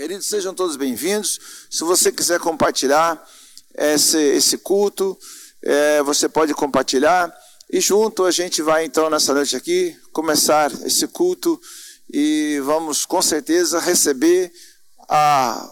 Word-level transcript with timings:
Queridos, 0.00 0.28
sejam 0.28 0.54
todos 0.54 0.76
bem-vindos. 0.76 1.38
Se 1.68 1.84
você 1.84 2.10
quiser 2.10 2.40
compartilhar 2.40 3.22
esse, 3.74 4.16
esse 4.16 4.56
culto, 4.56 5.14
é, 5.62 6.02
você 6.02 6.26
pode 6.26 6.54
compartilhar. 6.54 7.30
E 7.70 7.82
junto 7.82 8.24
a 8.24 8.30
gente 8.30 8.62
vai 8.62 8.86
então 8.86 9.10
nessa 9.10 9.34
noite 9.34 9.54
aqui 9.54 9.94
começar 10.10 10.72
esse 10.86 11.06
culto 11.06 11.60
e 12.10 12.58
vamos 12.64 13.04
com 13.04 13.20
certeza 13.20 13.78
receber 13.78 14.50
a, 15.06 15.70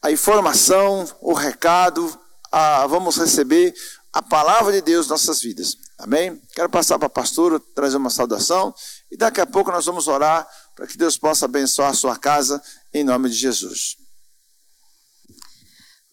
a 0.00 0.12
informação, 0.12 1.04
o 1.20 1.32
recado, 1.32 2.16
a, 2.52 2.86
vamos 2.86 3.16
receber 3.16 3.74
a 4.14 4.22
palavra 4.22 4.72
de 4.72 4.80
Deus 4.80 5.06
em 5.06 5.10
nossas 5.10 5.42
vidas. 5.42 5.76
Amém? 5.98 6.40
Quero 6.54 6.70
passar 6.70 6.96
para 6.98 7.06
a 7.06 7.10
pastora, 7.10 7.58
trazer 7.74 7.96
uma 7.96 8.10
saudação 8.10 8.72
e 9.10 9.16
daqui 9.16 9.40
a 9.40 9.46
pouco 9.46 9.72
nós 9.72 9.84
vamos 9.84 10.06
orar 10.06 10.48
para 10.76 10.86
que 10.86 10.96
Deus 10.96 11.18
possa 11.18 11.46
abençoar 11.46 11.90
a 11.90 11.94
sua 11.94 12.16
casa 12.16 12.62
em 12.92 13.02
nome 13.02 13.28
de 13.28 13.34
Jesus. 13.34 13.96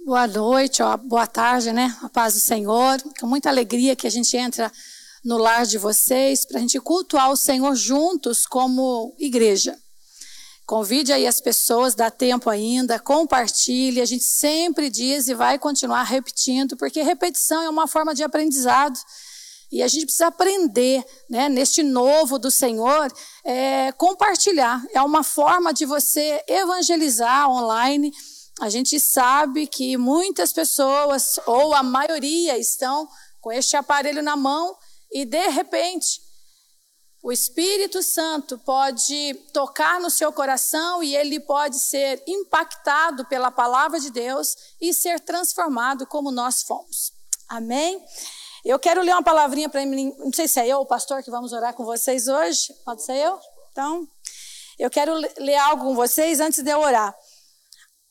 Boa 0.03 0.25
noite, 0.25 0.81
ó, 0.81 0.97
boa 0.97 1.27
tarde, 1.27 1.71
né? 1.71 1.95
A 2.01 2.09
paz 2.09 2.33
do 2.33 2.39
Senhor. 2.39 2.99
Com 3.19 3.27
muita 3.27 3.49
alegria 3.49 3.95
que 3.95 4.07
a 4.07 4.11
gente 4.11 4.35
entra 4.35 4.71
no 5.23 5.37
lar 5.37 5.63
de 5.67 5.77
vocês 5.77 6.43
para 6.43 6.57
a 6.57 6.61
gente 6.61 6.79
cultuar 6.79 7.29
o 7.29 7.37
Senhor 7.37 7.75
juntos 7.75 8.47
como 8.47 9.15
igreja. 9.19 9.77
Convide 10.71 11.11
aí 11.11 11.27
as 11.27 11.41
pessoas, 11.41 11.95
dá 11.95 12.09
tempo 12.09 12.49
ainda, 12.49 12.97
compartilhe. 12.97 13.99
A 13.99 14.05
gente 14.05 14.23
sempre 14.23 14.89
diz 14.89 15.27
e 15.27 15.33
vai 15.33 15.59
continuar 15.59 16.03
repetindo, 16.03 16.77
porque 16.77 17.01
repetição 17.01 17.61
é 17.61 17.69
uma 17.69 17.89
forma 17.89 18.15
de 18.15 18.23
aprendizado. 18.23 18.97
E 19.69 19.83
a 19.83 19.87
gente 19.89 20.05
precisa 20.05 20.27
aprender, 20.27 21.03
né, 21.29 21.49
neste 21.49 21.83
novo 21.83 22.39
do 22.39 22.49
Senhor, 22.49 23.11
é, 23.43 23.91
compartilhar. 23.91 24.81
É 24.93 25.01
uma 25.01 25.23
forma 25.23 25.73
de 25.73 25.85
você 25.85 26.41
evangelizar 26.47 27.49
online. 27.49 28.09
A 28.61 28.69
gente 28.69 28.97
sabe 28.97 29.67
que 29.67 29.97
muitas 29.97 30.53
pessoas, 30.53 31.37
ou 31.45 31.73
a 31.73 31.83
maioria, 31.83 32.57
estão 32.57 33.09
com 33.41 33.51
este 33.51 33.75
aparelho 33.75 34.23
na 34.23 34.37
mão 34.37 34.73
e, 35.11 35.25
de 35.25 35.49
repente, 35.49 36.21
o 37.23 37.31
Espírito 37.31 38.01
Santo 38.01 38.57
pode 38.57 39.33
tocar 39.53 39.99
no 39.99 40.09
seu 40.09 40.33
coração 40.33 41.03
e 41.03 41.15
ele 41.15 41.39
pode 41.39 41.79
ser 41.79 42.21
impactado 42.25 43.25
pela 43.25 43.51
palavra 43.51 43.99
de 43.99 44.09
Deus 44.09 44.55
e 44.81 44.91
ser 44.91 45.19
transformado 45.19 46.07
como 46.07 46.31
nós 46.31 46.63
fomos. 46.63 47.13
Amém? 47.47 48.03
Eu 48.65 48.79
quero 48.79 49.01
ler 49.01 49.11
uma 49.11 49.23
palavrinha 49.23 49.69
para 49.69 49.85
mim, 49.85 50.15
não 50.17 50.33
sei 50.33 50.47
se 50.47 50.59
é 50.59 50.67
eu 50.67 50.77
ou 50.77 50.83
o 50.83 50.87
pastor 50.87 51.21
que 51.21 51.29
vamos 51.29 51.53
orar 51.53 51.75
com 51.75 51.85
vocês 51.85 52.27
hoje. 52.27 52.73
Pode 52.83 53.03
ser 53.03 53.17
eu? 53.17 53.39
Então, 53.71 54.07
eu 54.79 54.89
quero 54.89 55.13
ler 55.13 55.55
algo 55.57 55.85
com 55.85 55.95
vocês 55.95 56.39
antes 56.39 56.63
de 56.63 56.71
eu 56.71 56.79
orar. 56.79 57.15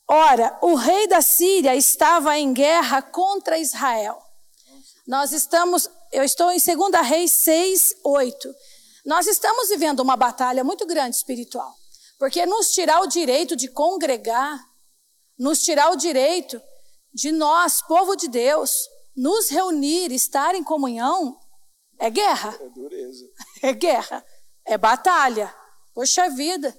Ora, 0.08 0.56
o 0.62 0.74
rei 0.74 1.08
da 1.08 1.20
Síria 1.20 1.74
estava 1.74 2.39
em 2.39 2.52
guerra 2.52 3.02
contra 3.02 3.58
Israel. 3.58 4.20
Nós 5.06 5.33
estamos, 5.33 5.89
eu 6.12 6.22
estou 6.22 6.50
em 6.52 6.58
2 6.58 7.06
Reis 7.08 7.33
6, 7.33 7.95
8. 8.05 8.55
Nós 9.04 9.26
estamos 9.26 9.68
vivendo 9.68 10.00
uma 10.00 10.16
batalha 10.16 10.62
muito 10.62 10.86
grande 10.86 11.16
espiritual. 11.16 11.74
Porque 12.18 12.44
nos 12.44 12.72
tirar 12.72 13.00
o 13.00 13.06
direito 13.06 13.56
de 13.56 13.68
congregar, 13.68 14.58
nos 15.38 15.62
tirar 15.62 15.90
o 15.90 15.96
direito 15.96 16.60
de 17.12 17.32
nós, 17.32 17.80
povo 17.82 18.14
de 18.14 18.28
Deus, 18.28 18.72
nos 19.16 19.48
reunir, 19.48 20.12
estar 20.12 20.54
em 20.54 20.62
comunhão, 20.62 21.38
é 21.98 22.10
guerra. 22.10 22.56
É 22.60 22.68
dureza. 22.68 23.24
É 23.62 23.72
guerra. 23.74 24.24
É 24.64 24.78
batalha. 24.78 25.54
Poxa 25.94 26.30
vida. 26.30 26.76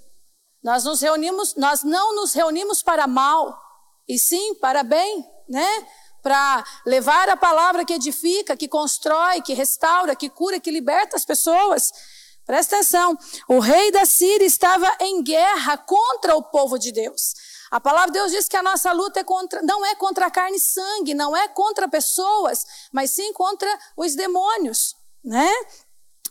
Nós 0.64 0.84
nos 0.84 1.02
reunimos, 1.02 1.56
nós 1.56 1.84
não 1.84 2.16
nos 2.16 2.34
reunimos 2.34 2.82
para 2.84 3.08
mal, 3.08 3.56
e 4.08 4.18
sim 4.18 4.56
para 4.56 4.84
bem, 4.84 5.24
né? 5.48 5.88
Para 6.22 6.64
levar 6.86 7.30
a 7.30 7.38
palavra 7.38 7.84
que 7.84 7.94
edifica, 7.94 8.56
que 8.56 8.68
constrói, 8.68 9.42
que 9.42 9.54
restaura, 9.54 10.16
que 10.16 10.30
cura, 10.30 10.60
que 10.60 10.70
liberta 10.70 11.16
as 11.16 11.26
pessoas. 11.26 11.92
Presta 12.46 12.76
atenção. 12.76 13.18
O 13.48 13.60
rei 13.60 13.92
da 13.92 14.06
Síria 14.06 14.46
estava 14.46 14.94
em 15.00 15.24
guerra 15.24 15.78
contra 15.78 16.36
o 16.36 16.44
povo 16.44 16.78
de 16.78 16.92
Deus. 16.92 17.34
A 17.72 17.80
palavra 17.80 18.08
de 18.08 18.20
Deus 18.20 18.32
diz 18.32 18.50
que 18.50 18.58
a 18.58 18.64
nossa 18.64 18.92
luta 18.92 19.22
é 19.22 19.24
contra, 19.24 19.62
não 19.62 19.86
é 19.86 19.96
contra 19.96 20.30
carne 20.30 20.58
e 20.58 20.60
sangue, 20.60 21.14
não 21.14 21.36
é 21.36 21.48
contra 21.48 21.88
pessoas, 21.88 22.66
mas 22.92 23.12
sim 23.12 23.32
contra 23.32 23.70
os 23.96 24.14
demônios, 24.14 24.94
né? 25.24 25.50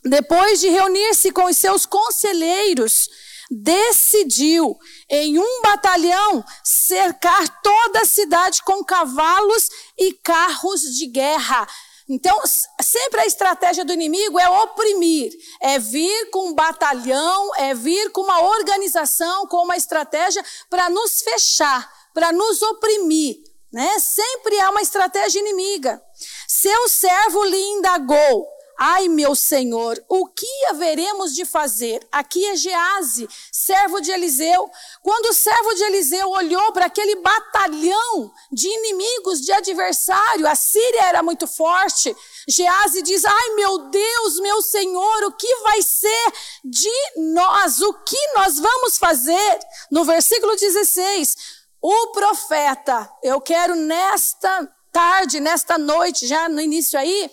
Depois 0.04 0.60
de 0.60 0.68
reunir-se 0.68 1.32
com 1.32 1.44
os 1.44 1.56
seus 1.56 1.86
conselheiros, 1.86 3.08
decidiu 3.50 4.78
em 5.08 5.38
um 5.38 5.62
batalhão 5.62 6.44
cercar 6.62 7.60
toda 7.62 8.02
a 8.02 8.06
cidade 8.06 8.62
com 8.62 8.84
cavalos 8.84 9.68
e 9.98 10.12
carros 10.12 10.82
de 10.82 11.06
guerra. 11.06 11.66
Então, 12.08 12.40
sempre 12.80 13.20
a 13.20 13.26
estratégia 13.26 13.84
do 13.84 13.92
inimigo 13.92 14.38
é 14.38 14.48
oprimir, 14.48 15.32
é 15.60 15.78
vir 15.78 16.30
com 16.30 16.48
um 16.48 16.54
batalhão, 16.54 17.54
é 17.56 17.74
vir 17.74 18.10
com 18.10 18.22
uma 18.22 18.40
organização, 18.42 19.46
com 19.46 19.58
uma 19.58 19.76
estratégia 19.76 20.44
para 20.68 20.90
nos 20.90 21.20
fechar, 21.22 21.88
para 22.12 22.32
nos 22.32 22.62
oprimir. 22.62 23.36
Né? 23.72 23.88
Sempre 24.00 24.60
há 24.60 24.70
uma 24.70 24.82
estratégia 24.82 25.38
inimiga. 25.38 26.02
Seu 26.48 26.88
servo 26.88 27.44
lhe 27.44 27.62
indagou: 27.62 28.46
Ai, 28.82 29.08
meu 29.08 29.34
senhor, 29.34 30.02
o 30.08 30.26
que 30.26 30.46
haveremos 30.70 31.34
de 31.34 31.44
fazer? 31.44 32.00
Aqui 32.10 32.42
é 32.46 32.56
Gease, 32.56 33.28
servo 33.52 34.00
de 34.00 34.10
Eliseu. 34.10 34.70
Quando 35.02 35.26
o 35.26 35.34
servo 35.34 35.74
de 35.74 35.82
Eliseu 35.82 36.30
olhou 36.30 36.72
para 36.72 36.86
aquele 36.86 37.16
batalhão 37.16 38.32
de 38.50 38.66
inimigos, 38.66 39.42
de 39.42 39.52
adversário, 39.52 40.48
a 40.48 40.54
Síria 40.54 41.02
era 41.02 41.22
muito 41.22 41.46
forte. 41.46 42.16
Gease 42.48 43.02
diz: 43.02 43.22
Ai, 43.26 43.50
meu 43.50 43.90
Deus, 43.90 44.40
meu 44.40 44.62
senhor, 44.62 45.24
o 45.24 45.32
que 45.32 45.56
vai 45.56 45.82
ser 45.82 46.32
de 46.64 47.20
nós? 47.34 47.82
O 47.82 47.92
que 47.92 48.32
nós 48.34 48.58
vamos 48.58 48.96
fazer? 48.96 49.58
No 49.90 50.06
versículo 50.06 50.56
16, 50.56 51.36
o 51.82 52.12
profeta, 52.12 53.12
eu 53.22 53.42
quero 53.42 53.74
nesta 53.74 54.66
tarde, 54.90 55.38
nesta 55.38 55.76
noite, 55.76 56.26
já 56.26 56.48
no 56.48 56.62
início 56.62 56.98
aí, 56.98 57.30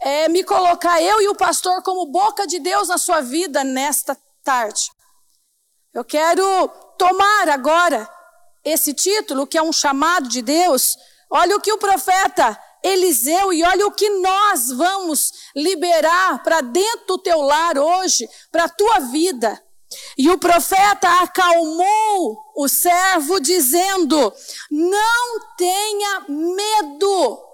é, 0.00 0.28
me 0.28 0.42
colocar 0.42 1.00
eu 1.02 1.20
e 1.20 1.28
o 1.28 1.34
pastor 1.34 1.82
como 1.82 2.06
boca 2.06 2.46
de 2.46 2.58
Deus 2.58 2.88
na 2.88 2.98
sua 2.98 3.20
vida 3.20 3.62
nesta 3.62 4.16
tarde. 4.42 4.90
Eu 5.92 6.04
quero 6.04 6.68
tomar 6.96 7.48
agora 7.48 8.08
esse 8.64 8.94
título, 8.94 9.46
que 9.46 9.58
é 9.58 9.62
um 9.62 9.72
chamado 9.72 10.28
de 10.28 10.40
Deus. 10.40 10.96
Olha 11.30 11.56
o 11.56 11.60
que 11.60 11.72
o 11.72 11.78
profeta 11.78 12.58
Eliseu 12.82 13.52
e 13.52 13.62
olha 13.62 13.86
o 13.86 13.92
que 13.92 14.08
nós 14.08 14.68
vamos 14.70 15.32
liberar 15.54 16.42
para 16.42 16.60
dentro 16.60 17.06
do 17.06 17.18
teu 17.18 17.40
lar 17.42 17.78
hoje, 17.78 18.28
para 18.50 18.64
a 18.64 18.68
tua 18.68 19.00
vida. 19.00 19.62
E 20.16 20.30
o 20.30 20.38
profeta 20.38 21.08
acalmou 21.22 22.38
o 22.56 22.68
servo, 22.68 23.40
dizendo: 23.40 24.32
Não 24.70 25.56
tenha 25.56 26.20
medo 26.28 27.49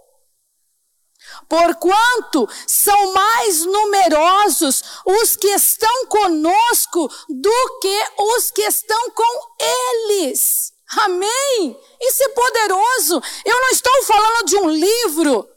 Porquanto 1.48 2.48
são 2.66 3.12
mais 3.12 3.64
numerosos 3.64 4.82
os 5.04 5.36
que 5.36 5.48
estão 5.48 6.06
conosco 6.06 7.08
do 7.28 7.78
que 7.80 8.04
os 8.18 8.50
que 8.50 8.62
estão 8.62 9.10
com 9.10 9.48
eles. 9.60 10.72
Amém? 10.98 11.80
Isso 12.00 12.22
é 12.22 12.28
poderoso. 12.28 13.22
Eu 13.44 13.60
não 13.60 13.68
estou 13.70 14.02
falando 14.04 14.46
de 14.46 14.56
um 14.56 14.70
livro, 14.70 15.48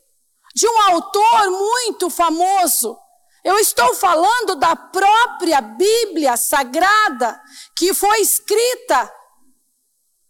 de 0.56 0.68
um 0.68 0.82
autor 0.92 1.52
muito 1.52 2.10
famoso. 2.10 2.98
Eu 3.44 3.58
estou 3.58 3.96
falando 3.96 4.56
da 4.56 4.76
própria 4.76 5.62
Bíblia 5.62 6.36
Sagrada, 6.36 7.42
que 7.76 7.94
foi 7.94 8.20
escrita 8.22 9.12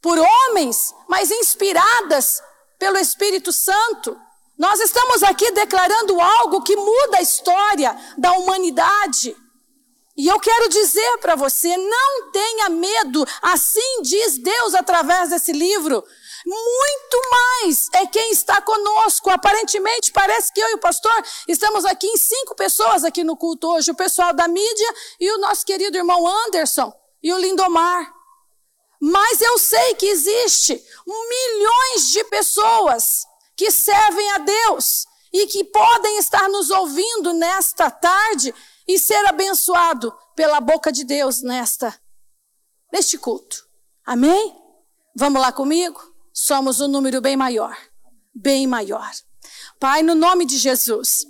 por 0.02 0.18
homens, 0.18 0.94
mas 1.08 1.32
inspiradas 1.32 2.42
pelo 2.78 2.98
Espírito 2.98 3.52
Santo. 3.52 4.18
Nós 4.60 4.82
estamos 4.82 5.24
aqui 5.24 5.50
declarando 5.52 6.20
algo 6.20 6.62
que 6.62 6.76
muda 6.76 7.18
a 7.18 7.22
história 7.22 7.98
da 8.18 8.34
humanidade. 8.34 9.34
E 10.18 10.28
eu 10.28 10.38
quero 10.38 10.68
dizer 10.68 11.18
para 11.20 11.34
você: 11.38 11.78
não 11.78 12.30
tenha 12.30 12.70
medo, 12.70 13.26
assim 13.42 14.02
diz 14.02 14.38
Deus 14.38 14.76
através 14.76 15.30
desse 15.30 15.54
livro. 15.54 16.04
Muito 16.46 17.30
mais 17.32 17.88
é 17.94 18.06
quem 18.08 18.32
está 18.32 18.62
conosco. 18.62 19.30
Aparentemente, 19.30 20.12
parece 20.12 20.52
que 20.52 20.60
eu 20.60 20.72
e 20.72 20.74
o 20.74 20.80
pastor 20.80 21.24
estamos 21.48 21.86
aqui 21.86 22.08
em 22.08 22.18
cinco 22.18 22.54
pessoas 22.54 23.06
aqui 23.06 23.24
no 23.24 23.38
culto 23.38 23.66
hoje: 23.70 23.92
o 23.92 23.96
pessoal 23.96 24.34
da 24.34 24.46
mídia 24.46 24.94
e 25.22 25.32
o 25.32 25.38
nosso 25.38 25.66
querido 25.66 25.98
irmão 25.98 26.28
Anderson 26.28 26.92
e 27.24 27.32
o 27.32 27.38
Lindomar. 27.38 28.14
Mas 29.02 29.40
eu 29.40 29.58
sei 29.58 29.96
que 29.96 30.08
existe 30.08 30.84
milhões 31.08 32.10
de 32.12 32.26
pessoas 32.26 33.29
que 33.60 33.72
servem 33.72 34.32
a 34.32 34.38
Deus 34.38 35.06
e 35.34 35.46
que 35.48 35.66
podem 35.66 36.18
estar 36.18 36.48
nos 36.48 36.70
ouvindo 36.70 37.34
nesta 37.34 37.92
tarde 37.92 38.56
e 38.88 38.98
ser 38.98 39.28
abençoado 39.28 40.18
pela 40.34 40.62
boca 40.62 40.94
de 40.94 41.04
Deus 41.04 41.42
nesta 41.42 41.94
neste 42.90 43.18
culto. 43.18 43.68
Amém? 44.06 44.56
Vamos 45.14 45.42
lá 45.42 45.52
comigo? 45.52 46.00
Somos 46.32 46.80
um 46.80 46.88
número 46.88 47.20
bem 47.20 47.36
maior. 47.36 47.78
Bem 48.34 48.66
maior. 48.66 49.12
Pai, 49.78 50.04
no 50.04 50.16
nome 50.16 50.46
de 50.46 50.58
Jesus. 50.58 51.26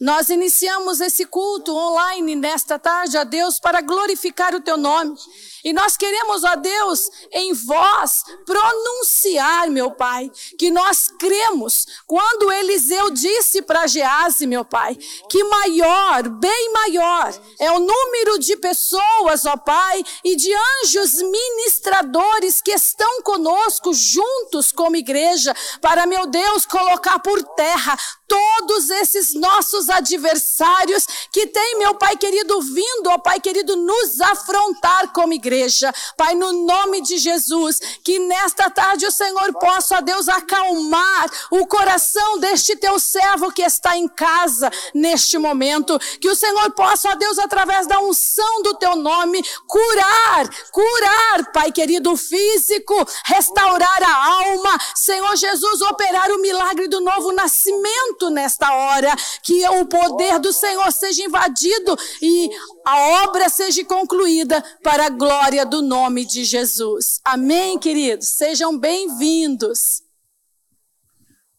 Nós 0.00 0.28
iniciamos 0.28 1.00
esse 1.00 1.24
culto 1.24 1.74
online 1.74 2.34
nesta 2.34 2.78
tarde, 2.78 3.16
a 3.16 3.24
Deus, 3.24 3.60
para 3.60 3.80
glorificar 3.80 4.54
o 4.54 4.60
teu 4.60 4.76
nome. 4.76 5.16
E 5.64 5.72
nós 5.72 5.96
queremos, 5.96 6.44
ó 6.44 6.56
Deus, 6.56 7.08
em 7.32 7.54
voz 7.54 8.22
pronunciar, 8.44 9.70
meu 9.70 9.90
Pai, 9.90 10.30
que 10.58 10.70
nós 10.70 11.08
cremos 11.18 11.86
quando 12.06 12.52
Eliseu 12.52 13.08
disse 13.08 13.62
para 13.62 13.86
Gease, 13.86 14.46
meu 14.46 14.62
Pai, 14.62 14.94
que 15.30 15.42
maior, 15.44 16.28
bem 16.28 16.72
maior, 16.72 17.32
é 17.58 17.72
o 17.72 17.78
número 17.78 18.38
de 18.38 18.58
pessoas, 18.58 19.46
ó 19.46 19.56
Pai, 19.56 20.04
e 20.22 20.36
de 20.36 20.52
anjos 20.82 21.14
ministradores 21.22 22.60
que 22.60 22.72
estão 22.72 23.22
conosco 23.22 23.94
juntos 23.94 24.70
como 24.70 24.96
igreja, 24.96 25.54
para, 25.80 26.04
meu 26.04 26.26
Deus, 26.26 26.66
colocar 26.66 27.18
por 27.20 27.42
terra 27.54 27.96
todos 28.28 28.90
esses 28.90 29.34
nossos 29.34 29.83
adversários 29.88 31.06
que 31.32 31.46
têm, 31.46 31.78
meu 31.78 31.94
Pai 31.94 32.16
querido, 32.16 32.60
vindo, 32.60 33.08
ó 33.08 33.18
Pai 33.18 33.40
querido, 33.40 33.76
nos 33.76 34.20
afrontar 34.20 35.12
como 35.12 35.32
igreja. 35.32 35.92
Pai, 36.16 36.34
no 36.34 36.52
nome 36.64 37.00
de 37.00 37.18
Jesus, 37.18 37.80
que 38.02 38.18
nesta 38.18 38.70
tarde 38.70 39.06
o 39.06 39.10
Senhor 39.10 39.52
possa, 39.54 39.98
ó 39.98 40.00
Deus, 40.00 40.28
acalmar 40.28 41.30
o 41.50 41.66
coração 41.66 42.38
deste 42.38 42.76
teu 42.76 42.98
servo 42.98 43.52
que 43.52 43.62
está 43.62 43.96
em 43.96 44.08
casa 44.08 44.70
neste 44.94 45.38
momento. 45.38 45.98
Que 46.20 46.28
o 46.28 46.36
Senhor 46.36 46.70
possa, 46.72 47.10
ó 47.10 47.14
Deus, 47.14 47.38
através 47.38 47.86
da 47.86 48.00
unção 48.00 48.62
do 48.62 48.74
teu 48.76 48.96
nome, 48.96 49.42
curar, 49.66 50.48
curar, 50.70 51.52
Pai 51.52 51.72
querido, 51.72 52.12
o 52.12 52.16
físico, 52.16 52.94
restaurar 53.26 54.02
a 54.02 54.44
alma. 54.44 54.78
Senhor 54.94 55.36
Jesus, 55.36 55.80
operar 55.82 56.30
o 56.30 56.40
milagre 56.40 56.88
do 56.88 57.00
novo 57.00 57.32
nascimento 57.32 58.30
nesta 58.30 58.72
hora. 58.72 59.14
Que 59.42 59.64
o 59.80 59.86
poder 59.86 60.38
do 60.38 60.52
Senhor 60.52 60.90
seja 60.92 61.24
invadido 61.24 61.96
e 62.22 62.50
a 62.84 63.24
obra 63.24 63.48
seja 63.48 63.84
concluída 63.84 64.62
para 64.82 65.06
a 65.06 65.10
glória 65.10 65.66
do 65.66 65.82
nome 65.82 66.24
de 66.24 66.44
Jesus. 66.44 67.20
Amém, 67.24 67.78
queridos? 67.78 68.28
Sejam 68.28 68.78
bem-vindos. 68.78 70.02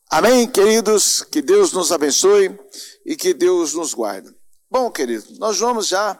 Amém, 0.09 0.47
queridos? 0.47 1.23
Que 1.23 1.41
Deus 1.41 1.73
nos 1.73 1.91
abençoe 1.91 2.57
e 3.06 3.15
que 3.15 3.33
Deus 3.33 3.73
nos 3.73 3.94
guarde. 3.94 4.33
Bom, 4.69 4.89
queridos, 4.91 5.38
nós 5.39 5.59
vamos 5.59 5.88
já, 5.88 6.19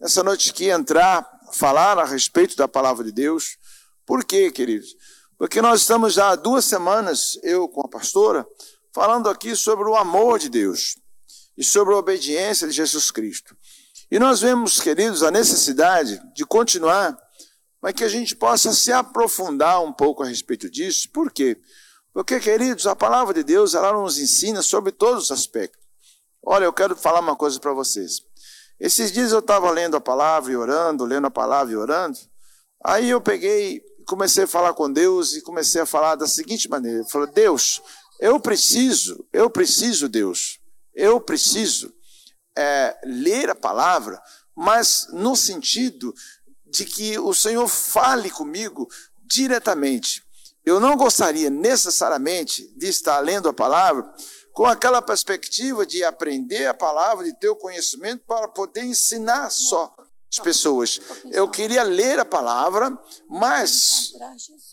nessa 0.00 0.22
noite 0.22 0.50
aqui, 0.50 0.68
entrar, 0.68 1.26
falar 1.52 1.98
a 1.98 2.04
respeito 2.04 2.56
da 2.56 2.68
palavra 2.68 3.04
de 3.04 3.12
Deus. 3.12 3.56
Por 4.04 4.24
quê, 4.24 4.50
queridos? 4.50 4.94
Porque 5.38 5.62
nós 5.62 5.80
estamos 5.80 6.14
já 6.14 6.30
há 6.30 6.36
duas 6.36 6.64
semanas, 6.64 7.38
eu 7.42 7.68
com 7.68 7.80
a 7.80 7.88
pastora, 7.88 8.46
falando 8.94 9.28
aqui 9.28 9.56
sobre 9.56 9.88
o 9.88 9.96
amor 9.96 10.38
de 10.38 10.48
Deus 10.48 11.01
e 11.56 11.64
sobre 11.64 11.94
a 11.94 11.98
obediência 11.98 12.66
de 12.66 12.74
Jesus 12.74 13.10
Cristo. 13.10 13.56
E 14.10 14.18
nós 14.18 14.40
vemos, 14.40 14.80
queridos, 14.80 15.22
a 15.22 15.30
necessidade 15.30 16.20
de 16.34 16.44
continuar, 16.44 17.16
mas 17.80 17.94
que 17.94 18.04
a 18.04 18.08
gente 18.08 18.36
possa 18.36 18.72
se 18.72 18.92
aprofundar 18.92 19.82
um 19.82 19.92
pouco 19.92 20.22
a 20.22 20.26
respeito 20.26 20.70
disso. 20.70 21.08
Por 21.10 21.32
quê? 21.32 21.58
Porque, 22.12 22.38
queridos, 22.38 22.86
a 22.86 22.94
palavra 22.94 23.32
de 23.32 23.42
Deus, 23.42 23.74
ela 23.74 23.92
nos 23.92 24.18
ensina 24.18 24.60
sobre 24.60 24.92
todos 24.92 25.24
os 25.24 25.30
aspectos. 25.30 25.80
Olha, 26.44 26.64
eu 26.64 26.72
quero 26.72 26.94
falar 26.94 27.20
uma 27.20 27.36
coisa 27.36 27.58
para 27.58 27.72
vocês. 27.72 28.20
Esses 28.78 29.12
dias 29.12 29.32
eu 29.32 29.38
estava 29.38 29.70
lendo 29.70 29.96
a 29.96 30.00
palavra 30.00 30.52
e 30.52 30.56
orando, 30.56 31.04
lendo 31.04 31.28
a 31.28 31.30
palavra 31.30 31.72
e 31.72 31.76
orando. 31.76 32.18
Aí 32.84 33.08
eu 33.08 33.20
peguei, 33.20 33.80
comecei 34.06 34.44
a 34.44 34.48
falar 34.48 34.74
com 34.74 34.92
Deus 34.92 35.34
e 35.34 35.40
comecei 35.40 35.80
a 35.80 35.86
falar 35.86 36.16
da 36.16 36.26
seguinte 36.26 36.68
maneira: 36.68 36.98
eu 36.98 37.04
falei, 37.04 37.30
Deus, 37.32 37.80
eu 38.20 38.40
preciso, 38.40 39.24
eu 39.32 39.48
preciso, 39.48 40.08
Deus, 40.08 40.58
eu 40.94 41.20
preciso 41.20 41.92
é, 42.56 42.98
ler 43.04 43.50
a 43.50 43.54
palavra, 43.54 44.20
mas 44.54 45.06
no 45.12 45.34
sentido 45.34 46.14
de 46.66 46.84
que 46.84 47.18
o 47.18 47.34
Senhor 47.34 47.68
fale 47.68 48.30
comigo 48.30 48.88
diretamente. 49.24 50.22
Eu 50.64 50.78
não 50.78 50.96
gostaria 50.96 51.50
necessariamente 51.50 52.66
de 52.76 52.86
estar 52.86 53.18
lendo 53.18 53.48
a 53.48 53.52
palavra 53.52 54.12
com 54.52 54.66
aquela 54.66 55.02
perspectiva 55.02 55.84
de 55.84 56.04
aprender 56.04 56.66
a 56.66 56.74
palavra, 56.74 57.24
de 57.24 57.38
ter 57.38 57.48
o 57.48 57.56
conhecimento 57.56 58.24
para 58.26 58.48
poder 58.48 58.84
ensinar 58.84 59.50
só 59.50 59.94
as 60.30 60.38
pessoas. 60.38 61.00
Eu 61.30 61.48
queria 61.48 61.82
ler 61.82 62.18
a 62.18 62.24
palavra, 62.24 62.96
mas, 63.28 64.12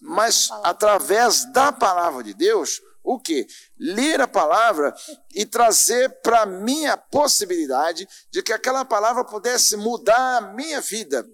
mas 0.01 0.49
através 0.63 1.51
da 1.51 1.71
palavra 1.71 2.23
de 2.23 2.33
Deus, 2.33 2.81
o 3.03 3.19
que? 3.19 3.47
Ler 3.77 4.21
a 4.21 4.27
palavra 4.27 4.93
e 5.33 5.45
trazer 5.45 6.09
para 6.21 6.45
mim 6.45 6.85
a 6.85 6.97
possibilidade 6.97 8.07
de 8.31 8.43
que 8.43 8.53
aquela 8.53 8.85
palavra 8.85 9.23
pudesse 9.23 9.75
mudar 9.77 10.37
a 10.37 10.41
minha 10.53 10.81
vida. 10.81 11.25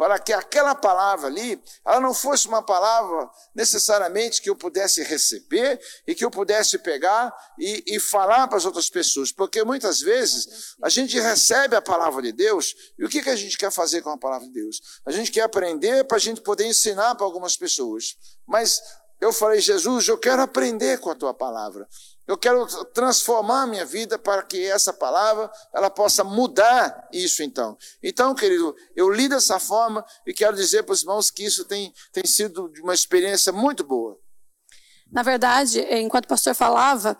Para 0.00 0.18
que 0.18 0.32
aquela 0.32 0.74
palavra 0.74 1.26
ali, 1.26 1.62
ela 1.84 2.00
não 2.00 2.14
fosse 2.14 2.48
uma 2.48 2.62
palavra 2.62 3.28
necessariamente 3.54 4.40
que 4.40 4.48
eu 4.48 4.56
pudesse 4.56 5.02
receber 5.02 5.78
e 6.06 6.14
que 6.14 6.24
eu 6.24 6.30
pudesse 6.30 6.78
pegar 6.78 7.30
e, 7.58 7.84
e 7.86 8.00
falar 8.00 8.48
para 8.48 8.56
as 8.56 8.64
outras 8.64 8.88
pessoas. 8.88 9.30
Porque 9.30 9.62
muitas 9.62 10.00
vezes 10.00 10.74
a 10.82 10.88
gente 10.88 11.20
recebe 11.20 11.76
a 11.76 11.82
palavra 11.82 12.22
de 12.22 12.32
Deus 12.32 12.74
e 12.98 13.04
o 13.04 13.10
que, 13.10 13.22
que 13.22 13.28
a 13.28 13.36
gente 13.36 13.58
quer 13.58 13.70
fazer 13.70 14.00
com 14.00 14.08
a 14.08 14.16
palavra 14.16 14.46
de 14.46 14.54
Deus? 14.54 14.80
A 15.04 15.12
gente 15.12 15.30
quer 15.30 15.42
aprender 15.42 16.04
para 16.04 16.16
a 16.16 16.20
gente 16.20 16.40
poder 16.40 16.64
ensinar 16.64 17.14
para 17.14 17.26
algumas 17.26 17.54
pessoas. 17.54 18.16
Mas 18.48 18.80
eu 19.20 19.32
falei, 19.32 19.60
Jesus, 19.60 20.08
eu 20.08 20.16
quero 20.16 20.40
aprender 20.40 20.98
com 20.98 21.10
a 21.10 21.14
tua 21.14 21.34
palavra. 21.34 21.86
Eu 22.26 22.38
quero 22.38 22.66
transformar 22.86 23.62
a 23.62 23.66
minha 23.66 23.84
vida 23.84 24.18
para 24.18 24.42
que 24.42 24.64
essa 24.64 24.92
palavra 24.92 25.50
ela 25.74 25.90
possa 25.90 26.24
mudar 26.24 27.08
isso 27.12 27.42
então. 27.42 27.76
Então, 28.02 28.34
querido, 28.34 28.74
eu 28.96 29.10
li 29.10 29.28
dessa 29.28 29.58
forma 29.58 30.04
e 30.26 30.32
quero 30.32 30.56
dizer 30.56 30.84
para 30.84 30.92
os 30.92 31.02
irmãos 31.02 31.30
que 31.30 31.44
isso 31.44 31.64
tem, 31.64 31.92
tem 32.12 32.24
sido 32.24 32.72
uma 32.82 32.94
experiência 32.94 33.52
muito 33.52 33.84
boa. 33.84 34.18
Na 35.12 35.22
verdade, 35.22 35.80
enquanto 35.80 36.26
o 36.26 36.28
pastor 36.28 36.54
falava, 36.54 37.18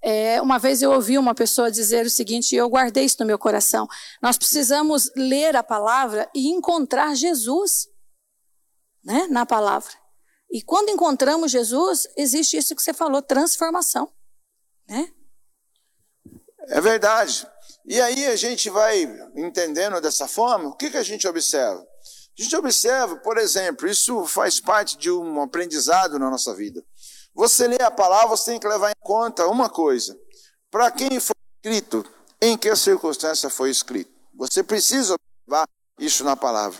é, 0.00 0.40
uma 0.40 0.58
vez 0.58 0.80
eu 0.80 0.92
ouvi 0.92 1.18
uma 1.18 1.34
pessoa 1.34 1.70
dizer 1.70 2.06
o 2.06 2.10
seguinte, 2.10 2.54
e 2.54 2.58
eu 2.58 2.68
guardei 2.68 3.04
isso 3.04 3.16
no 3.20 3.26
meu 3.26 3.38
coração: 3.38 3.86
nós 4.22 4.38
precisamos 4.38 5.10
ler 5.14 5.54
a 5.54 5.62
palavra 5.62 6.30
e 6.34 6.48
encontrar 6.48 7.14
Jesus 7.14 7.88
né, 9.04 9.26
na 9.28 9.44
palavra. 9.44 10.01
E 10.52 10.60
quando 10.60 10.90
encontramos 10.90 11.50
Jesus, 11.50 12.06
existe 12.14 12.58
isso 12.58 12.76
que 12.76 12.82
você 12.82 12.92
falou, 12.92 13.22
transformação. 13.22 14.12
Né? 14.86 15.10
É 16.68 16.78
verdade. 16.78 17.48
E 17.86 17.98
aí 17.98 18.26
a 18.26 18.36
gente 18.36 18.68
vai 18.68 19.02
entendendo 19.34 19.98
dessa 19.98 20.28
forma, 20.28 20.68
o 20.68 20.76
que, 20.76 20.90
que 20.90 20.98
a 20.98 21.02
gente 21.02 21.26
observa? 21.26 21.80
A 22.38 22.42
gente 22.42 22.54
observa, 22.54 23.16
por 23.16 23.38
exemplo, 23.38 23.88
isso 23.88 24.26
faz 24.26 24.60
parte 24.60 24.98
de 24.98 25.10
um 25.10 25.40
aprendizado 25.40 26.18
na 26.18 26.30
nossa 26.30 26.54
vida. 26.54 26.84
Você 27.34 27.66
lê 27.66 27.82
a 27.82 27.90
palavra, 27.90 28.28
você 28.28 28.50
tem 28.50 28.60
que 28.60 28.68
levar 28.68 28.90
em 28.90 29.00
conta 29.00 29.46
uma 29.46 29.70
coisa. 29.70 30.14
Para 30.70 30.90
quem 30.90 31.18
foi 31.18 31.34
escrito, 31.56 32.04
em 32.40 32.58
que 32.58 32.74
circunstância 32.76 33.48
foi 33.48 33.70
escrito. 33.70 34.12
Você 34.34 34.62
precisa 34.62 35.14
observar 35.14 35.66
isso 35.98 36.24
na 36.24 36.36
palavra. 36.36 36.78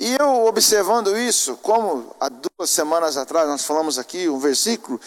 E 0.00 0.16
eu 0.18 0.46
observando 0.46 1.14
isso, 1.14 1.58
como 1.58 2.16
há 2.18 2.30
duas 2.30 2.70
semanas 2.70 3.18
atrás 3.18 3.46
nós 3.46 3.66
falamos 3.66 3.98
aqui 3.98 4.30
um 4.30 4.38
versículo 4.38 4.98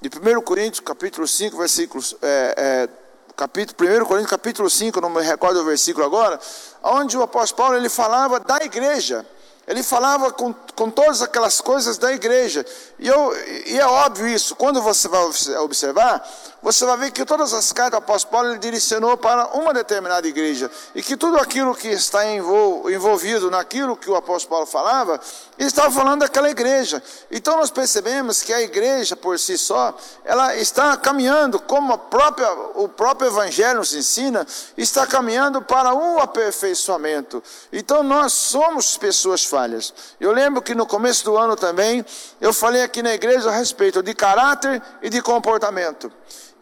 de 0.00 0.08
1 0.08 0.40
Coríntios, 0.40 0.80
capítulo 0.80 1.28
5, 1.28 1.58
versículos, 1.58 2.16
é, 2.22 2.54
é, 2.56 2.88
capítulo, 3.36 3.76
1 3.86 4.06
Coríntios, 4.06 4.30
capítulo 4.30 4.70
5, 4.70 4.98
não 4.98 5.10
me 5.10 5.20
recordo 5.20 5.60
o 5.60 5.64
versículo 5.66 6.06
agora, 6.06 6.40
onde 6.82 7.18
o 7.18 7.22
apóstolo 7.22 7.58
Paulo 7.58 7.76
ele 7.76 7.90
falava 7.90 8.40
da 8.40 8.64
igreja. 8.64 9.26
Ele 9.68 9.82
falava 9.82 10.32
com, 10.32 10.54
com 10.74 10.90
todas 10.90 11.20
aquelas 11.20 11.60
coisas 11.60 11.98
da 11.98 12.10
igreja. 12.10 12.64
E, 12.98 13.06
eu, 13.06 13.32
e 13.66 13.78
é 13.78 13.86
óbvio 13.86 14.26
isso. 14.26 14.56
Quando 14.56 14.80
você 14.80 15.06
vai 15.06 15.22
observar, 15.58 16.26
você 16.62 16.84
vai 16.84 16.96
ver 16.96 17.10
que 17.10 17.24
todas 17.24 17.54
as 17.54 17.72
cartas 17.72 17.98
do 17.98 18.04
apóstolo 18.04 18.32
Paulo 18.32 18.48
ele 18.50 18.58
direcionou 18.58 19.16
para 19.16 19.48
uma 19.54 19.72
determinada 19.72 20.28
igreja. 20.28 20.70
E 20.94 21.02
que 21.02 21.16
tudo 21.16 21.38
aquilo 21.38 21.74
que 21.74 21.88
está 21.88 22.20
envolvido 22.26 23.50
naquilo 23.50 23.96
que 23.96 24.10
o 24.10 24.14
apóstolo 24.14 24.50
Paulo 24.50 24.66
falava, 24.66 25.18
ele 25.58 25.68
estava 25.68 25.90
falando 25.90 26.20
daquela 26.20 26.50
igreja. 26.50 27.02
Então 27.30 27.56
nós 27.56 27.70
percebemos 27.70 28.42
que 28.42 28.52
a 28.52 28.60
igreja 28.60 29.16
por 29.16 29.38
si 29.38 29.56
só, 29.56 29.96
ela 30.24 30.54
está 30.56 30.96
caminhando, 30.96 31.58
como 31.58 31.96
própria, 31.96 32.52
o 32.74 32.88
próprio 32.88 33.28
evangelho 33.28 33.78
nos 33.78 33.94
ensina, 33.94 34.46
está 34.76 35.06
caminhando 35.06 35.62
para 35.62 35.94
um 35.94 36.18
aperfeiçoamento. 36.18 37.42
Então 37.72 38.02
nós 38.02 38.32
somos 38.32 38.98
pessoas 38.98 39.44
falhas. 39.44 39.94
Eu 40.20 40.32
lembro 40.32 40.60
que 40.60 40.74
no 40.74 40.86
começo 40.86 41.24
do 41.24 41.36
ano 41.36 41.56
também, 41.56 42.04
eu 42.40 42.52
falei 42.52 42.82
aqui 42.82 43.02
na 43.02 43.14
igreja 43.14 43.48
a 43.48 43.52
respeito 43.52 44.02
de 44.02 44.14
caráter 44.14 44.82
e 45.02 45.08
de 45.08 45.22
comportamento. 45.22 46.12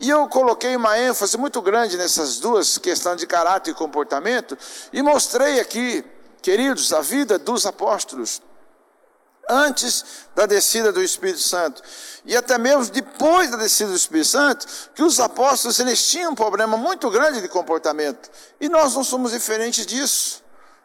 E 0.00 0.08
eu 0.08 0.28
coloquei 0.28 0.76
uma 0.76 0.98
ênfase 0.98 1.36
muito 1.36 1.60
grande 1.60 1.96
nessas 1.96 2.38
duas 2.38 2.78
questões 2.78 3.18
de 3.18 3.26
caráter 3.26 3.72
e 3.72 3.74
comportamento 3.74 4.56
e 4.92 5.02
mostrei 5.02 5.60
aqui, 5.60 6.04
queridos, 6.40 6.92
a 6.92 7.00
vida 7.00 7.38
dos 7.38 7.66
apóstolos. 7.66 8.40
antes 9.48 10.04
da 10.34 10.46
descida 10.46 10.92
do 10.92 11.02
Espírito 11.02 11.40
Santo. 11.40 11.82
E 12.24 12.36
até 12.36 12.58
mesmo 12.58 12.92
depois 12.92 13.50
da 13.50 13.56
descida 13.56 13.90
do 13.90 13.96
Espírito 13.96 14.28
Santo, 14.28 14.66
que 14.94 15.02
os 15.02 15.18
apóstolos 15.18 15.80
eles 15.80 16.06
tinham 16.06 16.32
um 16.32 16.34
problema 16.34 16.76
muito 16.76 17.10
grande 17.10 17.40
de 17.40 17.48
comportamento. 17.48 18.30
E 18.60 18.68
nós 18.68 18.94
não 18.94 19.02
somos 19.02 19.32
diferentes 19.32 19.86
disso. 19.86 20.44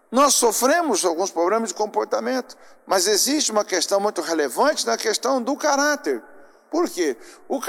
Nós 0.10 0.36
sofremos 0.36 1.04
alguns 1.04 1.32
problemas 1.32 1.70
de 1.70 1.76
comportamento, 1.76 2.56
mas 2.86 3.08
existe 3.08 3.52
uma 3.52 3.66
questão 3.66 4.00
muito 4.00 4.22
relevante 4.22 4.86
na 4.86 4.96
questão 4.96 5.42
do 5.42 5.58
caráter. 5.58 6.24
Por 6.70 6.90
quê? 6.90 7.18
O 7.48 7.60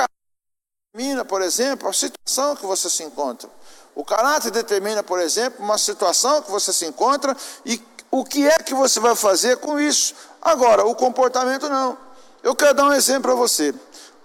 determina, 0.95 1.25
por 1.25 1.43
exemplo, 1.43 1.89
a 1.89 1.93
situação 1.93 2.55
que 2.55 2.65
você 2.65 2.89
se 2.89 3.03
encontra. 3.03 3.51
O 3.97 4.05
caráter 4.05 4.53
determina, 4.53 5.03
por 5.03 5.19
exemplo, 5.19 5.65
uma 5.65 5.77
situação 5.77 6.41
que 6.41 6.51
você 6.51 6.73
se 6.73 6.87
encontra 6.87 7.37
e 7.67 7.83
o 8.13 8.25
que 8.25 8.47
é 8.47 8.59
que 8.59 8.73
você 8.73 9.01
vai 9.01 9.17
fazer 9.17 9.57
com 9.57 9.79
isso. 9.79 10.15
Agora, 10.41 10.87
o 10.87 10.95
comportamento 10.95 11.69
não. 11.69 11.99
Eu 12.45 12.55
quero 12.55 12.75
dar 12.75 12.85
um 12.85 12.93
exemplo 12.93 13.23
para 13.23 13.35
você. 13.35 13.75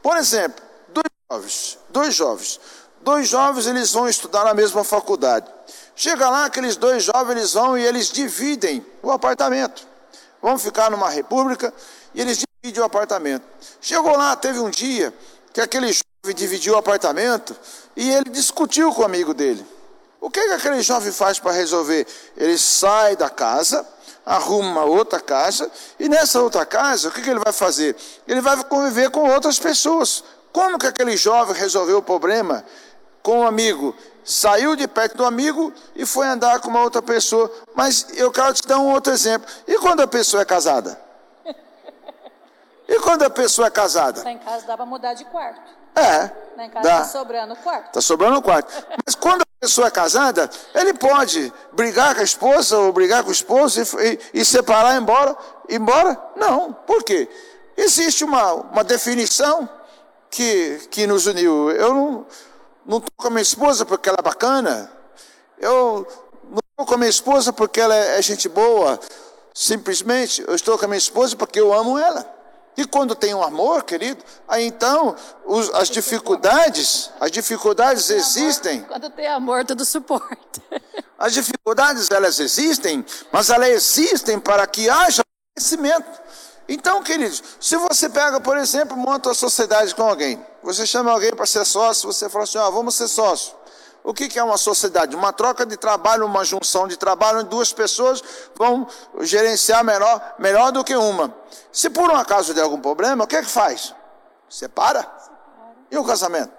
Por 0.04 0.16
exemplo, 0.16 0.64
dois 0.90 1.10
jovens, 1.32 1.80
dois 1.90 2.16
jovens, 2.16 2.60
dois 3.02 3.28
jovens 3.28 3.66
eles 3.66 3.92
vão 3.92 4.08
estudar 4.08 4.44
na 4.44 4.54
mesma 4.54 4.84
faculdade. 4.84 5.48
Chega 5.96 6.30
lá, 6.30 6.46
aqueles 6.46 6.76
dois 6.76 7.04
jovens 7.04 7.38
eles 7.38 7.54
vão 7.54 7.78
e 7.78 7.84
eles 7.84 8.12
dividem 8.12 8.86
o 9.02 9.12
apartamento. 9.12 9.88
Vão 10.40 10.58
ficar 10.58 10.92
numa 10.92 11.10
república 11.10 11.74
e 12.14 12.22
eles 12.22 12.46
dividem 12.62 12.84
o 12.84 12.86
apartamento. 12.86 13.44
Chegou 13.82 14.16
lá, 14.16 14.36
teve 14.36 14.60
um 14.60 14.70
dia 14.70 15.12
que 15.52 15.62
aquele 15.62 15.88
jovem 15.88 16.09
dividiu 16.34 16.74
o 16.74 16.78
apartamento 16.78 17.56
e 17.96 18.10
ele 18.12 18.30
discutiu 18.30 18.94
com 18.94 19.02
o 19.02 19.06
amigo 19.06 19.34
dele. 19.34 19.66
O 20.20 20.30
que, 20.30 20.42
que 20.42 20.54
aquele 20.54 20.82
jovem 20.82 21.12
faz 21.12 21.40
para 21.40 21.54
resolver? 21.54 22.06
Ele 22.36 22.58
sai 22.58 23.16
da 23.16 23.30
casa, 23.30 23.88
arruma 24.26 24.70
uma 24.70 24.84
outra 24.84 25.20
casa, 25.22 25.72
e 25.98 26.10
nessa 26.10 26.42
outra 26.42 26.66
casa, 26.66 27.08
o 27.08 27.12
que, 27.12 27.22
que 27.22 27.30
ele 27.30 27.40
vai 27.40 27.54
fazer? 27.54 27.96
Ele 28.28 28.42
vai 28.42 28.62
conviver 28.66 29.10
com 29.12 29.30
outras 29.30 29.58
pessoas. 29.58 30.24
Como 30.52 30.78
que 30.78 30.88
aquele 30.88 31.16
jovem 31.16 31.56
resolveu 31.56 32.00
o 32.00 32.04
problema 32.04 32.66
com 33.24 33.40
um 33.40 33.48
amigo? 33.48 33.96
saiu 34.22 34.76
de 34.76 34.88
perto 34.88 35.18
do 35.18 35.26
amigo 35.26 35.74
e 35.96 36.06
foi 36.06 36.28
andar 36.28 36.60
com 36.60 36.70
uma 36.70 36.82
outra 36.82 37.02
pessoa. 37.02 37.52
Mas 37.74 38.06
eu 38.16 38.32
quero 38.32 38.54
te 38.54 38.68
dar 38.68 38.78
um 38.78 38.92
outro 38.92 39.12
exemplo. 39.12 39.50
E 39.68 39.76
quando 39.80 40.02
a 40.02 40.08
pessoa 40.08 40.44
é 40.44 40.46
casada? 40.46 41.02
E 42.88 43.00
quando 43.02 43.24
a 43.24 43.30
pessoa 43.30 43.68
é 43.68 43.72
casada? 43.72 44.20
Está 44.20 44.32
em 44.32 44.38
casa, 44.38 44.66
dá 44.66 44.76
para 44.76 44.86
mudar 44.86 45.14
de 45.14 45.24
quarto. 45.26 45.78
É. 45.96 46.31
Lá 46.58 46.65
em 46.65 46.69
casa 46.69 46.89
está 46.89 47.03
sobrando 47.05 47.53
o 47.53 47.58
quarto. 47.58 47.86
Está 47.88 48.01
sobrando 48.01 48.38
o 48.38 48.41
quarto. 48.41 48.86
Mas 49.05 49.15
quando 49.15 49.41
a 49.41 49.46
pessoa 49.60 49.88
é 49.88 49.91
casada, 49.91 50.50
ele 50.75 50.93
pode 50.93 51.53
brigar 51.74 52.15
com 52.15 52.22
a 52.22 52.24
esposa 52.24 52.77
ou 52.77 52.91
brigar 52.91 53.24
com 53.24 53.29
o 53.29 53.34
esposo 53.34 53.81
e, 53.81 54.19
e, 54.34 54.41
e 54.41 54.46
separar 54.46 54.96
e 54.96 54.98
embora. 54.98 55.38
embora? 55.69 56.17
Não. 56.36 56.74
Por 56.74 57.03
quê? 57.03 57.29
Existe 57.77 58.24
uma, 58.24 58.53
uma 58.53 58.84
definição 58.84 59.69
que, 60.29 60.88
que 60.91 61.08
nos 61.08 61.27
uniu. 61.27 61.72
Eu 61.72 61.93
não 61.93 62.25
não 62.89 62.98
estou 62.98 63.12
com 63.15 63.27
a 63.27 63.29
minha 63.29 63.43
esposa 63.43 63.86
porque 63.86 64.10
ela 64.10 64.17
é 64.19 64.24
bacana. 64.24 64.91
Eu 65.60 66.08
não 66.50 66.58
estou 66.58 66.86
com 66.88 66.93
a 66.96 66.98
minha 66.98 67.10
esposa 67.10 67.53
porque 67.53 67.79
ela 67.79 67.96
é, 67.96 68.17
é 68.17 68.22
gente 68.22 68.50
boa. 68.50 69.00
Simplesmente, 69.53 70.43
eu 70.48 70.55
estou 70.55 70.75
com 70.75 70.86
a 70.86 70.88
minha 70.88 70.98
esposa 70.98 71.36
porque 71.36 71.60
eu 71.60 71.72
amo 71.72 72.00
ela. 72.00 72.38
E 72.79 72.86
quando 72.86 73.13
tem 73.13 73.33
um 73.33 73.43
amor, 73.43 73.83
querido, 73.83 74.24
aí 74.48 74.65
então 74.65 75.13
os, 75.45 75.69
as 75.71 75.89
dificuldades, 75.89 77.12
as 77.19 77.29
dificuldades 77.29 78.09
existem. 78.09 78.83
Quando 78.83 79.09
tem 79.09 79.27
amor, 79.27 79.65
tudo 79.65 79.83
suporta. 79.83 80.62
As 81.19 81.33
dificuldades 81.33 82.09
elas 82.09 82.39
existem, 82.39 83.05
mas 83.33 83.50
elas 83.50 83.67
existem 83.67 84.39
para 84.39 84.65
que 84.65 84.89
haja 84.89 85.21
crescimento. 85.53 86.21
Então, 86.69 87.03
queridos, 87.03 87.43
se 87.59 87.75
você 87.75 88.07
pega, 88.07 88.39
por 88.39 88.55
exemplo, 88.55 88.95
monta 88.95 89.27
uma 89.27 89.36
sociedade 89.36 89.93
com 89.93 90.03
alguém, 90.03 90.41
você 90.63 90.86
chama 90.86 91.12
alguém 91.12 91.31
para 91.36 91.45
ser 91.45 91.65
sócio, 91.65 92.07
você 92.07 92.29
fala 92.29 92.45
assim, 92.45 92.57
ó, 92.57 92.71
vamos 92.71 92.95
ser 92.95 93.09
sócio. 93.09 93.53
O 94.03 94.13
que, 94.13 94.39
é 94.39 94.44
uma 94.44 94.58
sociedade? 94.58 95.15
Uma 95.15 95.34
troca 95.34 95.65
de 95.65 95.77
trabalho, 95.77 96.25
uma 96.25 96.44
junção 96.44 96.88
de 96.88 96.98
trabalho, 96.98 97.39
onde 97.39 97.50
duas 97.50 97.74
pessoas 97.74 98.24
vão 98.56 98.88
gerenciar 99.20 99.84
melhor, 99.84 100.36
melhor 100.39 100.72
do 100.72 100.84
que 100.84 100.96
uma. 100.96 101.34
Se 101.72 101.89
por 101.89 102.10
um 102.10 102.15
acaso 102.15 102.53
der 102.53 102.63
algum 102.63 102.79
problema, 102.79 103.25
o 103.25 103.27
que 103.27 103.36
é 103.36 103.41
que 103.41 103.50
faz? 103.50 103.94
Separa. 104.50 105.08
E 105.91 105.98
o 105.98 106.03
casamento? 106.03 106.51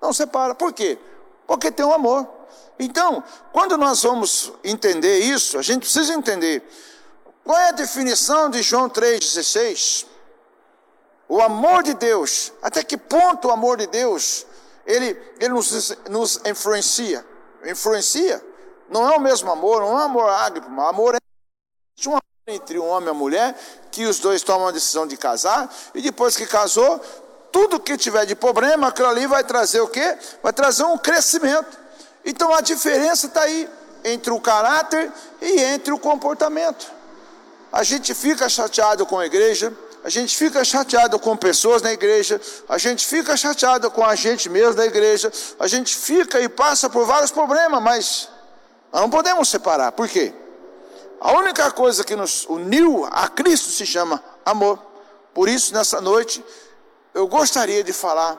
Não 0.00 0.12
separa. 0.12 0.54
Por 0.54 0.72
quê? 0.72 0.98
Porque 1.46 1.70
tem 1.70 1.84
um 1.84 1.92
amor. 1.92 2.26
Então, 2.78 3.22
quando 3.52 3.76
nós 3.76 4.02
vamos 4.02 4.52
entender 4.64 5.18
isso, 5.18 5.58
a 5.58 5.62
gente 5.62 5.82
precisa 5.82 6.14
entender 6.14 6.66
qual 7.44 7.58
é 7.58 7.68
a 7.68 7.72
definição 7.72 8.48
de 8.48 8.62
João 8.62 8.88
3,16? 8.88 10.06
O 11.28 11.40
amor 11.40 11.82
de 11.82 11.94
Deus, 11.94 12.52
até 12.62 12.84
que 12.84 12.96
ponto 12.96 13.48
o 13.48 13.50
amor 13.50 13.78
de 13.78 13.86
Deus, 13.86 14.46
ele, 14.86 15.16
ele 15.38 15.54
nos, 15.54 15.96
nos 16.08 16.40
influencia? 16.44 17.24
Influencia? 17.64 18.44
Não 18.88 19.10
é 19.10 19.16
o 19.16 19.20
mesmo 19.20 19.50
amor, 19.50 19.80
não 19.80 19.98
é 20.00 20.04
amor 20.04 20.24
um 20.24 20.80
amor 20.80 21.14
é 21.14 22.08
um 22.08 22.12
amor 22.12 22.22
entre 22.46 22.78
um 22.78 22.86
homem 22.86 23.08
e 23.08 23.10
uma 23.10 23.14
mulher, 23.14 23.56
que 23.90 24.04
os 24.04 24.18
dois 24.18 24.42
tomam 24.42 24.66
a 24.66 24.72
decisão 24.72 25.06
de 25.06 25.16
casar, 25.16 25.72
e 25.94 26.02
depois 26.02 26.36
que 26.36 26.44
casou, 26.44 27.00
tudo 27.52 27.78
que 27.78 27.96
tiver 27.96 28.26
de 28.26 28.34
problema, 28.34 28.88
aquilo 28.88 29.08
ali 29.08 29.26
vai 29.26 29.44
trazer 29.44 29.80
o 29.80 29.88
quê? 29.88 30.18
Vai 30.42 30.52
trazer 30.52 30.84
um 30.84 30.98
crescimento. 30.98 31.78
Então 32.24 32.52
a 32.54 32.60
diferença 32.60 33.26
está 33.26 33.42
aí 33.42 33.68
entre 34.04 34.32
o 34.32 34.40
caráter 34.40 35.12
e 35.40 35.60
entre 35.60 35.92
o 35.92 35.98
comportamento. 35.98 36.90
A 37.70 37.82
gente 37.82 38.14
fica 38.14 38.48
chateado 38.48 39.06
com 39.06 39.18
a 39.18 39.26
igreja, 39.26 39.72
a 40.04 40.08
gente 40.08 40.36
fica 40.36 40.64
chateado 40.64 41.18
com 41.18 41.36
pessoas 41.36 41.80
na 41.80 41.92
igreja, 41.92 42.40
a 42.68 42.76
gente 42.76 43.06
fica 43.06 43.36
chateado 43.36 43.90
com 43.90 44.04
a 44.04 44.14
gente 44.14 44.48
mesmo 44.48 44.74
da 44.74 44.84
igreja, 44.84 45.32
a 45.58 45.66
gente 45.66 45.94
fica 45.94 46.40
e 46.40 46.48
passa 46.48 46.90
por 46.90 47.06
vários 47.06 47.30
problemas, 47.30 47.82
mas 47.82 48.28
não 48.92 49.08
podemos 49.08 49.48
separar. 49.48 49.92
Por 49.92 50.08
quê? 50.08 50.34
A 51.20 51.32
única 51.32 51.70
coisa 51.70 52.02
que 52.02 52.16
nos 52.16 52.44
uniu 52.46 53.04
a 53.04 53.28
Cristo 53.28 53.70
se 53.70 53.86
chama 53.86 54.22
amor. 54.44 54.76
Por 55.32 55.48
isso, 55.48 55.72
nessa 55.72 56.00
noite, 56.00 56.44
eu 57.14 57.28
gostaria 57.28 57.84
de 57.84 57.92
falar 57.92 58.36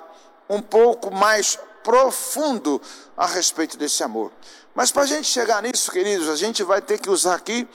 um 0.49 0.61
pouco 0.61 1.09
mais 1.13 1.57
profundo 1.81 2.81
a 3.15 3.25
respeito 3.25 3.77
desse 3.77 4.03
amor. 4.03 4.31
Mas 4.75 4.91
para 4.91 5.03
a 5.03 5.05
gente 5.05 5.27
chegar 5.27 5.61
nisso, 5.63 5.91
queridos, 5.91 6.27
a 6.27 6.35
gente 6.35 6.61
vai 6.61 6.81
ter 6.81 6.99
que 6.99 7.09
usar 7.09 7.35
aqui 7.35 7.67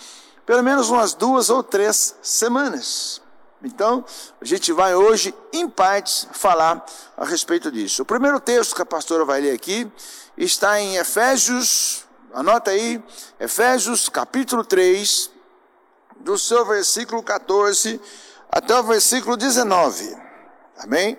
pelo 0.44 0.62
menos 0.62 0.90
umas 0.90 1.14
duas 1.14 1.48
ou 1.48 1.62
três 1.62 2.14
semanas. 2.22 3.22
Então, 3.62 4.04
a 4.40 4.44
gente 4.44 4.72
vai 4.72 4.94
hoje, 4.94 5.34
em 5.52 5.68
partes, 5.68 6.28
falar 6.32 6.84
a 7.16 7.24
respeito 7.24 7.72
disso. 7.72 8.02
O 8.02 8.06
primeiro 8.06 8.38
texto 8.38 8.74
que 8.74 8.82
a 8.82 8.86
pastora 8.86 9.24
vai 9.24 9.40
ler 9.40 9.52
aqui 9.52 9.90
está 10.36 10.80
em 10.80 10.96
Efésios, 10.96 12.04
anota 12.32 12.70
aí, 12.70 13.02
Efésios 13.40 14.08
capítulo 14.08 14.64
3, 14.64 15.30
do 16.20 16.38
seu 16.38 16.64
versículo 16.64 17.20
14 17.20 18.00
até 18.50 18.78
o 18.78 18.82
versículo 18.84 19.36
19. 19.36 20.16
Amém? 20.78 21.18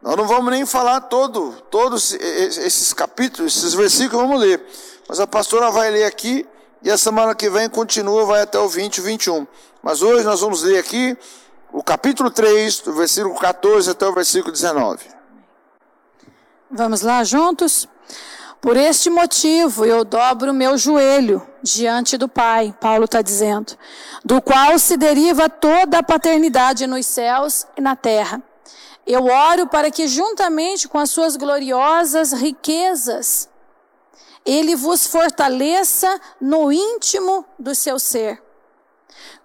Nós 0.00 0.16
não 0.16 0.26
vamos 0.26 0.50
nem 0.50 0.64
falar 0.64 1.02
todo, 1.02 1.52
todos 1.70 2.14
esses 2.14 2.94
capítulos, 2.94 3.54
esses 3.54 3.74
versículos, 3.74 4.26
vamos 4.26 4.40
ler. 4.40 4.64
Mas 5.06 5.20
a 5.20 5.26
pastora 5.26 5.70
vai 5.70 5.90
ler 5.90 6.04
aqui 6.04 6.46
e 6.82 6.90
a 6.90 6.96
semana 6.96 7.34
que 7.34 7.50
vem 7.50 7.68
continua, 7.68 8.24
vai 8.24 8.42
até 8.42 8.58
o 8.58 8.68
20 8.68 8.98
e 8.98 9.00
21. 9.02 9.46
Mas 9.82 10.02
hoje 10.02 10.24
nós 10.24 10.40
vamos 10.40 10.62
ler 10.62 10.78
aqui 10.78 11.16
o 11.72 11.82
capítulo 11.82 12.30
3, 12.30 12.80
do 12.80 12.92
versículo 12.92 13.34
14 13.34 13.90
até 13.90 14.06
o 14.06 14.12
versículo 14.12 14.52
19. 14.52 15.04
Vamos 16.70 17.02
lá 17.02 17.22
juntos? 17.24 17.88
Por 18.60 18.76
este 18.76 19.10
motivo 19.10 19.84
eu 19.84 20.04
dobro 20.04 20.52
meu 20.52 20.76
joelho 20.76 21.46
diante 21.62 22.16
do 22.16 22.28
Pai, 22.28 22.74
Paulo 22.80 23.04
está 23.04 23.22
dizendo, 23.22 23.76
do 24.24 24.40
qual 24.40 24.78
se 24.78 24.96
deriva 24.96 25.48
toda 25.48 25.98
a 25.98 26.02
paternidade 26.02 26.86
nos 26.86 27.06
céus 27.06 27.66
e 27.76 27.80
na 27.80 27.94
terra. 27.94 28.42
Eu 29.06 29.26
oro 29.26 29.68
para 29.68 29.90
que, 29.90 30.08
juntamente 30.08 30.88
com 30.88 30.98
as 30.98 31.10
suas 31.10 31.36
gloriosas 31.36 32.32
riquezas, 32.32 33.48
ele 34.44 34.74
vos 34.74 35.06
fortaleça 35.06 36.20
no 36.40 36.72
íntimo 36.72 37.44
do 37.58 37.74
seu 37.74 37.98
ser, 37.98 38.42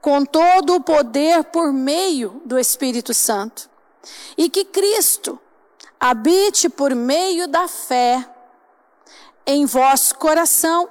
com 0.01 0.25
todo 0.25 0.75
o 0.75 0.81
poder 0.81 1.43
por 1.45 1.71
meio 1.71 2.41
do 2.43 2.57
Espírito 2.57 3.13
Santo, 3.13 3.69
e 4.35 4.49
que 4.49 4.65
Cristo 4.65 5.39
habite 5.99 6.67
por 6.67 6.95
meio 6.95 7.47
da 7.47 7.67
fé 7.67 8.27
em 9.45 9.65
vosso 9.65 10.15
coração, 10.15 10.89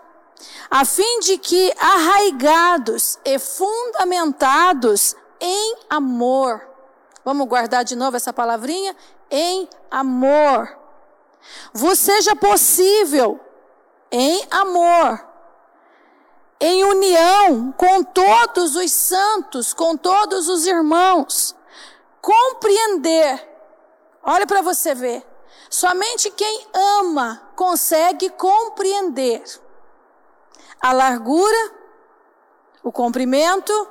a 0.70 0.84
fim 0.84 1.20
de 1.20 1.36
que, 1.36 1.74
arraigados 1.78 3.18
e 3.24 3.38
fundamentados 3.38 5.16
em 5.40 5.76
amor, 5.88 6.66
vamos 7.24 7.48
guardar 7.48 7.84
de 7.84 7.96
novo 7.96 8.16
essa 8.16 8.32
palavrinha? 8.32 8.96
Em 9.30 9.68
amor, 9.90 10.78
vos 11.72 11.98
seja 11.98 12.36
possível 12.36 13.40
em 14.10 14.46
amor, 14.50 15.24
em 16.60 16.84
união 16.84 17.72
com 17.72 18.02
todos 18.02 18.76
os 18.76 18.92
santos, 18.92 19.72
com 19.72 19.96
todos 19.96 20.48
os 20.48 20.66
irmãos. 20.66 21.56
Compreender. 22.20 23.48
Olha 24.22 24.46
para 24.46 24.60
você 24.60 24.94
ver. 24.94 25.26
Somente 25.70 26.30
quem 26.30 26.66
ama 26.74 27.50
consegue 27.56 28.28
compreender 28.30 29.42
a 30.80 30.92
largura, 30.92 31.72
o 32.82 32.92
comprimento, 32.92 33.88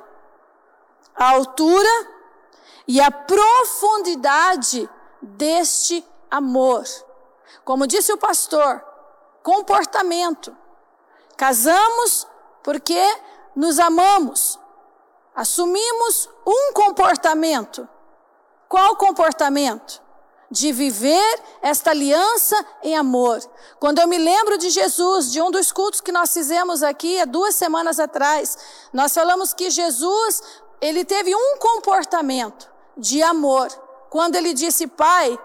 a 1.16 1.30
altura 1.30 2.08
e 2.86 3.00
a 3.00 3.10
profundidade 3.10 4.88
deste 5.20 6.06
amor. 6.30 6.84
Como 7.64 7.86
disse 7.86 8.12
o 8.12 8.18
pastor, 8.18 8.84
comportamento. 9.42 10.56
Casamos 11.36 12.26
porque 12.62 13.00
nos 13.54 13.78
amamos. 13.78 14.58
Assumimos 15.34 16.28
um 16.46 16.72
comportamento. 16.72 17.88
Qual 18.68 18.96
comportamento? 18.96 20.02
De 20.50 20.72
viver 20.72 21.42
esta 21.62 21.90
aliança 21.90 22.56
em 22.82 22.96
amor. 22.96 23.40
Quando 23.78 24.00
eu 24.00 24.08
me 24.08 24.18
lembro 24.18 24.58
de 24.58 24.68
Jesus, 24.68 25.30
de 25.30 25.40
um 25.40 25.50
dos 25.50 25.70
cultos 25.70 26.00
que 26.00 26.10
nós 26.10 26.32
fizemos 26.32 26.82
aqui 26.82 27.20
há 27.20 27.24
duas 27.24 27.54
semanas 27.54 28.00
atrás, 28.00 28.58
nós 28.92 29.14
falamos 29.14 29.54
que 29.54 29.70
Jesus, 29.70 30.42
ele 30.80 31.04
teve 31.04 31.34
um 31.34 31.56
comportamento 31.58 32.68
de 32.96 33.22
amor. 33.22 33.68
Quando 34.10 34.34
ele 34.34 34.52
disse, 34.52 34.88
Pai, 34.88 35.38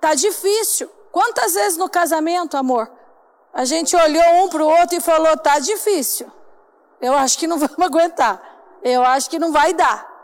tá 0.00 0.14
difícil. 0.14 0.88
Quantas 1.10 1.54
vezes 1.54 1.76
no 1.76 1.88
casamento, 1.88 2.56
amor, 2.56 2.90
a 3.52 3.64
gente 3.64 3.96
olhou 3.96 4.44
um 4.44 4.48
para 4.48 4.62
o 4.62 4.68
outro 4.68 4.98
e 4.98 5.00
falou, 5.00 5.34
tá 5.38 5.58
difícil. 5.58 6.30
Eu 7.00 7.14
acho 7.14 7.38
que 7.38 7.46
não 7.46 7.58
vamos 7.60 7.78
aguentar. 7.78 8.42
Eu 8.82 9.04
acho 9.04 9.28
que 9.28 9.38
não 9.38 9.52
vai 9.52 9.72
dar. 9.72 10.14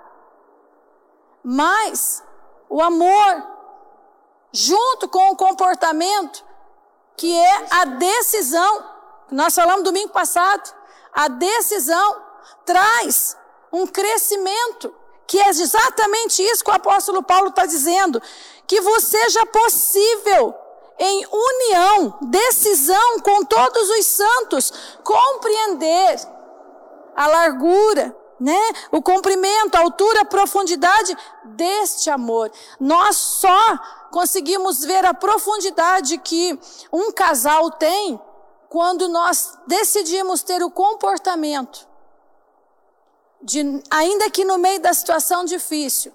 Mas 1.42 2.22
o 2.68 2.80
amor, 2.80 3.46
junto 4.52 5.08
com 5.08 5.30
o 5.30 5.36
comportamento, 5.36 6.44
que 7.16 7.36
é 7.36 7.66
a 7.70 7.84
decisão, 7.84 8.84
nós 9.30 9.54
falamos 9.54 9.84
domingo 9.84 10.10
passado, 10.10 10.72
a 11.12 11.28
decisão 11.28 12.22
traz 12.64 13.36
um 13.72 13.86
crescimento, 13.86 14.94
que 15.26 15.40
é 15.40 15.48
exatamente 15.48 16.42
isso 16.42 16.64
que 16.64 16.70
o 16.70 16.74
apóstolo 16.74 17.22
Paulo 17.22 17.48
está 17.48 17.66
dizendo, 17.66 18.22
que 18.66 18.80
vos 18.80 19.04
seja 19.04 19.44
possível 19.46 20.54
em 20.98 21.26
união, 21.26 22.18
decisão 22.22 23.20
com 23.20 23.44
todos 23.44 23.90
os 23.90 24.06
santos, 24.06 24.72
compreender 25.02 26.16
a 27.14 27.26
largura, 27.26 28.16
né? 28.40 28.58
O 28.90 29.00
comprimento, 29.00 29.76
a 29.76 29.80
altura, 29.80 30.22
a 30.22 30.24
profundidade 30.24 31.16
deste 31.44 32.10
amor. 32.10 32.50
Nós 32.80 33.16
só 33.16 33.78
conseguimos 34.10 34.84
ver 34.84 35.04
a 35.04 35.14
profundidade 35.14 36.18
que 36.18 36.58
um 36.92 37.12
casal 37.12 37.70
tem 37.70 38.20
quando 38.68 39.08
nós 39.08 39.58
decidimos 39.66 40.42
ter 40.42 40.62
o 40.62 40.70
comportamento 40.70 41.86
de, 43.42 43.82
ainda 43.90 44.30
que 44.30 44.44
no 44.44 44.58
meio 44.58 44.80
da 44.80 44.94
situação 44.94 45.44
difícil, 45.44 46.12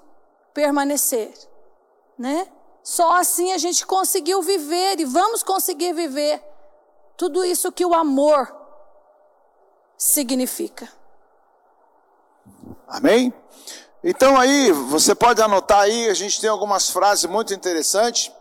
permanecer, 0.54 1.34
né? 2.18 2.48
Só 2.84 3.13
assim 3.13 3.51
a 3.51 3.58
gente 3.58 3.86
conseguiu 3.86 4.42
viver 4.42 5.00
e 5.00 5.06
vamos 5.06 5.44
conseguir 5.44 5.94
viver 5.94 6.42
tudo 7.18 7.44
isso 7.44 7.72
que 7.72 7.86
o 7.86 7.94
amor 7.94 8.57
significa. 9.98 10.88
Amém? 12.88 13.34
Então 14.04 14.38
aí, 14.39 14.72
você 14.72 15.16
pode 15.16 15.42
anotar 15.42 15.80
aí, 15.80 16.10
a 16.10 16.13
gente 16.13 16.39
tem 16.39 16.50
algumas 16.50 16.89
frases 16.89 17.25
muito 17.25 17.54
interessantes 17.54 18.32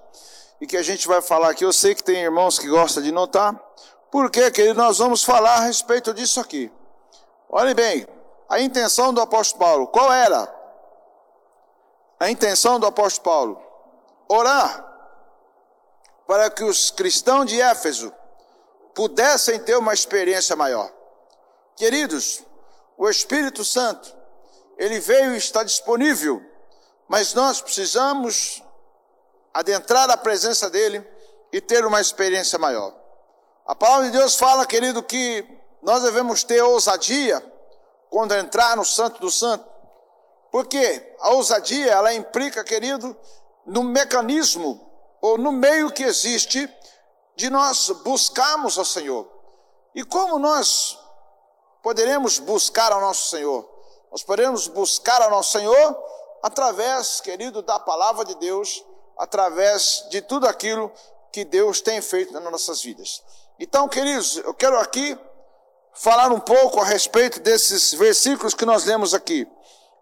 e 0.60 0.66
que 0.66 0.76
a 0.76 0.82
gente 0.82 1.08
vai 1.08 1.22
falar 1.22 1.50
aqui. 1.50 1.64
Eu 1.64 1.72
sei 1.72 1.94
que 1.94 2.04
tem 2.04 2.22
irmãos 2.22 2.58
que 2.58 2.68
gostam 2.68 3.02
de 3.02 3.10
notar. 3.10 3.54
Por 4.10 4.30
quê, 4.30 4.50
querido? 4.50 4.80
Nós 4.80 4.98
vamos 4.98 5.24
falar 5.24 5.56
a 5.56 5.60
respeito 5.60 6.14
disso 6.14 6.38
aqui. 6.38 6.70
Olhe 7.48 7.74
bem, 7.74 8.06
a 8.48 8.60
intenção 8.60 9.12
do 9.12 9.20
apóstolo 9.20 9.60
Paulo, 9.60 9.86
qual 9.88 10.12
era? 10.12 10.54
A 12.20 12.30
intenção 12.30 12.78
do 12.78 12.86
apóstolo 12.86 13.24
Paulo? 13.24 13.62
Orar 14.28 14.84
para 16.26 16.50
que 16.50 16.64
os 16.64 16.90
cristãos 16.90 17.46
de 17.46 17.60
Éfeso 17.60 18.12
pudessem 18.94 19.60
ter 19.60 19.76
uma 19.76 19.94
experiência 19.94 20.56
maior. 20.56 20.90
Queridos, 21.76 22.42
o 22.96 23.08
Espírito 23.08 23.62
Santo, 23.62 24.14
ele 24.78 24.98
veio 24.98 25.34
e 25.34 25.38
está 25.38 25.62
disponível, 25.62 26.42
mas 27.06 27.34
nós 27.34 27.60
precisamos 27.60 28.62
adentrar 29.52 30.10
a 30.10 30.16
presença 30.16 30.70
dele 30.70 31.06
e 31.52 31.60
ter 31.60 31.84
uma 31.84 32.00
experiência 32.00 32.58
maior. 32.58 32.94
A 33.66 33.74
palavra 33.74 34.06
de 34.06 34.18
Deus 34.18 34.36
fala, 34.36 34.66
querido, 34.66 35.02
que 35.02 35.46
nós 35.82 36.02
devemos 36.02 36.42
ter 36.42 36.62
ousadia 36.62 37.42
quando 38.08 38.34
entrar 38.34 38.76
no 38.76 38.84
Santo 38.84 39.20
do 39.20 39.30
Santo, 39.30 39.66
porque 40.50 41.14
a 41.20 41.30
ousadia, 41.30 41.92
ela 41.92 42.14
implica, 42.14 42.64
querido, 42.64 43.14
no 43.66 43.82
mecanismo 43.82 44.80
ou 45.20 45.36
no 45.36 45.52
meio 45.52 45.90
que 45.90 46.04
existe 46.04 46.72
de 47.34 47.50
nós 47.50 47.90
buscarmos 48.02 48.78
ao 48.78 48.84
Senhor. 48.84 49.28
E 49.94 50.04
como 50.04 50.38
nós 50.38 50.98
poderemos 51.86 52.40
buscar 52.40 52.90
ao 52.90 53.00
nosso 53.00 53.30
Senhor? 53.30 53.64
Nós 54.10 54.20
podemos 54.24 54.66
buscar 54.66 55.22
ao 55.22 55.30
nosso 55.30 55.52
Senhor 55.52 55.96
através, 56.42 57.20
querido, 57.20 57.62
da 57.62 57.78
palavra 57.78 58.24
de 58.24 58.34
Deus, 58.40 58.84
através 59.16 60.04
de 60.10 60.20
tudo 60.20 60.48
aquilo 60.48 60.90
que 61.32 61.44
Deus 61.44 61.80
tem 61.80 62.02
feito 62.02 62.32
nas 62.32 62.42
nossas 62.42 62.82
vidas. 62.82 63.22
Então, 63.60 63.88
queridos, 63.88 64.38
eu 64.38 64.52
quero 64.52 64.76
aqui 64.80 65.16
falar 65.94 66.32
um 66.32 66.40
pouco 66.40 66.80
a 66.80 66.84
respeito 66.84 67.38
desses 67.38 67.94
versículos 67.94 68.52
que 68.52 68.66
nós 68.66 68.84
lemos 68.84 69.14
aqui. 69.14 69.46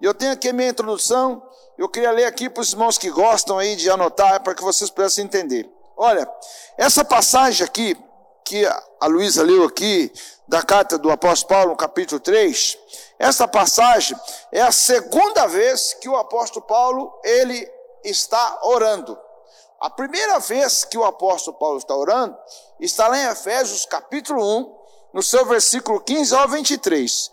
Eu 0.00 0.14
tenho 0.14 0.32
aqui 0.32 0.48
a 0.48 0.54
minha 0.54 0.70
introdução, 0.70 1.46
eu 1.76 1.86
queria 1.86 2.12
ler 2.12 2.24
aqui 2.24 2.48
para 2.48 2.62
os 2.62 2.72
irmãos 2.72 2.96
que 2.96 3.10
gostam 3.10 3.58
aí 3.58 3.76
de 3.76 3.90
anotar, 3.90 4.42
para 4.42 4.54
que 4.54 4.62
vocês 4.62 4.88
pudessem 4.88 5.26
entender. 5.26 5.70
Olha, 5.98 6.26
essa 6.78 7.04
passagem 7.04 7.62
aqui, 7.62 7.94
que 8.42 8.64
a 9.00 9.06
Luísa 9.06 9.42
leu 9.42 9.64
aqui, 9.64 10.10
da 10.46 10.62
carta 10.62 10.98
do 10.98 11.10
apóstolo 11.10 11.48
Paulo, 11.48 11.70
no 11.70 11.76
capítulo 11.76 12.20
3, 12.20 12.78
essa 13.18 13.48
passagem 13.48 14.16
é 14.52 14.60
a 14.60 14.72
segunda 14.72 15.46
vez 15.46 15.94
que 15.94 16.08
o 16.08 16.16
apóstolo 16.16 16.66
Paulo, 16.66 17.18
ele 17.24 17.70
está 18.04 18.60
orando. 18.62 19.18
A 19.80 19.90
primeira 19.90 20.38
vez 20.38 20.84
que 20.84 20.98
o 20.98 21.04
apóstolo 21.04 21.56
Paulo 21.56 21.78
está 21.78 21.94
orando, 21.94 22.36
está 22.78 23.08
lá 23.08 23.18
em 23.18 23.30
Efésios 23.30 23.86
capítulo 23.86 24.42
1, 24.42 24.76
no 25.14 25.22
seu 25.22 25.44
versículo 25.46 26.00
15 26.00 26.34
ao 26.34 26.48
23. 26.48 27.30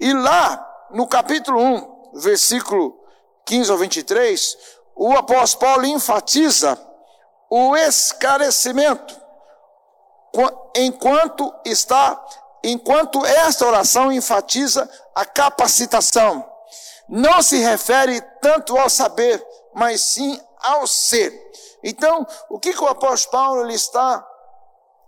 E 0.00 0.12
lá, 0.12 0.86
no 0.90 1.06
capítulo 1.06 1.60
1, 1.60 2.10
versículo 2.14 2.98
15 3.44 3.70
ao 3.70 3.78
23, 3.78 4.58
o 4.96 5.12
apóstolo 5.12 5.60
Paulo 5.60 5.86
enfatiza 5.86 6.78
o 7.50 7.76
esclarecimento 7.76 9.22
enquanto 10.74 11.54
está 11.64 12.22
enquanto 12.64 13.24
esta 13.26 13.66
oração 13.66 14.10
enfatiza 14.10 14.90
a 15.14 15.24
capacitação. 15.26 16.50
Não 17.06 17.42
se 17.42 17.58
refere 17.58 18.20
tanto 18.40 18.76
ao 18.78 18.88
saber, 18.88 19.46
mas 19.74 20.00
sim 20.00 20.40
ao 20.62 20.86
ser. 20.86 21.30
Então, 21.82 22.26
o 22.48 22.58
que, 22.58 22.72
que 22.72 22.82
o 22.82 22.88
apóstolo 22.88 23.32
Paulo 23.32 23.64
ele 23.64 23.74
está 23.74 24.26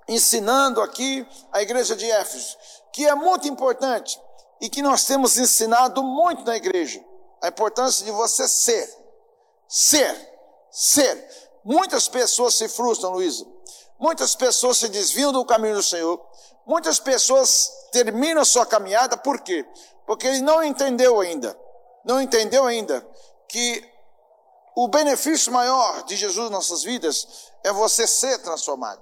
ensinando 0.06 0.82
aqui 0.82 1.26
à 1.50 1.62
igreja 1.62 1.96
de 1.96 2.08
Éfeso? 2.10 2.58
Que 2.92 3.06
é 3.06 3.14
muito 3.14 3.48
importante 3.48 4.20
e 4.60 4.68
que 4.68 4.82
nós 4.82 5.06
temos 5.06 5.38
ensinado 5.38 6.02
muito 6.02 6.44
na 6.44 6.56
igreja. 6.56 7.02
A 7.42 7.48
importância 7.48 8.04
de 8.04 8.10
você 8.10 8.46
ser. 8.46 8.86
Ser. 9.66 10.14
Ser. 10.70 11.50
Muitas 11.64 12.06
pessoas 12.06 12.54
se 12.54 12.68
frustram, 12.68 13.12
Luísa. 13.12 13.46
Muitas 13.98 14.36
pessoas 14.36 14.76
se 14.76 14.88
desviam 14.88 15.32
do 15.32 15.44
caminho 15.44 15.76
do 15.76 15.82
Senhor 15.82 16.20
Muitas 16.66 16.98
pessoas 16.98 17.70
terminam 17.92 18.44
sua 18.44 18.66
caminhada, 18.66 19.16
por 19.16 19.40
quê? 19.40 19.64
Porque 20.04 20.26
ele 20.26 20.40
não 20.42 20.64
entendeu 20.64 21.20
ainda, 21.20 21.56
não 22.04 22.20
entendeu 22.20 22.64
ainda 22.66 23.06
que 23.48 23.88
o 24.74 24.88
benefício 24.88 25.52
maior 25.52 26.02
de 26.02 26.16
Jesus 26.16 26.50
nas 26.50 26.68
nossas 26.68 26.82
vidas 26.82 27.52
é 27.62 27.72
você 27.72 28.06
ser 28.06 28.38
transformado. 28.42 29.00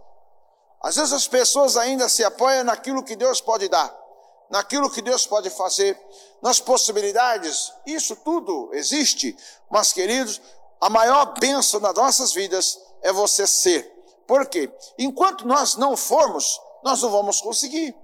Às 0.82 0.96
vezes 0.96 1.14
as 1.14 1.26
pessoas 1.26 1.78
ainda 1.78 2.08
se 2.08 2.22
apoiam 2.22 2.64
naquilo 2.64 3.02
que 3.02 3.16
Deus 3.16 3.40
pode 3.40 3.66
dar, 3.68 3.92
naquilo 4.50 4.90
que 4.90 5.00
Deus 5.00 5.26
pode 5.26 5.48
fazer, 5.48 5.98
nas 6.42 6.60
possibilidades, 6.60 7.72
isso 7.86 8.14
tudo 8.16 8.68
existe, 8.74 9.34
mas 9.70 9.92
queridos, 9.92 10.40
a 10.78 10.90
maior 10.90 11.34
bênção 11.40 11.80
nas 11.80 11.94
nossas 11.94 12.34
vidas 12.34 12.78
é 13.00 13.10
você 13.10 13.46
ser. 13.46 13.90
Por 14.26 14.46
quê? 14.46 14.70
Enquanto 14.98 15.46
nós 15.46 15.76
não 15.76 15.96
formos, 15.96 16.60
nós 16.84 17.02
não 17.02 17.10
vamos 17.10 17.40
conseguir. 17.40 17.96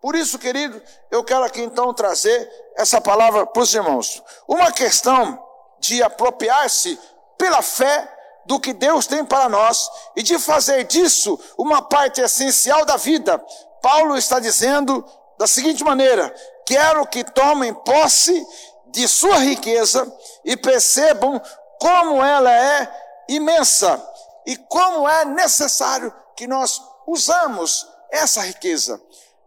Por 0.00 0.14
isso, 0.14 0.38
querido, 0.38 0.80
eu 1.10 1.22
quero 1.22 1.44
aqui 1.44 1.60
então 1.60 1.92
trazer 1.92 2.50
essa 2.76 3.00
palavra 3.00 3.44
para 3.44 3.62
os 3.62 3.74
irmãos. 3.74 4.22
Uma 4.48 4.72
questão 4.72 5.44
de 5.78 6.02
apropriar-se 6.02 6.98
pela 7.36 7.60
fé 7.60 8.08
do 8.46 8.58
que 8.58 8.72
Deus 8.72 9.06
tem 9.06 9.24
para 9.24 9.48
nós 9.48 9.90
e 10.16 10.22
de 10.22 10.38
fazer 10.38 10.84
disso 10.84 11.38
uma 11.58 11.82
parte 11.82 12.20
essencial 12.20 12.84
da 12.86 12.96
vida. 12.96 13.38
Paulo 13.82 14.16
está 14.16 14.38
dizendo 14.38 15.04
da 15.36 15.46
seguinte 15.46 15.84
maneira: 15.84 16.34
quero 16.64 17.06
que 17.06 17.24
tomem 17.24 17.74
posse 17.74 18.46
de 18.86 19.06
sua 19.06 19.38
riqueza 19.38 20.10
e 20.44 20.56
percebam 20.56 21.40
como 21.78 22.22
ela 22.22 22.50
é 22.50 23.24
imensa 23.28 24.02
e 24.46 24.56
como 24.56 25.08
é 25.08 25.24
necessário 25.24 26.12
que 26.34 26.46
nós 26.46 26.82
usamos 27.06 27.86
essa 28.10 28.42
riqueza, 28.42 29.00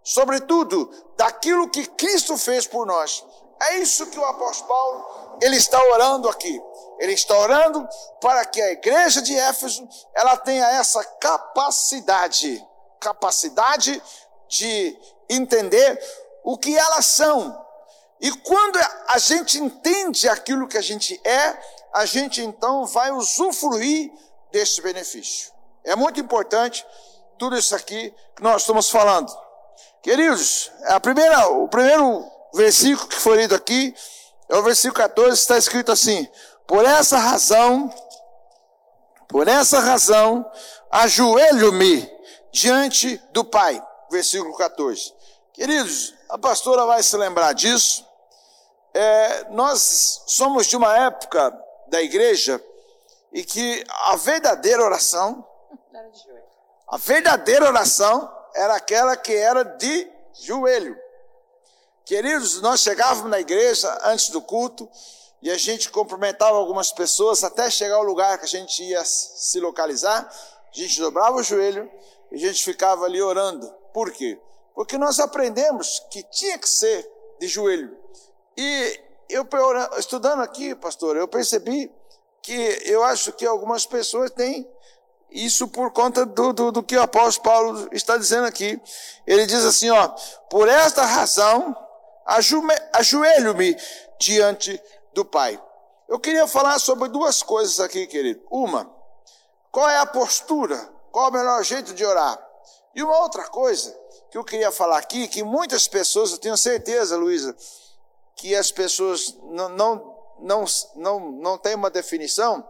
sobretudo 0.04 0.90
daquilo 1.18 1.70
que 1.70 1.86
Cristo 1.86 2.38
fez 2.38 2.68
por 2.68 2.86
nós. 2.86 3.24
É 3.62 3.78
isso 3.78 4.08
que 4.08 4.20
o 4.20 4.26
apóstolo 4.26 4.68
Paulo 4.68 5.38
ele 5.42 5.56
está 5.56 5.82
orando 5.90 6.30
aqui. 6.30 6.62
Ele 7.00 7.14
está 7.14 7.38
orando 7.38 7.88
para 8.22 8.46
que 8.46 8.62
a 8.62 8.72
igreja 8.72 9.22
de 9.22 9.36
Éfeso 9.38 9.88
ela 10.14 10.38
tenha 10.38 10.66
essa 10.72 11.04
capacidade, 11.04 12.66
capacidade 13.00 14.02
de 14.48 14.98
entender 15.30 16.00
o 16.44 16.58
que 16.58 16.78
elas 16.78 17.06
são. 17.06 17.62
E 18.20 18.32
quando 18.32 18.80
a 19.08 19.18
gente 19.18 19.58
entende 19.58 20.30
aquilo 20.30 20.68
que 20.68 20.78
a 20.78 20.82
gente 20.82 21.20
é, 21.26 21.58
a 21.94 22.06
gente 22.06 22.42
então 22.42 22.86
vai 22.86 23.12
usufruir 23.12 24.12
desse 24.52 24.82
benefício. 24.82 25.52
É 25.84 25.96
muito 25.96 26.20
importante 26.20 26.86
tudo 27.44 27.58
isso 27.58 27.76
aqui 27.76 28.16
que 28.38 28.42
nós 28.42 28.62
estamos 28.62 28.90
falando. 28.90 29.30
Queridos, 30.02 30.72
a 30.86 30.98
primeira, 30.98 31.50
o 31.50 31.68
primeiro 31.68 32.26
versículo 32.54 33.06
que 33.10 33.20
foi 33.20 33.36
lido 33.36 33.54
aqui 33.54 33.94
é 34.48 34.56
o 34.56 34.64
versículo 34.64 34.94
14, 34.94 35.38
está 35.38 35.58
escrito 35.58 35.92
assim: 35.92 36.26
Por 36.66 36.86
essa 36.86 37.18
razão, 37.18 37.94
por 39.28 39.50
essa 39.50 39.82
razão, 39.82 40.50
ajoelho-me 40.90 42.10
diante 42.50 43.18
do 43.34 43.44
Pai. 43.44 43.86
Versículo 44.10 44.56
14. 44.56 45.14
Queridos, 45.52 46.14
a 46.30 46.38
pastora 46.38 46.86
vai 46.86 47.04
se 47.04 47.18
lembrar 47.18 47.52
disso. 47.52 48.08
É, 48.94 49.50
nós 49.50 50.24
somos 50.28 50.68
de 50.68 50.78
uma 50.78 50.98
época 50.98 51.52
da 51.90 52.02
igreja 52.02 52.64
e 53.34 53.44
que 53.44 53.84
a 53.90 54.16
verdadeira 54.16 54.82
oração, 54.82 55.46
a 56.94 56.98
verdadeira 56.98 57.66
oração 57.66 58.32
era 58.54 58.76
aquela 58.76 59.18
que 59.18 59.34
era 59.34 59.64
de 59.64 60.08
joelho. 60.32 60.96
Queridos, 62.06 62.62
nós 62.62 62.82
chegávamos 62.82 63.32
na 63.32 63.40
igreja 63.40 64.00
antes 64.04 64.30
do 64.30 64.40
culto 64.40 64.88
e 65.42 65.50
a 65.50 65.58
gente 65.58 65.90
cumprimentava 65.90 66.56
algumas 66.56 66.92
pessoas 66.92 67.44
até 67.44 67.68
chegar 67.72 67.96
ao 67.96 68.04
lugar 68.04 68.38
que 68.38 68.46
a 68.46 68.48
gente 68.48 68.84
ia 68.84 69.04
se 69.04 69.60
localizar. 69.60 70.22
A 70.22 70.78
gente 70.80 71.00
dobrava 71.00 71.38
o 71.38 71.42
joelho 71.42 71.90
e 72.32 72.36
a 72.36 72.48
gente 72.48 72.64
ficava 72.64 73.06
ali 73.06 73.20
orando. 73.20 73.68
Por 73.92 74.12
quê? 74.12 74.40
Porque 74.76 74.96
nós 74.96 75.20
aprendemos 75.20 76.00
que 76.12 76.22
tinha 76.22 76.60
que 76.60 76.70
ser 76.70 77.12
de 77.40 77.48
joelho. 77.48 77.98
E 78.56 79.00
eu 79.30 79.48
estudando 79.98 80.44
aqui, 80.44 80.76
pastor, 80.76 81.18
eu 81.18 81.28
percebi 81.28 81.92
que 82.40 82.84
eu 82.86 83.04
acho 83.04 83.34
que 83.34 83.48
algumas 83.48 83.84
pessoas 83.84 84.30
têm 84.30 84.72
isso 85.34 85.68
por 85.68 85.92
conta 85.92 86.26
do, 86.26 86.54
do, 86.54 86.72
do 86.72 86.84
que 86.84 86.96
o 86.96 87.02
apóstolo 87.02 87.44
Paulo 87.44 87.90
está 87.92 88.18
dizendo 88.18 88.46
aqui. 88.46 88.80
Ele 89.26 89.46
diz 89.46 89.66
assim, 89.66 89.90
ó, 89.90 90.08
por 90.50 90.70
esta 90.70 91.04
razão 91.04 91.76
ajoelho-me 92.94 93.76
diante 94.20 94.82
do 95.14 95.26
Pai. 95.26 95.62
Eu 96.08 96.20
queria 96.20 96.48
falar 96.48 96.78
sobre 96.80 97.10
duas 97.10 97.42
coisas 97.42 97.80
aqui, 97.80 98.06
querido. 98.06 98.42
Uma, 98.52 98.90
qual 99.72 99.90
é 99.90 99.98
a 99.98 100.06
postura? 100.06 100.78
Qual 101.12 101.26
é 101.26 101.30
o 101.30 101.34
melhor 101.34 101.64
jeito 101.64 101.94
de 101.94 102.06
orar? 102.06 102.40
E 102.96 103.02
uma 103.02 103.18
outra 103.20 103.48
coisa 103.48 103.96
que 104.30 104.38
eu 104.38 104.44
queria 104.44 104.72
falar 104.72 104.98
aqui, 104.98 105.28
que 105.28 105.44
muitas 105.44 105.88
pessoas, 105.88 106.32
eu 106.32 106.38
tenho 106.38 106.58
certeza, 106.58 107.18
Luísa, 107.18 107.56
que 108.36 108.56
as 108.56 108.72
pessoas 108.72 109.36
não, 109.44 109.70
não, 109.70 110.18
não, 110.40 110.66
não, 110.96 111.32
não 111.32 111.58
têm 111.58 111.76
uma 111.76 111.90
definição, 111.90 112.68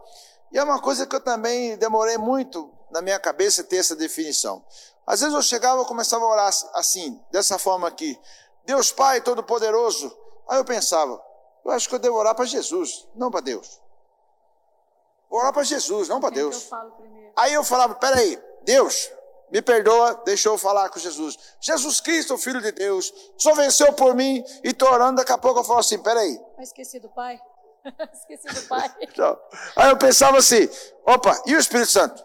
e 0.54 0.58
é 0.58 0.62
uma 0.62 0.80
coisa 0.80 1.04
que 1.04 1.16
eu 1.16 1.20
também 1.20 1.76
demorei 1.76 2.16
muito 2.16 2.72
na 2.88 3.02
minha 3.02 3.18
cabeça 3.18 3.64
ter 3.64 3.78
essa 3.78 3.96
definição. 3.96 4.64
Às 5.04 5.18
vezes 5.18 5.34
eu 5.34 5.42
chegava 5.42 5.82
e 5.82 5.84
começava 5.84 6.24
a 6.24 6.28
orar 6.28 6.48
assim, 6.74 7.20
dessa 7.32 7.58
forma 7.58 7.88
aqui. 7.88 8.16
Deus 8.64 8.92
Pai 8.92 9.20
Todo-Poderoso. 9.20 10.16
Aí 10.48 10.58
eu 10.58 10.64
pensava, 10.64 11.20
eu 11.64 11.72
acho 11.72 11.88
que 11.88 11.96
eu 11.96 11.98
devo 11.98 12.16
orar 12.16 12.36
para 12.36 12.44
Jesus, 12.44 13.04
não 13.16 13.32
para 13.32 13.40
Deus. 13.40 13.80
Vou 15.28 15.40
orar 15.40 15.52
para 15.52 15.64
Jesus, 15.64 16.08
não 16.08 16.20
para 16.20 16.30
Deus. 16.30 16.70
Eu 16.70 16.78
Aí 17.36 17.52
eu 17.52 17.64
falava, 17.64 17.96
peraí, 17.96 18.40
Deus, 18.62 19.10
me 19.50 19.60
perdoa, 19.60 20.22
deixou 20.24 20.52
eu 20.54 20.58
falar 20.58 20.88
com 20.88 21.00
Jesus. 21.00 21.36
Jesus 21.60 22.00
Cristo, 22.00 22.38
Filho 22.38 22.62
de 22.62 22.70
Deus, 22.70 23.12
só 23.36 23.54
venceu 23.54 23.92
por 23.94 24.14
mim 24.14 24.44
e 24.62 24.68
estou 24.68 24.88
orando. 24.88 25.16
Daqui 25.16 25.32
a 25.32 25.38
pouco 25.38 25.58
eu 25.58 25.64
falo 25.64 25.80
assim: 25.80 25.98
peraí. 25.98 26.40
Mas 26.56 26.68
esqueci 26.68 27.00
do 27.00 27.08
Pai. 27.08 27.40
esqueci 28.12 28.48
do 28.48 28.68
Pai. 28.68 28.92
Então, 29.00 29.38
aí 29.76 29.90
eu 29.90 29.96
pensava 29.96 30.38
assim: 30.38 30.68
opa, 31.06 31.40
e 31.46 31.54
o 31.54 31.58
Espírito 31.58 31.90
Santo? 31.90 32.24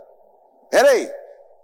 Peraí, 0.70 1.12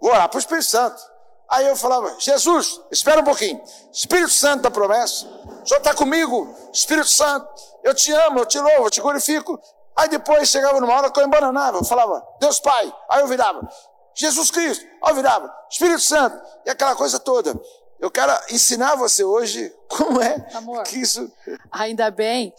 vou 0.00 0.10
orar 0.10 0.28
para 0.28 0.36
o 0.36 0.40
Espírito 0.40 0.66
Santo. 0.66 1.00
Aí 1.48 1.66
eu 1.66 1.76
falava, 1.76 2.16
Jesus, 2.18 2.80
espera 2.90 3.20
um 3.20 3.24
pouquinho. 3.24 3.62
Espírito 3.92 4.32
Santo 4.32 4.62
da 4.62 4.70
promessa, 4.70 5.26
o 5.26 5.66
Senhor 5.66 5.78
está 5.78 5.94
comigo, 5.94 6.54
Espírito 6.72 7.08
Santo, 7.08 7.48
eu 7.84 7.94
te 7.94 8.12
amo, 8.12 8.40
eu 8.40 8.46
te 8.46 8.58
louvo, 8.58 8.86
eu 8.86 8.90
te 8.90 9.00
glorifico. 9.00 9.60
Aí 9.94 10.08
depois 10.08 10.48
chegava 10.48 10.80
numa 10.80 10.92
hora 10.94 11.10
que 11.10 11.18
eu 11.18 11.24
embananava, 11.24 11.78
eu 11.78 11.84
falava, 11.84 12.26
Deus 12.40 12.58
Pai. 12.60 12.92
Aí 13.08 13.20
eu 13.20 13.28
virava, 13.28 13.66
Jesus 14.14 14.50
Cristo. 14.50 14.84
Aí 15.02 15.12
eu 15.12 15.14
virava, 15.14 15.54
Espírito 15.70 16.00
Santo. 16.00 16.36
E 16.66 16.70
aquela 16.70 16.96
coisa 16.96 17.18
toda. 17.20 17.58
Eu 17.98 18.10
quero 18.10 18.32
ensinar 18.50 18.94
você 18.96 19.24
hoje 19.24 19.72
como 19.88 20.20
é 20.20 20.46
Amor, 20.52 20.82
que 20.82 20.98
isso. 20.98 21.32
Ainda 21.70 22.10
bem 22.10 22.52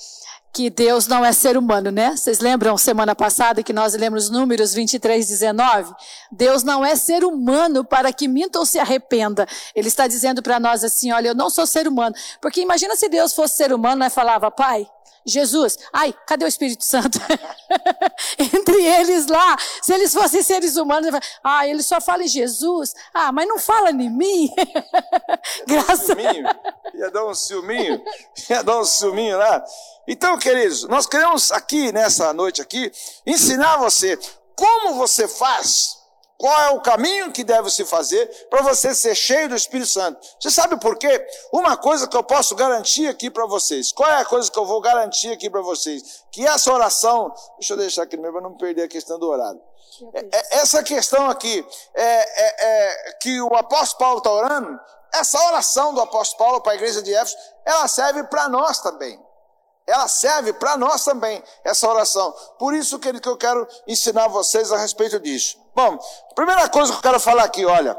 que 0.58 0.72
Deus 0.72 1.06
não 1.06 1.24
é 1.24 1.32
ser 1.32 1.56
humano, 1.56 1.92
né? 1.92 2.16
Vocês 2.18 2.40
lembram 2.40 2.76
semana 2.80 3.14
passada 3.14 3.62
que 3.62 3.72
nós 3.72 3.94
lemos 3.94 4.28
números 4.32 4.74
23, 4.74 5.28
19? 5.28 5.94
Deus 6.32 6.64
não 6.64 6.84
é 6.84 6.96
ser 6.96 7.24
humano 7.24 7.86
para 7.86 8.12
que 8.12 8.28
minta 8.28 8.58
ou 8.58 8.66
se 8.66 8.80
arrependa. 8.80 9.46
Ele 9.76 9.88
está 9.88 10.08
dizendo 10.08 10.42
para 10.42 10.60
nós 10.60 10.84
assim: 10.84 11.12
olha, 11.12 11.28
eu 11.28 11.36
não 11.36 11.52
sou 11.52 11.68
ser 11.68 11.88
humano. 11.88 12.16
Porque 12.42 12.60
imagina 12.60 12.96
se 12.96 13.08
Deus 13.08 13.36
fosse 13.36 13.54
ser 13.54 13.72
humano, 13.72 13.98
né? 13.98 14.10
Falava, 14.10 14.50
pai, 14.50 14.90
Jesus, 15.26 15.78
ai, 15.92 16.14
cadê 16.26 16.46
o 16.46 16.48
Espírito 16.48 16.86
Santo? 16.86 17.20
Entre 18.40 18.82
eles 18.82 19.28
lá, 19.28 19.58
se 19.82 19.94
eles 19.94 20.14
fossem 20.14 20.42
seres 20.42 20.78
humanos, 20.78 21.10
ah, 21.44 21.68
ele 21.68 21.84
só 21.84 22.00
fala 22.00 22.24
em 22.24 22.28
Jesus, 22.28 22.94
ah, 23.14 23.32
mas 23.32 23.48
não 23.48 23.60
fala 23.60 23.92
em 23.92 24.10
mim. 24.10 24.50
Graças 25.68 26.10
Ia 26.96 27.12
dar 27.12 27.26
um 27.26 27.34
ciúminho, 27.34 28.02
ia 28.50 28.64
dar 28.64 28.80
um 28.80 28.86
ciúminho 28.86 29.38
lá. 29.38 29.64
Então, 30.08 30.38
queridos, 30.38 30.84
nós 30.88 31.06
queremos 31.06 31.52
aqui, 31.52 31.92
nessa 31.92 32.32
noite 32.32 32.62
aqui, 32.62 32.92
ensinar 33.26 33.78
você 33.78 34.18
como 34.56 34.96
você 34.96 35.28
faz 35.28 35.97
qual 36.38 36.60
é 36.62 36.70
o 36.70 36.82
caminho 36.82 37.32
que 37.32 37.44
deve 37.44 37.70
se 37.72 37.84
fazer 37.84 38.28
para 38.50 38.62
você 38.62 38.94
ser 38.94 39.16
cheio 39.16 39.50
do 39.50 39.56
Espírito 39.56 39.90
Santo? 39.90 40.20
Você 40.40 40.52
sabe 40.52 40.80
por 40.80 40.96
quê? 40.96 41.26
Uma 41.52 41.76
coisa 41.76 42.08
que 42.08 42.16
eu 42.16 42.24
posso 42.24 42.54
garantir 42.56 43.08
aqui 43.08 43.32
para 43.32 43.48
vocês. 43.48 43.92
Qual 43.92 44.10
é 44.10 44.22
a 44.22 44.26
coisa 44.26 44.52
que 44.52 44.60
eu 44.60 44.66
vou 44.66 44.80
garantir 44.80 45.32
aqui 45.32 45.50
para 45.50 45.62
vocês? 45.62 46.24
Que 46.32 46.46
essa 46.46 46.72
oração. 46.72 47.34
Deixa 47.58 47.74
eu 47.74 47.78
deixar 47.78 48.04
aqui 48.04 48.18
mesmo 48.18 48.34
para 48.34 48.42
não 48.42 48.56
perder 48.56 48.84
a 48.84 48.88
questão 48.88 49.18
do 49.18 49.28
horário. 49.28 49.60
É, 50.14 50.20
é, 50.20 50.58
essa 50.58 50.84
questão 50.84 51.28
aqui 51.28 51.66
é, 51.96 52.04
é, 52.04 52.66
é 52.66 53.14
que 53.14 53.42
o 53.42 53.56
apóstolo 53.56 53.98
Paulo 53.98 54.18
está 54.20 54.32
orando, 54.32 54.80
essa 55.12 55.42
oração 55.48 55.94
do 55.94 56.02
apóstolo 56.02 56.38
Paulo 56.38 56.62
para 56.62 56.74
a 56.74 56.76
igreja 56.76 57.02
de 57.02 57.16
Éfeso, 57.16 57.36
ela 57.66 57.88
serve 57.88 58.24
para 58.26 58.48
nós 58.48 58.80
também. 58.80 59.20
Ela 59.88 60.08
serve 60.10 60.52
para 60.52 60.76
nós 60.76 61.06
também, 61.06 61.42
essa 61.64 61.88
oração. 61.90 62.32
Por 62.60 62.76
isso 62.76 63.00
que 63.00 63.10
eu 63.28 63.38
quero 63.38 63.66
ensinar 63.88 64.28
vocês 64.28 64.72
a 64.72 64.78
respeito 64.78 65.18
disso. 65.18 65.58
Bom, 65.78 66.00
primeira 66.34 66.68
coisa 66.70 66.92
que 66.92 66.98
eu 66.98 67.04
quero 67.04 67.20
falar 67.20 67.44
aqui, 67.44 67.64
olha, 67.64 67.96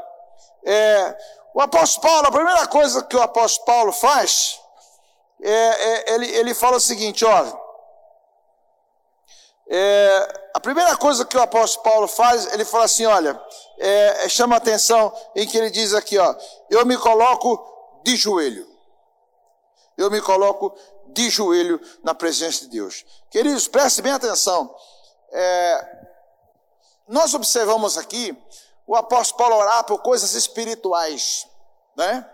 é, 0.64 1.17
o 1.55 1.61
apóstolo 1.61 2.09
Paulo, 2.09 2.27
a 2.27 2.33
primeira 2.33 2.67
coisa 2.67 3.05
que 3.05 3.14
o 3.14 3.23
apóstolo 3.23 3.67
Paulo 3.67 3.93
faz, 3.93 4.61
é, 5.41 5.53
é, 5.53 6.14
ele, 6.14 6.27
ele 6.27 6.55
fala 6.57 6.79
o 6.79 6.81
seguinte, 6.81 7.25
olha, 7.25 7.57
é, 9.71 10.49
a 10.55 10.59
primeira 10.59 10.97
coisa 10.97 11.25
que 11.25 11.37
o 11.37 11.41
apóstolo 11.41 11.85
Paulo 11.85 12.09
faz, 12.09 12.53
ele 12.53 12.64
fala 12.64 12.85
assim, 12.85 13.07
olha, 13.07 13.41
é, 13.79 14.25
é, 14.25 14.29
chama 14.29 14.57
atenção 14.57 15.14
em 15.37 15.47
que 15.47 15.57
ele 15.57 15.71
diz 15.71 15.95
aqui, 15.95 16.19
ó, 16.19 16.35
eu 16.69 16.85
me 16.85 16.99
coloco 16.99 18.03
de 18.03 18.17
joelho. 18.17 18.67
Eu 19.97 20.11
me 20.11 20.21
coloco 20.21 20.77
de 21.11 21.31
joelho 21.31 21.81
na 22.03 22.12
presença 22.12 22.62
de 22.62 22.71
Deus. 22.71 23.07
Queridos, 23.31 23.69
prestem 23.69 24.03
bem 24.03 24.14
atenção. 24.14 24.75
É, 25.31 25.98
nós 27.09 27.35
observamos 27.35 27.97
aqui 27.97 28.37
o 28.87 28.94
apóstolo 28.94 29.38
Paulo 29.38 29.57
orar 29.57 29.85
por 29.85 29.99
coisas 29.99 30.35
espirituais, 30.35 31.47
né? 31.97 32.29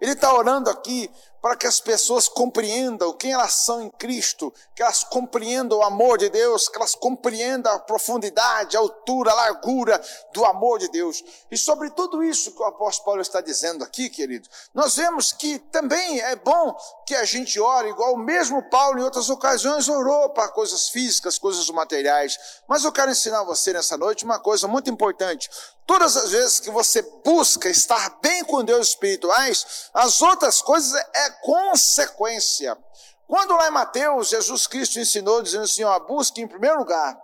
Ele 0.00 0.12
está 0.12 0.32
orando 0.32 0.70
aqui 0.70 1.10
para 1.40 1.56
que 1.56 1.66
as 1.66 1.80
pessoas 1.80 2.28
compreendam 2.28 3.12
quem 3.12 3.32
elas 3.32 3.52
são 3.52 3.82
em 3.82 3.90
Cristo, 3.90 4.52
que 4.74 4.82
elas 4.82 5.02
compreendam 5.04 5.78
o 5.78 5.82
amor 5.82 6.18
de 6.18 6.28
Deus, 6.28 6.68
que 6.68 6.76
elas 6.76 6.94
compreendam 6.94 7.72
a 7.72 7.78
profundidade, 7.78 8.76
a 8.76 8.80
altura, 8.80 9.30
a 9.30 9.34
largura 9.34 10.00
do 10.32 10.44
amor 10.44 10.78
de 10.78 10.88
Deus. 10.88 11.24
E 11.50 11.56
sobre 11.56 11.90
tudo 11.90 12.22
isso 12.22 12.52
que 12.52 12.62
o 12.62 12.66
apóstolo 12.66 13.06
Paulo 13.06 13.22
está 13.22 13.40
dizendo 13.40 13.82
aqui, 13.82 14.10
querido, 14.10 14.48
nós 14.74 14.96
vemos 14.96 15.32
que 15.32 15.58
também 15.58 16.20
é 16.20 16.36
bom 16.36 16.76
que 17.06 17.14
a 17.14 17.24
gente 17.24 17.58
ore, 17.58 17.88
igual 17.88 18.14
o 18.14 18.18
mesmo 18.18 18.62
Paulo 18.68 18.98
em 18.98 19.02
outras 19.02 19.30
ocasiões 19.30 19.88
orou 19.88 20.30
para 20.30 20.48
coisas 20.48 20.88
físicas, 20.90 21.38
coisas 21.38 21.68
materiais. 21.70 22.38
Mas 22.68 22.84
eu 22.84 22.92
quero 22.92 23.10
ensinar 23.10 23.42
você 23.44 23.72
nessa 23.72 23.96
noite 23.96 24.24
uma 24.24 24.38
coisa 24.38 24.68
muito 24.68 24.90
importante. 24.90 25.48
Todas 25.90 26.16
as 26.16 26.30
vezes 26.30 26.60
que 26.60 26.70
você 26.70 27.02
busca 27.24 27.68
estar 27.68 28.20
bem 28.22 28.44
com 28.44 28.62
Deus 28.62 28.90
espirituais, 28.90 29.90
as 29.92 30.22
outras 30.22 30.62
coisas 30.62 30.94
é 30.94 31.30
consequência. 31.42 32.78
Quando 33.26 33.56
lá 33.56 33.66
em 33.66 33.72
Mateus, 33.72 34.28
Jesus 34.28 34.68
Cristo 34.68 35.00
ensinou, 35.00 35.42
dizendo 35.42 35.64
assim: 35.64 35.82
ó, 35.82 35.98
busque 35.98 36.40
em 36.40 36.46
primeiro 36.46 36.78
lugar 36.78 37.20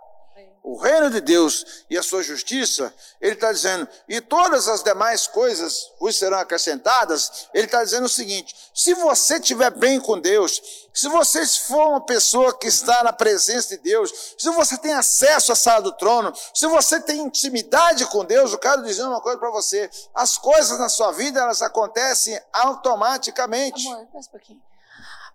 o 0.67 0.75
reino 0.75 1.09
de 1.09 1.21
Deus 1.21 1.85
e 1.89 1.97
a 1.97 2.03
sua 2.03 2.21
justiça, 2.21 2.93
ele 3.21 3.35
está 3.35 3.53
dizendo, 3.53 3.87
e 4.05 4.19
todas 4.19 4.67
as 4.67 4.83
demais 4.83 5.25
coisas 5.25 5.93
vos 5.97 6.17
serão 6.17 6.37
acrescentadas, 6.37 7.47
ele 7.53 7.67
está 7.67 7.81
dizendo 7.81 8.03
o 8.03 8.09
seguinte: 8.09 8.53
se 8.75 8.93
você 8.95 9.37
estiver 9.37 9.71
bem 9.71 9.97
com 9.97 10.19
Deus, 10.19 10.61
se 10.93 11.07
você 11.07 11.47
for 11.47 11.87
uma 11.87 12.05
pessoa 12.05 12.53
que 12.53 12.67
está 12.67 13.01
na 13.01 13.13
presença 13.13 13.77
de 13.77 13.77
Deus, 13.77 14.11
se 14.37 14.49
você 14.49 14.77
tem 14.77 14.91
acesso 14.91 15.53
à 15.53 15.55
sala 15.55 15.83
do 15.83 15.93
trono, 15.93 16.33
se 16.53 16.67
você 16.67 16.99
tem 16.99 17.21
intimidade 17.21 18.05
com 18.07 18.25
Deus, 18.25 18.51
eu 18.51 18.59
quero 18.59 18.83
dizer 18.83 19.03
uma 19.03 19.21
coisa 19.21 19.39
para 19.39 19.51
você: 19.51 19.89
as 20.13 20.37
coisas 20.37 20.77
na 20.77 20.89
sua 20.89 21.13
vida 21.13 21.39
elas 21.39 21.61
acontecem 21.61 22.37
automaticamente. 22.51 23.87
Amor, 23.87 24.05
um 24.13 24.21
pouquinho. 24.23 24.66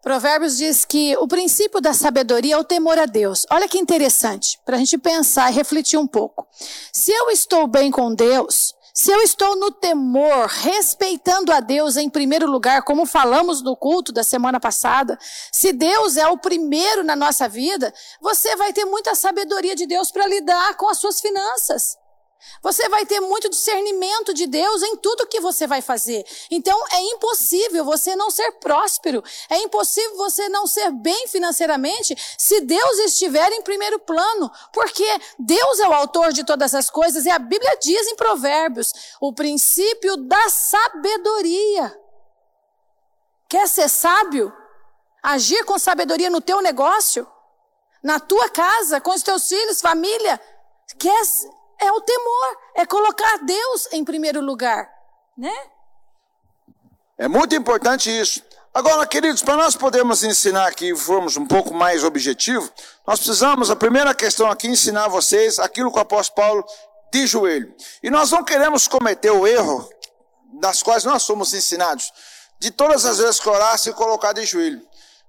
Provérbios 0.03 0.57
diz 0.57 0.85
que 0.85 1.17
o 1.19 1.29
princípio 1.29 1.81
da 1.81 1.95
sabedoria 1.95 2.57
é 2.57 2.59
o 2.59 2.65
temor 2.65 2.99
a 2.99 3.07
Deus. 3.07 3.47
Olha 3.49 3.69
que 3.69 3.79
interessante, 3.79 4.59
para 4.65 4.75
a 4.75 4.79
gente 4.79 4.99
pensar 4.99 5.49
e 5.49 5.55
refletir 5.55 5.97
um 5.97 6.09
pouco. 6.09 6.45
Se 6.93 7.13
eu 7.13 7.31
estou 7.31 7.69
bem 7.69 7.89
com 7.89 8.13
Deus, 8.13 8.75
se 8.93 9.13
eu 9.13 9.23
estou 9.23 9.57
no 9.57 9.71
temor, 9.71 10.49
respeitando 10.49 11.53
a 11.53 11.61
Deus 11.61 11.97
em 11.97 12.11
primeiro 12.11 12.51
lugar, 12.51 12.83
como 12.83 13.07
falamos 13.07 13.63
no 13.63 13.77
culto 13.77 14.13
da 14.13 14.25
semana 14.25 14.59
passada, 14.59 15.17
se 15.53 15.73
Deus 15.73 16.17
é 16.17 16.27
o 16.27 16.37
primeiro 16.37 17.05
na 17.05 17.15
nossa 17.15 17.49
vida, 17.49 17.95
você 18.21 18.57
vai 18.57 18.73
ter 18.73 18.85
muita 18.85 19.15
sabedoria 19.15 19.77
de 19.77 19.87
Deus 19.87 20.11
para 20.11 20.27
lidar 20.27 20.77
com 20.77 20.91
as 20.91 20.99
suas 20.99 21.21
finanças. 21.21 21.97
Você 22.63 22.89
vai 22.89 23.05
ter 23.05 23.21
muito 23.21 23.49
discernimento 23.49 24.33
de 24.33 24.47
Deus 24.47 24.83
em 24.83 24.97
tudo 24.97 25.27
que 25.27 25.41
você 25.41 25.67
vai 25.67 25.83
fazer. 25.83 26.25
Então 26.51 26.79
é 26.93 27.01
impossível 27.01 27.85
você 27.85 28.15
não 28.15 28.31
ser 28.31 28.53
próspero. 28.53 29.23
É 29.51 29.59
impossível 29.59 30.17
você 30.17 30.49
não 30.49 30.67
ser 30.67 30.91
bem 30.93 31.27
financeiramente 31.29 32.17
se 32.39 32.61
Deus 32.61 32.99
estiver 33.01 33.51
em 33.53 33.63
primeiro 33.63 33.99
plano. 33.99 34.51
Porque 34.73 35.07
Deus 35.39 35.81
é 35.81 35.89
o 35.89 35.93
autor 35.93 36.33
de 36.33 36.45
todas 36.45 36.75
as 36.75 36.89
coisas 36.89 37.25
e 37.25 37.31
a 37.31 37.39
Bíblia 37.39 37.77
diz 37.81 38.07
em 38.09 38.17
Provérbios 38.17 38.93
o 39.21 39.33
princípio 39.33 40.17
da 40.17 40.49
sabedoria. 40.49 41.99
Quer 43.49 43.69
ser 43.69 43.89
sábio? 43.89 44.53
Agir 45.23 45.65
com 45.65 45.79
sabedoria 45.79 46.31
no 46.31 46.41
teu 46.41 46.61
negócio? 46.61 47.27
Na 48.03 48.19
tua 48.19 48.49
casa, 48.49 49.01
com 49.01 49.11
os 49.11 49.23
teus 49.23 49.47
filhos, 49.49 49.81
família? 49.81 50.41
Quer 50.99 51.23
é 51.83 51.93
o 51.93 52.01
temor, 52.01 52.57
é 52.77 52.87
colocar 52.87 53.39
Deus 53.39 53.89
em 53.93 54.05
primeiro 54.05 54.41
lugar, 54.41 54.89
né? 55.37 55.53
É 57.19 57.29
muito 57.29 57.55
importante 57.55 58.11
isso. 58.11 58.43
Agora, 58.75 59.07
queridos, 59.07 59.43
para 59.43 59.57
nós 59.57 59.77
podermos 59.77 60.25
ensinar 60.25 60.67
aqui 60.67 60.97
formos 60.97 61.37
um 61.37 61.47
pouco 61.47 61.75
mais 61.75 62.05
objetivo, 62.05 62.71
nós 63.07 63.19
precisamos, 63.19 63.71
a 63.71 63.77
primeira 63.77 64.15
questão 64.15 64.51
aqui, 64.51 64.67
ensinar 64.67 65.09
vocês 65.09 65.59
aquilo 65.59 65.93
que 65.93 65.99
o 65.99 66.03
apóstolo 66.03 66.37
Paulo 66.37 66.65
de 67.13 67.27
joelho. 67.27 67.75
E 68.03 68.09
nós 68.09 68.31
não 68.31 68.43
queremos 68.43 68.89
cometer 68.89 69.31
o 69.31 69.47
erro 69.47 69.87
das 70.55 70.83
quais 70.83 71.05
nós 71.05 71.23
somos 71.23 71.53
ensinados, 71.53 72.11
de 72.59 72.71
todas 72.71 73.05
as 73.05 73.19
vezes 73.19 73.41
que 73.41 73.49
orar 73.49 73.77
se 73.77 73.93
colocar 73.93 74.33
de 74.33 74.47
joelho. 74.47 74.81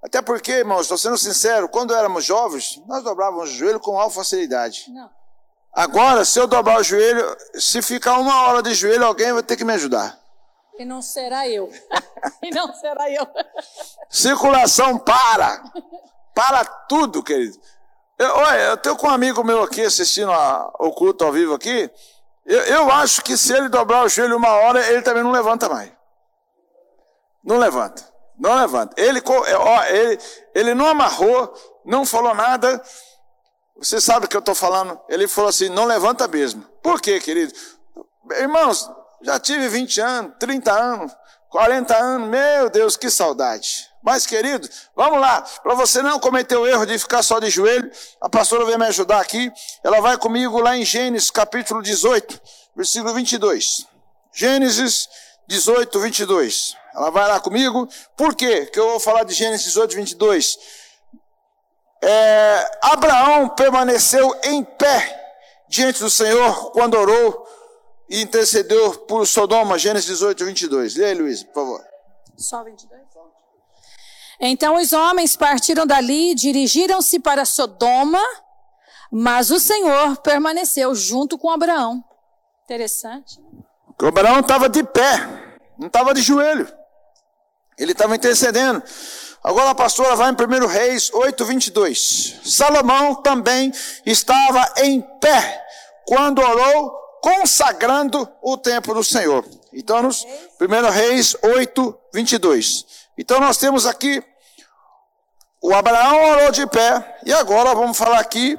Até 0.02 0.22
porque, 0.22 0.52
irmãos, 0.52 0.82
estou 0.82 0.98
sendo 0.98 1.18
sincero, 1.18 1.68
quando 1.68 1.94
éramos 1.94 2.24
jovens, 2.24 2.82
nós 2.88 3.04
dobrávamos 3.04 3.50
o 3.50 3.54
joelho 3.54 3.80
com 3.80 4.00
alta 4.00 4.16
facilidade. 4.16 4.86
Não. 4.90 5.23
Agora, 5.74 6.24
se 6.24 6.40
eu 6.40 6.46
dobrar 6.46 6.80
o 6.80 6.84
joelho, 6.84 7.36
se 7.56 7.82
ficar 7.82 8.20
uma 8.20 8.44
hora 8.44 8.62
de 8.62 8.74
joelho, 8.76 9.06
alguém 9.06 9.34
vai 9.34 9.42
ter 9.42 9.58
que 9.58 9.66
me 9.66 9.74
ajudar. 9.74 10.20
E 10.78 10.86
não 10.86 11.02
será 11.02 11.48
eu. 11.48 11.72
e 12.44 12.52
não 12.52 12.74
será 12.76 13.10
eu. 13.10 13.28
Circulação 14.10 15.00
para. 15.00 15.64
Para 16.36 16.64
tudo, 16.66 17.24
querido. 17.24 17.58
Eu, 18.20 18.36
olha, 18.36 18.60
eu 18.60 18.78
tenho 18.78 18.96
com 18.96 19.08
um 19.08 19.12
amigo 19.12 19.44
meu 19.44 19.64
aqui 19.64 19.82
assistindo 19.82 20.32
a, 20.32 20.72
o 20.80 20.92
culto 20.92 21.26
ao 21.26 21.32
vivo 21.32 21.56
aqui. 21.56 21.90
Eu, 22.46 22.60
eu 22.62 22.92
acho 22.92 23.24
que 23.24 23.36
se 23.36 23.54
ele 23.54 23.70
dobrar 23.70 24.04
o 24.04 24.10
joelho 24.10 24.38
uma 24.38 24.52
hora, 24.52 24.88
ele 24.88 25.02
também 25.02 25.24
não 25.24 25.32
levanta 25.32 25.68
mais. 25.68 25.92
Não 27.44 27.58
levanta. 27.58 28.04
Não 28.38 28.56
levanta. 28.56 28.94
Ele, 29.00 29.22
ó, 29.28 29.84
ele, 29.86 30.20
ele 30.54 30.74
não 30.74 30.88
amarrou, 30.88 31.54
não 31.86 32.06
falou 32.06 32.34
nada. 32.34 32.82
Você 33.78 34.00
sabe 34.00 34.26
o 34.26 34.30
que 34.30 34.36
eu 34.36 34.40
estou 34.40 34.56
falando? 34.56 35.00
Ele 35.10 35.28
falou 35.28 35.50
assim: 35.50 35.70
não 35.70 35.86
levanta 35.86 36.28
mesmo. 36.28 36.64
Por 36.82 37.02
quê, 37.02 37.20
querido? 37.20 37.54
Irmãos, 38.40 38.90
já 39.22 39.40
tive 39.40 39.68
20 39.68 40.02
anos, 40.02 40.34
30 40.40 40.72
anos, 40.72 41.12
40 41.50 41.96
anos, 41.96 42.30
meu 42.30 42.70
Deus, 42.70 42.96
que 42.98 43.10
saudade. 43.10 43.90
Mas, 44.04 44.26
querido, 44.26 44.68
vamos 44.96 45.20
lá, 45.20 45.42
para 45.42 45.76
você 45.76 46.02
não 46.02 46.20
cometer 46.20 46.58
o 46.58 46.68
erro 46.68 46.86
de 46.86 47.00
ficar 47.00 47.24
só 47.24 47.40
de 47.40 47.50
joelho, 47.50 47.90
a 48.20 48.30
pastora 48.30 48.66
vem 48.66 48.78
me 48.78 48.86
ajudar 48.88 49.22
aqui. 49.22 49.50
Ela 49.82 50.02
vai 50.02 50.18
comigo 50.18 50.60
lá 50.60 50.76
em 50.76 50.84
Gênesis 50.84 51.32
capítulo 51.32 51.82
18, 51.82 52.42
versículo 52.76 53.14
22. 53.14 53.88
Gênesis 54.34 55.08
18, 55.48 56.00
22. 56.02 56.76
Ela 56.94 57.10
vai 57.12 57.28
lá 57.30 57.40
comigo. 57.40 57.88
Por 58.18 58.36
quê 58.36 58.66
que 58.66 58.80
eu 58.80 58.90
vou 58.90 59.00
falar 59.00 59.24
de 59.24 59.34
Gênesis 59.34 59.68
18, 59.68 59.96
22? 59.96 60.58
É, 62.06 62.80
Abraão 62.82 63.48
permaneceu 63.50 64.36
em 64.44 64.62
pé 64.64 65.22
diante 65.70 66.00
do 66.02 66.10
Senhor 66.10 66.72
quando 66.72 66.96
orou 66.96 67.48
e 68.10 68.22
intercedeu 68.22 68.94
por 69.00 69.26
Sodoma, 69.26 69.80
Gênesis 69.80 70.08
18, 70.08 70.46
22. 70.46 70.96
Leia, 70.98 71.16
Luiz, 71.16 71.44
por 71.44 71.54
favor. 71.54 71.82
Só 72.38 72.64
22. 72.64 73.04
Então 74.46 74.76
os 74.76 74.92
homens 74.92 75.38
partiram 75.38 75.88
dali 75.88 76.32
e 76.32 76.36
dirigiram-se 76.36 77.20
para 77.20 77.46
Sodoma, 77.46 78.22
mas 79.10 79.52
o 79.52 79.60
Senhor 79.60 80.18
permaneceu 80.18 80.94
junto 80.94 81.38
com 81.38 81.50
Abraão. 81.50 82.04
Interessante. 82.66 83.40
O 84.02 84.06
Abraão 84.06 84.42
estava 84.42 84.68
de 84.68 84.84
pé, 84.84 85.18
não 85.78 85.88
estava 85.88 86.14
de 86.14 86.22
joelho. 86.22 86.68
Ele 87.78 87.94
estava 87.94 88.18
intercedendo. 88.18 88.84
Agora 89.44 89.72
a 89.72 89.76
pastora 89.76 90.16
vai 90.16 90.32
em 90.32 90.64
1 90.64 90.68
Reis 90.68 91.12
8, 91.14 91.44
22. 91.44 92.40
Salomão 92.46 93.16
também 93.16 93.74
estava 94.06 94.72
em 94.78 95.02
pé 95.20 95.62
quando 96.08 96.40
orou, 96.40 96.92
consagrando 97.22 98.30
o 98.42 98.58
templo 98.58 98.94
do 98.94 99.04
Senhor. 99.04 99.46
Então, 99.74 100.02
nos 100.02 100.24
1 100.62 100.90
Reis 100.90 101.36
8, 101.42 102.00
22. 102.14 102.86
Então, 103.18 103.42
nós 103.42 103.58
temos 103.58 103.86
aqui 103.86 104.24
o 105.62 105.74
Abraão 105.74 106.32
orou 106.32 106.52
de 106.52 106.66
pé, 106.68 107.20
e 107.26 107.34
agora 107.34 107.74
vamos 107.74 107.98
falar 107.98 108.20
aqui 108.20 108.58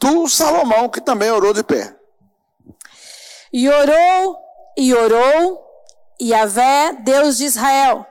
do 0.00 0.28
Salomão, 0.28 0.88
que 0.88 1.00
também 1.00 1.30
orou 1.30 1.52
de 1.52 1.62
pé. 1.62 1.94
E 3.52 3.68
orou, 3.68 4.38
e 4.76 4.94
orou, 4.94 5.64
e 6.20 6.32
Vé, 6.46 6.92
Deus 7.02 7.36
de 7.36 7.44
Israel 7.44 8.06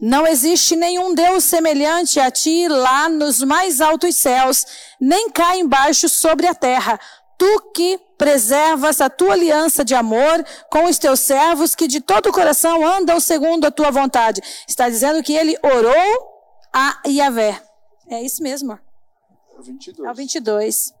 não 0.00 0.26
existe 0.26 0.74
nenhum 0.76 1.14
Deus 1.14 1.44
semelhante 1.44 2.18
a 2.18 2.30
ti 2.30 2.66
lá 2.68 3.08
nos 3.08 3.42
mais 3.42 3.82
altos 3.82 4.16
céus, 4.16 4.64
nem 4.98 5.30
cá 5.30 5.56
embaixo 5.56 6.08
sobre 6.08 6.46
a 6.46 6.54
terra. 6.54 6.98
Tu 7.36 7.72
que 7.74 8.00
preservas 8.16 9.00
a 9.00 9.10
tua 9.10 9.34
aliança 9.34 9.84
de 9.84 9.94
amor 9.94 10.44
com 10.70 10.84
os 10.84 10.98
teus 10.98 11.20
servos 11.20 11.74
que 11.74 11.86
de 11.86 12.00
todo 12.00 12.28
o 12.28 12.32
coração 12.32 12.86
andam 12.86 13.20
segundo 13.20 13.66
a 13.66 13.70
tua 13.70 13.90
vontade. 13.90 14.40
Está 14.66 14.88
dizendo 14.88 15.22
que 15.22 15.34
ele 15.34 15.56
orou 15.62 16.30
a 16.72 17.00
Yahvé. 17.06 17.62
É 18.08 18.22
isso 18.22 18.42
mesmo. 18.42 18.72
É 18.72 19.58
o 19.58 19.62
22. 19.62 20.08
É 20.08 20.10
o 20.10 20.14
22. 20.14 20.94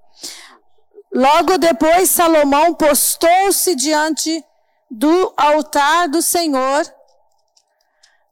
Logo 1.12 1.58
depois, 1.58 2.10
Salomão 2.10 2.74
postou-se 2.74 3.74
diante 3.74 4.44
do 4.90 5.32
altar 5.36 6.08
do 6.08 6.22
Senhor 6.22 6.84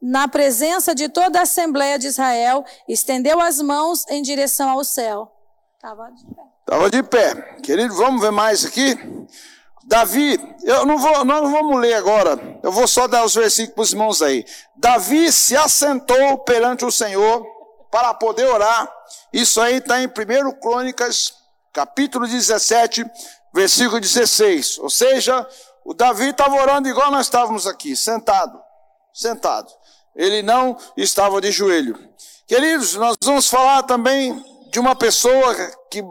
na 0.01 0.27
presença 0.27 0.95
de 0.95 1.09
toda 1.09 1.39
a 1.39 1.43
Assembleia 1.43 1.99
de 1.99 2.07
Israel, 2.07 2.63
estendeu 2.87 3.39
as 3.41 3.61
mãos 3.61 4.05
em 4.09 4.21
direção 4.21 4.69
ao 4.69 4.83
céu. 4.83 5.31
Estava 5.75 6.09
de 6.11 6.25
pé. 6.25 6.41
Estava 6.59 6.89
de 6.89 7.03
pé. 7.03 7.35
Querido, 7.63 7.95
vamos 7.95 8.21
ver 8.21 8.31
mais 8.31 8.65
aqui? 8.65 8.97
Davi, 9.89 10.39
eu 10.63 10.85
não 10.85 10.99
vou, 10.99 11.25
nós 11.25 11.41
não 11.41 11.51
vamos 11.51 11.79
ler 11.79 11.95
agora, 11.95 12.37
eu 12.61 12.71
vou 12.71 12.87
só 12.87 13.07
dar 13.07 13.25
os 13.25 13.33
versículos 13.33 13.91
irmãos 13.91 14.21
aí. 14.21 14.45
Davi 14.75 15.31
se 15.31 15.57
assentou 15.57 16.37
perante 16.39 16.85
o 16.85 16.91
Senhor 16.91 17.43
para 17.89 18.13
poder 18.13 18.45
orar. 18.45 18.87
Isso 19.33 19.59
aí 19.59 19.77
está 19.77 19.99
em 19.99 20.05
1 20.05 20.59
Crônicas, 20.59 21.33
capítulo 21.73 22.27
17, 22.27 23.03
versículo 23.51 23.99
16. 23.99 24.77
Ou 24.77 24.91
seja, 24.91 25.47
o 25.83 25.93
Davi 25.93 26.29
estava 26.29 26.53
orando 26.55 26.87
igual 26.87 27.09
nós 27.09 27.25
estávamos 27.25 27.65
aqui, 27.65 27.95
sentado, 27.95 28.61
sentado. 29.11 29.78
Ele 30.19 30.41
não 30.41 30.77
estava 30.97 31.39
de 31.39 31.49
joelho. 31.49 31.97
Queridos, 32.45 32.95
nós 32.95 33.15
vamos 33.23 33.47
falar 33.47 33.83
também 33.83 34.43
de 34.69 34.77
uma 34.77 34.93
pessoa 34.93 35.55
que 35.89 36.03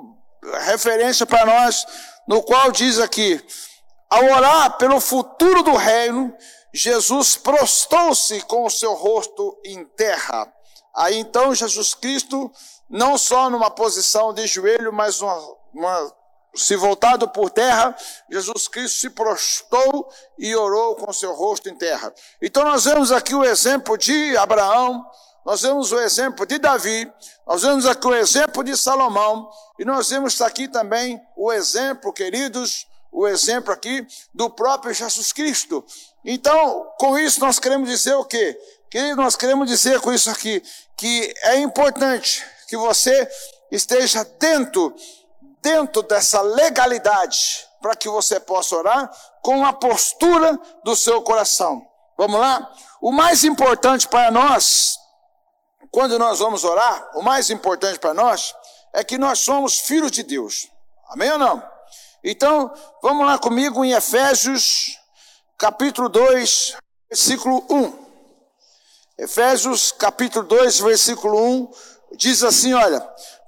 referência 0.64 1.26
para 1.26 1.44
nós, 1.44 1.84
no 2.26 2.42
qual 2.42 2.72
diz 2.72 2.98
aqui: 2.98 3.38
ao 4.08 4.24
orar 4.24 4.78
pelo 4.78 4.98
futuro 4.98 5.62
do 5.62 5.74
reino, 5.76 6.34
Jesus 6.72 7.36
prostou-se 7.36 8.40
com 8.46 8.64
o 8.64 8.70
seu 8.70 8.94
rosto 8.94 9.54
em 9.62 9.84
terra. 9.84 10.50
Aí 10.96 11.18
então 11.18 11.54
Jesus 11.54 11.92
Cristo, 11.92 12.50
não 12.88 13.18
só 13.18 13.50
numa 13.50 13.70
posição 13.70 14.32
de 14.32 14.46
joelho, 14.46 14.90
mas 14.90 15.20
uma, 15.20 15.38
se 16.58 16.76
voltado 16.76 17.28
por 17.28 17.50
terra, 17.50 17.96
Jesus 18.30 18.68
Cristo 18.68 19.00
se 19.00 19.10
prostou 19.10 20.10
e 20.38 20.54
orou 20.54 20.96
com 20.96 21.12
seu 21.12 21.32
rosto 21.34 21.68
em 21.68 21.74
terra. 21.74 22.12
Então 22.42 22.64
nós 22.64 22.84
vemos 22.84 23.12
aqui 23.12 23.34
o 23.34 23.44
exemplo 23.44 23.96
de 23.96 24.36
Abraão, 24.36 25.04
nós 25.44 25.62
vemos 25.62 25.92
o 25.92 26.00
exemplo 26.00 26.44
de 26.44 26.58
Davi, 26.58 27.10
nós 27.46 27.62
vemos 27.62 27.86
aqui 27.86 28.06
o 28.06 28.14
exemplo 28.14 28.62
de 28.62 28.76
Salomão, 28.76 29.48
e 29.78 29.84
nós 29.84 30.10
vemos 30.10 30.40
aqui 30.42 30.68
também 30.68 31.20
o 31.36 31.52
exemplo, 31.52 32.12
queridos, 32.12 32.86
o 33.10 33.26
exemplo 33.26 33.72
aqui 33.72 34.06
do 34.34 34.50
próprio 34.50 34.92
Jesus 34.92 35.32
Cristo. 35.32 35.84
Então, 36.24 36.92
com 36.98 37.18
isso 37.18 37.40
nós 37.40 37.58
queremos 37.58 37.88
dizer 37.88 38.14
o 38.14 38.24
quê? 38.24 38.58
Queridos, 38.90 39.16
nós 39.16 39.36
queremos 39.36 39.68
dizer 39.68 40.00
com 40.00 40.12
isso 40.12 40.28
aqui 40.28 40.62
que 40.96 41.32
é 41.44 41.56
importante 41.56 42.44
que 42.66 42.76
você 42.76 43.28
esteja 43.70 44.24
dentro, 44.38 44.94
dentro 45.62 46.02
dessa 46.02 46.40
legalidade, 46.40 47.66
para 47.80 47.94
que 47.94 48.08
você 48.08 48.40
possa 48.40 48.76
orar 48.76 49.10
com 49.42 49.64
a 49.64 49.72
postura 49.72 50.58
do 50.84 50.96
seu 50.96 51.22
coração. 51.22 51.86
Vamos 52.16 52.40
lá? 52.40 52.70
O 53.00 53.12
mais 53.12 53.44
importante 53.44 54.08
para 54.08 54.30
nós 54.30 54.98
quando 55.90 56.18
nós 56.18 56.38
vamos 56.38 56.64
orar, 56.64 57.10
o 57.14 57.22
mais 57.22 57.50
importante 57.50 57.98
para 57.98 58.12
nós 58.12 58.54
é 58.92 59.02
que 59.02 59.16
nós 59.16 59.40
somos 59.40 59.78
filhos 59.80 60.10
de 60.10 60.22
Deus. 60.22 60.68
Amém 61.08 61.30
ou 61.32 61.38
não? 61.38 61.62
Então, 62.22 62.72
vamos 63.02 63.26
lá 63.26 63.38
comigo 63.38 63.84
em 63.84 63.92
Efésios, 63.92 64.98
capítulo 65.56 66.08
2, 66.08 66.76
versículo 67.08 67.64
1. 67.70 68.08
Efésios, 69.18 69.92
capítulo 69.92 70.46
2, 70.46 70.80
versículo 70.80 71.42
1, 71.42 71.72
diz 72.16 72.42
assim: 72.42 72.74
Olha, 72.74 73.00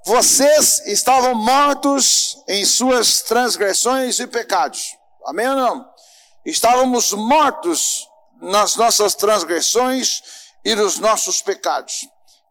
vocês 0.05 0.81
estavam 0.87 1.35
mortos 1.35 2.37
em 2.47 2.65
suas 2.65 3.21
transgressões 3.21 4.19
e 4.19 4.27
pecados. 4.27 4.97
Amém 5.25 5.47
ou 5.47 5.55
não? 5.55 5.89
Estávamos 6.45 7.11
mortos 7.11 8.07
nas 8.41 8.75
nossas 8.75 9.13
transgressões 9.13 10.21
e 10.65 10.73
nos 10.75 10.97
nossos 10.97 11.41
pecados. 11.41 12.07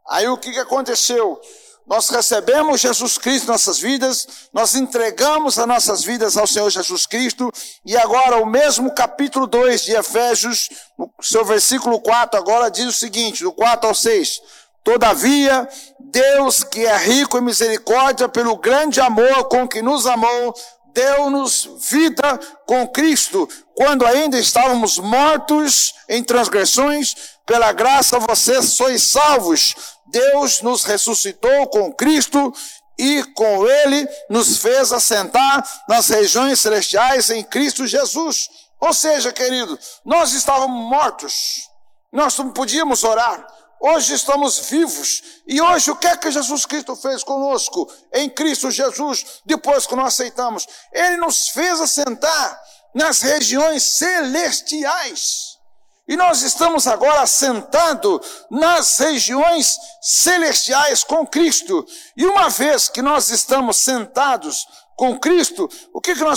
Aí 0.09 0.29
o 0.29 0.39
que, 0.39 0.57
aconteceu? 0.59 1.41
Nós 1.87 2.09
recebemos 2.09 2.81
Jesus 2.81 3.19
Cristo 3.19 3.47
em 3.47 3.49
nossas 3.49 3.81
vidas, 3.81 4.49
nós 4.53 4.77
entregamos 4.77 5.59
as 5.59 5.67
nossas 5.67 6.05
vidas 6.05 6.37
ao 6.37 6.47
Senhor 6.47 6.71
Jesus 6.71 7.05
Cristo, 7.05 7.51
e 7.85 7.97
agora 7.97 8.41
o 8.41 8.47
mesmo 8.47 8.95
capítulo 8.95 9.47
2 9.49 9.83
de 9.83 9.93
Efésios, 9.97 10.69
no 10.97 11.11
seu 11.21 11.45
versículo 11.45 12.01
4, 12.01 12.39
agora 12.39 12.71
diz 12.71 12.87
o 12.87 12.93
seguinte, 12.93 13.43
do 13.43 13.53
4 13.53 13.89
ao 13.89 13.95
6. 13.95 14.41
Todavia, 14.83 15.69
Deus, 15.99 16.65
que 16.65 16.87
é 16.87 16.97
rico 16.97 17.39
em 17.39 17.43
misericórdia, 17.43 18.29
pelo 18.29 18.57
grande 18.57 19.01
amor 19.01 19.45
com 19.45 19.69
que 19.69 19.83
nos 19.83 20.07
amou, 20.07 20.55
deu-nos 20.93 21.69
vida 21.91 22.39
com 22.67 22.87
Cristo, 22.89 23.49
quando 23.75 24.07
ainda 24.07 24.39
estávamos 24.39 24.99
mortos 24.99 25.95
em 26.09 26.23
transgressões, 26.23 27.15
pela 27.47 27.73
graça 27.73 28.19
vocês 28.19 28.67
sois 28.71 29.03
salvos. 29.03 29.75
Deus 30.07 30.61
nos 30.63 30.85
ressuscitou 30.85 31.69
com 31.69 31.93
Cristo 31.93 32.53
e 32.99 33.23
com 33.35 33.67
Ele 33.67 34.09
nos 34.29 34.59
fez 34.59 34.93
assentar 34.93 35.67
nas 35.89 36.09
regiões 36.09 36.61
celestiais 36.61 37.31
em 37.31 37.43
Cristo 37.43 37.87
Jesus. 37.87 38.49
Ou 38.81 38.93
seja, 38.93 39.33
querido, 39.33 39.79
nós 40.05 40.33
estávamos 40.33 40.89
mortos, 40.89 41.69
nós 42.13 42.37
não 42.39 42.51
podíamos 42.51 43.05
orar, 43.05 43.47
Hoje 43.81 44.13
estamos 44.13 44.59
vivos. 44.69 45.23
E 45.47 45.59
hoje 45.61 45.91
o 45.91 45.97
que 45.97 46.07
é 46.07 46.15
que 46.15 46.31
Jesus 46.31 46.67
Cristo 46.67 46.95
fez 46.95 47.25
conosco 47.25 47.91
em 48.13 48.29
Cristo 48.29 48.71
Jesus, 48.71 49.41
depois 49.47 49.87
que 49.87 49.97
nós 49.97 50.09
aceitamos? 50.15 50.67
Ele 50.93 51.17
nos 51.17 51.49
fez 51.49 51.81
assentar 51.81 52.61
nas 52.95 53.23
regiões 53.23 53.83
celestiais. 53.83 55.59
E 56.07 56.15
nós 56.17 56.43
estamos 56.43 56.87
agora 56.87 57.27
sentados 57.27 58.21
nas 58.51 58.99
regiões 58.99 59.79
celestiais 60.03 61.03
com 61.03 61.27
Cristo. 61.27 61.87
E 62.17 62.27
uma 62.27 62.51
vez 62.51 62.89
que 62.89 63.01
nós 63.01 63.31
estamos 63.31 63.79
sentados 63.79 64.67
com 64.95 65.19
Cristo, 65.19 65.69
o 65.95 66.01
que, 66.01 66.15
que 66.15 66.21
nós 66.21 66.37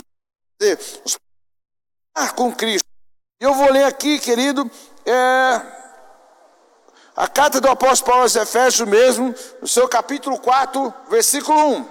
vamos 0.61 0.77
fazer? 0.77 2.33
Com 2.35 2.53
Cristo. 2.53 2.87
Eu 3.39 3.53
vou 3.55 3.69
ler 3.69 3.83
aqui, 3.83 4.19
querido, 4.19 4.69
é, 5.05 5.72
a 7.15 7.27
carta 7.27 7.61
do 7.61 7.69
apóstolo 7.69 8.11
Paulo 8.11 8.23
aos 8.23 8.35
Efésios 8.35 8.87
mesmo, 8.87 9.33
no 9.61 9.67
seu 9.67 9.87
capítulo 9.87 10.39
4, 10.39 10.93
versículo 11.09 11.77
1. 11.77 11.85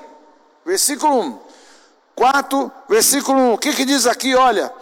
Versículo 0.64 1.20
1. 1.20 1.38
4, 2.14 2.72
versículo 2.88 3.38
1. 3.38 3.52
O 3.52 3.58
que, 3.58 3.72
que 3.72 3.84
diz 3.84 4.06
aqui? 4.06 4.34
Olha, 4.34 4.72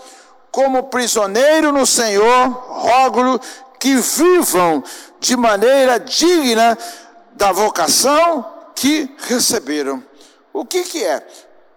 como 0.51 0.85
prisioneiro 0.85 1.73
no 1.73 1.87
Senhor, 1.87 2.49
rogo 2.49 3.39
que 3.79 3.95
vivam 3.97 4.83
de 5.19 5.37
maneira 5.37 6.01
digna 6.01 6.77
da 7.33 7.53
vocação 7.53 8.45
que 8.75 9.15
receberam. 9.19 10.03
O 10.53 10.65
que, 10.65 10.83
que 10.85 11.05
é? 11.05 11.27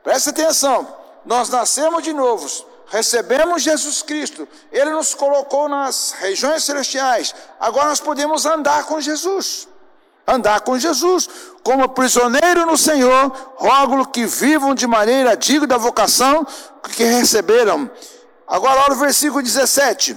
Presta 0.04 0.32
atenção, 0.32 0.88
nós 1.26 1.49
nascemos 1.49 2.04
de 2.04 2.12
novos, 2.12 2.65
recebemos 2.93 3.63
Jesus 3.63 4.03
Cristo, 4.03 4.47
Ele 4.71 4.91
nos 4.91 5.15
colocou 5.15 5.67
nas 5.67 6.12
regiões 6.12 6.63
celestiais, 6.63 7.34
agora 7.60 7.89
nós 7.89 7.99
podemos 7.99 8.45
andar 8.45 8.84
com 8.84 9.01
Jesus. 9.01 9.67
Andar 10.27 10.62
com 10.62 10.77
Jesus, 10.77 11.27
como 11.63 11.89
prisioneiro 11.89 12.67
no 12.67 12.77
Senhor, 12.77 13.29
rogo 13.56 14.06
que 14.06 14.25
vivam 14.25 14.75
de 14.75 14.86
maneira 14.86 15.36
digna 15.36 15.67
da 15.67 15.77
vocação 15.77 16.47
que 16.95 17.03
receberam. 17.03 17.89
Agora 18.47 18.82
olha 18.82 18.93
o 18.93 18.99
versículo 18.99 19.41
17. 19.41 20.15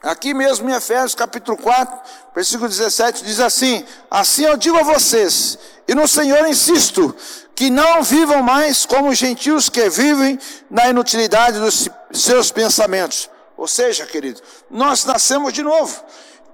Aqui 0.00 0.32
mesmo 0.32 0.70
em 0.70 0.72
Efésios 0.72 1.14
capítulo 1.14 1.58
4, 1.58 2.00
versículo 2.34 2.68
17, 2.68 3.24
diz 3.24 3.40
assim: 3.40 3.84
Assim 4.10 4.44
eu 4.44 4.56
digo 4.56 4.78
a 4.78 4.82
vocês, 4.82 5.58
e 5.86 5.94
no 5.94 6.08
Senhor 6.08 6.46
insisto, 6.46 7.14
que 7.60 7.68
não 7.68 8.02
vivam 8.02 8.42
mais 8.42 8.86
como 8.86 9.14
gentios 9.14 9.68
que 9.68 9.86
vivem 9.90 10.38
na 10.70 10.88
inutilidade 10.88 11.58
dos 11.58 11.90
seus 12.10 12.50
pensamentos. 12.50 13.28
Ou 13.54 13.68
seja, 13.68 14.06
querido, 14.06 14.40
nós 14.70 15.04
nascemos 15.04 15.52
de 15.52 15.62
novo, 15.62 16.02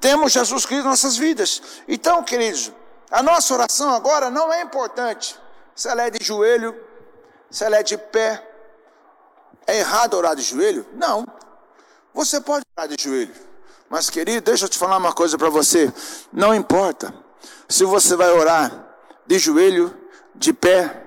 temos 0.01 0.33
Jesus 0.33 0.67
Cristo 0.67 0.85
em 0.85 0.91
nossas 0.91 1.17
vidas. 1.17 1.63
Então, 1.87 2.25
queridos, 2.25 2.73
a 3.09 3.23
nossa 3.23 3.55
oração 3.55 3.95
agora 3.95 4.31
não 4.31 4.53
é 4.53 4.63
importante 4.63 5.39
se 5.77 5.87
ela 5.87 6.03
é 6.03 6.11
de 6.11 6.25
joelho, 6.25 6.75
se 7.53 7.63
ela 7.63 7.77
é 7.77 7.85
de 7.85 7.97
pé, 7.97 8.45
é 9.65 9.79
errado 9.79 10.15
orar 10.15 10.35
de 10.35 10.43
joelho? 10.43 10.85
Não. 10.95 11.25
Você 12.15 12.41
pode 12.41 12.65
orar 12.77 12.89
de 12.89 13.01
joelho. 13.01 13.33
Mas, 13.89 14.11
querido, 14.11 14.41
deixa 14.41 14.65
eu 14.65 14.69
te 14.69 14.77
falar 14.77 14.97
uma 14.97 15.13
coisa 15.13 15.39
para 15.39 15.51
você. 15.51 15.89
Não 16.33 16.53
importa 16.53 17.15
se 17.69 17.85
você 17.85 18.17
vai 18.17 18.33
orar 18.33 18.89
de 19.25 19.39
joelho, 19.39 19.97
de 20.39 20.53
pé, 20.53 21.06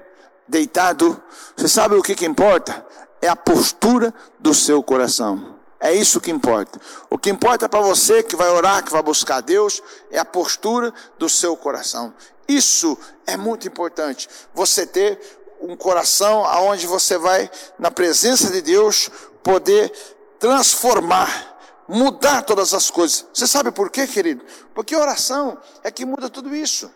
deitado. 0.50 1.22
Você 1.56 1.68
sabe 1.70 1.96
o 1.96 2.02
que, 2.02 2.16
que 2.16 2.26
importa? 2.26 2.86
É 3.22 3.28
a 3.30 3.36
postura 3.36 4.14
do 4.40 4.54
seu 4.54 4.84
coração. 4.84 5.60
É 5.80 5.94
isso 5.94 6.20
que 6.20 6.30
importa. 6.30 6.80
O 7.10 7.18
que 7.18 7.30
importa 7.30 7.70
para 7.70 7.80
você 7.80 8.22
que 8.22 8.36
vai 8.36 8.50
orar, 8.50 8.84
que 8.84 8.92
vai 8.92 9.02
buscar 9.02 9.40
Deus, 9.40 9.82
é 10.12 10.20
a 10.20 10.26
postura 10.26 10.94
do 11.18 11.30
seu 11.30 11.56
coração. 11.56 12.14
Isso 12.48 12.98
é 13.26 13.38
muito 13.38 13.68
importante. 13.68 14.28
Você 14.54 14.86
ter 14.86 15.20
um 15.62 15.78
coração 15.78 16.46
aonde 16.46 16.86
você 16.88 17.18
vai, 17.18 17.50
na 17.78 17.92
presença 17.92 18.50
de 18.50 18.62
Deus, 18.62 19.10
poder 19.44 19.92
transformar, 20.38 21.58
mudar 21.88 22.42
todas 22.44 22.74
as 22.74 22.90
coisas. 22.90 23.26
Você 23.34 23.48
sabe 23.48 23.72
por 23.72 23.90
quê, 23.90 24.08
querido? 24.08 24.44
Porque 24.74 24.96
oração 24.96 25.58
é 25.84 25.92
que 25.92 26.06
muda 26.06 26.30
tudo 26.30 26.54
isso. 26.56 26.92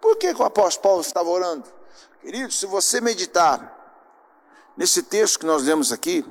Por 0.00 0.16
que, 0.16 0.34
que 0.34 0.42
o 0.42 0.44
apóstolo 0.44 0.82
Paulo 0.82 1.00
estava 1.00 1.28
orando? 1.28 1.81
Querido, 2.22 2.52
se 2.52 2.66
você 2.66 3.00
meditar 3.00 3.76
nesse 4.76 5.02
texto 5.02 5.40
que 5.40 5.44
nós 5.46 5.64
lemos 5.64 5.90
aqui, 5.90 6.24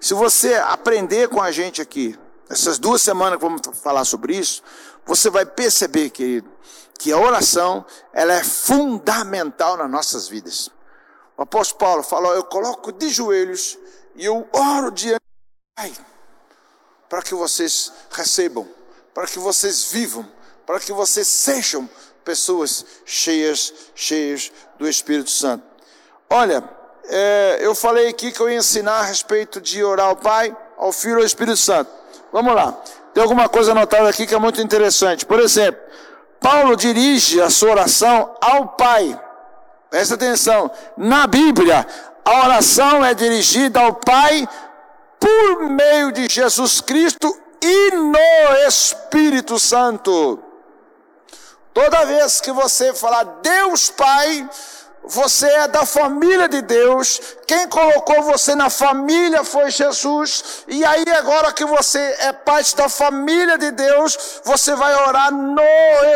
se 0.00 0.14
você 0.14 0.54
aprender 0.54 1.28
com 1.28 1.42
a 1.42 1.52
gente 1.52 1.82
aqui, 1.82 2.18
essas 2.48 2.78
duas 2.78 3.02
semanas 3.02 3.38
que 3.38 3.44
vamos 3.44 3.60
falar 3.82 4.06
sobre 4.06 4.34
isso, 4.34 4.62
você 5.04 5.28
vai 5.28 5.44
perceber, 5.44 6.08
querido, 6.08 6.50
que 6.98 7.12
a 7.12 7.18
oração 7.18 7.84
ela 8.10 8.32
é 8.32 8.42
fundamental 8.42 9.76
nas 9.76 9.90
nossas 9.90 10.28
vidas. 10.28 10.70
O 11.36 11.42
apóstolo 11.42 11.78
Paulo 11.78 12.02
falou: 12.02 12.32
Eu 12.34 12.44
coloco 12.44 12.90
de 12.90 13.10
joelhos 13.10 13.78
e 14.16 14.24
eu 14.24 14.48
oro 14.50 14.90
diante 14.90 15.20
do 15.20 15.76
Pai, 15.76 15.92
para 17.06 17.20
que 17.20 17.34
vocês 17.34 17.92
recebam, 18.10 18.66
para 19.12 19.26
que 19.26 19.38
vocês 19.38 19.92
vivam, 19.92 20.26
para 20.66 20.80
que 20.80 20.90
vocês 20.90 21.26
sejam 21.26 21.88
pessoas 22.28 22.84
cheias, 23.06 23.72
cheias 23.94 24.52
do 24.78 24.86
Espírito 24.86 25.30
Santo. 25.30 25.64
Olha, 26.28 26.62
é, 27.08 27.56
eu 27.62 27.74
falei 27.74 28.08
aqui 28.08 28.30
que 28.30 28.38
eu 28.38 28.50
ia 28.50 28.58
ensinar 28.58 28.98
a 28.98 29.04
respeito 29.04 29.62
de 29.62 29.82
orar 29.82 30.08
ao 30.08 30.16
Pai, 30.16 30.54
ao 30.76 30.92
Filho 30.92 31.14
e 31.14 31.20
ao 31.22 31.26
Espírito 31.26 31.56
Santo. 31.56 31.90
Vamos 32.30 32.54
lá. 32.54 32.76
Tem 33.14 33.22
alguma 33.22 33.48
coisa 33.48 33.72
anotada 33.72 34.10
aqui 34.10 34.26
que 34.26 34.34
é 34.34 34.38
muito 34.38 34.60
interessante. 34.60 35.24
Por 35.24 35.40
exemplo, 35.40 35.80
Paulo 36.38 36.76
dirige 36.76 37.40
a 37.40 37.48
sua 37.48 37.70
oração 37.70 38.36
ao 38.42 38.68
Pai. 38.68 39.18
Presta 39.88 40.14
atenção. 40.14 40.70
Na 40.98 41.26
Bíblia, 41.26 41.86
a 42.26 42.44
oração 42.44 43.02
é 43.02 43.14
dirigida 43.14 43.80
ao 43.80 43.94
Pai 43.94 44.46
por 45.18 45.70
meio 45.70 46.12
de 46.12 46.28
Jesus 46.28 46.82
Cristo 46.82 47.34
e 47.62 47.90
no 47.92 48.66
Espírito 48.66 49.58
Santo. 49.58 50.47
Toda 51.72 52.04
vez 52.06 52.40
que 52.40 52.50
você 52.52 52.92
falar 52.94 53.24
Deus 53.42 53.90
Pai, 53.90 54.48
você 55.04 55.46
é 55.46 55.68
da 55.68 55.86
família 55.86 56.48
de 56.48 56.60
Deus, 56.60 57.20
quem 57.46 57.66
colocou 57.68 58.22
você 58.22 58.54
na 58.54 58.68
família 58.68 59.42
foi 59.42 59.70
Jesus, 59.70 60.64
e 60.68 60.84
aí 60.84 61.04
agora 61.16 61.52
que 61.52 61.64
você 61.64 61.98
é 62.18 62.32
parte 62.32 62.76
da 62.76 62.88
família 62.88 63.56
de 63.56 63.70
Deus, 63.70 64.40
você 64.44 64.74
vai 64.74 64.94
orar 64.94 65.32
no 65.32 65.62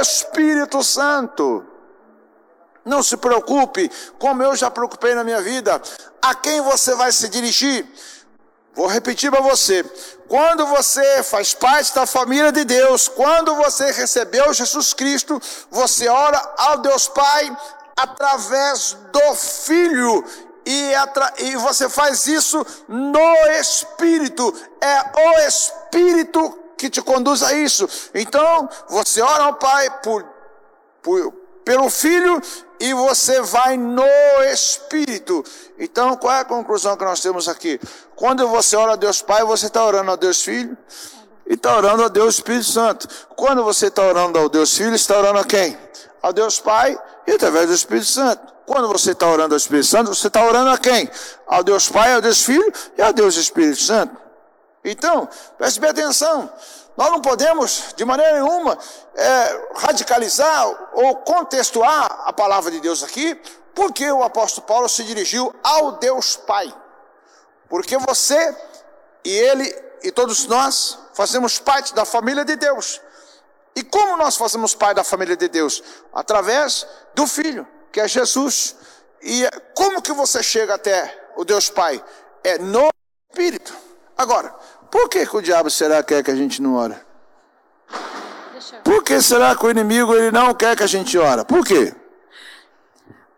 Espírito 0.01 0.83
Santo. 0.83 1.65
Não 2.85 3.03
se 3.03 3.17
preocupe, 3.17 3.91
como 4.19 4.43
eu 4.43 4.55
já 4.57 4.71
preocupei 4.71 5.15
na 5.15 5.25
minha 5.25 5.41
vida, 5.41 5.81
a 6.21 6.35
quem 6.35 6.61
você 6.61 6.95
vai 6.95 7.13
se 7.13 7.29
dirigir. 7.29 7.87
Vou 8.75 8.87
repetir 8.87 9.31
para 9.31 9.41
você. 9.41 9.85
Quando 10.33 10.65
você 10.65 11.23
faz 11.23 11.53
parte 11.53 11.95
da 11.95 12.07
família 12.07 12.51
de 12.51 12.65
Deus, 12.65 13.07
quando 13.07 13.55
você 13.55 13.93
recebeu 13.93 14.51
Jesus 14.55 14.95
Cristo, 14.95 15.39
você 15.71 16.09
ora 16.09 16.55
ao 16.57 16.79
Deus 16.79 17.07
Pai 17.07 17.55
através 17.95 18.97
do 19.13 19.35
Filho. 19.35 20.25
E, 20.65 20.93
e 21.37 21.57
você 21.57 21.87
faz 21.87 22.27
isso 22.27 22.65
no 22.89 23.35
Espírito. 23.61 24.55
É 24.81 25.21
o 25.21 25.41
Espírito 25.47 26.59
que 26.79 26.89
te 26.89 27.03
conduz 27.03 27.43
a 27.43 27.53
isso. 27.53 27.87
Então, 28.15 28.71
você 28.89 29.21
ora 29.21 29.45
ao 29.45 29.55
Pai 29.57 29.91
por, 30.01 30.25
por 31.03 31.43
pelo 31.65 31.89
Filho 31.91 32.41
e 32.81 32.93
você 32.95 33.41
vai 33.43 33.77
no 33.77 34.05
Espírito. 34.53 35.45
Então, 35.79 36.17
qual 36.17 36.35
é 36.35 36.41
a 36.41 36.45
conclusão 36.45 36.97
que 36.97 37.05
nós 37.05 37.21
temos 37.21 37.49
aqui? 37.49 37.81
Quando 38.23 38.47
você 38.47 38.77
ora 38.77 38.93
a 38.93 38.95
Deus 38.95 39.21
Pai, 39.21 39.43
você 39.43 39.67
está 39.67 39.85
orando 39.85 40.13
a 40.13 40.15
Deus 40.15 40.45
Filho 40.45 40.79
e 41.45 41.55
está 41.55 41.77
orando 41.77 42.05
a 42.05 42.09
Deus 42.09 42.37
Espírito 42.37 42.67
Santo. 42.67 43.09
Quando 43.35 43.65
você 43.65 43.89
está 43.89 44.01
orando 44.01 44.39
ao 44.39 44.49
Deus 44.49 44.77
Filho, 44.77 44.95
está 44.95 45.19
orando 45.19 45.41
a 45.41 45.45
quem? 45.45 45.77
Ao 46.23 46.33
Deus 46.33 46.61
Pai 46.61 46.97
e 47.27 47.33
através 47.33 47.67
do 47.67 47.75
Espírito 47.75 48.07
Santo. 48.07 48.55
Quando 48.65 48.87
você 48.87 49.11
está 49.11 49.27
orando 49.27 49.55
ao 49.55 49.57
Espírito 49.57 49.89
Santo, 49.89 50.15
você 50.15 50.29
está 50.29 50.41
orando 50.47 50.71
a 50.71 50.79
quem? 50.79 51.11
Ao 51.49 51.65
Deus 51.65 51.89
Pai, 51.89 52.15
ao 52.15 52.21
Deus 52.21 52.45
Filho 52.45 52.73
e 52.97 53.03
ao 53.03 53.13
Deus 53.13 53.35
Espírito 53.35 53.83
Santo. 53.83 54.17
Então, 54.85 55.29
preste 55.59 55.81
bem 55.81 55.91
atenção. 55.91 56.49
Nós 56.97 57.11
não 57.11 57.21
podemos, 57.21 57.87
de 57.97 58.05
maneira 58.05 58.35
nenhuma, 58.35 58.79
é, 59.17 59.67
radicalizar 59.75 60.91
ou 60.95 61.17
contextuar 61.17 62.23
a 62.25 62.33
palavra 62.33 62.71
de 62.71 62.79
Deus 62.79 63.03
aqui, 63.03 63.35
porque 63.75 64.09
o 64.13 64.23
apóstolo 64.23 64.65
Paulo 64.65 64.89
se 64.89 65.03
dirigiu 65.03 65.53
ao 65.65 65.99
Deus 65.99 66.37
Pai. 66.37 66.73
Porque 67.73 67.97
você 67.97 68.55
e 69.25 69.31
ele 69.31 69.75
e 70.03 70.13
todos 70.13 70.45
nós 70.45 70.99
fazemos 71.15 71.59
parte 71.59 71.95
da 71.95 72.05
família 72.05 72.45
de 72.45 72.55
Deus. 72.55 73.01
E 73.75 73.83
como 73.83 74.15
nós 74.19 74.37
fazemos 74.37 74.75
parte 74.75 74.97
da 74.97 75.05
família 75.05 75.35
de 75.35 75.49
Deus? 75.49 75.83
Através 76.13 76.87
do 77.15 77.27
Filho, 77.27 77.67
que 77.91 77.99
é 77.99 78.07
Jesus. 78.07 78.77
E 79.23 79.49
como 79.75 80.03
que 80.03 80.13
você 80.13 80.43
chega 80.43 80.75
até 80.75 81.31
o 81.35 81.47
Deus 81.47 81.71
Pai? 81.71 82.05
É 82.45 82.59
no 82.59 82.91
Espírito. 83.31 83.75
Agora, 84.19 84.51
por 84.91 85.09
que, 85.09 85.25
que 85.25 85.37
o 85.39 85.41
diabo 85.41 85.71
será 85.71 86.03
quer 86.03 86.23
que 86.23 86.31
a 86.31 86.37
gente 86.37 86.61
não 86.61 86.75
ora? 86.75 87.01
Por 88.85 89.03
que 89.03 89.19
será 89.23 89.57
que 89.57 89.65
o 89.65 89.71
inimigo 89.71 90.15
ele 90.15 90.31
não 90.31 90.53
quer 90.53 90.77
que 90.77 90.83
a 90.83 90.87
gente 90.87 91.17
ora? 91.17 91.43
Por 91.43 91.65
quê? 91.65 91.95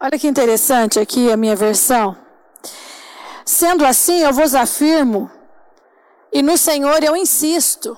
Olha 0.01 0.19
que 0.19 0.27
interessante 0.27 0.99
aqui 0.99 1.31
a 1.31 1.37
minha 1.37 1.55
versão. 1.55 2.24
Sendo 3.45 3.85
assim, 3.85 4.21
eu 4.21 4.33
vos 4.33 4.55
afirmo, 4.55 5.31
e 6.33 6.43
no 6.43 6.57
Senhor 6.57 7.03
eu 7.03 7.15
insisto. 7.15 7.97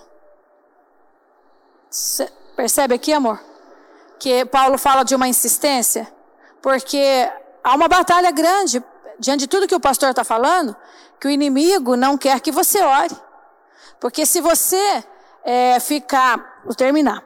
Percebe 2.57 2.95
aqui, 2.95 3.13
amor? 3.13 3.41
Que 4.19 4.45
Paulo 4.45 4.77
fala 4.77 5.05
de 5.05 5.15
uma 5.15 5.29
insistência, 5.29 6.13
porque 6.61 7.31
há 7.63 7.75
uma 7.75 7.89
batalha 7.89 8.31
grande 8.31 8.83
diante 9.19 9.41
de 9.41 9.47
tudo 9.47 9.69
que 9.69 9.75
o 9.75 9.81
pastor 9.81 10.11
está 10.11 10.25
falando, 10.25 10.77
que 11.21 11.29
o 11.29 11.31
inimigo 11.31 11.97
não 11.97 12.19
quer 12.19 12.41
que 12.41 12.51
você 12.51 12.83
ore. 12.83 13.17
Porque 14.01 14.27
se 14.27 14.41
você 14.41 15.05
é, 15.45 15.79
ficar, 15.81 16.61
vou 16.65 16.75
terminar. 16.75 17.25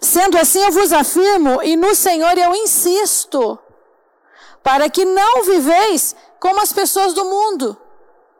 Sendo 0.00 0.36
assim, 0.36 0.60
eu 0.60 0.72
vos 0.72 0.92
afirmo, 0.92 1.62
e 1.62 1.76
no 1.76 1.94
Senhor 1.94 2.36
eu 2.36 2.54
insisto, 2.54 3.58
para 4.62 4.88
que 4.88 5.04
não 5.04 5.42
viveis 5.44 6.14
como 6.38 6.60
as 6.60 6.72
pessoas 6.72 7.12
do 7.12 7.24
mundo. 7.24 7.76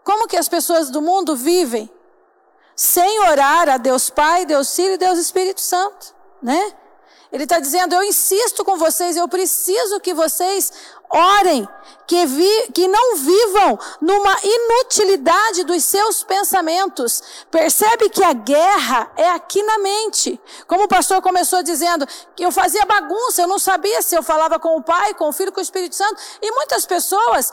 Como 0.04 0.26
que 0.26 0.36
as 0.36 0.48
pessoas 0.48 0.90
do 0.90 1.02
mundo 1.02 1.36
vivem? 1.36 1.90
Sem 2.74 3.20
orar 3.20 3.68
a 3.68 3.76
Deus 3.76 4.08
Pai, 4.08 4.46
Deus 4.46 4.74
Filho 4.74 4.94
e 4.94 4.98
Deus 4.98 5.18
Espírito 5.18 5.60
Santo, 5.60 6.14
né? 6.42 6.74
Ele 7.30 7.44
está 7.44 7.60
dizendo: 7.60 7.94
Eu 7.94 8.02
insisto 8.02 8.64
com 8.64 8.76
vocês, 8.76 9.16
eu 9.16 9.28
preciso 9.28 10.00
que 10.00 10.14
vocês 10.14 10.72
orem, 11.10 11.68
que, 12.06 12.24
vi, 12.26 12.72
que 12.72 12.86
não 12.86 13.16
vivam 13.16 13.78
numa 14.00 14.36
inutilidade 14.42 15.64
dos 15.64 15.84
seus 15.84 16.22
pensamentos. 16.22 17.22
Percebe 17.50 18.08
que 18.08 18.22
a 18.22 18.32
guerra 18.32 19.10
é 19.16 19.30
aqui 19.30 19.62
na 19.62 19.78
mente. 19.78 20.40
Como 20.66 20.84
o 20.84 20.88
pastor 20.88 21.20
começou 21.20 21.62
dizendo, 21.62 22.06
que 22.36 22.44
eu 22.44 22.52
fazia 22.52 22.86
bagunça, 22.86 23.42
eu 23.42 23.48
não 23.48 23.58
sabia 23.58 24.00
se 24.02 24.14
eu 24.14 24.22
falava 24.22 24.58
com 24.58 24.76
o 24.76 24.82
Pai, 24.82 25.14
com 25.14 25.28
o 25.28 25.32
Filho, 25.32 25.52
com 25.52 25.60
o 25.60 25.62
Espírito 25.62 25.96
Santo. 25.96 26.20
E 26.40 26.50
muitas 26.52 26.86
pessoas, 26.86 27.52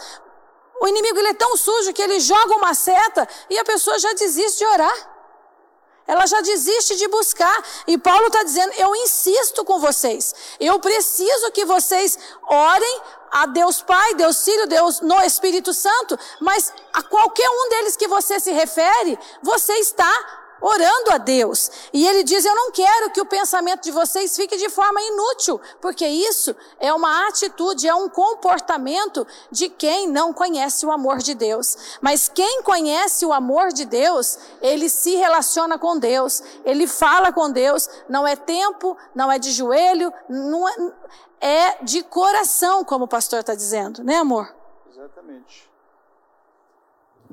o 0.81 0.87
inimigo 0.87 1.17
ele 1.19 1.29
é 1.29 1.33
tão 1.33 1.57
sujo 1.57 1.93
que 1.93 2.01
ele 2.01 2.19
joga 2.19 2.55
uma 2.55 2.73
seta 2.73 3.27
e 3.49 3.57
a 3.57 3.65
pessoa 3.65 3.97
já 3.97 4.13
desiste 4.13 4.59
de 4.59 4.65
orar 4.65 5.17
ela 6.07 6.25
já 6.25 6.39
desiste 6.41 6.95
de 6.95 7.07
buscar. 7.09 7.63
E 7.85 7.97
Paulo 7.97 8.27
está 8.27 8.41
dizendo: 8.43 8.73
eu 8.77 8.95
insisto 8.95 9.63
com 9.65 9.79
vocês, 9.79 10.33
eu 10.59 10.79
preciso 10.79 11.51
que 11.51 11.65
vocês 11.65 12.17
orem 12.47 13.01
a 13.31 13.45
Deus 13.45 13.81
Pai, 13.81 14.15
Deus 14.15 14.43
Filho, 14.43 14.67
Deus 14.67 15.01
no 15.01 15.21
Espírito 15.21 15.73
Santo, 15.73 16.17
mas 16.39 16.73
a 16.93 17.01
qualquer 17.03 17.49
um 17.49 17.69
deles 17.69 17.95
que 17.95 18.07
você 18.07 18.39
se 18.39 18.51
refere, 18.51 19.17
você 19.41 19.73
está 19.73 20.11
orando 20.61 21.11
a 21.11 21.17
Deus. 21.17 21.69
E 21.93 22.07
ele 22.07 22.23
diz: 22.23 22.45
Eu 22.45 22.55
não 22.55 22.71
quero 22.71 23.11
que 23.11 23.21
o 23.21 23.25
pensamento 23.25 23.83
de 23.83 23.91
vocês 23.91 24.35
fique 24.35 24.57
de 24.57 24.69
forma 24.69 25.01
inútil, 25.01 25.59
porque 25.81 26.05
isso 26.05 26.55
é 26.79 26.93
uma 26.93 27.27
atitude, 27.27 27.87
é 27.87 27.93
um 27.93 28.09
comportamento 28.09 29.25
de 29.51 29.69
quem 29.69 30.07
não 30.07 30.33
conhece 30.33 30.85
o 30.85 30.91
amor 30.91 31.17
de 31.17 31.33
Deus. 31.33 31.97
Mas 32.01 32.29
quem 32.29 32.61
conhece 32.63 33.25
o 33.25 33.33
amor 33.33 33.69
de 33.69 33.85
Deus, 33.85 34.37
ele 34.61 34.89
se 34.89 35.15
relaciona 35.15 35.77
com 35.77 35.97
Deus, 35.97 36.41
ele 36.65 36.87
fala 36.87 37.31
com 37.31 37.49
Deus, 37.49 37.89
não 38.09 38.27
é 38.27 38.35
tempo, 38.35 38.97
não 39.13 39.31
é 39.31 39.39
de 39.39 39.51
joelho, 39.51 40.11
não 40.29 40.67
é, 40.67 40.75
é 41.39 41.83
de 41.83 42.03
coração, 42.03 42.83
como 42.83 43.05
o 43.05 43.07
pastor 43.07 43.39
está 43.39 43.55
dizendo, 43.55 44.03
né, 44.03 44.17
amor? 44.17 44.53
Exatamente. 44.89 45.69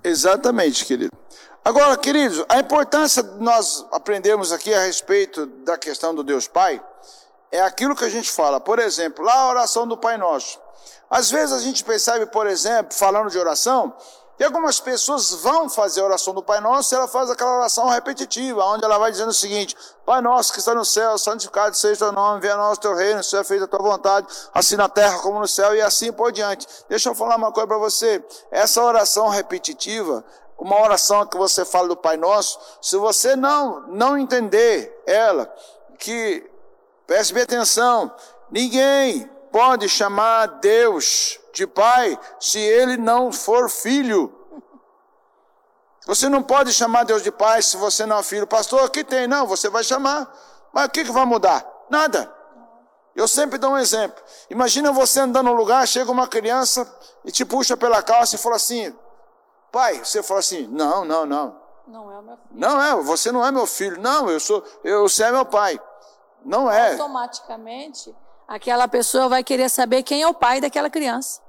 Exatamente, 0.02 0.84
querido. 0.84 1.16
Agora, 1.64 1.96
queridos, 1.96 2.44
a 2.48 2.58
importância 2.58 3.22
de 3.22 3.42
nós 3.42 3.86
aprendermos 3.90 4.52
aqui 4.52 4.74
a 4.74 4.80
respeito 4.80 5.46
da 5.46 5.78
questão 5.78 6.14
do 6.14 6.22
Deus 6.22 6.46
Pai 6.46 6.84
é 7.50 7.62
aquilo 7.62 7.96
que 7.96 8.04
a 8.04 8.10
gente 8.10 8.30
fala. 8.30 8.60
Por 8.60 8.78
exemplo, 8.78 9.24
lá 9.24 9.34
a 9.34 9.48
oração 9.48 9.86
do 9.86 9.96
Pai 9.96 10.18
Nosso. 10.18 10.60
Às 11.08 11.30
vezes 11.30 11.54
a 11.54 11.60
gente 11.60 11.82
percebe, 11.82 12.26
por 12.26 12.46
exemplo, 12.46 12.94
falando 12.94 13.30
de 13.30 13.38
oração, 13.38 13.96
E 14.44 14.46
algumas 14.46 14.78
pessoas 14.78 15.32
vão 15.36 15.70
fazer 15.70 16.02
a 16.02 16.04
oração 16.04 16.34
do 16.34 16.42
Pai 16.42 16.60
Nosso 16.60 16.94
e 16.94 16.96
ela 16.96 17.08
faz 17.08 17.30
aquela 17.30 17.56
oração 17.56 17.88
repetitiva, 17.88 18.62
onde 18.66 18.84
ela 18.84 18.98
vai 18.98 19.10
dizendo 19.10 19.30
o 19.30 19.32
seguinte: 19.32 19.74
Pai 20.04 20.20
Nosso 20.20 20.52
que 20.52 20.58
está 20.58 20.74
no 20.74 20.84
céu, 20.84 21.16
santificado 21.16 21.74
seja 21.74 21.94
o 21.94 22.08
teu 22.08 22.12
nome, 22.12 22.42
venha 22.42 22.52
a 22.52 22.58
nós 22.58 22.76
teu 22.76 22.94
reino, 22.94 23.24
seja 23.24 23.42
feita 23.42 23.64
a 23.64 23.66
tua 23.66 23.78
vontade, 23.78 24.26
assim 24.52 24.76
na 24.76 24.86
terra 24.86 25.18
como 25.20 25.40
no 25.40 25.48
céu, 25.48 25.74
e 25.74 25.80
assim 25.80 26.12
por 26.12 26.30
diante. 26.30 26.66
Deixa 26.90 27.08
eu 27.08 27.14
falar 27.14 27.36
uma 27.36 27.50
coisa 27.52 27.66
para 27.66 27.78
você: 27.78 28.22
essa 28.50 28.84
oração 28.84 29.30
repetitiva, 29.30 30.22
uma 30.58 30.78
oração 30.78 31.24
que 31.24 31.38
você 31.38 31.64
fala 31.64 31.88
do 31.88 31.96
Pai 31.96 32.18
Nosso, 32.18 32.60
se 32.82 32.98
você 32.98 33.34
não, 33.34 33.80
não 33.88 34.18
entender 34.18 34.94
ela, 35.06 35.50
que, 35.98 36.46
preste 37.06 37.32
bem 37.32 37.44
atenção, 37.44 38.14
ninguém 38.50 39.26
pode 39.54 39.88
chamar 39.88 40.46
Deus 40.46 41.38
de 41.52 41.64
pai 41.64 42.18
se 42.40 42.58
ele 42.58 42.96
não 42.96 43.30
for 43.30 43.70
filho. 43.70 44.34
Você 46.06 46.28
não 46.28 46.42
pode 46.42 46.72
chamar 46.72 47.04
Deus 47.04 47.22
de 47.22 47.30
pai 47.30 47.62
se 47.62 47.76
você 47.76 48.04
não 48.04 48.18
é 48.18 48.22
filho. 48.24 48.48
Pastor, 48.48 48.82
aqui 48.82 49.04
tem, 49.04 49.28
não, 49.28 49.46
você 49.46 49.68
vai 49.68 49.84
chamar. 49.84 50.28
Mas 50.72 50.86
o 50.86 50.90
que, 50.90 51.04
que 51.04 51.12
vai 51.12 51.24
mudar? 51.24 51.64
Nada. 51.88 52.34
Eu 53.14 53.28
sempre 53.28 53.56
dou 53.56 53.70
um 53.70 53.78
exemplo. 53.78 54.20
Imagina 54.50 54.90
você 54.90 55.20
andando 55.20 55.46
num 55.46 55.52
lugar, 55.52 55.86
chega 55.86 56.10
uma 56.10 56.26
criança 56.26 56.92
e 57.24 57.30
te 57.30 57.44
puxa 57.44 57.76
pela 57.76 58.02
calça 58.02 58.34
e 58.34 58.38
fala 58.40 58.56
assim: 58.56 58.92
Pai, 59.70 60.04
você 60.04 60.20
fala 60.20 60.40
assim: 60.40 60.66
Não, 60.66 61.04
não, 61.04 61.24
não. 61.24 61.62
Não 61.86 62.10
é 62.10 62.18
o 62.18 62.22
meu 62.22 62.36
filho. 62.36 62.48
Não 62.50 62.82
é, 62.82 62.94
você 62.96 63.30
não 63.30 63.46
é 63.46 63.52
meu 63.52 63.66
filho. 63.68 64.00
Não, 64.00 64.28
eu 64.28 64.40
sou, 64.40 64.64
eu, 64.82 65.08
você 65.08 65.22
é 65.22 65.30
meu 65.30 65.46
pai. 65.46 65.80
Não 66.44 66.68
é. 66.68 66.90
Automaticamente, 66.90 68.12
aquela 68.48 68.88
pessoa 68.88 69.28
vai 69.28 69.42
querer 69.42 69.68
saber 69.68 70.02
quem 70.02 70.22
é 70.22 70.28
o 70.28 70.34
pai 70.34 70.60
daquela 70.60 70.90
criança. 70.90 71.40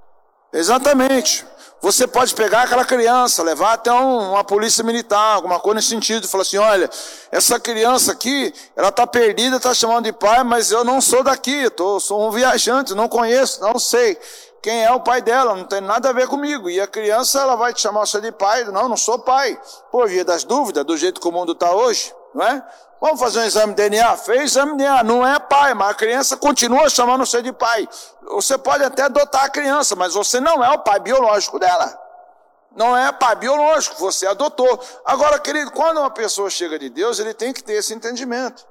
Exatamente. 0.54 1.46
Você 1.82 2.08
pode 2.08 2.34
pegar 2.34 2.64
aquela 2.64 2.86
criança, 2.86 3.44
levar 3.44 3.74
até 3.74 3.92
um, 3.92 4.32
uma 4.32 4.44
polícia 4.44 4.84
militar, 4.84 5.36
alguma 5.36 5.60
coisa 5.60 5.76
nesse 5.76 5.90
sentido, 5.90 6.26
e 6.26 6.28
falar 6.28 6.44
assim: 6.44 6.58
olha, 6.58 6.90
essa 7.32 7.60
criança 7.60 8.12
aqui, 8.14 8.54
ela 8.76 8.90
está 8.90 9.06
perdida, 9.06 9.58
está 9.58 9.74
chamando 9.74 10.06
de 10.06 10.14
pai, 10.14 10.44
mas 10.44 10.72
eu 10.72 10.84
não 10.84 11.02
sou 11.02 11.24
daqui, 11.24 11.64
eu 11.64 11.72
tô, 11.72 12.00
sou 12.00 12.28
um 12.28 12.32
viajante, 12.32 12.96
não 12.96 13.08
conheço, 13.08 13.62
não 13.62 13.78
sei 13.78 14.18
quem 14.66 14.84
é 14.84 14.92
o 14.92 15.00
pai 15.00 15.22
dela, 15.22 15.54
não 15.54 15.64
tem 15.64 15.80
nada 15.80 16.10
a 16.10 16.14
ver 16.14 16.28
comigo. 16.28 16.68
E 16.72 16.82
a 16.82 16.88
criança, 16.88 17.40
ela 17.40 17.56
vai 17.56 17.72
te 17.72 17.82
chamar 17.82 18.08
você 18.08 18.20
de 18.20 18.32
pai, 18.32 18.64
não, 18.64 18.90
não 18.90 18.98
sou 18.98 19.20
pai. 19.20 19.60
Por 19.92 20.08
via 20.08 20.26
das 20.26 20.44
dúvidas, 20.44 20.84
do 20.84 20.98
jeito 20.98 21.22
que 21.22 21.28
o 21.28 21.32
mundo 21.32 21.52
está 21.52 21.72
hoje, 21.72 22.12
não 22.34 22.44
é? 22.44 22.66
Vamos 23.00 23.20
fazer 23.20 23.40
um 23.40 23.44
exame 23.44 23.74
de 23.74 23.90
DNA? 23.90 24.18
Fez 24.18 24.44
exame 24.44 24.72
de 24.72 24.78
DNA, 24.78 25.04
não 25.04 25.26
é 25.26 25.38
pai, 25.40 25.74
mas 25.74 25.92
a 25.92 25.94
criança 25.94 26.38
continua 26.38 26.90
chamando 26.90 27.26
você 27.26 27.42
de 27.42 27.52
pai. 27.52 27.88
Você 28.32 28.58
pode 28.58 28.84
até 28.84 29.04
adotar 29.04 29.46
a 29.46 29.50
criança, 29.50 29.96
mas 29.96 30.14
você 30.14 30.40
não 30.40 30.64
é 30.64 30.70
o 30.72 30.80
pai 30.80 31.00
biológico 31.00 31.60
dela. 31.60 32.02
Não 32.76 32.96
é 32.96 33.12
pai 33.12 33.36
biológico, 33.36 33.96
você 33.98 34.28
adotou. 34.28 34.80
Agora, 35.06 35.40
querido, 35.40 35.72
quando 35.72 36.00
uma 36.00 36.10
pessoa 36.10 36.50
chega 36.50 36.78
de 36.78 36.90
Deus, 36.90 37.20
ele 37.20 37.34
tem 37.34 37.54
que 37.54 37.64
ter 37.64 37.74
esse 37.74 37.94
entendimento. 37.94 38.66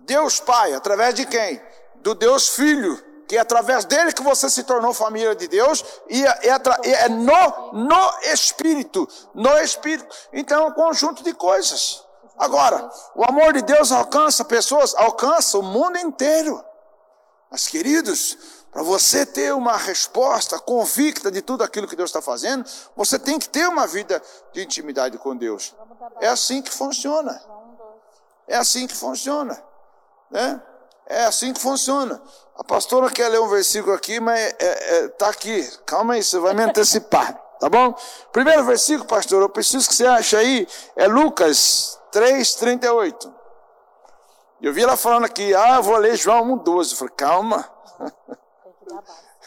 Deus 0.00 0.38
Pai, 0.40 0.72
através 0.72 1.14
de 1.14 1.26
quem? 1.26 1.60
Do 1.96 2.14
Deus 2.14 2.48
Filho, 2.48 2.96
que 3.26 3.36
é 3.36 3.40
através 3.40 3.84
dele 3.84 4.12
que 4.12 4.22
você 4.22 4.48
se 4.48 4.62
tornou 4.62 4.94
família 4.94 5.34
de 5.34 5.48
Deus, 5.48 5.84
e 6.08 6.24
é, 6.24 6.38
é, 6.44 6.90
é 7.04 7.08
no, 7.08 7.72
no 7.72 8.18
Espírito, 8.32 9.06
no 9.34 9.58
Espírito. 9.58 10.08
Então 10.32 10.64
é 10.64 10.66
um 10.68 10.72
conjunto 10.72 11.22
de 11.22 11.34
coisas. 11.34 12.07
Agora, 12.38 12.88
o 13.14 13.24
amor 13.24 13.52
de 13.52 13.62
Deus 13.62 13.90
alcança 13.90 14.44
pessoas, 14.44 14.94
alcança 14.94 15.58
o 15.58 15.62
mundo 15.62 15.98
inteiro. 15.98 16.64
Mas, 17.50 17.66
queridos, 17.66 18.38
para 18.70 18.82
você 18.82 19.26
ter 19.26 19.52
uma 19.52 19.76
resposta 19.76 20.58
convicta 20.58 21.30
de 21.30 21.42
tudo 21.42 21.64
aquilo 21.64 21.88
que 21.88 21.96
Deus 21.96 22.10
está 22.10 22.22
fazendo, 22.22 22.64
você 22.94 23.18
tem 23.18 23.38
que 23.38 23.48
ter 23.48 23.66
uma 23.66 23.86
vida 23.86 24.22
de 24.52 24.62
intimidade 24.62 25.18
com 25.18 25.36
Deus. 25.36 25.74
É 26.20 26.28
assim 26.28 26.62
que 26.62 26.70
funciona. 26.70 27.42
É 28.46 28.56
assim 28.56 28.86
que 28.86 28.94
funciona. 28.94 29.60
Né? 30.30 30.62
É 31.06 31.24
assim 31.24 31.52
que 31.52 31.60
funciona. 31.60 32.22
A 32.56 32.62
pastora 32.62 33.10
quer 33.10 33.28
ler 33.28 33.40
um 33.40 33.48
versículo 33.48 33.94
aqui, 33.94 34.20
mas 34.20 34.38
está 34.40 34.64
é, 34.64 34.98
é, 34.98 35.08
tá 35.08 35.28
aqui. 35.28 35.68
Calma 35.86 36.14
aí, 36.14 36.22
você 36.22 36.38
vai 36.38 36.54
me 36.54 36.62
antecipar. 36.62 37.34
Tá 37.58 37.68
bom? 37.68 37.92
Primeiro 38.30 38.64
versículo, 38.64 39.06
pastor, 39.06 39.42
eu 39.42 39.48
preciso 39.48 39.88
que 39.88 39.94
você 39.94 40.06
ache 40.06 40.36
aí, 40.36 40.68
é 40.94 41.08
Lucas 41.08 41.97
3,38. 42.12 43.34
Eu 44.60 44.72
vi 44.72 44.82
ela 44.82 44.96
falando 44.96 45.24
aqui, 45.24 45.54
ah, 45.54 45.76
eu 45.76 45.82
vou 45.82 45.96
ler 45.96 46.16
João 46.16 46.58
1,12. 46.58 46.92
Eu 46.92 46.96
falei, 46.96 47.14
calma. 47.16 47.70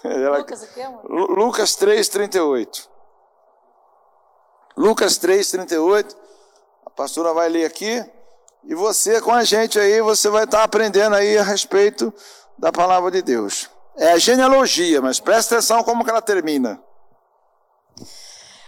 Ela, 0.04 0.40
Lucas, 0.40 0.64
aqui 0.64 0.82
é 0.82 0.90
Lucas 1.04 1.78
3,38. 1.78 2.88
Lucas 4.76 5.20
3,38. 5.20 6.16
A 6.86 6.90
pastora 6.90 7.34
vai 7.34 7.50
ler 7.50 7.66
aqui. 7.66 8.04
E 8.64 8.76
você 8.76 9.20
com 9.22 9.32
a 9.32 9.44
gente 9.44 9.80
aí, 9.80 10.02
você 10.02 10.30
vai 10.30 10.44
estar 10.44 10.64
aprendendo 10.64 11.16
aí 11.16 11.38
a 11.38 11.44
respeito 11.44 12.14
da 12.58 12.72
palavra 12.72 13.12
de 13.12 13.22
Deus. 13.22 13.70
É 13.98 14.12
a 14.12 14.18
genealogia, 14.18 15.02
mas 15.02 15.20
presta 15.20 15.56
atenção 15.56 15.84
como 15.84 16.04
que 16.04 16.10
ela 16.10 16.22
termina. 16.22 16.82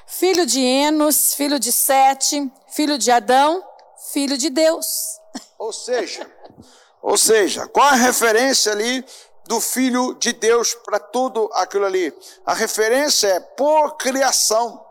Filho 0.06 0.46
de 0.46 0.60
Enos, 0.60 1.34
filho 1.34 1.60
de 1.60 1.72
Sete, 1.72 2.52
filho 2.68 2.98
de 2.98 3.12
Adão, 3.12 3.64
filho 4.14 4.38
de 4.38 4.50
Deus. 4.50 5.20
Ou 5.58 5.74
seja, 5.74 6.32
ou 7.02 7.18
seja, 7.18 7.68
qual 7.68 7.88
a 7.88 7.96
referência 7.96 8.72
ali 8.72 9.04
do 9.46 9.60
filho 9.60 10.14
de 10.14 10.32
Deus 10.32 10.74
para 10.74 11.00
tudo 11.00 11.50
aquilo 11.54 11.86
ali? 11.86 12.14
A 12.46 12.54
referência 12.54 13.28
é 13.28 13.40
por 13.40 13.98
criação. 13.98 14.86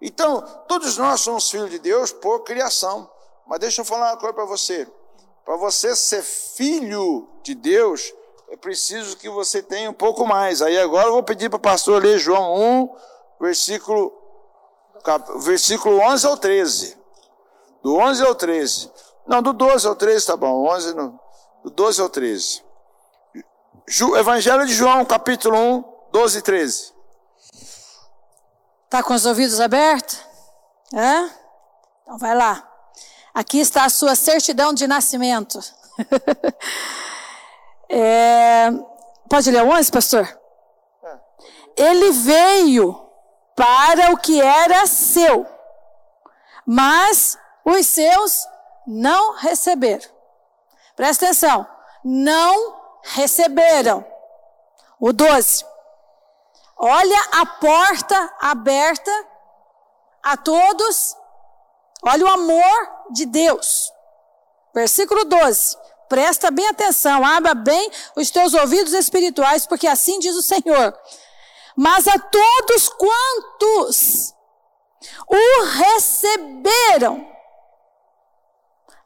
Então, 0.00 0.40
todos 0.68 0.96
nós 0.98 1.20
somos 1.22 1.50
filhos 1.50 1.70
de 1.70 1.78
Deus 1.78 2.12
por 2.12 2.40
criação. 2.40 3.10
Mas 3.46 3.58
deixa 3.58 3.80
eu 3.80 3.84
falar 3.84 4.12
uma 4.12 4.16
coisa 4.18 4.34
para 4.34 4.44
você. 4.44 4.86
Para 5.44 5.56
você 5.56 5.96
ser 5.96 6.22
filho 6.22 7.28
de 7.42 7.54
Deus, 7.54 8.12
é 8.50 8.56
preciso 8.56 9.16
que 9.16 9.28
você 9.28 9.62
tenha 9.62 9.90
um 9.90 9.94
pouco 9.94 10.24
mais. 10.26 10.62
Aí 10.62 10.78
agora 10.78 11.08
eu 11.08 11.12
vou 11.12 11.22
pedir 11.22 11.48
para 11.48 11.56
o 11.56 11.60
pastor 11.60 12.02
ler 12.02 12.18
João 12.18 12.54
1, 12.54 12.96
versículo, 13.40 14.12
versículo 15.40 16.00
11 16.00 16.26
ao 16.26 16.36
13. 16.36 16.99
Do 17.82 17.96
11 17.96 18.24
ao 18.24 18.34
13. 18.34 18.90
Não, 19.26 19.42
do 19.42 19.52
12 19.52 19.86
ao 19.86 19.96
13 19.96 20.26
tá 20.26 20.36
bom. 20.36 20.68
11 20.68 20.94
no, 20.94 21.20
do 21.64 21.70
12 21.70 22.00
ao 22.00 22.08
13. 22.08 22.62
Evangelho 24.16 24.66
de 24.66 24.74
João, 24.74 25.04
capítulo 25.04 25.56
1, 25.56 25.84
12 26.12 26.38
e 26.38 26.42
13. 26.42 26.92
Tá 28.88 29.02
com 29.02 29.14
os 29.14 29.24
ouvidos 29.24 29.60
abertos? 29.60 30.20
É? 30.94 31.30
Então 32.02 32.18
vai 32.18 32.34
lá. 32.34 32.68
Aqui 33.32 33.60
está 33.60 33.84
a 33.84 33.88
sua 33.88 34.16
certidão 34.16 34.74
de 34.74 34.86
nascimento. 34.86 35.60
é, 37.88 38.70
pode 39.28 39.50
ler 39.50 39.62
o 39.62 39.70
11, 39.70 39.92
pastor? 39.92 40.38
É. 41.04 41.18
Ele 41.76 42.10
veio 42.10 43.08
para 43.54 44.12
o 44.12 44.16
que 44.16 44.40
era 44.40 44.86
seu, 44.86 45.46
mas 46.66 47.38
os 47.70 47.86
seus 47.86 48.46
não 48.86 49.34
receberam. 49.36 50.08
Presta 50.96 51.26
atenção. 51.26 51.66
Não 52.04 52.80
receberam. 53.02 54.04
O 54.98 55.12
12. 55.12 55.64
Olha 56.76 57.20
a 57.32 57.46
porta 57.46 58.34
aberta 58.40 59.10
a 60.22 60.36
todos. 60.36 61.16
Olha 62.02 62.24
o 62.24 62.28
amor 62.28 62.90
de 63.10 63.26
Deus. 63.26 63.92
Versículo 64.74 65.24
12. 65.24 65.76
Presta 66.08 66.50
bem 66.50 66.66
atenção, 66.66 67.24
abra 67.24 67.54
bem 67.54 67.88
os 68.16 68.30
teus 68.30 68.52
ouvidos 68.52 68.92
espirituais, 68.92 69.64
porque 69.64 69.86
assim 69.86 70.18
diz 70.18 70.34
o 70.34 70.42
Senhor. 70.42 70.98
Mas 71.76 72.08
a 72.08 72.18
todos 72.18 72.88
quantos 72.88 74.34
o 75.28 75.64
receberam, 75.64 77.26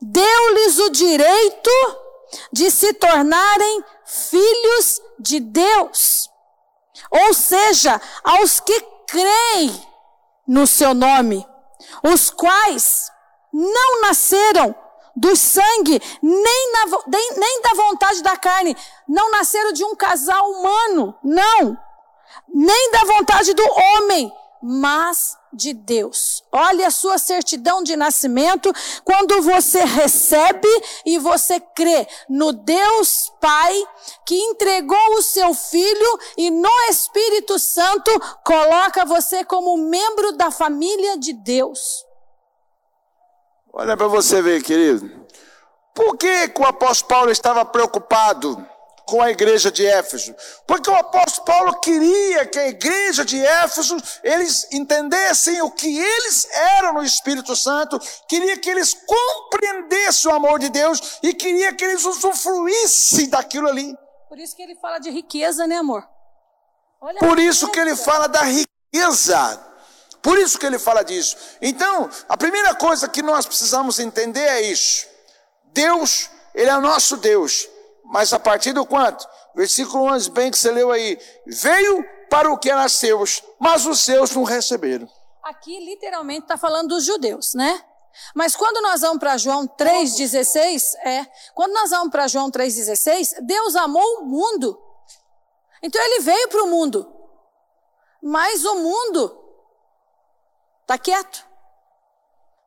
deu-lhes 0.04 0.78
o 0.80 0.90
direito 0.90 1.70
de 2.52 2.70
se 2.70 2.92
tornarem 2.94 3.84
filhos 4.04 5.00
de 5.18 5.40
Deus. 5.40 6.28
Ou 7.10 7.32
seja, 7.32 8.00
aos 8.22 8.60
que 8.60 8.80
creem 9.06 9.86
no 10.46 10.66
seu 10.66 10.92
nome, 10.92 11.46
os 12.02 12.28
quais 12.30 13.10
não 13.52 14.02
nasceram 14.02 14.74
do 15.16 15.34
sangue, 15.36 16.02
nem, 16.20 16.72
na, 16.72 16.98
nem, 17.06 17.30
nem 17.36 17.62
da 17.62 17.70
vontade 17.74 18.22
da 18.22 18.36
carne, 18.36 18.76
não 19.08 19.30
nasceram 19.30 19.72
de 19.72 19.84
um 19.84 19.94
casal 19.94 20.50
humano, 20.50 21.16
não, 21.22 21.78
nem 22.48 22.90
da 22.90 23.04
vontade 23.04 23.54
do 23.54 23.62
homem, 23.62 24.32
mas 24.66 25.36
de 25.52 25.74
Deus. 25.74 26.42
Olha 26.50 26.86
a 26.86 26.90
sua 26.90 27.18
certidão 27.18 27.82
de 27.82 27.94
nascimento 27.96 28.72
quando 29.04 29.42
você 29.42 29.84
recebe 29.84 30.66
e 31.04 31.18
você 31.18 31.60
crê 31.60 32.08
no 32.30 32.50
Deus 32.50 33.30
Pai 33.38 33.74
que 34.24 34.34
entregou 34.34 35.16
o 35.16 35.22
seu 35.22 35.52
filho 35.52 36.18
e 36.38 36.50
no 36.50 36.70
Espírito 36.88 37.58
Santo 37.58 38.10
coloca 38.42 39.04
você 39.04 39.44
como 39.44 39.76
membro 39.76 40.32
da 40.32 40.50
família 40.50 41.18
de 41.18 41.34
Deus. 41.34 42.02
Olha 43.70 43.98
para 43.98 44.08
você 44.08 44.40
ver, 44.40 44.62
querido. 44.62 45.26
Por 45.92 46.16
que, 46.16 46.48
que 46.48 46.62
o 46.62 46.66
apóstolo 46.66 47.08
Paulo 47.08 47.30
estava 47.30 47.66
preocupado? 47.66 48.66
Com 49.06 49.20
a 49.22 49.30
igreja 49.30 49.70
de 49.70 49.86
Éfeso. 49.86 50.34
Porque 50.66 50.88
o 50.88 50.94
apóstolo 50.94 51.44
Paulo 51.44 51.80
queria 51.80 52.46
que 52.46 52.58
a 52.58 52.68
igreja 52.68 53.24
de 53.24 53.44
Éfeso, 53.44 53.96
eles 54.22 54.66
entendessem 54.72 55.60
o 55.62 55.70
que 55.70 55.98
eles 55.98 56.48
eram 56.50 56.94
no 56.94 57.02
Espírito 57.02 57.54
Santo, 57.54 58.00
queria 58.28 58.56
que 58.56 58.70
eles 58.70 58.94
compreendessem 58.94 60.30
o 60.30 60.34
amor 60.34 60.58
de 60.58 60.68
Deus 60.68 61.18
e 61.22 61.34
queria 61.34 61.74
que 61.74 61.84
eles 61.84 62.04
usufruíssem 62.04 63.28
daquilo 63.28 63.68
ali. 63.68 63.94
Por 64.28 64.38
isso 64.38 64.56
que 64.56 64.62
ele 64.62 64.74
fala 64.76 64.98
de 64.98 65.10
riqueza, 65.10 65.66
né, 65.66 65.76
amor? 65.76 66.06
Olha 67.00 67.18
Por 67.18 67.38
isso 67.38 67.68
que 67.68 67.78
ele 67.78 67.94
fala 67.94 68.26
da 68.26 68.42
riqueza. 68.42 69.60
Por 70.22 70.38
isso 70.38 70.58
que 70.58 70.64
ele 70.64 70.78
fala 70.78 71.02
disso. 71.04 71.36
Então, 71.60 72.08
a 72.26 72.36
primeira 72.36 72.74
coisa 72.74 73.06
que 73.06 73.22
nós 73.22 73.44
precisamos 73.44 73.98
entender 73.98 74.40
é 74.40 74.62
isso. 74.62 75.06
Deus, 75.64 76.30
ele 76.54 76.70
é 76.70 76.76
o 76.76 76.80
nosso 76.80 77.18
Deus. 77.18 77.68
Mas 78.04 78.32
a 78.32 78.38
partir 78.38 78.72
do 78.72 78.84
quanto? 78.84 79.26
Versículo 79.54 80.04
11, 80.12 80.30
bem 80.30 80.50
que 80.50 80.58
você 80.58 80.70
leu 80.70 80.90
aí. 80.90 81.18
Veio 81.46 82.04
para 82.28 82.50
o 82.52 82.58
que 82.58 82.70
era 82.70 82.88
seus, 82.88 83.42
mas 83.58 83.86
os 83.86 84.00
seus 84.00 84.30
não 84.34 84.44
receberam. 84.44 85.08
Aqui 85.42 85.78
literalmente 85.84 86.42
está 86.42 86.56
falando 86.56 86.88
dos 86.88 87.04
judeus, 87.04 87.54
né? 87.54 87.82
Mas 88.34 88.54
quando 88.54 88.80
nós 88.82 89.00
vamos 89.00 89.18
para 89.18 89.36
João 89.36 89.66
3,16, 89.66 90.94
é, 91.04 91.26
quando 91.54 91.72
nós 91.72 91.90
vamos 91.90 92.10
para 92.10 92.28
João 92.28 92.50
3,16, 92.50 93.40
Deus 93.42 93.74
amou 93.74 94.20
o 94.20 94.24
mundo. 94.26 94.80
Então 95.82 96.00
ele 96.00 96.20
veio 96.20 96.48
para 96.48 96.62
o 96.62 96.68
mundo. 96.68 97.12
Mas 98.22 98.64
o 98.64 98.76
mundo 98.76 99.38
está 100.82 100.96
quieto. 100.96 101.44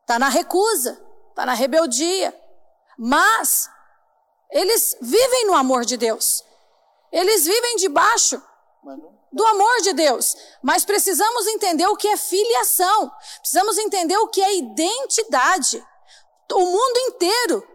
Está 0.02 0.18
na 0.18 0.28
recusa, 0.28 1.02
está 1.30 1.44
na 1.44 1.54
rebeldia. 1.54 2.38
Mas 2.96 3.68
eles 4.50 4.96
vivem 5.00 5.46
no 5.46 5.54
amor 5.54 5.84
de 5.84 5.96
Deus. 5.96 6.44
Eles 7.12 7.44
vivem 7.44 7.76
debaixo 7.76 8.42
do 9.32 9.46
amor 9.46 9.80
de 9.82 9.92
Deus. 9.92 10.36
Mas 10.62 10.84
precisamos 10.84 11.46
entender 11.46 11.86
o 11.86 11.96
que 11.96 12.08
é 12.08 12.16
filiação. 12.16 13.10
Precisamos 13.40 13.78
entender 13.78 14.16
o 14.18 14.28
que 14.28 14.42
é 14.42 14.56
identidade. 14.56 15.84
O 16.52 16.60
mundo 16.60 16.98
inteiro 17.08 17.66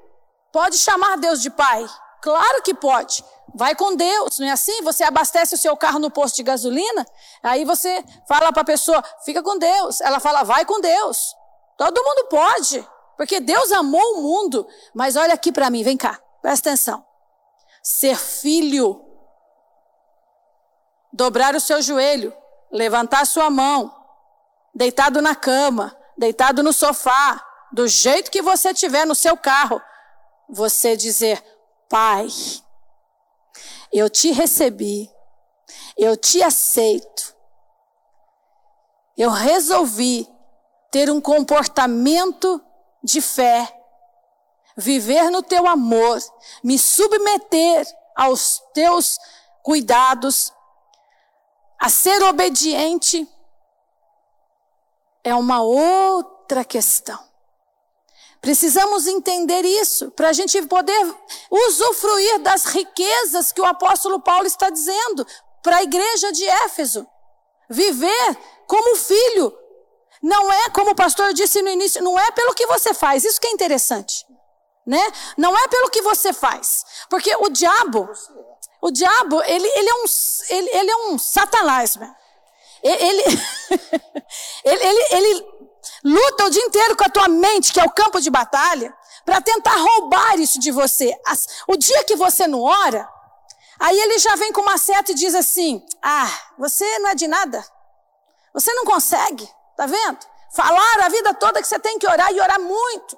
pode 0.52 0.78
chamar 0.78 1.18
Deus 1.18 1.42
de 1.42 1.50
Pai. 1.50 1.88
Claro 2.22 2.62
que 2.64 2.74
pode. 2.74 3.24
Vai 3.56 3.76
com 3.76 3.96
Deus, 3.96 4.40
não 4.40 4.48
é 4.48 4.52
assim? 4.52 4.82
Você 4.82 5.04
abastece 5.04 5.54
o 5.54 5.58
seu 5.58 5.78
carro 5.78 6.00
no 6.00 6.10
posto 6.10 6.38
de 6.38 6.44
gasolina, 6.44 7.06
aí 7.44 7.64
você 7.66 8.04
fala 8.28 8.52
para 8.52 8.64
a 8.64 8.66
pessoa, 8.66 9.04
fica 9.24 9.44
com 9.44 9.60
Deus. 9.60 10.02
Ela 10.02 10.20
fala, 10.20 10.44
vai 10.44 10.66
com 10.66 10.82
Deus. 10.82 11.36
Todo 11.78 12.04
mundo 12.04 12.28
pode, 12.30 12.88
porque 13.16 13.40
Deus 13.40 13.72
amou 13.72 14.16
o 14.16 14.22
mundo. 14.24 14.68
Mas 14.96 15.16
olha 15.16 15.36
aqui 15.36 15.52
para 15.52 15.70
mim, 15.70 15.84
vem 15.84 15.96
cá. 15.96 16.20
Presta 16.44 16.72
atenção. 16.72 17.06
Ser 17.82 18.18
filho, 18.18 19.02
dobrar 21.12 21.56
o 21.56 21.60
seu 21.60 21.82
joelho, 21.82 22.36
levantar 22.70 23.26
sua 23.26 23.50
mão, 23.50 23.96
deitado 24.76 25.22
na 25.22 25.36
cama, 25.36 25.98
deitado 26.18 26.62
no 26.62 26.74
sofá, 26.74 27.42
do 27.72 27.88
jeito 27.88 28.30
que 28.30 28.42
você 28.42 28.74
tiver 28.74 29.06
no 29.06 29.16
seu 29.16 29.38
carro, 29.38 29.82
você 30.50 30.98
dizer: 30.98 31.42
Pai, 31.88 32.28
eu 33.90 34.10
te 34.10 34.32
recebi, 34.32 35.10
eu 35.98 36.18
te 36.18 36.44
aceito, 36.44 37.34
eu 39.18 39.30
resolvi 39.30 40.28
ter 40.92 41.10
um 41.10 41.22
comportamento 41.22 42.62
de 43.02 43.22
fé 43.22 43.83
viver 44.78 45.30
no 45.30 45.44
teu 45.44 45.68
amor, 45.68 46.20
me 46.64 46.78
submeter 46.78 47.86
aos 48.16 48.62
teus 48.74 49.18
cuidados, 49.62 50.52
a 51.80 51.90
ser 51.90 52.22
obediente, 52.24 53.28
é 55.24 55.34
uma 55.36 55.62
outra 55.62 56.64
questão. 56.64 57.20
Precisamos 58.42 59.08
entender 59.08 59.64
isso 59.64 60.12
para 60.12 60.30
a 60.30 60.34
gente 60.34 60.62
poder 60.64 61.16
usufruir 61.50 62.40
das 62.40 62.66
riquezas 62.66 63.54
que 63.54 63.62
o 63.62 63.66
apóstolo 63.66 64.20
Paulo 64.20 64.46
está 64.46 64.70
dizendo 64.70 65.26
para 65.62 65.78
a 65.78 65.84
igreja 65.84 66.32
de 66.34 66.44
Éfeso. 66.46 67.08
Viver 67.70 68.38
como 68.68 68.98
filho. 68.98 69.58
Não 70.22 70.52
é, 70.52 70.70
como 70.70 70.92
o 70.92 70.96
pastor 70.96 71.34
disse 71.34 71.62
no 71.62 71.70
início, 71.70 72.04
não 72.04 72.20
é 72.20 72.32
pelo 72.32 72.54
que 72.54 72.68
você 72.68 72.94
faz. 72.94 73.24
Isso 73.24 73.40
que 73.40 73.48
é 73.48 73.52
interessante 73.52 74.26
né? 74.86 75.02
Não 75.38 75.58
é 75.58 75.68
pelo 75.68 75.90
que 75.90 76.02
você 76.02 76.34
faz. 76.34 76.86
Porque 77.10 77.34
o 77.38 77.50
diabo, 77.50 78.10
o 78.82 78.92
diabo, 78.92 79.42
ele, 79.44 79.68
ele, 79.68 79.90
é, 79.90 79.94
um, 79.96 80.06
ele, 80.50 80.70
ele 80.78 80.92
é 80.92 80.98
um 81.08 81.18
satanás, 81.18 81.96
né? 81.96 82.14
Ele, 82.84 83.24
ele, 84.66 84.84
ele, 84.84 85.08
ele 85.12 85.48
luta 86.04 86.46
o 86.46 86.50
dia 86.50 86.64
inteiro 86.64 86.96
com 86.98 87.06
a 87.06 87.10
tua 87.10 87.28
mente, 87.28 87.72
que 87.72 87.80
é 87.80 87.84
o 87.84 87.92
campo 87.92 88.20
de 88.20 88.30
batalha, 88.30 88.94
para 89.26 89.42
tentar 89.42 89.76
roubar 89.76 90.38
isso 90.38 90.60
de 90.60 90.72
você. 90.72 91.16
O 91.68 91.78
dia 91.78 92.04
que 92.04 92.16
você 92.16 92.46
não 92.46 92.62
ora, 92.62 93.08
aí 93.80 93.98
ele 93.98 94.20
já 94.20 94.36
vem 94.36 94.52
com 94.52 94.62
uma 94.62 94.78
seta 94.78 95.12
e 95.12 95.16
diz 95.16 95.34
assim: 95.34 95.86
Ah, 96.02 96.30
você 96.58 97.00
não 97.00 97.10
é 97.10 97.16
de 97.16 97.28
nada. 97.28 97.66
Você 98.54 98.72
não 98.74 98.86
consegue, 98.86 99.50
tá 99.76 99.86
vendo? 99.86 100.20
Falar 100.54 101.06
a 101.06 101.10
vida 101.10 101.34
toda 101.34 101.62
que 101.62 101.68
você 101.68 101.80
tem 101.80 101.98
que 101.98 102.08
orar 102.08 102.32
e 102.32 102.40
orar 102.40 102.60
muito. 102.60 103.18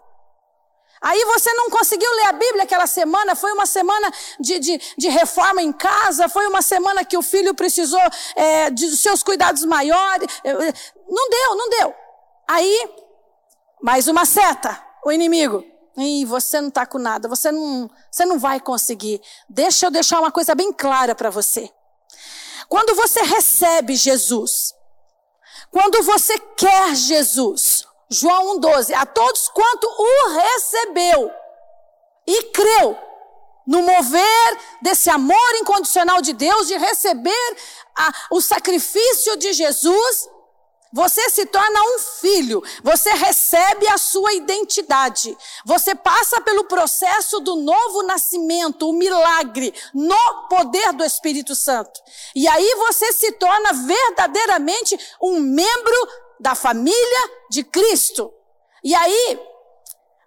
Aí 1.05 1.23
você 1.25 1.53
não 1.53 1.69
conseguiu 1.69 2.11
ler 2.15 2.25
a 2.25 2.31
Bíblia 2.31 2.63
aquela 2.63 2.87
semana, 2.87 3.35
foi 3.35 3.51
uma 3.51 3.67
semana 3.67 4.11
de, 4.39 4.57
de, 4.57 4.81
de 4.97 5.07
reforma 5.07 5.61
em 5.61 5.71
casa, 5.71 6.27
foi 6.27 6.47
uma 6.47 6.63
semana 6.63 7.05
que 7.05 7.15
o 7.15 7.21
filho 7.21 7.53
precisou 7.53 8.01
é, 8.35 8.71
de 8.71 8.97
seus 8.97 9.21
cuidados 9.21 9.63
maiores. 9.65 10.27
Não 10.43 11.29
deu, 11.29 11.55
não 11.55 11.69
deu. 11.69 11.95
Aí, 12.47 12.89
mais 13.83 14.07
uma 14.07 14.25
seta, 14.25 14.83
o 15.05 15.11
inimigo. 15.11 15.63
E 15.95 16.25
você 16.25 16.59
não 16.59 16.69
está 16.69 16.87
com 16.87 16.97
nada, 16.97 17.27
você 17.27 17.51
não, 17.51 17.87
você 18.09 18.25
não 18.25 18.39
vai 18.39 18.59
conseguir. 18.59 19.21
Deixa 19.47 19.85
eu 19.85 19.91
deixar 19.91 20.19
uma 20.19 20.31
coisa 20.31 20.55
bem 20.55 20.73
clara 20.73 21.13
para 21.13 21.29
você. 21.29 21.69
Quando 22.67 22.95
você 22.95 23.21
recebe 23.21 23.95
Jesus, 23.95 24.73
quando 25.69 26.01
você 26.01 26.39
quer 26.57 26.95
Jesus, 26.95 27.85
João 28.09 28.59
1,12. 28.59 28.93
A 28.93 29.05
todos 29.05 29.47
quanto 29.49 29.85
o 29.85 30.29
recebeu 30.29 31.31
e 32.27 32.43
creu 32.51 32.97
no 33.65 33.81
mover 33.81 34.59
desse 34.81 35.09
amor 35.09 35.55
incondicional 35.55 36.21
de 36.21 36.33
Deus, 36.33 36.67
de 36.67 36.77
receber 36.77 37.57
a, 37.97 38.11
o 38.31 38.41
sacrifício 38.41 39.35
de 39.37 39.53
Jesus, 39.53 40.29
você 40.95 41.29
se 41.29 41.45
torna 41.47 41.77
um 41.81 41.99
filho, 42.21 42.63
você 42.81 43.09
recebe 43.09 43.85
a 43.89 43.97
sua 43.97 44.33
identidade, 44.33 45.35
você 45.65 45.93
passa 45.93 46.39
pelo 46.39 46.65
processo 46.65 47.41
do 47.41 47.57
novo 47.57 48.03
nascimento, 48.03 48.89
o 48.89 48.93
milagre, 48.93 49.73
no 49.93 50.47
poder 50.47 50.93
do 50.93 51.03
Espírito 51.03 51.53
Santo. 51.53 51.99
E 52.33 52.47
aí 52.47 52.75
você 52.75 53.11
se 53.11 53.33
torna 53.33 53.73
verdadeiramente 53.73 54.97
um 55.21 55.39
membro 55.39 56.07
da 56.39 56.55
família 56.55 57.31
de 57.49 57.63
Cristo. 57.63 58.33
E 58.83 58.93
aí, 58.93 59.39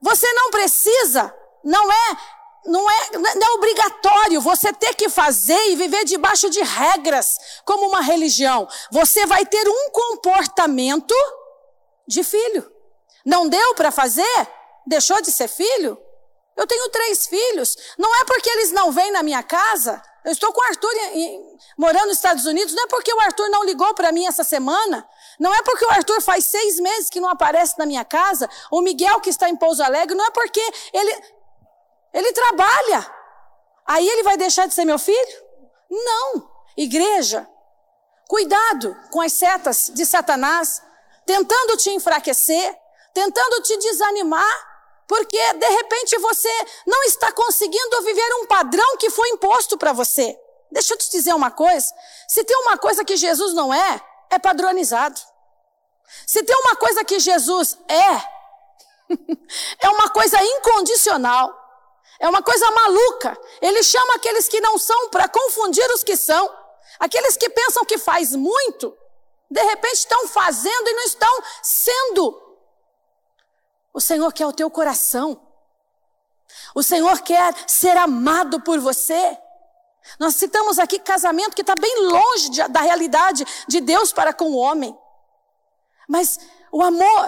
você 0.00 0.30
não 0.32 0.50
precisa, 0.50 1.34
não 1.64 1.92
é, 1.92 2.16
não 2.66 2.90
é, 2.90 3.10
não 3.34 3.46
é 3.46 3.50
obrigatório 3.54 4.40
você 4.40 4.72
ter 4.72 4.94
que 4.94 5.08
fazer 5.08 5.58
e 5.68 5.76
viver 5.76 6.04
debaixo 6.04 6.50
de 6.50 6.62
regras 6.62 7.36
como 7.64 7.86
uma 7.86 8.00
religião. 8.00 8.68
Você 8.90 9.26
vai 9.26 9.44
ter 9.46 9.68
um 9.68 9.90
comportamento 9.90 11.14
de 12.06 12.22
filho. 12.22 12.70
Não 13.24 13.48
deu 13.48 13.74
para 13.74 13.90
fazer? 13.90 14.48
Deixou 14.86 15.20
de 15.20 15.30
ser 15.30 15.48
filho? 15.48 16.00
Eu 16.56 16.66
tenho 16.66 16.88
três 16.88 17.26
filhos. 17.26 17.76
Não 17.96 18.12
é 18.20 18.24
porque 18.24 18.48
eles 18.50 18.72
não 18.72 18.90
vêm 18.90 19.12
na 19.12 19.22
minha 19.22 19.42
casa. 19.42 20.02
Eu 20.28 20.32
estou 20.32 20.52
com 20.52 20.60
o 20.60 20.64
Arthur 20.64 20.92
em, 20.94 21.22
em, 21.22 21.58
morando 21.76 22.06
nos 22.06 22.16
Estados 22.16 22.44
Unidos. 22.44 22.74
Não 22.74 22.84
é 22.84 22.86
porque 22.86 23.12
o 23.12 23.20
Arthur 23.20 23.48
não 23.48 23.64
ligou 23.64 23.94
para 23.94 24.12
mim 24.12 24.26
essa 24.26 24.44
semana. 24.44 25.08
Não 25.40 25.54
é 25.54 25.62
porque 25.62 25.84
o 25.84 25.90
Arthur 25.90 26.20
faz 26.20 26.44
seis 26.44 26.78
meses 26.78 27.10
que 27.10 27.20
não 27.20 27.30
aparece 27.30 27.78
na 27.78 27.86
minha 27.86 28.04
casa, 28.04 28.48
o 28.70 28.80
Miguel 28.80 29.20
que 29.20 29.30
está 29.30 29.48
em 29.48 29.56
Pouso 29.56 29.82
Alegre, 29.82 30.14
não 30.14 30.26
é 30.26 30.30
porque 30.30 30.60
ele, 30.92 31.22
ele 32.12 32.32
trabalha. 32.32 33.10
Aí 33.86 34.06
ele 34.06 34.22
vai 34.22 34.36
deixar 34.36 34.66
de 34.66 34.74
ser 34.74 34.84
meu 34.84 34.98
filho? 34.98 35.42
Não. 35.90 36.50
Igreja, 36.76 37.48
Cuidado 38.28 38.94
com 39.10 39.22
as 39.22 39.32
setas 39.32 39.90
de 39.94 40.04
Satanás, 40.04 40.82
tentando 41.24 41.78
te 41.78 41.88
enfraquecer, 41.88 42.76
tentando 43.14 43.62
te 43.62 43.74
desanimar, 43.78 44.67
porque 45.08 45.54
de 45.54 45.66
repente 45.66 46.18
você 46.18 46.66
não 46.86 47.02
está 47.04 47.32
conseguindo 47.32 48.02
viver 48.02 48.34
um 48.42 48.46
padrão 48.46 48.96
que 48.98 49.08
foi 49.08 49.30
imposto 49.30 49.78
para 49.78 49.94
você. 49.94 50.38
Deixa 50.70 50.92
eu 50.92 50.98
te 50.98 51.10
dizer 51.10 51.34
uma 51.34 51.50
coisa: 51.50 51.92
se 52.28 52.44
tem 52.44 52.56
uma 52.58 52.76
coisa 52.76 53.02
que 53.02 53.16
Jesus 53.16 53.54
não 53.54 53.72
é, 53.72 54.00
é 54.30 54.38
padronizado. 54.38 55.18
Se 56.26 56.42
tem 56.42 56.54
uma 56.56 56.76
coisa 56.76 57.02
que 57.04 57.18
Jesus 57.18 57.78
é, 57.88 58.12
é 59.80 59.88
uma 59.88 60.10
coisa 60.10 60.38
incondicional. 60.42 61.56
É 62.20 62.28
uma 62.28 62.42
coisa 62.42 62.68
maluca. 62.70 63.38
Ele 63.62 63.82
chama 63.82 64.16
aqueles 64.16 64.48
que 64.48 64.60
não 64.60 64.76
são 64.76 65.08
para 65.08 65.28
confundir 65.28 65.88
os 65.92 66.02
que 66.02 66.16
são. 66.16 66.52
Aqueles 66.98 67.36
que 67.36 67.48
pensam 67.48 67.84
que 67.84 67.96
faz 67.96 68.34
muito, 68.34 68.96
de 69.48 69.62
repente 69.62 69.98
estão 69.98 70.26
fazendo 70.26 70.88
e 70.88 70.94
não 70.94 71.04
estão 71.04 71.42
sendo. 71.62 72.47
O 73.92 74.00
Senhor 74.00 74.32
quer 74.32 74.46
o 74.46 74.52
teu 74.52 74.70
coração. 74.70 75.40
O 76.74 76.82
Senhor 76.82 77.20
quer 77.20 77.54
ser 77.66 77.96
amado 77.96 78.60
por 78.60 78.78
você. 78.78 79.38
Nós 80.18 80.36
citamos 80.36 80.78
aqui 80.78 80.98
casamento 80.98 81.54
que 81.54 81.60
está 81.60 81.74
bem 81.74 82.08
longe 82.08 82.50
de, 82.50 82.66
da 82.68 82.80
realidade 82.80 83.44
de 83.66 83.80
Deus 83.80 84.12
para 84.12 84.32
com 84.32 84.46
o 84.46 84.56
homem. 84.56 84.96
Mas 86.08 86.38
o 86.72 86.82
amor, 86.82 87.26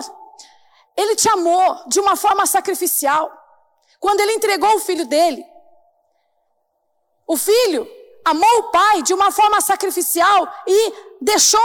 Ele 0.96 1.14
te 1.16 1.28
amou 1.28 1.88
de 1.88 2.00
uma 2.00 2.16
forma 2.16 2.46
sacrificial. 2.46 3.30
Quando 3.98 4.20
Ele 4.20 4.32
entregou 4.32 4.76
o 4.76 4.80
filho 4.80 5.06
dele. 5.06 5.44
O 7.26 7.36
filho 7.36 7.86
amou 8.24 8.58
o 8.58 8.70
pai 8.70 9.02
de 9.02 9.14
uma 9.14 9.30
forma 9.30 9.60
sacrificial 9.60 10.48
e 10.66 10.92
deixou 11.20 11.60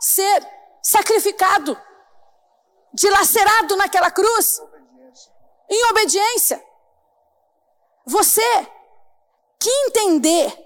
ser 0.00 0.46
sacrificado, 0.82 1.80
dilacerado 2.94 3.76
naquela 3.76 4.10
cruz, 4.10 4.62
em 5.68 5.90
obediência. 5.90 6.62
Você 8.06 8.66
que 9.58 9.70
entender, 9.86 10.56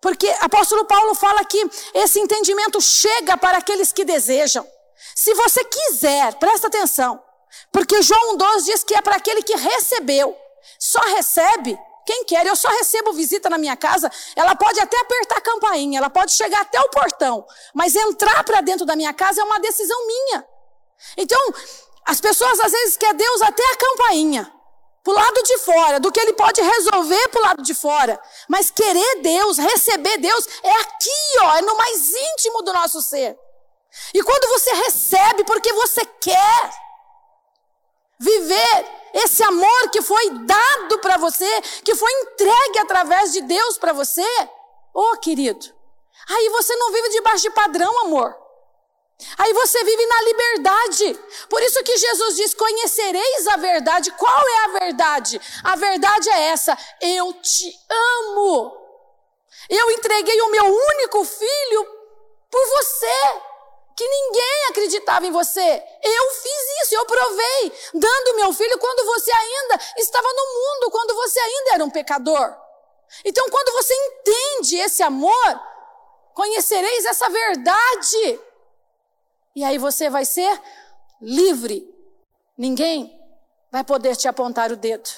porque 0.00 0.28
apóstolo 0.40 0.84
Paulo 0.86 1.14
fala 1.14 1.44
que 1.44 1.70
esse 1.94 2.18
entendimento 2.18 2.80
chega 2.80 3.36
para 3.36 3.58
aqueles 3.58 3.92
que 3.92 4.04
desejam. 4.04 4.66
Se 5.14 5.34
você 5.34 5.62
quiser, 5.64 6.34
presta 6.36 6.68
atenção, 6.68 7.22
porque 7.70 8.00
João 8.02 8.36
12 8.36 8.64
diz 8.64 8.84
que 8.84 8.94
é 8.94 9.02
para 9.02 9.16
aquele 9.16 9.42
que 9.42 9.54
recebeu, 9.56 10.36
só 10.78 11.00
recebe 11.00 11.78
quem 12.06 12.24
quer, 12.24 12.46
eu 12.46 12.54
só 12.54 12.68
recebo 12.68 13.12
visita 13.12 13.50
na 13.50 13.58
minha 13.58 13.76
casa, 13.76 14.10
ela 14.36 14.54
pode 14.54 14.78
até 14.78 14.96
apertar 15.00 15.38
a 15.38 15.40
campainha, 15.40 15.98
ela 15.98 16.08
pode 16.08 16.32
chegar 16.32 16.60
até 16.60 16.80
o 16.80 16.88
portão, 16.88 17.44
mas 17.74 17.96
entrar 17.96 18.44
para 18.44 18.60
dentro 18.60 18.86
da 18.86 18.94
minha 18.94 19.12
casa 19.12 19.40
é 19.40 19.44
uma 19.44 19.58
decisão 19.58 20.06
minha. 20.06 20.46
Então, 21.16 21.40
as 22.06 22.20
pessoas 22.20 22.60
às 22.60 22.72
vezes 22.72 22.96
querem 22.96 23.16
Deus 23.16 23.42
até 23.42 23.62
a 23.62 23.76
campainha, 23.76 24.52
pro 25.02 25.14
lado 25.14 25.42
de 25.42 25.58
fora, 25.58 26.00
do 26.00 26.10
que 26.10 26.18
ele 26.18 26.32
pode 26.32 26.60
resolver 26.60 27.28
pro 27.28 27.42
lado 27.42 27.62
de 27.62 27.74
fora. 27.74 28.20
Mas 28.48 28.70
querer 28.70 29.22
Deus, 29.22 29.58
receber 29.58 30.18
Deus, 30.18 30.48
é 30.62 30.70
aqui, 30.80 31.38
ó, 31.42 31.56
é 31.56 31.62
no 31.62 31.76
mais 31.76 32.10
íntimo 32.10 32.62
do 32.62 32.72
nosso 32.72 33.00
ser. 33.02 33.38
E 34.12 34.22
quando 34.22 34.48
você 34.48 34.70
recebe 34.74 35.44
porque 35.44 35.72
você 35.72 36.04
quer 36.04 36.70
viver 38.18 38.86
esse 39.14 39.42
amor 39.42 39.90
que 39.90 40.02
foi 40.02 40.30
dado 40.44 40.98
para 40.98 41.16
você, 41.16 41.60
que 41.84 41.94
foi 41.94 42.12
entregue 42.22 42.78
através 42.80 43.32
de 43.32 43.42
Deus 43.42 43.78
para 43.78 43.92
você, 43.92 44.26
ô 44.94 45.12
oh, 45.12 45.16
querido, 45.18 45.66
aí 46.28 46.48
você 46.50 46.74
não 46.76 46.92
vive 46.92 47.10
debaixo 47.10 47.42
de 47.42 47.50
padrão, 47.50 48.06
amor. 48.06 48.45
Aí 49.38 49.52
você 49.54 49.82
vive 49.82 50.06
na 50.06 50.22
liberdade. 50.22 51.20
Por 51.48 51.62
isso 51.62 51.82
que 51.82 51.96
Jesus 51.96 52.36
diz: 52.36 52.54
Conhecereis 52.54 53.46
a 53.48 53.56
verdade. 53.56 54.10
Qual 54.12 54.48
é 54.48 54.64
a 54.64 54.78
verdade? 54.78 55.40
A 55.64 55.76
verdade 55.76 56.28
é 56.30 56.42
essa: 56.48 56.76
Eu 57.00 57.32
te 57.34 57.72
amo. 57.88 58.86
Eu 59.68 59.90
entreguei 59.90 60.40
o 60.42 60.50
meu 60.50 60.64
único 60.64 61.24
filho 61.24 61.86
por 62.50 62.66
você 62.68 63.42
que 63.96 64.06
ninguém 64.06 64.66
acreditava 64.68 65.26
em 65.26 65.32
você. 65.32 65.82
Eu 66.02 66.30
fiz 66.34 66.82
isso, 66.82 66.94
eu 66.94 67.06
provei, 67.06 67.72
dando 67.94 68.36
meu 68.36 68.52
filho 68.52 68.78
quando 68.78 69.06
você 69.06 69.32
ainda 69.32 69.80
estava 69.96 70.28
no 70.28 70.54
mundo, 70.54 70.90
quando 70.90 71.14
você 71.14 71.40
ainda 71.40 71.74
era 71.74 71.84
um 71.84 71.90
pecador. 71.90 72.54
Então, 73.24 73.48
quando 73.48 73.72
você 73.72 73.94
entende 73.94 74.76
esse 74.76 75.02
amor, 75.02 75.60
conhecereis 76.34 77.06
essa 77.06 77.28
verdade. 77.30 78.40
E 79.56 79.64
aí 79.64 79.78
você 79.78 80.10
vai 80.10 80.26
ser 80.26 80.60
livre. 81.18 81.88
Ninguém 82.58 83.18
vai 83.72 83.82
poder 83.82 84.14
te 84.14 84.28
apontar 84.28 84.70
o 84.70 84.76
dedo. 84.76 85.08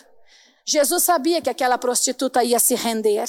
Jesus 0.65 1.03
sabia 1.03 1.43
que 1.43 1.51
aquela 1.51 1.77
prostituta 1.77 2.45
ia 2.45 2.61
se 2.61 2.77
render. 2.77 3.29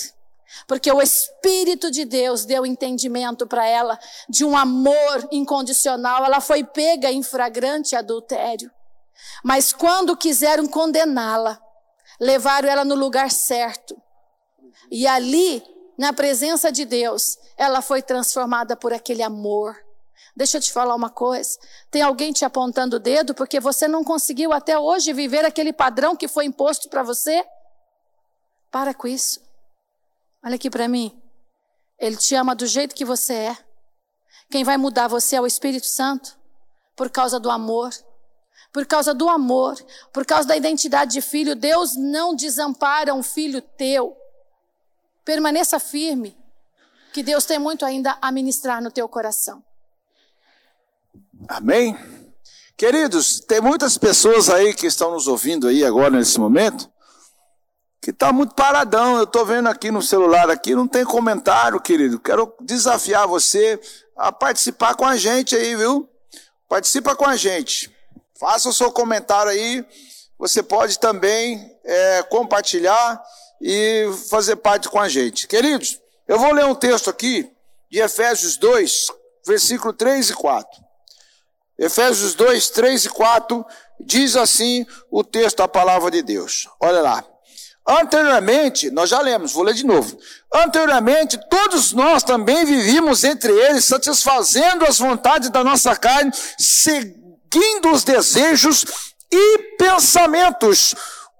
Porque 0.67 0.91
o 0.91 1.01
Espírito 1.01 1.89
de 1.89 2.05
Deus 2.05 2.45
deu 2.45 2.63
entendimento 2.63 3.47
para 3.47 3.65
ela 3.67 3.99
de 4.29 4.45
um 4.45 4.55
amor 4.55 5.27
incondicional. 5.31 6.23
Ela 6.23 6.39
foi 6.39 6.63
pega 6.63 7.11
em 7.11 7.23
flagrante 7.23 7.95
adultério. 7.95 8.69
Mas 9.43 9.73
quando 9.73 10.15
quiseram 10.15 10.67
condená-la, 10.67 11.59
levaram 12.19 12.69
ela 12.69 12.85
no 12.85 12.93
lugar 12.93 13.31
certo. 13.31 13.99
E 14.91 15.07
ali, 15.07 15.63
na 15.97 16.13
presença 16.13 16.71
de 16.71 16.85
Deus, 16.85 17.37
ela 17.57 17.81
foi 17.81 18.01
transformada 18.03 18.75
por 18.75 18.93
aquele 18.93 19.23
amor. 19.23 19.75
Deixa 20.39 20.55
eu 20.55 20.61
te 20.61 20.71
falar 20.71 20.95
uma 20.95 21.09
coisa. 21.09 21.59
Tem 21.91 22.01
alguém 22.01 22.31
te 22.31 22.45
apontando 22.45 22.95
o 22.95 22.99
dedo 22.99 23.35
porque 23.35 23.59
você 23.59 23.89
não 23.89 24.05
conseguiu 24.05 24.53
até 24.53 24.79
hoje 24.79 25.11
viver 25.11 25.43
aquele 25.43 25.73
padrão 25.73 26.15
que 26.15 26.29
foi 26.29 26.45
imposto 26.45 26.87
para 26.87 27.03
você? 27.03 27.45
Para 28.71 28.93
com 28.93 29.05
isso. 29.05 29.41
Olha 30.41 30.55
aqui 30.55 30.69
para 30.69 30.87
mim. 30.87 31.21
Ele 31.99 32.15
te 32.15 32.35
ama 32.35 32.55
do 32.55 32.65
jeito 32.65 32.95
que 32.95 33.03
você 33.03 33.33
é. 33.33 33.57
Quem 34.49 34.63
vai 34.63 34.77
mudar 34.77 35.09
você 35.09 35.35
é 35.35 35.41
o 35.41 35.45
Espírito 35.45 35.87
Santo. 35.87 36.39
Por 36.95 37.09
causa 37.09 37.37
do 37.37 37.51
amor. 37.51 37.89
Por 38.71 38.85
causa 38.85 39.13
do 39.13 39.27
amor. 39.27 39.75
Por 40.13 40.25
causa 40.25 40.47
da 40.47 40.55
identidade 40.55 41.11
de 41.11 41.21
filho. 41.21 41.53
Deus 41.53 41.97
não 41.97 42.33
desampara 42.33 43.13
um 43.13 43.21
filho 43.21 43.61
teu. 43.61 44.15
Permaneça 45.25 45.81
firme. 45.81 46.37
Que 47.11 47.21
Deus 47.21 47.43
tem 47.43 47.59
muito 47.59 47.83
ainda 47.83 48.17
a 48.21 48.31
ministrar 48.31 48.81
no 48.81 48.89
teu 48.89 49.09
coração. 49.09 49.67
Amém? 51.47 51.97
Queridos, 52.75 53.39
tem 53.41 53.61
muitas 53.61 53.97
pessoas 53.97 54.49
aí 54.49 54.73
que 54.73 54.87
estão 54.87 55.11
nos 55.11 55.27
ouvindo 55.27 55.67
aí 55.67 55.83
agora 55.83 56.11
nesse 56.11 56.39
momento 56.39 56.89
que 58.01 58.11
está 58.11 58.31
muito 58.31 58.55
paradão. 58.55 59.17
Eu 59.17 59.23
estou 59.23 59.45
vendo 59.45 59.67
aqui 59.67 59.91
no 59.91 60.01
celular 60.01 60.49
aqui, 60.49 60.75
não 60.75 60.87
tem 60.87 61.03
comentário, 61.03 61.79
querido. 61.79 62.19
Quero 62.19 62.53
desafiar 62.61 63.27
você 63.27 63.79
a 64.15 64.31
participar 64.31 64.95
com 64.95 65.05
a 65.05 65.17
gente 65.17 65.55
aí, 65.55 65.75
viu? 65.75 66.09
Participa 66.67 67.15
com 67.15 67.25
a 67.25 67.35
gente. 67.35 67.93
Faça 68.39 68.69
o 68.69 68.73
seu 68.73 68.91
comentário 68.91 69.51
aí. 69.51 69.85
Você 70.37 70.63
pode 70.63 70.99
também 70.99 71.75
é, 71.83 72.23
compartilhar 72.23 73.21
e 73.61 74.09
fazer 74.29 74.55
parte 74.55 74.87
com 74.87 74.99
a 74.99 75.09
gente. 75.09 75.47
Queridos, 75.47 75.99
eu 76.27 76.39
vou 76.39 76.53
ler 76.53 76.65
um 76.65 76.75
texto 76.75 77.09
aqui 77.09 77.51
de 77.91 77.99
Efésios 77.99 78.55
2, 78.55 79.07
versículo 79.45 79.91
3 79.91 80.29
e 80.29 80.33
4. 80.33 80.88
Efésios 81.79 82.35
2, 82.35 82.69
3 82.71 83.05
e 83.05 83.09
4 83.09 83.65
diz 83.99 84.35
assim 84.35 84.85
o 85.09 85.23
texto 85.23 85.57
da 85.57 85.67
palavra 85.67 86.11
de 86.11 86.21
Deus. 86.21 86.67
Olha 86.81 87.01
lá. 87.01 87.23
Anteriormente, 87.87 88.91
nós 88.91 89.09
já 89.09 89.19
lemos, 89.21 89.53
vou 89.53 89.63
ler 89.63 89.73
de 89.73 89.85
novo. 89.85 90.15
Anteriormente, 90.53 91.39
todos 91.49 91.93
nós 91.93 92.21
também 92.21 92.65
vivíamos 92.65 93.23
entre 93.23 93.51
eles, 93.51 93.85
satisfazendo 93.85 94.85
as 94.85 94.99
vontades 94.99 95.49
da 95.49 95.63
nossa 95.63 95.95
carne, 95.95 96.31
seguindo 96.57 97.91
os 97.91 98.03
desejos 98.03 98.85
e 99.31 99.57
pensamentos. 99.77 100.93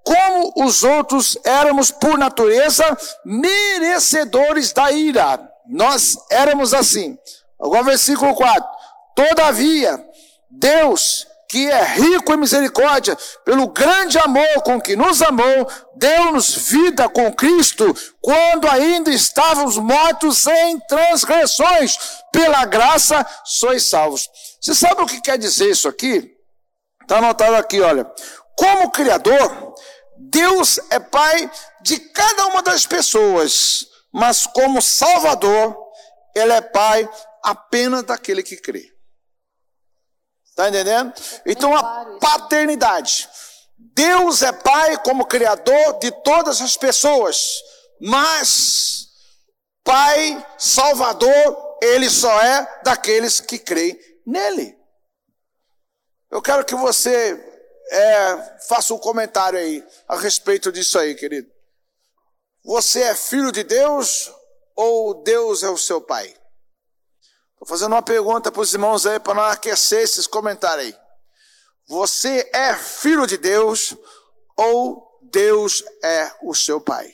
Como 0.04 0.66
os 0.66 0.84
outros 0.84 1.38
éramos, 1.44 1.92
por 1.92 2.18
natureza, 2.18 2.98
merecedores 3.24 4.72
da 4.74 4.92
ira. 4.92 5.40
Nós 5.68 6.18
éramos 6.32 6.74
assim. 6.74 7.16
Agora, 7.62 7.84
versículo 7.84 8.34
4. 8.34 8.80
Todavia, 9.16 10.04
Deus, 10.60 11.26
que 11.50 11.68
é 11.68 11.84
rico 11.84 12.32
em 12.32 12.38
misericórdia, 12.38 13.18
pelo 13.44 13.68
grande 13.70 14.20
amor 14.20 14.62
com 14.64 14.80
que 14.80 14.96
nos 14.96 15.22
amou, 15.22 15.68
deu-nos 15.96 16.54
vida 16.56 17.10
com 17.10 17.34
Cristo, 17.34 17.96
quando 18.22 18.70
ainda 18.70 19.10
estávamos 19.10 19.78
mortos 19.78 20.46
em 20.46 20.80
transgressões, 20.82 21.98
pela 22.32 22.66
graça 22.66 23.26
sois 23.46 23.90
salvos. 23.90 24.30
Você 24.62 24.76
sabe 24.76 25.02
o 25.02 25.08
que 25.08 25.22
quer 25.22 25.38
dizer 25.38 25.72
isso 25.72 25.88
aqui? 25.88 26.32
Está 27.02 27.18
anotado 27.18 27.56
aqui, 27.56 27.82
olha. 27.82 28.06
Como 28.56 28.92
Criador, 28.92 29.74
Deus 30.18 30.80
é 30.92 31.00
Pai 31.00 31.50
de 31.82 31.98
cada 31.98 32.48
uma 32.48 32.62
das 32.62 32.86
pessoas, 32.86 33.88
mas 34.14 34.46
como 34.46 34.82
Salvador, 34.82 35.76
Ele 36.36 36.52
é 36.52 36.62
Pai 36.62 37.10
apenas 37.42 38.04
daquele 38.04 38.44
que 38.44 38.58
crê. 38.58 38.99
Está 40.60 40.68
entendendo? 40.68 41.14
Então 41.46 41.74
a 41.74 42.18
paternidade. 42.20 43.30
Deus 43.78 44.42
é 44.42 44.52
Pai 44.52 45.02
como 45.04 45.26
Criador 45.26 46.00
de 46.00 46.12
todas 46.12 46.62
as 46.62 46.76
pessoas, 46.76 47.64
mas 48.02 49.08
Pai 49.86 50.46
Salvador, 50.58 51.78
Ele 51.82 52.10
só 52.10 52.42
é 52.42 52.82
daqueles 52.84 53.40
que 53.40 53.58
creem 53.58 53.98
nele. 54.28 54.78
Eu 56.30 56.42
quero 56.42 56.66
que 56.66 56.76
você 56.76 57.42
é, 57.90 58.58
faça 58.68 58.94
um 58.94 59.00
comentário 59.00 59.58
aí 59.58 59.82
a 60.10 60.18
respeito 60.18 60.74
disso 60.74 61.00
aí, 61.00 61.16
querido. 61.16 61.50
Você 62.66 63.02
é 63.02 63.16
filho 63.16 63.54
de 63.54 63.64
Deus 63.64 64.30
ou 64.76 65.24
Deus 65.24 65.64
é 65.64 65.70
o 65.70 65.78
seu 65.78 66.02
pai? 66.02 66.36
Estou 67.62 67.68
fazendo 67.68 67.92
uma 67.92 68.02
pergunta 68.02 68.50
para 68.50 68.62
os 68.62 68.74
irmãos 68.74 69.06
aí 69.06 69.20
para 69.20 69.34
não 69.34 69.44
aquecer 69.44 70.00
esses 70.00 70.26
comentários 70.26 70.86
aí. 70.86 70.96
Você 71.90 72.50
é 72.54 72.74
filho 72.74 73.28
de 73.28 73.36
Deus 73.36 73.98
ou 74.56 75.20
Deus 75.24 75.84
é 76.02 76.32
o 76.42 76.56
seu 76.56 76.80
pai? 76.80 77.14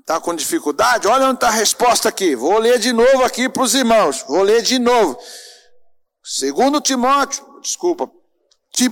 Está 0.00 0.20
com 0.20 0.34
dificuldade? 0.34 1.08
Olha 1.08 1.28
onde 1.28 1.36
está 1.36 1.48
a 1.48 1.52
resposta 1.52 2.10
aqui. 2.10 2.36
Vou 2.36 2.58
ler 2.58 2.78
de 2.78 2.92
novo 2.92 3.24
aqui 3.24 3.48
para 3.48 3.62
os 3.62 3.74
irmãos. 3.74 4.22
Vou 4.28 4.42
ler 4.42 4.60
de 4.60 4.78
novo. 4.78 5.18
Segundo 6.22 6.78
Timóteo, 6.78 7.42
desculpa, 7.62 8.10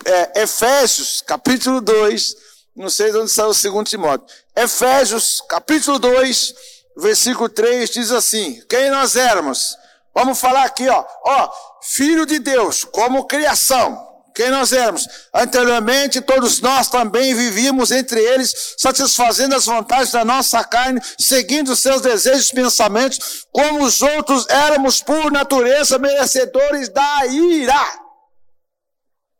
é, 0.06 0.42
Efésios, 0.42 1.20
capítulo 1.20 1.82
2, 1.82 2.34
não 2.74 2.88
sei 2.88 3.10
de 3.10 3.18
onde 3.18 3.30
saiu 3.30 3.48
o 3.48 3.54
segundo 3.54 3.88
Timóteo. 3.88 4.26
Efésios, 4.56 5.42
capítulo 5.50 5.98
2, 5.98 6.54
versículo 6.98 7.48
3 7.48 7.90
diz 7.90 8.10
assim: 8.10 8.62
Quem 8.68 8.90
nós 8.90 9.16
éramos? 9.16 9.76
Vamos 10.14 10.40
falar 10.40 10.64
aqui, 10.64 10.88
ó, 10.88 11.04
ó, 11.24 11.50
filho 11.82 12.26
de 12.26 12.38
Deus, 12.38 12.84
como 12.84 13.26
criação. 13.26 14.06
Quem 14.34 14.50
nós 14.50 14.72
éramos? 14.72 15.08
Anteriormente, 15.34 16.20
todos 16.20 16.60
nós 16.60 16.88
também 16.88 17.34
vivíamos 17.34 17.90
entre 17.90 18.20
eles, 18.20 18.76
satisfazendo 18.78 19.56
as 19.56 19.64
vontades 19.64 20.12
da 20.12 20.24
nossa 20.24 20.62
carne, 20.62 21.00
seguindo 21.18 21.74
seus 21.74 22.00
desejos 22.00 22.50
e 22.50 22.54
pensamentos, 22.54 23.46
como 23.50 23.82
os 23.82 24.00
outros 24.00 24.46
éramos 24.48 25.00
por 25.00 25.32
natureza 25.32 25.98
merecedores 25.98 26.88
da 26.88 27.26
ira. 27.26 27.84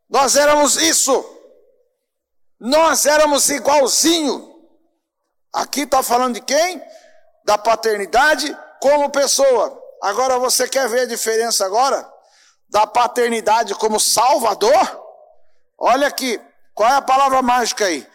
Nós 0.09 0.35
éramos 0.35 0.75
isso. 0.75 1.23
Nós 2.59 3.05
éramos 3.05 3.49
igualzinho. 3.49 4.49
Aqui 5.53 5.81
está 5.81 6.03
falando 6.03 6.35
de 6.35 6.41
quem? 6.41 6.81
Da 7.49 7.57
paternidade 7.57 8.55
como 8.79 9.09
pessoa. 9.09 9.75
Agora 10.03 10.37
você 10.37 10.69
quer 10.69 10.87
ver 10.87 10.99
a 10.99 11.05
diferença 11.07 11.65
agora 11.65 12.07
da 12.69 12.85
paternidade 12.85 13.73
como 13.73 13.99
salvador? 13.99 15.03
Olha 15.75 16.05
aqui, 16.05 16.39
qual 16.75 16.87
é 16.87 16.93
a 16.93 17.01
palavra 17.01 17.41
mágica 17.41 17.85
aí? 17.85 18.07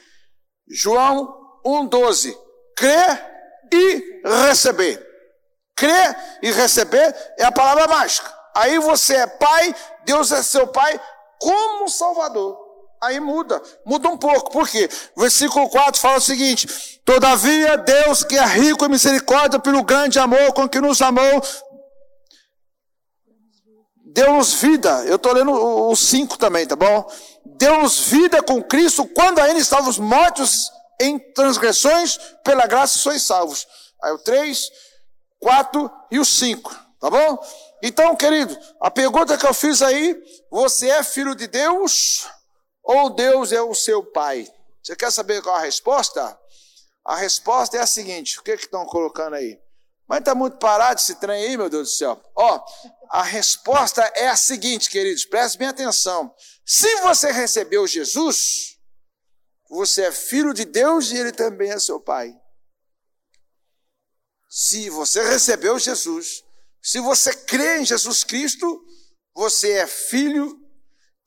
João 0.70 1.36
1:12. 1.66 2.32
Crer 2.76 3.68
e 3.72 4.22
receber. 4.46 5.04
Crer 5.74 6.16
e 6.40 6.52
receber 6.52 7.12
é 7.36 7.44
a 7.44 7.50
palavra 7.50 7.88
mágica. 7.88 8.32
Aí 8.54 8.78
você 8.78 9.16
é 9.16 9.26
pai, 9.26 9.74
Deus 10.04 10.30
é 10.30 10.44
seu 10.44 10.68
pai 10.68 11.00
como 11.40 11.88
salvador. 11.88 12.56
Aí 13.04 13.20
muda, 13.20 13.62
muda 13.84 14.08
um 14.08 14.16
pouco. 14.16 14.50
Por 14.50 14.66
quê? 14.66 14.88
Versículo 15.14 15.68
4 15.68 16.00
fala 16.00 16.16
o 16.16 16.22
seguinte: 16.22 16.66
Todavia, 17.04 17.76
Deus, 17.76 18.24
que 18.24 18.34
é 18.34 18.44
rico 18.46 18.86
em 18.86 18.88
misericórdia 18.88 19.58
pelo 19.58 19.82
grande 19.82 20.18
amor 20.18 20.54
com 20.54 20.66
que 20.66 20.80
nos 20.80 21.02
amou, 21.02 21.42
deu-nos 24.06 24.54
vida. 24.54 25.04
Eu 25.04 25.16
estou 25.16 25.34
lendo 25.34 25.52
o 25.52 25.94
5 25.94 26.38
também, 26.38 26.66
tá 26.66 26.76
bom? 26.76 27.06
Deu-nos 27.44 28.00
vida 28.08 28.42
com 28.42 28.62
Cristo 28.62 29.04
quando 29.14 29.38
ainda 29.38 29.60
estávamos 29.60 29.98
mortos 29.98 30.70
em 30.98 31.18
transgressões, 31.34 32.16
pela 32.42 32.66
graça 32.66 32.98
sois 32.98 33.22
salvos. 33.22 33.66
Aí 34.02 34.12
o 34.12 34.18
3, 34.18 34.70
4 35.40 35.90
e 36.10 36.18
o 36.18 36.24
5, 36.24 36.74
tá 36.98 37.10
bom? 37.10 37.38
Então, 37.82 38.16
querido, 38.16 38.58
a 38.80 38.90
pergunta 38.90 39.36
que 39.36 39.46
eu 39.46 39.52
fiz 39.52 39.82
aí, 39.82 40.16
você 40.50 40.88
é 40.88 41.02
filho 41.02 41.34
de 41.34 41.46
Deus 41.46 42.26
ou 42.84 43.10
Deus 43.10 43.50
é 43.50 43.62
o 43.62 43.74
seu 43.74 44.04
pai? 44.04 44.46
Você 44.82 44.94
quer 44.94 45.10
saber 45.10 45.42
qual 45.42 45.56
a 45.56 45.60
resposta? 45.60 46.38
A 47.04 47.16
resposta 47.16 47.78
é 47.78 47.80
a 47.80 47.86
seguinte: 47.86 48.38
o 48.38 48.42
que 48.42 48.56
que 48.56 48.64
estão 48.64 48.84
colocando 48.84 49.34
aí? 49.34 49.58
Mas 50.06 50.18
está 50.18 50.34
muito 50.34 50.58
parado 50.58 51.00
esse 51.00 51.14
trem 51.14 51.44
aí, 51.44 51.56
meu 51.56 51.70
Deus 51.70 51.88
do 51.88 51.94
céu. 51.94 52.22
Ó, 52.36 52.62
a 53.10 53.22
resposta 53.22 54.02
é 54.14 54.28
a 54.28 54.36
seguinte, 54.36 54.90
queridos, 54.90 55.24
prestem 55.24 55.60
bem 55.60 55.68
atenção. 55.68 56.34
Se 56.66 57.00
você 57.00 57.32
recebeu 57.32 57.86
Jesus, 57.86 58.78
você 59.70 60.02
é 60.02 60.12
filho 60.12 60.52
de 60.52 60.66
Deus 60.66 61.10
e 61.10 61.16
ele 61.16 61.32
também 61.32 61.70
é 61.70 61.78
seu 61.78 61.98
pai. 61.98 62.34
Se 64.48 64.90
você 64.90 65.22
recebeu 65.24 65.78
Jesus, 65.78 66.44
se 66.82 67.00
você 67.00 67.34
crê 67.34 67.78
em 67.78 67.84
Jesus 67.86 68.22
Cristo, 68.22 68.84
você 69.34 69.72
é 69.72 69.86
filho 69.86 70.63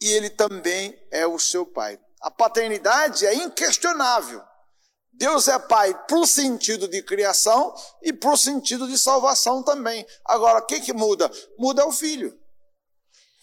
e 0.02 0.12
ele 0.12 0.30
também 0.30 0.98
é 1.12 1.26
o 1.26 1.40
seu 1.40 1.66
pai. 1.66 2.00
A 2.22 2.32
paternidade 2.32 3.26
é 3.26 3.34
inquestionável. 3.34 4.42
Deus 5.14 5.48
é 5.48 5.58
pai 5.58 5.94
para 6.06 6.18
o 6.18 6.28
sentido 6.28 6.88
de 6.88 7.02
criação 7.02 7.74
e 8.04 8.14
para 8.14 8.32
o 8.32 8.38
sentido 8.38 8.88
de 8.88 8.98
salvação 8.98 9.64
também. 9.64 10.06
Agora, 10.24 10.60
o 10.60 10.66
que, 10.66 10.80
que 10.80 10.94
muda? 10.94 11.30
Muda 11.58 11.86
o 11.88 11.92
filho. 11.92 12.38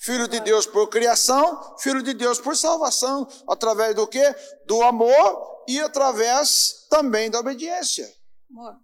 Filho 0.01 0.29
de 0.29 0.39
Deus 0.41 0.67
por 0.67 0.89
criação, 0.89 1.77
filho 1.79 2.03
de 2.03 2.15
Deus 2.15 2.39
por 2.39 2.57
salvação. 2.57 3.27
Através 3.49 3.95
do 3.95 4.07
quê? 4.07 4.35
Do 4.67 4.83
amor 4.83 5.65
e 5.67 5.81
através 5.81 6.87
também 6.89 7.31
da 7.31 7.41
obediência. 7.41 8.09
Amor. 8.51 8.77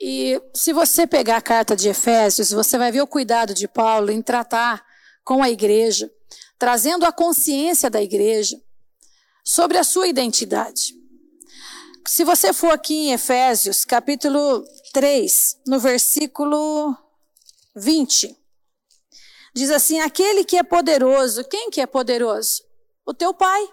E 0.00 0.42
se 0.52 0.72
você 0.72 1.06
pegar 1.06 1.36
a 1.36 1.42
carta 1.42 1.76
de 1.76 1.88
Efésios, 1.88 2.50
você 2.50 2.76
vai 2.76 2.90
ver 2.90 3.02
o 3.02 3.06
cuidado 3.06 3.54
de 3.54 3.68
Paulo 3.68 4.10
em 4.10 4.20
tratar 4.20 4.84
com 5.24 5.40
a 5.40 5.50
igreja, 5.50 6.10
trazendo 6.62 7.04
a 7.04 7.10
consciência 7.10 7.90
da 7.90 8.00
igreja 8.00 8.56
sobre 9.44 9.78
a 9.78 9.82
sua 9.82 10.06
identidade. 10.06 10.94
Se 12.06 12.22
você 12.22 12.52
for 12.52 12.70
aqui 12.70 13.08
em 13.08 13.12
Efésios, 13.12 13.84
capítulo 13.84 14.64
3, 14.92 15.58
no 15.66 15.80
versículo 15.80 16.96
20, 17.74 18.38
diz 19.52 19.72
assim: 19.72 19.98
aquele 19.98 20.44
que 20.44 20.56
é 20.56 20.62
poderoso, 20.62 21.42
quem 21.48 21.68
que 21.68 21.80
é 21.80 21.86
poderoso? 21.86 22.62
O 23.04 23.12
teu 23.12 23.34
pai, 23.34 23.68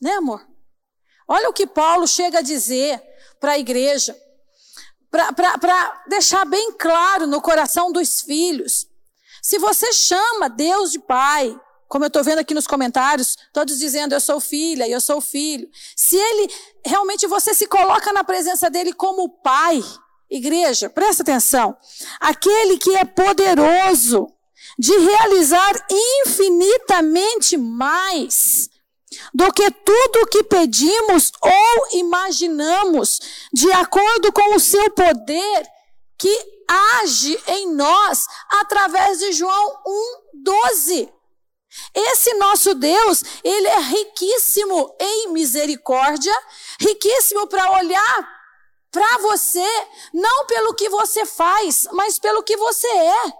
né, 0.00 0.12
amor? 0.12 0.46
Olha 1.26 1.50
o 1.50 1.52
que 1.52 1.66
Paulo 1.66 2.06
chega 2.06 2.38
a 2.38 2.42
dizer 2.42 3.02
para 3.40 3.54
a 3.54 3.58
igreja, 3.58 4.16
para 5.10 6.04
deixar 6.06 6.44
bem 6.44 6.74
claro 6.74 7.26
no 7.26 7.42
coração 7.42 7.90
dos 7.90 8.20
filhos. 8.20 8.86
Se 9.42 9.58
você 9.58 9.92
chama 9.92 10.48
Deus 10.48 10.92
de 10.92 11.00
pai, 11.00 11.60
como 11.90 12.04
eu 12.04 12.06
estou 12.06 12.22
vendo 12.22 12.38
aqui 12.38 12.54
nos 12.54 12.68
comentários, 12.68 13.36
todos 13.52 13.76
dizendo 13.76 14.14
eu 14.14 14.20
sou 14.20 14.40
filha, 14.40 14.88
eu 14.88 15.00
sou 15.00 15.20
filho. 15.20 15.68
Se 15.96 16.16
ele 16.16 16.48
realmente 16.86 17.26
você 17.26 17.52
se 17.52 17.66
coloca 17.66 18.12
na 18.12 18.22
presença 18.22 18.70
dele 18.70 18.92
como 18.92 19.42
pai, 19.42 19.82
igreja, 20.30 20.88
presta 20.88 21.24
atenção. 21.24 21.76
Aquele 22.20 22.78
que 22.78 22.94
é 22.94 23.04
poderoso 23.04 24.28
de 24.78 24.96
realizar 24.98 25.84
infinitamente 25.90 27.56
mais 27.56 28.70
do 29.34 29.52
que 29.52 29.68
tudo 29.68 30.22
o 30.22 30.26
que 30.28 30.44
pedimos 30.44 31.32
ou 31.42 31.98
imaginamos, 31.98 33.20
de 33.52 33.70
acordo 33.72 34.32
com 34.32 34.54
o 34.54 34.60
seu 34.60 34.92
poder 34.92 35.66
que 36.16 36.38
age 37.02 37.36
em 37.48 37.74
nós 37.74 38.26
através 38.60 39.18
de 39.18 39.32
João 39.32 39.82
1:12. 40.44 41.19
Esse 41.94 42.34
nosso 42.34 42.74
Deus, 42.74 43.22
ele 43.44 43.68
é 43.68 43.80
riquíssimo 43.80 44.94
em 44.98 45.28
misericórdia, 45.28 46.34
riquíssimo 46.80 47.46
para 47.46 47.70
olhar 47.72 48.40
para 48.90 49.18
você, 49.18 49.66
não 50.12 50.46
pelo 50.46 50.74
que 50.74 50.88
você 50.88 51.24
faz, 51.24 51.86
mas 51.92 52.18
pelo 52.18 52.42
que 52.42 52.56
você 52.56 52.88
é. 52.88 53.39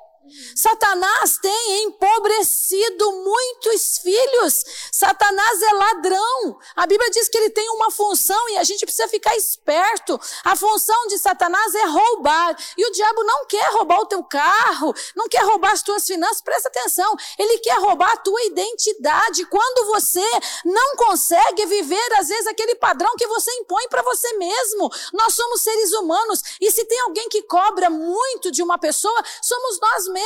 Satanás 0.55 1.39
tem 1.39 1.85
empobrecido 1.85 3.13
muitos 3.13 3.99
filhos. 3.99 4.65
Satanás 4.93 5.63
é 5.63 5.73
ladrão. 5.73 6.59
A 6.77 6.87
Bíblia 6.87 7.11
diz 7.11 7.29
que 7.29 7.37
ele 7.37 7.51
tem 7.51 7.69
uma 7.71 7.91
função 7.91 8.49
e 8.51 8.59
a 8.59 8.65
gente 8.65 8.85
precisa 8.85 9.09
ficar 9.09 9.37
esperto. 9.37 10.21
A 10.45 10.55
função 10.57 11.07
de 11.09 11.19
Satanás 11.19 11.75
é 11.75 11.85
roubar. 11.85 12.57
E 12.77 12.87
o 12.87 12.93
diabo 12.93 13.25
não 13.25 13.47
quer 13.47 13.71
roubar 13.73 14.01
o 14.01 14.07
teu 14.07 14.23
carro, 14.25 14.95
não 15.17 15.29
quer 15.29 15.43
roubar 15.45 15.73
as 15.73 15.83
tuas 15.83 16.07
finanças. 16.07 16.43
Presta 16.43 16.69
atenção. 16.69 17.17
Ele 17.39 17.59
quer 17.59 17.79
roubar 17.79 18.13
a 18.13 18.17
tua 18.17 18.43
identidade. 18.45 19.47
Quando 19.47 19.87
você 19.87 20.25
não 20.65 20.97
consegue 20.97 21.67
viver, 21.67 22.13
às 22.19 22.29
vezes, 22.29 22.47
aquele 22.47 22.75
padrão 22.77 23.15
que 23.17 23.27
você 23.27 23.51
impõe 23.59 23.89
para 23.89 24.03
você 24.03 24.33
mesmo. 24.35 24.91
Nós 25.13 25.35
somos 25.35 25.63
seres 25.63 25.93
humanos. 25.93 26.43
E 26.61 26.71
se 26.71 26.85
tem 26.85 27.01
alguém 27.01 27.29
que 27.29 27.43
cobra 27.43 27.91
muito 27.91 28.51
de 28.51 28.63
uma 28.63 28.79
pessoa, 28.79 29.23
somos 29.43 29.79
nós 29.81 30.05
mesmos. 30.09 30.20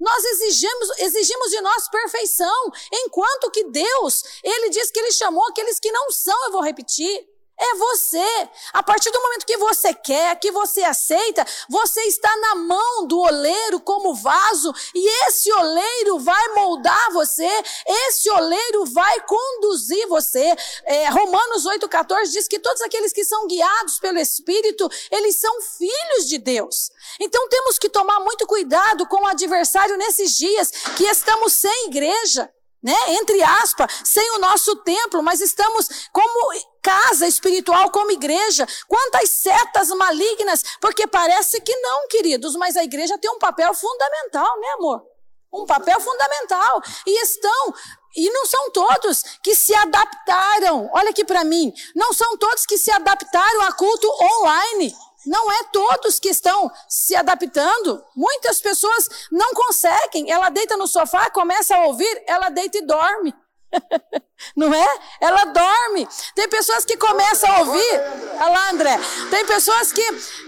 Nós 0.00 0.24
exigimos, 0.24 0.98
exigimos 0.98 1.50
de 1.50 1.60
nós 1.60 1.88
perfeição, 1.88 2.72
enquanto 2.92 3.50
que 3.50 3.64
Deus, 3.64 4.22
Ele 4.42 4.70
diz 4.70 4.90
que 4.90 5.00
Ele 5.00 5.12
chamou 5.12 5.44
aqueles 5.48 5.78
que 5.78 5.90
não 5.90 6.10
são, 6.10 6.44
eu 6.46 6.52
vou 6.52 6.62
repetir. 6.62 7.33
É 7.58 7.74
você. 7.76 8.48
A 8.72 8.82
partir 8.82 9.10
do 9.10 9.20
momento 9.20 9.46
que 9.46 9.56
você 9.56 9.94
quer, 9.94 10.38
que 10.40 10.50
você 10.50 10.82
aceita, 10.82 11.46
você 11.68 12.00
está 12.02 12.34
na 12.38 12.54
mão 12.56 13.06
do 13.06 13.18
oleiro 13.18 13.80
como 13.80 14.14
vaso, 14.14 14.72
e 14.94 15.26
esse 15.26 15.52
oleiro 15.52 16.18
vai 16.18 16.48
moldar 16.48 17.12
você, 17.12 17.48
esse 17.86 18.28
oleiro 18.30 18.84
vai 18.86 19.20
conduzir 19.20 20.06
você. 20.08 20.54
É, 20.84 21.08
Romanos 21.10 21.64
8,14 21.64 22.32
diz 22.32 22.48
que 22.48 22.58
todos 22.58 22.82
aqueles 22.82 23.12
que 23.12 23.24
são 23.24 23.46
guiados 23.46 23.98
pelo 24.00 24.18
Espírito, 24.18 24.90
eles 25.10 25.36
são 25.36 25.60
filhos 25.62 26.28
de 26.28 26.38
Deus. 26.38 26.90
Então 27.20 27.48
temos 27.48 27.78
que 27.78 27.88
tomar 27.88 28.18
muito 28.20 28.46
cuidado 28.46 29.06
com 29.06 29.22
o 29.22 29.26
adversário 29.26 29.96
nesses 29.96 30.36
dias 30.36 30.70
que 30.96 31.04
estamos 31.04 31.52
sem 31.52 31.86
igreja 31.86 32.50
né? 32.84 32.94
Entre 33.08 33.42
aspas, 33.42 34.02
sem 34.04 34.30
o 34.32 34.38
nosso 34.38 34.76
templo, 34.76 35.22
mas 35.22 35.40
estamos 35.40 35.88
como 36.12 36.52
casa 36.84 37.26
espiritual, 37.26 37.90
como 37.90 38.12
igreja. 38.12 38.68
Quantas 38.86 39.30
setas 39.30 39.88
malignas, 39.88 40.62
porque 40.80 41.06
parece 41.06 41.58
que 41.62 41.74
não, 41.76 42.06
queridos, 42.08 42.54
mas 42.56 42.76
a 42.76 42.84
igreja 42.84 43.18
tem 43.18 43.30
um 43.30 43.38
papel 43.38 43.72
fundamental, 43.74 44.60
né, 44.60 44.68
amor? 44.78 45.02
Um 45.50 45.64
papel 45.64 45.98
fundamental. 45.98 46.82
E 47.06 47.22
estão 47.22 47.74
e 48.16 48.30
não 48.30 48.46
são 48.46 48.70
todos 48.70 49.24
que 49.42 49.56
se 49.56 49.74
adaptaram. 49.74 50.88
Olha 50.92 51.10
aqui 51.10 51.24
para 51.24 51.42
mim. 51.42 51.72
Não 51.96 52.12
são 52.12 52.36
todos 52.36 52.64
que 52.66 52.78
se 52.78 52.92
adaptaram 52.92 53.62
a 53.62 53.72
culto 53.72 54.08
online. 54.08 54.94
Não 55.26 55.50
é 55.50 55.64
todos 55.72 56.20
que 56.20 56.28
estão 56.28 56.70
se 56.88 57.16
adaptando. 57.16 58.04
Muitas 58.14 58.60
pessoas 58.60 59.08
não 59.32 59.52
conseguem. 59.54 60.30
Ela 60.30 60.50
deita 60.50 60.76
no 60.76 60.86
sofá, 60.86 61.30
começa 61.30 61.74
a 61.74 61.86
ouvir, 61.86 62.24
ela 62.26 62.50
deita 62.50 62.78
e 62.78 62.86
dorme. 62.86 63.34
Não 64.56 64.72
é? 64.72 64.98
Ela 65.20 65.44
dorme. 65.46 66.06
Tem 66.34 66.48
pessoas 66.48 66.84
que 66.84 66.96
começam 66.96 67.50
a 67.50 67.60
ouvir. 67.60 68.00
Olha 68.34 68.48
lá, 68.48 68.70
André. 68.70 68.98
Tem 69.30 69.46
pessoas 69.46 69.92
que. 69.92 70.02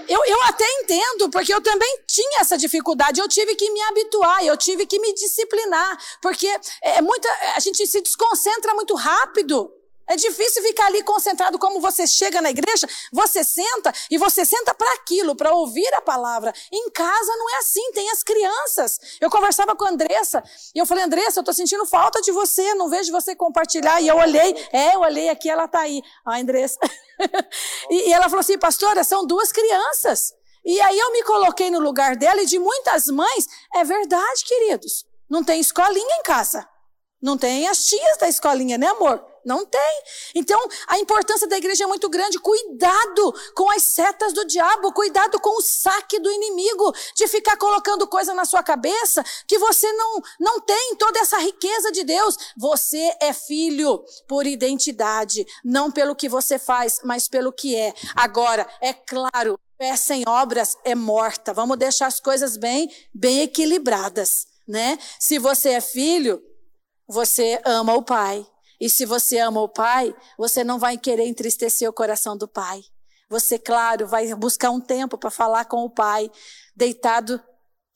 Eu, 0.08 0.24
eu 0.26 0.42
até 0.44 0.64
entendo, 0.80 1.30
porque 1.30 1.52
eu 1.52 1.60
também 1.60 2.04
tinha 2.06 2.40
essa 2.40 2.56
dificuldade. 2.56 3.20
Eu 3.20 3.28
tive 3.28 3.54
que 3.54 3.70
me 3.70 3.80
habituar, 3.82 4.44
eu 4.44 4.56
tive 4.56 4.86
que 4.86 4.98
me 4.98 5.12
disciplinar. 5.14 5.98
Porque 6.20 6.48
é 6.82 7.00
muita, 7.02 7.28
a 7.54 7.60
gente 7.60 7.86
se 7.86 8.00
desconcentra 8.00 8.74
muito 8.74 8.94
rápido. 8.94 9.70
É 10.08 10.16
difícil 10.16 10.62
ficar 10.62 10.86
ali 10.86 11.02
concentrado 11.02 11.58
como 11.58 11.80
você 11.80 12.06
chega 12.06 12.40
na 12.40 12.50
igreja, 12.50 12.86
você 13.12 13.42
senta 13.42 13.92
e 14.10 14.16
você 14.16 14.44
senta 14.44 14.72
para 14.74 14.92
aquilo, 14.94 15.34
para 15.34 15.52
ouvir 15.52 15.92
a 15.94 16.02
palavra. 16.02 16.54
Em 16.72 16.90
casa 16.90 17.36
não 17.36 17.50
é 17.50 17.58
assim, 17.58 17.92
tem 17.92 18.10
as 18.10 18.22
crianças. 18.22 18.98
Eu 19.20 19.30
conversava 19.30 19.74
com 19.74 19.84
a 19.84 19.90
Andressa 19.90 20.42
e 20.74 20.78
eu 20.78 20.86
falei, 20.86 21.04
Andressa, 21.04 21.38
eu 21.38 21.42
estou 21.42 21.54
sentindo 21.54 21.84
falta 21.86 22.20
de 22.20 22.30
você, 22.30 22.74
não 22.74 22.88
vejo 22.88 23.10
você 23.10 23.34
compartilhar. 23.34 24.00
E 24.00 24.08
eu 24.08 24.16
olhei, 24.16 24.54
é, 24.72 24.94
eu 24.94 25.00
olhei 25.00 25.28
aqui, 25.28 25.50
ela 25.50 25.64
está 25.64 25.80
aí. 25.80 26.00
A 26.24 26.38
Andressa. 26.38 26.78
e, 27.90 28.08
e 28.08 28.12
ela 28.12 28.24
falou 28.24 28.40
assim, 28.40 28.58
pastora, 28.58 29.02
são 29.02 29.26
duas 29.26 29.50
crianças. 29.50 30.32
E 30.64 30.80
aí 30.80 30.98
eu 30.98 31.12
me 31.12 31.22
coloquei 31.22 31.70
no 31.70 31.78
lugar 31.78 32.16
dela 32.16 32.42
e 32.42 32.46
de 32.46 32.58
muitas 32.58 33.06
mães, 33.06 33.46
é 33.74 33.84
verdade, 33.84 34.44
queridos, 34.44 35.06
não 35.30 35.44
tem 35.44 35.60
escolinha 35.60 36.16
em 36.16 36.22
casa. 36.22 36.68
Não 37.22 37.38
tem 37.38 37.66
as 37.66 37.84
tias 37.84 38.18
da 38.18 38.28
escolinha, 38.28 38.76
né, 38.76 38.88
amor? 38.88 39.24
Não 39.46 39.64
tem. 39.64 40.02
Então, 40.34 40.58
a 40.88 40.98
importância 40.98 41.46
da 41.46 41.56
igreja 41.56 41.84
é 41.84 41.86
muito 41.86 42.08
grande. 42.08 42.36
Cuidado 42.40 43.32
com 43.54 43.70
as 43.70 43.84
setas 43.84 44.32
do 44.32 44.44
diabo, 44.44 44.92
cuidado 44.92 45.38
com 45.38 45.56
o 45.56 45.62
saque 45.62 46.18
do 46.18 46.28
inimigo, 46.28 46.92
de 47.14 47.28
ficar 47.28 47.56
colocando 47.56 48.08
coisa 48.08 48.34
na 48.34 48.44
sua 48.44 48.60
cabeça 48.64 49.22
que 49.46 49.56
você 49.56 49.90
não, 49.92 50.20
não 50.40 50.60
tem 50.60 50.96
toda 50.96 51.20
essa 51.20 51.38
riqueza 51.38 51.92
de 51.92 52.02
Deus. 52.02 52.36
Você 52.56 53.16
é 53.22 53.32
filho 53.32 54.04
por 54.26 54.46
identidade, 54.46 55.46
não 55.64 55.92
pelo 55.92 56.16
que 56.16 56.28
você 56.28 56.58
faz, 56.58 56.98
mas 57.04 57.28
pelo 57.28 57.52
que 57.52 57.76
é. 57.76 57.94
Agora, 58.16 58.66
é 58.80 58.92
claro, 58.92 59.56
fé 59.78 59.96
sem 59.96 60.24
obras 60.26 60.76
é 60.84 60.96
morta. 60.96 61.54
Vamos 61.54 61.78
deixar 61.78 62.08
as 62.08 62.18
coisas 62.18 62.56
bem, 62.56 62.90
bem 63.14 63.42
equilibradas, 63.42 64.48
né? 64.66 64.98
Se 65.20 65.38
você 65.38 65.70
é 65.70 65.80
filho, 65.80 66.42
você 67.06 67.60
ama 67.64 67.94
o 67.94 68.02
pai. 68.02 68.44
E 68.80 68.88
se 68.88 69.04
você 69.04 69.38
ama 69.38 69.60
o 69.60 69.68
pai, 69.68 70.14
você 70.38 70.62
não 70.62 70.78
vai 70.78 70.98
querer 70.98 71.26
entristecer 71.26 71.88
o 71.88 71.92
coração 71.92 72.36
do 72.36 72.46
pai. 72.46 72.82
Você, 73.28 73.58
claro, 73.58 74.06
vai 74.06 74.32
buscar 74.34 74.70
um 74.70 74.80
tempo 74.80 75.18
para 75.18 75.30
falar 75.30 75.64
com 75.64 75.84
o 75.84 75.90
pai, 75.90 76.30
deitado, 76.76 77.42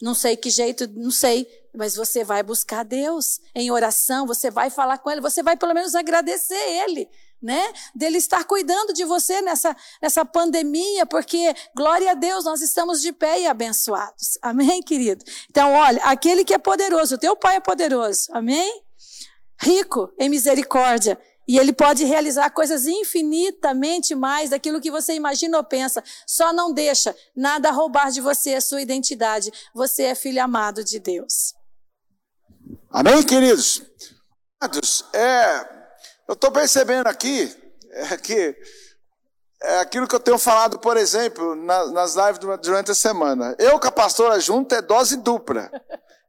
não 0.03 0.15
sei 0.15 0.37
que 0.37 0.51
jeito, 0.51 0.89
não 0.89 1.11
sei, 1.11 1.47
mas 1.75 1.95
você 1.95 2.25
vai 2.25 2.43
buscar 2.43 2.85
Deus 2.85 3.39
em 3.55 3.71
oração, 3.71 4.27
você 4.27 4.51
vai 4.51 4.71
falar 4.71 4.99
com 4.99 5.11
ele, 5.11 5.21
você 5.21 5.43
vai 5.43 5.57
pelo 5.57 5.75
menos 5.75 5.95
agradecer 5.95 6.55
ele, 6.55 7.09
né? 7.41 7.63
Dele 7.95 8.19
estar 8.19 8.45
cuidando 8.45 8.93
de 8.93 9.05
você 9.05 9.41
nessa, 9.43 9.77
nessa 10.03 10.25
pandemia, 10.25 11.07
porque, 11.07 11.55
glória 11.77 12.11
a 12.11 12.15
Deus, 12.15 12.45
nós 12.45 12.63
estamos 12.63 13.01
de 13.01 13.13
pé 13.13 13.41
e 13.41 13.47
abençoados. 13.47 14.39
Amém, 14.43 14.83
querido? 14.83 15.25
Então, 15.49 15.75
olha, 15.75 16.03
aquele 16.03 16.45
que 16.45 16.55
é 16.55 16.59
poderoso, 16.59 17.15
o 17.15 17.19
teu 17.19 17.37
pai 17.37 17.57
é 17.57 17.61
poderoso. 17.61 18.29
Amém? 18.33 18.83
Rico 19.61 20.13
em 20.19 20.29
misericórdia. 20.29 21.19
E 21.47 21.59
ele 21.59 21.73
pode 21.73 22.05
realizar 22.05 22.49
coisas 22.51 22.87
infinitamente 22.87 24.15
mais 24.15 24.51
daquilo 24.51 24.81
que 24.81 24.91
você 24.91 25.15
imagina 25.15 25.59
ou 25.59 25.65
pensa. 25.65 26.03
Só 26.27 26.53
não 26.53 26.73
deixa 26.73 27.15
nada 27.35 27.73
roubar 27.73 28.11
de 28.11 28.21
você 28.21 28.55
a 28.55 28.61
sua 28.61 28.81
identidade. 28.81 29.53
Você 29.75 30.05
é 30.05 30.15
filho 30.15 30.43
amado 30.43 30.85
de 30.85 31.01
Deus. 31.01 31.55
Amém, 32.89 33.23
queridos? 33.25 33.83
É, 35.13 35.61
eu 36.29 36.35
estou 36.35 36.53
percebendo 36.53 37.09
aqui 37.09 37.53
é, 37.91 38.17
que 38.17 38.57
é 39.63 39.81
aquilo 39.81 40.07
que 40.07 40.15
eu 40.15 40.21
tenho 40.21 40.39
falado, 40.39 40.79
por 40.79 40.97
exemplo, 40.97 41.55
nas 41.57 42.15
lives 42.15 42.39
durante 42.63 42.93
a 42.93 42.95
semana. 42.95 43.57
Eu 43.59 43.79
com 43.81 43.89
a 43.89 43.93
pastora 43.93 44.39
junto 44.39 44.75
é 44.75 44.81
dose 44.81 45.17
dupla. 45.17 45.71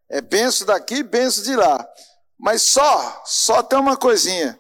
É 0.09 0.19
benção 0.19 0.67
daqui, 0.67 1.03
benção 1.03 1.43
de 1.43 1.55
lá. 1.55 1.87
Mas 2.41 2.63
só, 2.63 3.21
só 3.23 3.61
tem 3.61 3.77
uma 3.77 3.95
coisinha. 3.95 4.59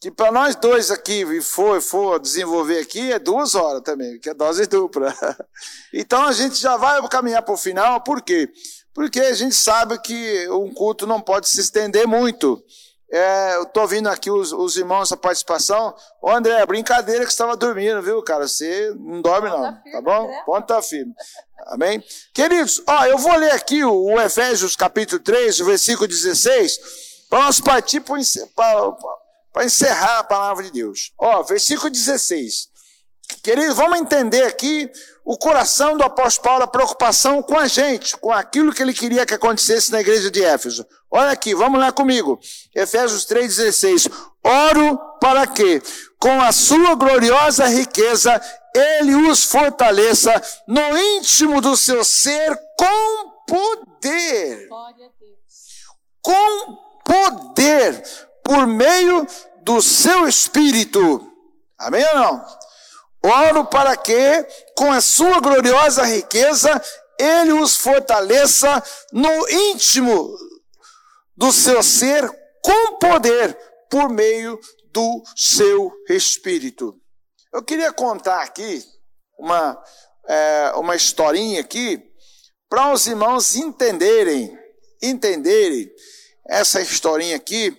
Que 0.00 0.10
para 0.10 0.30
nós 0.30 0.54
dois 0.54 0.90
aqui, 0.90 1.22
e 1.22 1.42
for, 1.42 1.80
for 1.80 2.20
desenvolver 2.20 2.78
aqui, 2.78 3.12
é 3.12 3.18
duas 3.18 3.54
horas 3.56 3.82
também, 3.82 4.20
que 4.20 4.30
é 4.30 4.34
dose 4.34 4.66
dupla. 4.66 5.12
Então 5.92 6.24
a 6.24 6.32
gente 6.32 6.56
já 6.56 6.76
vai 6.76 7.00
caminhar 7.08 7.42
para 7.42 7.54
o 7.54 7.56
final, 7.56 8.02
por 8.02 8.20
quê? 8.20 8.48
Porque 8.94 9.18
a 9.18 9.34
gente 9.34 9.54
sabe 9.54 9.98
que 9.98 10.48
um 10.50 10.72
culto 10.72 11.06
não 11.06 11.20
pode 11.20 11.48
se 11.48 11.58
estender 11.58 12.06
muito. 12.06 12.62
É, 13.10 13.54
eu 13.54 13.62
estou 13.62 13.84
ouvindo 13.84 14.08
aqui 14.08 14.30
os, 14.30 14.52
os 14.52 14.76
irmãos, 14.76 15.10
a 15.10 15.16
participação. 15.16 15.94
Ô 16.20 16.30
André, 16.30 16.64
brincadeira 16.66 17.24
que 17.24 17.30
você 17.30 17.34
estava 17.34 17.56
dormindo, 17.56 18.02
viu, 18.02 18.22
cara? 18.22 18.46
Você 18.46 18.94
não 18.98 19.22
dorme, 19.22 19.48
não, 19.48 19.80
tá 19.90 20.00
bom? 20.02 20.30
Ponto 20.44 20.66
tá 20.66 20.82
firme. 20.82 21.14
Amém? 21.68 22.04
Queridos, 22.34 22.82
ó, 22.86 23.06
eu 23.06 23.16
vou 23.16 23.34
ler 23.36 23.52
aqui 23.52 23.82
o, 23.82 24.12
o 24.12 24.20
Efésios 24.20 24.76
capítulo 24.76 25.20
3, 25.22 25.58
versículo 25.60 26.06
16 26.06 26.78
Vamos 27.30 27.60
partir 27.60 28.00
para 28.00 29.64
encerrar 29.64 30.18
a 30.18 30.24
palavra 30.24 30.64
de 30.64 30.70
Deus. 30.70 31.12
Ó, 31.18 31.42
versículo 31.42 31.90
16. 31.90 32.68
Querido, 33.42 33.74
vamos 33.74 33.98
entender 33.98 34.44
aqui 34.44 34.90
o 35.24 35.36
coração 35.36 35.96
do 35.96 36.04
apóstolo 36.04 36.44
Paulo, 36.44 36.64
a 36.64 36.68
preocupação 36.68 37.42
com 37.42 37.58
a 37.58 37.66
gente, 37.66 38.16
com 38.16 38.32
aquilo 38.32 38.72
que 38.72 38.82
ele 38.82 38.94
queria 38.94 39.26
que 39.26 39.34
acontecesse 39.34 39.90
na 39.90 40.00
igreja 40.00 40.30
de 40.30 40.44
Éfeso. 40.44 40.86
Olha 41.10 41.30
aqui, 41.30 41.54
vamos 41.54 41.80
lá 41.80 41.90
comigo. 41.90 42.38
Efésios 42.74 43.26
3,16. 43.26 44.10
Oro 44.44 44.98
para 45.20 45.46
que, 45.46 45.82
com 46.20 46.40
a 46.40 46.52
sua 46.52 46.94
gloriosa 46.94 47.66
riqueza, 47.66 48.40
ele 48.74 49.14
os 49.28 49.44
fortaleça 49.44 50.40
no 50.68 50.96
íntimo 50.96 51.60
do 51.60 51.76
seu 51.76 52.04
ser 52.04 52.56
com 52.78 53.30
poder. 53.48 54.68
Com 56.22 56.85
poder 57.06 58.02
por 58.42 58.66
meio 58.66 59.24
do 59.62 59.80
seu 59.80 60.28
espírito. 60.28 61.32
Amém 61.78 62.04
ou 62.04 62.14
não? 62.14 62.46
Oro 63.24 63.64
para 63.66 63.96
que, 63.96 64.46
com 64.76 64.90
a 64.90 65.00
sua 65.00 65.40
gloriosa 65.40 66.04
riqueza, 66.04 66.70
ele 67.18 67.52
os 67.52 67.76
fortaleça 67.76 68.82
no 69.12 69.48
íntimo 69.48 70.36
do 71.36 71.52
seu 71.52 71.82
ser 71.82 72.28
com 72.62 72.98
poder 72.98 73.56
por 73.90 74.08
meio 74.08 74.58
do 74.92 75.22
seu 75.34 75.92
espírito. 76.08 77.00
Eu 77.52 77.62
queria 77.62 77.92
contar 77.92 78.42
aqui 78.42 78.82
uma, 79.38 79.82
é, 80.28 80.72
uma 80.76 80.96
historinha 80.96 81.60
aqui 81.60 82.02
para 82.68 82.92
os 82.92 83.06
irmãos 83.06 83.54
entenderem, 83.54 84.56
entenderem 85.02 85.90
essa 86.48 86.80
historinha 86.80 87.36
aqui 87.36 87.78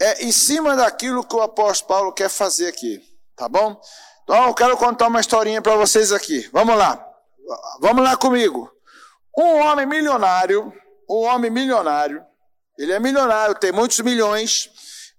é 0.00 0.24
em 0.24 0.32
cima 0.32 0.76
daquilo 0.76 1.24
que 1.24 1.34
o 1.34 1.42
apóstolo 1.42 1.88
Paulo 1.88 2.12
quer 2.12 2.28
fazer 2.28 2.68
aqui, 2.68 3.02
tá 3.36 3.48
bom? 3.48 3.80
Então 4.22 4.48
eu 4.48 4.54
quero 4.54 4.76
contar 4.76 5.08
uma 5.08 5.20
historinha 5.20 5.60
para 5.60 5.76
vocês 5.76 6.12
aqui. 6.12 6.48
Vamos 6.52 6.76
lá. 6.76 7.04
Vamos 7.80 8.02
lá 8.02 8.16
comigo. 8.16 8.70
Um 9.36 9.58
homem 9.60 9.86
milionário, 9.86 10.72
um 11.08 11.24
homem 11.24 11.50
milionário, 11.50 12.24
ele 12.78 12.92
é 12.92 12.98
milionário, 12.98 13.54
tem 13.54 13.72
muitos 13.72 14.00
milhões, 14.00 14.70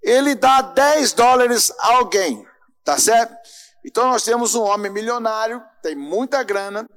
ele 0.01 0.35
dá 0.35 0.61
10 0.61 1.13
dólares 1.13 1.71
a 1.79 1.95
alguém, 1.95 2.45
tá 2.83 2.97
certo? 2.97 3.35
Então 3.83 4.07
nós 4.07 4.23
temos 4.23 4.55
um 4.55 4.63
homem 4.63 4.91
milionário, 4.91 5.61
tem 5.81 5.95
muita 5.95 6.43
grana, 6.43 6.87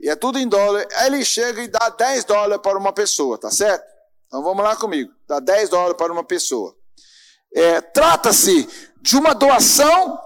e 0.00 0.08
é 0.08 0.16
tudo 0.16 0.38
em 0.38 0.48
dólar, 0.48 0.86
aí 0.94 1.06
ele 1.06 1.24
chega 1.24 1.62
e 1.62 1.68
dá 1.68 1.88
10 1.90 2.24
dólares 2.24 2.62
para 2.62 2.78
uma 2.78 2.92
pessoa, 2.92 3.38
tá 3.38 3.50
certo? 3.50 3.84
Então 4.26 4.42
vamos 4.42 4.64
lá 4.64 4.76
comigo, 4.76 5.12
dá 5.30 5.38
10 5.38 5.68
dólares 5.68 5.96
para 5.96 6.12
uma 6.12 6.24
pessoa. 6.24 6.76
É, 7.54 7.80
Trata-se 7.80 8.68
de 9.00 9.16
uma 9.16 9.32
doação 9.32 10.20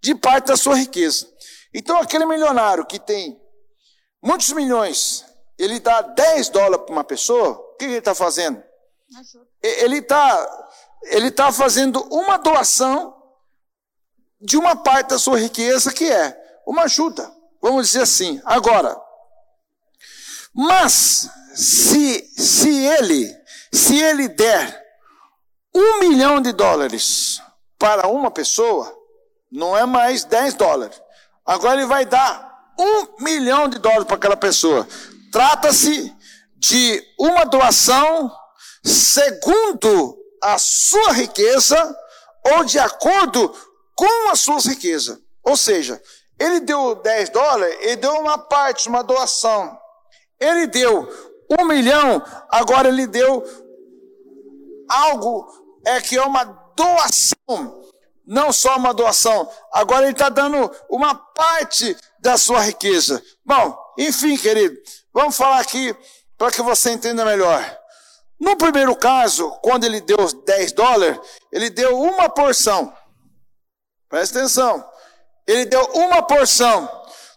de 0.00 0.14
parte 0.14 0.46
da 0.46 0.56
sua 0.56 0.74
riqueza. 0.74 1.28
Então 1.74 1.98
aquele 1.98 2.24
milionário 2.24 2.86
que 2.86 2.98
tem 2.98 3.38
muitos 4.22 4.50
milhões, 4.52 5.24
ele 5.58 5.78
dá 5.78 6.00
10 6.00 6.48
dólares 6.48 6.86
para 6.86 6.92
uma 6.92 7.04
pessoa, 7.04 7.50
o 7.50 7.76
que 7.76 7.84
ele 7.84 7.98
está 7.98 8.14
fazendo? 8.14 8.62
Ele 9.62 9.98
está 9.98 10.68
ele 11.04 11.30
tá 11.30 11.52
fazendo 11.52 12.00
uma 12.10 12.38
doação 12.38 13.14
de 14.40 14.56
uma 14.56 14.76
parte 14.76 15.08
da 15.08 15.18
sua 15.18 15.38
riqueza 15.38 15.92
que 15.92 16.10
é 16.10 16.62
uma 16.66 16.84
ajuda. 16.84 17.30
Vamos 17.60 17.88
dizer 17.88 18.02
assim. 18.02 18.40
Agora, 18.44 18.96
mas 20.54 21.28
se, 21.54 22.30
se 22.36 22.84
ele, 22.84 23.41
se 23.72 23.98
ele 23.98 24.28
der 24.28 24.82
um 25.74 26.00
milhão 26.00 26.40
de 26.40 26.52
dólares 26.52 27.40
para 27.78 28.06
uma 28.08 28.30
pessoa, 28.30 28.94
não 29.50 29.76
é 29.76 29.86
mais 29.86 30.24
10 30.24 30.54
dólares. 30.54 31.00
Agora 31.44 31.80
ele 31.80 31.86
vai 31.86 32.04
dar 32.04 32.72
um 32.78 33.24
milhão 33.24 33.68
de 33.68 33.78
dólares 33.78 34.04
para 34.04 34.16
aquela 34.16 34.36
pessoa. 34.36 34.86
Trata-se 35.32 36.14
de 36.56 37.02
uma 37.18 37.44
doação 37.44 38.30
segundo 38.84 40.18
a 40.42 40.58
sua 40.58 41.12
riqueza 41.12 41.96
ou 42.54 42.64
de 42.64 42.78
acordo 42.78 43.54
com 43.94 44.30
as 44.30 44.40
suas 44.40 44.66
riquezas. 44.66 45.18
Ou 45.42 45.56
seja, 45.56 46.00
ele 46.38 46.60
deu 46.60 46.94
10 46.94 47.30
dólares, 47.30 47.76
ele 47.80 47.96
deu 47.96 48.12
uma 48.14 48.38
parte, 48.38 48.88
uma 48.88 49.02
doação. 49.02 49.78
Ele 50.38 50.66
deu 50.66 51.08
um 51.58 51.64
milhão, 51.64 52.22
agora 52.48 52.88
ele 52.88 53.06
deu 53.06 53.44
algo 54.92 55.46
é 55.84 56.00
que 56.00 56.16
é 56.16 56.22
uma 56.22 56.44
doação, 56.76 57.82
não 58.26 58.52
só 58.52 58.76
uma 58.76 58.94
doação, 58.94 59.50
agora 59.72 60.04
ele 60.04 60.12
está 60.12 60.28
dando 60.28 60.70
uma 60.88 61.14
parte 61.14 61.96
da 62.20 62.36
sua 62.38 62.60
riqueza. 62.60 63.22
Bom, 63.44 63.76
enfim, 63.98 64.36
querido, 64.36 64.76
vamos 65.12 65.36
falar 65.36 65.60
aqui 65.60 65.94
para 66.38 66.50
que 66.50 66.62
você 66.62 66.92
entenda 66.92 67.24
melhor. 67.24 67.78
No 68.40 68.56
primeiro 68.56 68.96
caso, 68.96 69.50
quando 69.62 69.84
ele 69.84 70.00
deu 70.00 70.16
10 70.44 70.72
dólares, 70.72 71.18
ele 71.52 71.70
deu 71.70 72.00
uma 72.00 72.28
porção. 72.28 72.92
Presta 74.08 74.40
atenção. 74.40 74.84
Ele 75.46 75.64
deu 75.64 75.82
uma 75.94 76.22
porção. 76.22 76.88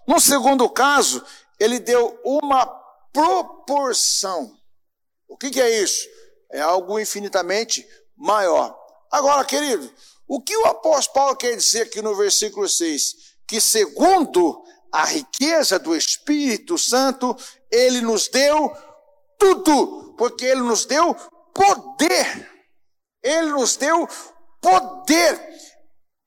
No 0.08 0.20
segundo 0.20 0.68
caso, 0.70 1.24
ele 1.60 1.80
deu 1.80 2.20
uma 2.24 2.66
proporção. 3.14 4.52
O 5.28 5.38
que, 5.38 5.50
que 5.50 5.62
é 5.62 5.82
isso? 5.82 6.08
É 6.52 6.62
algo 6.62 7.00
infinitamente 7.00 7.88
maior. 8.16 8.76
Agora, 9.12 9.46
querido, 9.46 9.92
o 10.28 10.42
que 10.42 10.56
o 10.56 10.66
apóstolo 10.66 11.14
Paulo 11.14 11.36
quer 11.36 11.56
dizer 11.56 11.84
aqui 11.84 12.02
no 12.02 12.16
versículo 12.16 12.68
6? 12.68 13.36
Que 13.48 13.62
segundo 13.62 14.64
a 14.92 15.06
riqueza 15.06 15.78
do 15.78 15.96
Espírito 15.96 16.78
Santo, 16.78 17.36
ele 17.72 18.02
nos 18.02 18.28
deu 18.28 18.76
tudo, 19.38 20.16
porque 20.18 20.46
ele 20.46 20.62
nos 20.62 20.86
deu 20.86 21.14
poder. 21.54 22.50
Ele 23.22 23.52
nos 23.52 23.76
deu 23.76 24.08
poder. 24.62 25.40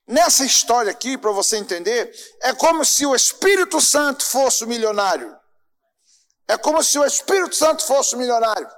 Nessa 0.06 0.44
história 0.44 0.90
aqui, 0.90 1.18
para 1.18 1.32
você 1.32 1.56
entender, 1.56 2.10
é 2.42 2.54
como 2.54 2.84
se 2.84 3.04
o 3.04 3.14
Espírito 3.14 3.80
Santo 3.80 4.24
fosse 4.24 4.64
o 4.64 4.68
milionário. 4.68 5.36
É 6.46 6.56
como 6.56 6.82
se 6.82 6.98
o 6.98 7.04
Espírito 7.04 7.54
Santo 7.54 7.84
fosse 7.84 8.14
o 8.14 8.18
milionário. 8.18 8.68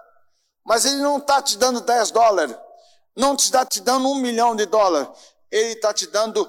Mas 0.64 0.84
ele 0.84 0.96
não 0.96 1.18
está 1.18 1.42
te 1.42 1.56
dando 1.56 1.80
10 1.80 2.10
dólares. 2.10 2.56
Não 3.16 3.34
está 3.34 3.64
te 3.64 3.80
dando 3.80 4.08
um 4.08 4.16
milhão 4.16 4.54
de 4.54 4.66
dólares. 4.66 5.08
Ele 5.50 5.72
está 5.72 5.92
te 5.92 6.06
dando 6.06 6.48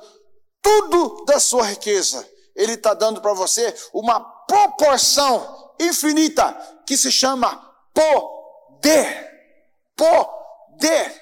tudo 0.62 1.26
da 1.26 1.39
sua 1.39 1.66
riqueza. 1.66 2.28
Ele 2.55 2.74
está 2.74 2.93
dando 2.93 3.22
para 3.22 3.34
você 3.34 3.74
uma 3.93 4.20
proporção 4.20 5.74
infinita 5.80 6.53
que 6.86 6.95
se 6.95 7.12
chama 7.12 7.57
poder. 7.93 9.30
Poder. 9.95 11.22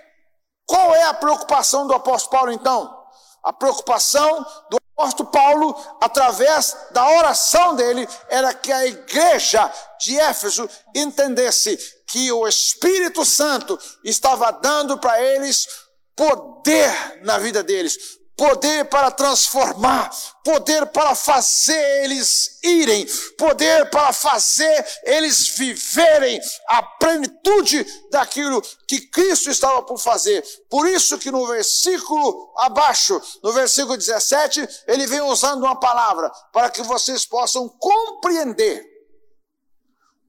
Qual 0.66 0.94
é 0.94 1.04
a 1.04 1.14
preocupação 1.14 1.88
do 1.88 1.94
apóstolo 1.94 2.32
Paulo 2.32 2.52
então? 2.52 3.00
A 3.44 3.54
preocupação 3.54 4.46
do 4.70 4.78
apóstolo 5.00 5.30
Paulo, 5.30 5.76
através 6.02 6.76
da 6.92 7.10
oração 7.12 7.76
dele, 7.76 8.08
era 8.28 8.54
que 8.54 8.72
a 8.72 8.86
igreja 8.86 9.72
de 10.00 10.20
Éfeso 10.20 10.70
entendesse 10.94 11.78
que 12.10 12.32
o 12.32 12.48
Espírito 12.48 13.24
Santo 13.24 13.80
estava 14.04 14.52
dando 14.52 14.98
para 14.98 15.22
eles 15.22 15.68
poder 16.16 17.22
na 17.24 17.38
vida 17.38 17.64
deles, 17.64 17.98
poder 18.36 18.86
para 18.86 19.12
transformar, 19.12 20.10
poder 20.46 20.86
para 20.88 21.14
fazer 21.14 22.04
eles 22.06 22.58
irem, 22.64 23.06
poder 23.38 23.90
para 23.90 24.14
fazer 24.14 24.88
eles 25.04 25.50
viverem 25.50 26.40
a 26.70 26.82
plenitude 26.82 27.86
daquilo 28.10 28.62
que 28.88 29.02
Cristo 29.02 29.50
estava 29.50 29.84
por 29.84 30.00
fazer. 30.00 30.42
Por 30.70 30.88
isso 30.88 31.18
que 31.18 31.30
no 31.30 31.46
versículo 31.48 32.54
abaixo, 32.58 33.22
no 33.44 33.52
versículo 33.52 33.98
17, 33.98 34.68
ele 34.88 35.06
vem 35.06 35.22
usando 35.22 35.64
uma 35.64 35.78
palavra 35.78 36.32
para 36.54 36.70
que 36.70 36.82
vocês 36.82 37.26
possam 37.26 37.68
compreender. 37.68 38.89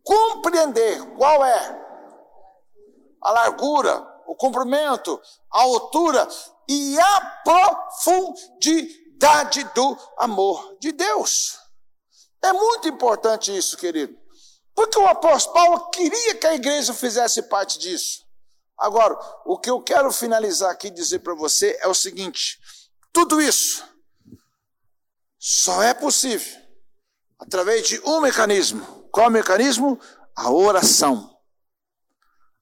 Compreender 0.04 1.04
qual 1.16 1.44
é 1.44 1.80
a 3.22 3.32
largura, 3.32 4.06
o 4.26 4.34
comprimento, 4.34 5.20
a 5.52 5.62
altura 5.62 6.26
e 6.68 6.98
a 6.98 7.20
profundidade 7.44 9.64
do 9.74 9.96
amor 10.16 10.76
de 10.80 10.92
Deus. 10.92 11.58
É 12.42 12.52
muito 12.52 12.88
importante 12.88 13.56
isso, 13.56 13.76
querido. 13.76 14.18
Porque 14.74 14.98
o 14.98 15.06
apóstolo 15.06 15.54
Paulo 15.54 15.90
queria 15.90 16.34
que 16.36 16.46
a 16.46 16.54
igreja 16.54 16.94
fizesse 16.94 17.42
parte 17.42 17.78
disso. 17.78 18.24
Agora, 18.78 19.18
o 19.44 19.58
que 19.58 19.68
eu 19.68 19.82
quero 19.82 20.10
finalizar 20.10 20.70
aqui 20.70 20.86
e 20.86 20.90
dizer 20.90 21.18
para 21.18 21.34
você 21.34 21.78
é 21.82 21.88
o 21.88 21.94
seguinte: 21.94 22.58
tudo 23.12 23.40
isso 23.40 23.86
só 25.38 25.82
é 25.82 25.92
possível 25.92 26.60
através 27.38 27.88
de 27.88 28.00
um 28.06 28.20
mecanismo. 28.20 28.99
Qual 29.10 29.28
o 29.28 29.30
mecanismo? 29.30 29.98
A 30.36 30.50
oração. 30.50 31.36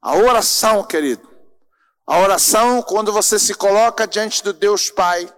A 0.01 0.14
oração, 0.16 0.84
querido. 0.84 1.28
A 2.07 2.20
oração, 2.20 2.82
quando 2.82 3.12
você 3.12 3.38
se 3.38 3.55
coloca 3.55 4.07
diante 4.07 4.42
do 4.42 4.53
Deus 4.53 4.90
Pai, 4.90 5.32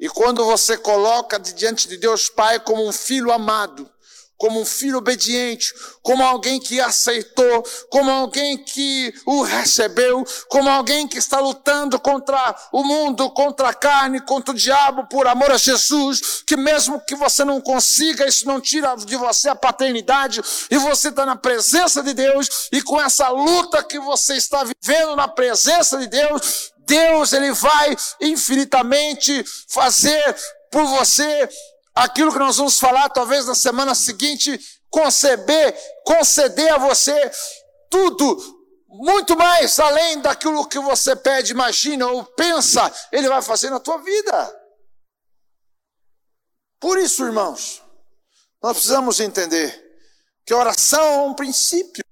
e 0.00 0.08
quando 0.08 0.44
você 0.44 0.78
coloca 0.78 1.38
diante 1.38 1.88
de 1.88 1.96
Deus 1.96 2.28
Pai 2.28 2.60
como 2.60 2.86
um 2.86 2.92
filho 2.92 3.32
amado, 3.32 3.90
como 4.38 4.60
um 4.60 4.64
filho 4.64 4.98
obediente, 4.98 5.74
como 6.00 6.22
alguém 6.22 6.60
que 6.60 6.80
aceitou, 6.80 7.64
como 7.90 8.10
alguém 8.10 8.56
que 8.56 9.12
o 9.26 9.42
recebeu, 9.42 10.24
como 10.48 10.70
alguém 10.70 11.06
que 11.06 11.18
está 11.18 11.40
lutando 11.40 11.98
contra 11.98 12.56
o 12.72 12.84
mundo, 12.84 13.28
contra 13.30 13.68
a 13.68 13.74
carne, 13.74 14.20
contra 14.20 14.54
o 14.54 14.56
diabo, 14.56 15.06
por 15.08 15.26
amor 15.26 15.50
a 15.50 15.58
Jesus, 15.58 16.42
que 16.46 16.56
mesmo 16.56 17.00
que 17.00 17.16
você 17.16 17.44
não 17.44 17.60
consiga, 17.60 18.26
isso 18.26 18.46
não 18.46 18.60
tira 18.60 18.94
de 18.96 19.16
você 19.16 19.48
a 19.48 19.56
paternidade, 19.56 20.40
e 20.70 20.78
você 20.78 21.08
está 21.08 21.26
na 21.26 21.36
presença 21.36 22.02
de 22.02 22.14
Deus, 22.14 22.68
e 22.72 22.80
com 22.80 23.00
essa 23.00 23.28
luta 23.28 23.82
que 23.82 23.98
você 23.98 24.34
está 24.34 24.62
vivendo 24.64 25.16
na 25.16 25.26
presença 25.26 25.98
de 25.98 26.06
Deus, 26.06 26.72
Deus 26.86 27.32
ele 27.32 27.52
vai 27.52 27.96
infinitamente 28.20 29.44
fazer 29.68 30.34
por 30.70 30.84
você 30.86 31.48
aquilo 32.04 32.32
que 32.32 32.38
nós 32.38 32.56
vamos 32.56 32.78
falar 32.78 33.08
talvez 33.08 33.46
na 33.46 33.54
semana 33.54 33.94
seguinte, 33.94 34.58
conceber, 34.90 35.76
conceder 36.04 36.72
a 36.72 36.78
você 36.78 37.30
tudo 37.90 38.58
muito 38.88 39.36
mais 39.36 39.78
além 39.78 40.20
daquilo 40.20 40.66
que 40.66 40.78
você 40.78 41.14
pede, 41.14 41.52
imagina 41.52 42.06
ou 42.06 42.24
pensa, 42.24 42.90
Ele 43.12 43.28
vai 43.28 43.42
fazer 43.42 43.70
na 43.70 43.78
tua 43.78 43.98
vida. 43.98 44.58
Por 46.80 46.98
isso, 46.98 47.24
irmãos, 47.24 47.82
nós 48.62 48.72
precisamos 48.72 49.20
entender 49.20 49.86
que 50.46 50.54
oração 50.54 51.02
é 51.02 51.18
um 51.24 51.34
princípio, 51.34 52.02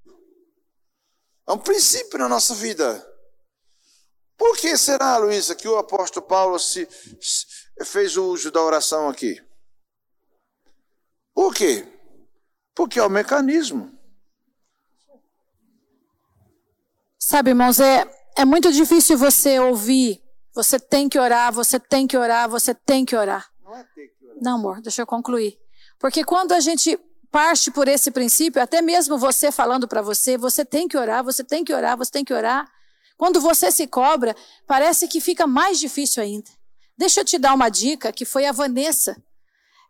é 1.48 1.52
um 1.52 1.58
princípio 1.58 2.18
na 2.18 2.28
nossa 2.28 2.54
vida. 2.54 3.04
Por 4.36 4.56
que 4.58 4.76
será, 4.76 5.16
Luísa, 5.16 5.54
que 5.54 5.66
o 5.66 5.78
apóstolo 5.78 6.26
Paulo 6.26 6.58
se, 6.58 6.86
se, 7.20 7.46
fez 7.86 8.16
uso 8.16 8.50
da 8.50 8.60
oração 8.60 9.08
aqui? 9.08 9.42
Por 11.36 11.54
quê? 11.54 11.86
Porque 12.74 12.98
é 12.98 13.02
o 13.02 13.10
mecanismo. 13.10 13.92
Sabe, 17.18 17.50
irmãos, 17.50 17.78
é, 17.78 18.10
é 18.34 18.46
muito 18.46 18.72
difícil 18.72 19.18
você 19.18 19.60
ouvir. 19.60 20.22
Você 20.54 20.80
tem 20.80 21.10
que 21.10 21.18
orar, 21.18 21.52
você 21.52 21.78
tem 21.78 22.06
que 22.06 22.16
orar, 22.16 22.48
você 22.48 22.74
tem 22.74 23.04
que 23.04 23.14
orar. 23.14 23.46
Não 23.62 23.76
é 23.76 23.84
ter 23.84 24.08
que 24.18 24.24
orar. 24.24 24.38
Não, 24.40 24.54
amor, 24.54 24.80
deixa 24.80 25.02
eu 25.02 25.06
concluir. 25.06 25.58
Porque 25.98 26.24
quando 26.24 26.52
a 26.52 26.60
gente 26.60 26.98
parte 27.30 27.70
por 27.70 27.86
esse 27.86 28.10
princípio, 28.10 28.62
até 28.62 28.80
mesmo 28.80 29.18
você 29.18 29.52
falando 29.52 29.86
para 29.86 30.00
você, 30.00 30.38
você 30.38 30.64
tem 30.64 30.88
que 30.88 30.96
orar, 30.96 31.22
você 31.22 31.44
tem 31.44 31.62
que 31.62 31.74
orar, 31.74 31.98
você 31.98 32.10
tem 32.10 32.24
que 32.24 32.32
orar. 32.32 32.66
Quando 33.18 33.42
você 33.42 33.70
se 33.70 33.86
cobra, 33.86 34.34
parece 34.66 35.06
que 35.06 35.20
fica 35.20 35.46
mais 35.46 35.78
difícil 35.78 36.22
ainda. 36.22 36.50
Deixa 36.96 37.20
eu 37.20 37.26
te 37.26 37.36
dar 37.36 37.52
uma 37.52 37.68
dica, 37.68 38.10
que 38.10 38.24
foi 38.24 38.46
a 38.46 38.52
Vanessa, 38.52 39.22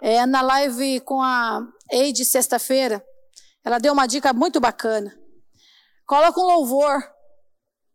é, 0.02 0.24
na 0.26 0.42
live 0.42 1.00
com 1.00 1.22
a 1.22 1.66
Eide 1.90 2.24
sexta-feira. 2.24 3.04
Ela 3.64 3.78
deu 3.78 3.92
uma 3.92 4.06
dica 4.06 4.32
muito 4.32 4.60
bacana. 4.60 5.16
Coloca 6.06 6.40
um 6.40 6.44
louvor 6.44 7.02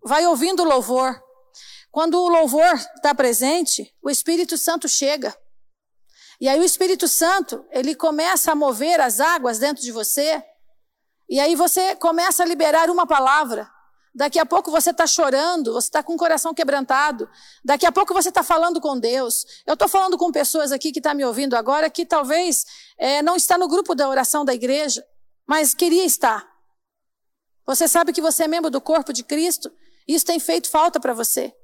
vai 0.04 0.26
ouvindo 0.26 0.64
o 0.64 0.66
louvor. 0.66 1.22
Quando 1.92 2.20
o 2.20 2.30
louvor 2.30 2.74
está 2.96 3.14
presente, 3.14 3.94
o 4.02 4.10
Espírito 4.10 4.58
Santo 4.58 4.88
chega. 4.88 5.36
E 6.40 6.48
aí 6.48 6.60
o 6.60 6.64
Espírito 6.64 7.08
Santo, 7.08 7.66
ele 7.70 7.94
começa 7.94 8.52
a 8.52 8.56
mover 8.56 9.00
as 9.00 9.20
águas 9.20 9.60
dentro 9.60 9.84
de 9.84 9.92
você. 9.92 10.44
E 11.30 11.40
aí 11.40 11.56
você 11.56 11.96
começa 11.96 12.44
a 12.44 12.46
liberar 12.46 12.90
uma 12.90 13.06
palavra. 13.06 13.70
Daqui 14.14 14.40
a 14.40 14.46
pouco 14.46 14.70
você 14.70 14.92
está 14.92 15.08
chorando, 15.08 15.74
você 15.74 15.88
está 15.88 16.04
com 16.04 16.16
o 16.16 16.18
coração 16.18 16.54
quebrantado. 16.54 17.30
Daqui 17.64 17.86
a 17.86 17.92
pouco 17.92 18.14
você 18.14 18.30
está 18.30 18.44
falando 18.44 18.82
com 18.82 19.00
Deus. 19.00 19.46
Eu 19.66 19.74
estou 19.74 19.88
falando 19.88 20.18
com 20.18 20.32
pessoas 20.32 20.72
aqui 20.72 20.92
que 20.92 21.00
estão 21.00 21.12
tá 21.12 21.16
me 21.16 21.24
ouvindo 21.24 21.56
agora 21.56 21.90
que 21.90 22.06
talvez 22.06 22.66
é, 22.98 23.22
não 23.22 23.36
está 23.36 23.58
no 23.58 23.68
grupo 23.68 23.96
da 23.96 24.10
oração 24.10 24.44
da 24.44 24.54
igreja, 24.54 25.06
mas 25.48 25.74
queria 25.74 26.04
estar. 26.04 26.50
Você 27.66 27.88
sabe 27.88 28.12
que 28.12 28.22
você 28.22 28.44
é 28.44 28.48
membro 28.48 28.70
do 28.70 28.82
corpo 28.82 29.14
de 29.14 29.24
Cristo 29.24 29.72
isso 30.08 30.26
tem 30.26 30.40
feito 30.40 30.70
falta 30.70 31.00
para 31.00 31.14
você. 31.14 31.56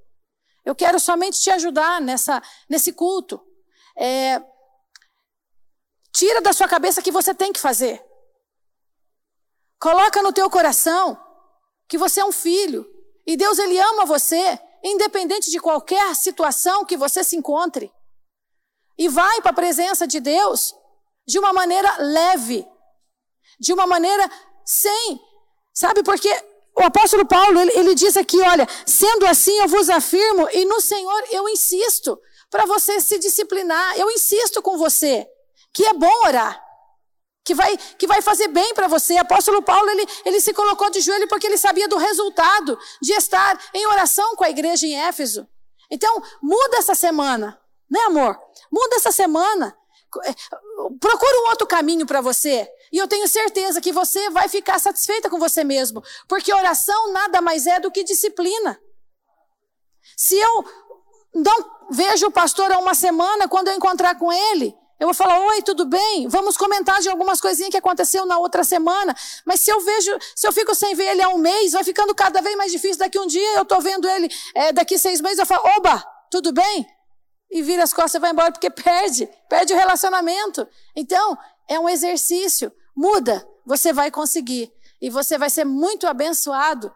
Eu 0.66 0.76
quero 0.76 1.00
somente 1.00 1.40
te 1.40 1.50
ajudar 1.50 2.02
nessa, 2.02 2.42
nesse 2.70 2.92
culto. 2.92 3.42
É, 3.98 4.42
tira 6.12 6.42
da 6.42 6.54
sua 6.54 6.68
cabeça 6.68 7.02
que 7.02 7.12
você 7.12 7.34
tem 7.34 7.54
que 7.54 7.60
fazer. 7.60 8.04
Coloca 9.80 10.22
no 10.22 10.34
teu 10.34 10.50
coração 10.50 11.18
que 11.88 11.98
você 11.98 12.20
é 12.20 12.26
um 12.26 12.32
filho. 12.32 12.86
E 13.26 13.36
Deus, 13.36 13.58
Ele 13.60 13.78
ama 13.80 14.06
você, 14.06 14.60
independente 14.84 15.52
de 15.52 15.60
qualquer 15.60 16.16
situação 16.16 16.86
que 16.86 16.98
você 16.98 17.24
se 17.24 17.36
encontre. 17.36 17.92
E 18.98 19.08
vai 19.08 19.42
para 19.42 19.52
a 19.52 19.56
presença 19.56 20.08
de 20.08 20.20
Deus 20.20 20.74
de 21.28 21.38
uma 21.38 21.54
maneira 21.54 21.98
leve, 21.98 22.66
de 23.60 23.74
uma 23.74 23.86
maneira 23.86 24.30
sem. 24.66 25.20
Sabe, 25.74 26.02
porque 26.04 26.30
o 26.76 26.84
apóstolo 26.84 27.26
Paulo, 27.26 27.60
ele, 27.60 27.72
ele 27.78 27.96
diz 27.96 28.16
aqui, 28.16 28.40
olha, 28.42 28.68
sendo 28.86 29.26
assim 29.26 29.56
eu 29.60 29.68
vos 29.68 29.90
afirmo, 29.90 30.48
e 30.52 30.66
no 30.66 30.80
Senhor 30.80 31.24
eu 31.32 31.48
insisto, 31.50 32.20
para 32.50 32.66
você 32.66 33.00
se 33.02 33.20
disciplinar, 33.20 34.00
eu 34.00 34.10
insisto 34.12 34.62
com 34.62 34.78
você, 34.78 35.28
que 35.74 35.86
é 35.86 35.94
bom 35.94 36.26
orar, 36.26 36.64
que 37.48 37.56
vai, 37.56 37.78
que 37.78 38.06
vai 38.06 38.22
fazer 38.22 38.50
bem 38.50 38.74
para 38.74 38.90
você. 38.90 39.16
Apóstolo 39.16 39.62
Paulo, 39.62 39.90
ele, 39.90 40.06
ele 40.26 40.42
se 40.42 40.54
colocou 40.54 40.90
de 40.90 41.00
joelho 41.00 41.30
porque 41.30 41.48
ele 41.48 41.58
sabia 41.58 41.88
do 41.88 41.96
resultado 41.96 42.78
de 43.02 43.14
estar 43.14 43.58
em 43.74 43.88
oração 43.88 44.36
com 44.36 44.44
a 44.44 44.50
igreja 44.50 44.86
em 44.86 45.00
Éfeso. 45.00 45.48
Então, 45.90 46.22
muda 46.42 46.76
essa 46.76 46.94
semana, 46.94 47.58
né 47.90 48.02
amor? 48.02 48.38
Muda 48.70 48.98
essa 48.98 49.14
semana. 49.14 49.74
É, 50.26 50.34
procura 51.00 51.42
um 51.46 51.50
outro 51.50 51.66
caminho 51.66 52.06
para 52.06 52.20
você. 52.20 52.70
E 52.92 52.98
eu 52.98 53.08
tenho 53.08 53.26
certeza 53.30 53.80
que 53.80 53.94
você 53.94 54.30
vai 54.30 54.50
ficar 54.50 54.78
satisfeita 54.78 55.30
com 55.30 55.40
você 55.40 55.64
mesmo, 55.64 56.04
porque 56.28 56.54
oração 56.54 57.14
nada 57.14 57.40
mais 57.40 57.66
é 57.66 57.80
do 57.80 57.90
que 57.90 58.04
disciplina. 58.04 58.78
Se 60.18 60.38
eu 60.38 60.66
não 61.34 61.88
vejo 61.92 62.28
o 62.28 62.32
pastor 62.32 62.74
há 62.74 62.78
uma 62.78 62.94
semana, 62.94 63.48
quando 63.48 63.70
eu 63.70 63.76
encontrar 63.76 64.16
com 64.16 64.34
ele, 64.34 64.76
eu 65.00 65.08
vou 65.08 65.14
falar: 65.14 65.40
Oi, 65.40 65.62
tudo 65.62 65.86
bem? 65.86 66.28
Vamos 66.28 66.58
comentar 66.58 67.00
de 67.02 67.10
algumas 67.10 67.40
coisinhas 67.40 67.70
que 67.70 67.78
aconteceu 67.78 68.26
na 68.26 68.40
outra 68.40 68.64
semana. 68.64 69.16
Mas 69.46 69.60
se 69.60 69.72
eu 69.72 69.80
vejo, 69.80 70.18
se 70.36 70.48
eu 70.48 70.52
fico 70.52 70.74
sem 70.74 70.96
ver 70.96 71.12
ele 71.12 71.22
há 71.22 71.30
um 71.30 71.38
mês, 71.38 71.74
vai 71.74 71.84
ficando 71.84 72.14
cada 72.16 72.42
vez 72.42 72.56
mais 72.56 72.72
difícil. 72.72 72.98
Daqui 72.98 73.20
um 73.20 73.28
dia 73.28 73.56
eu 73.56 73.64
estou 73.64 73.82
vendo 73.82 74.08
ele, 74.08 74.30
é, 74.56 74.72
daqui 74.72 74.98
seis 74.98 75.22
meses, 75.22 75.40
eu 75.40 75.46
falo: 75.46 75.64
Oba, 75.78 76.04
tudo 76.32 76.52
bem? 76.52 76.88
E 77.50 77.62
vira 77.62 77.84
as 77.84 77.94
costas 77.94 78.16
e 78.16 78.20
vai 78.20 78.32
embora, 78.32 78.52
porque 78.52 78.70
perde, 78.70 79.30
perde 79.50 79.74
o 79.74 79.78
relacionamento. 79.78 80.68
Então, 80.96 81.38
é 81.70 81.80
um 81.80 81.88
exercício. 81.88 82.72
Muda, 82.96 83.48
você 83.66 83.94
vai 83.94 84.12
conseguir. 84.12 84.72
E 85.00 85.10
você 85.10 85.38
vai 85.38 85.50
ser 85.50 85.64
muito 85.64 86.08
abençoado 86.08 86.92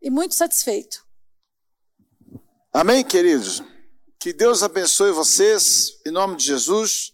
e 0.00 0.08
muito 0.08 0.34
satisfeito. 0.34 1.04
Amém, 2.72 3.04
queridos? 3.04 3.62
Que 4.18 4.32
Deus 4.32 4.62
abençoe 4.62 5.10
vocês, 5.10 6.00
em 6.06 6.10
nome 6.10 6.36
de 6.36 6.44
Jesus. 6.44 7.12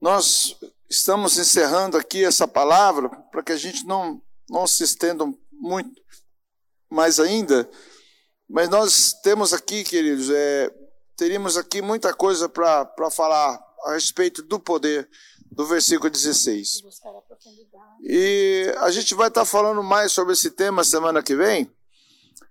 Nós 0.00 0.56
estamos 0.88 1.36
encerrando 1.38 1.96
aqui 1.96 2.24
essa 2.24 2.48
palavra 2.48 3.08
para 3.08 3.42
que 3.42 3.52
a 3.52 3.56
gente 3.56 3.84
não, 3.84 4.20
não 4.48 4.66
se 4.66 4.82
estenda 4.82 5.24
muito 5.52 6.00
mais 6.90 7.20
ainda. 7.20 7.68
Mas 8.48 8.68
nós 8.68 9.12
temos 9.22 9.52
aqui, 9.52 9.84
queridos, 9.84 10.30
é, 10.30 10.70
teríamos 11.16 11.56
aqui 11.56 11.82
muita 11.82 12.14
coisa 12.14 12.48
para 12.48 13.10
falar 13.10 13.60
a 13.84 13.92
respeito 13.92 14.42
do 14.42 14.58
poder 14.58 15.08
do 15.52 15.66
versículo 15.66 16.08
16. 16.08 16.82
E 18.02 18.74
a 18.78 18.90
gente 18.90 19.14
vai 19.14 19.28
estar 19.28 19.44
falando 19.44 19.82
mais 19.82 20.12
sobre 20.12 20.32
esse 20.32 20.50
tema 20.50 20.82
semana 20.82 21.22
que 21.22 21.36
vem. 21.36 21.70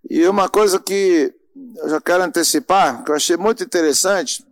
E 0.10 0.28
uma 0.28 0.48
coisa 0.48 0.80
que 0.80 1.34
eu 1.78 1.90
já 1.90 2.00
quero 2.00 2.24
antecipar, 2.24 3.04
que 3.04 3.12
eu 3.12 3.16
achei 3.16 3.36
muito 3.36 3.64
interessante, 3.64 4.46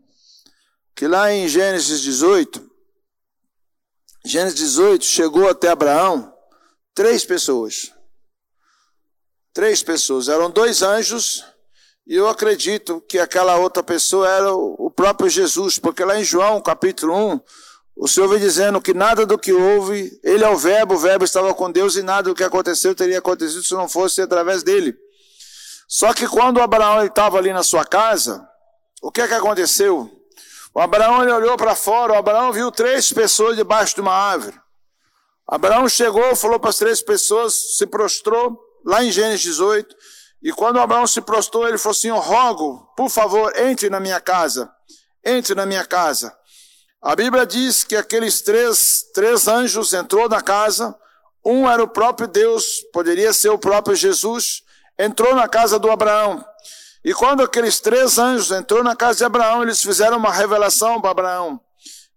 que 0.95 1.07
lá 1.07 1.31
em 1.31 1.47
Gênesis 1.47 2.01
18, 2.01 2.66
Gênesis 4.25 4.59
18 4.59 5.05
chegou 5.05 5.49
até 5.49 5.69
Abraão 5.69 6.33
três 6.93 7.23
pessoas. 7.25 7.93
Três 9.53 9.81
pessoas. 9.81 10.27
Eram 10.27 10.49
dois 10.49 10.81
anjos, 10.81 11.43
e 12.05 12.15
eu 12.15 12.27
acredito 12.27 13.01
que 13.01 13.19
aquela 13.19 13.57
outra 13.57 13.83
pessoa 13.83 14.29
era 14.29 14.53
o 14.53 14.89
próprio 14.89 15.29
Jesus, 15.29 15.77
porque 15.77 16.03
lá 16.03 16.19
em 16.19 16.23
João, 16.23 16.61
capítulo 16.61 17.13
1, 17.33 17.39
o 17.95 18.07
Senhor 18.07 18.27
vem 18.27 18.39
dizendo 18.39 18.81
que 18.81 18.93
nada 18.93 19.25
do 19.25 19.37
que 19.37 19.51
houve, 19.51 20.19
ele 20.23 20.43
é 20.43 20.49
o 20.49 20.57
verbo, 20.57 20.93
o 20.93 20.99
verbo 20.99 21.25
estava 21.25 21.53
com 21.53 21.71
Deus 21.71 21.95
e 21.95 22.03
nada 22.03 22.29
do 22.29 22.35
que 22.35 22.43
aconteceu 22.43 22.93
teria 22.93 23.19
acontecido 23.19 23.63
se 23.63 23.73
não 23.73 23.89
fosse 23.89 24.21
através 24.21 24.61
dele. 24.63 24.95
Só 25.87 26.13
que 26.13 26.27
quando 26.27 26.61
Abraão 26.61 27.05
estava 27.05 27.37
ali 27.37 27.51
na 27.51 27.63
sua 27.63 27.85
casa, 27.85 28.47
o 29.01 29.11
que 29.11 29.21
é 29.21 29.27
que 29.27 29.33
aconteceu? 29.33 30.09
O 30.77 30.79
Abraão 30.79 31.21
olhou 31.21 31.57
para 31.57 31.73
fora, 31.73 32.13
o 32.13 32.17
Abraão 32.17 32.53
viu 32.53 32.71
três 32.71 33.11
pessoas 33.11 33.55
debaixo 33.55 33.95
de 33.95 34.01
uma 34.01 34.13
árvore. 34.13 34.61
Abraão 35.47 35.89
chegou, 35.89 36.35
falou 36.35 36.59
para 36.59 36.69
as 36.69 36.77
três 36.77 37.01
pessoas, 37.01 37.77
se 37.77 37.87
prostrou, 37.87 38.55
lá 38.85 39.03
em 39.03 39.11
Gênesis 39.11 39.41
18, 39.41 39.95
e 40.39 40.51
quando 40.51 40.79
Abraão 40.79 41.07
se 41.07 41.19
prostrou, 41.19 41.67
ele 41.67 41.79
falou 41.79 41.97
assim: 41.97 42.09
Eu 42.09 42.19
rogo, 42.19 42.87
por 42.95 43.09
favor, 43.09 43.51
entre 43.57 43.89
na 43.89 43.99
minha 43.99 44.21
casa, 44.21 44.71
entre 45.25 45.55
na 45.55 45.65
minha 45.65 45.83
casa. 45.83 46.31
A 47.01 47.15
Bíblia 47.15 47.43
diz 47.43 47.83
que 47.83 47.95
aqueles 47.95 48.41
três, 48.41 49.03
três 49.15 49.47
anjos 49.47 49.93
entrou 49.93 50.29
na 50.29 50.43
casa, 50.43 50.95
um 51.43 51.67
era 51.67 51.81
o 51.81 51.87
próprio 51.87 52.27
Deus, 52.27 52.83
poderia 52.93 53.33
ser 53.33 53.49
o 53.49 53.57
próprio 53.57 53.95
Jesus, 53.95 54.61
entrou 54.99 55.33
na 55.33 55.47
casa 55.47 55.79
do 55.79 55.89
Abraão. 55.89 56.45
E 57.03 57.13
quando 57.13 57.43
aqueles 57.43 57.79
três 57.79 58.17
anjos 58.17 58.51
entrou 58.51 58.83
na 58.83 58.95
casa 58.95 59.19
de 59.19 59.25
Abraão, 59.25 59.63
eles 59.63 59.81
fizeram 59.81 60.17
uma 60.17 60.31
revelação 60.31 60.99
para 60.99 61.11
Abraão. 61.11 61.59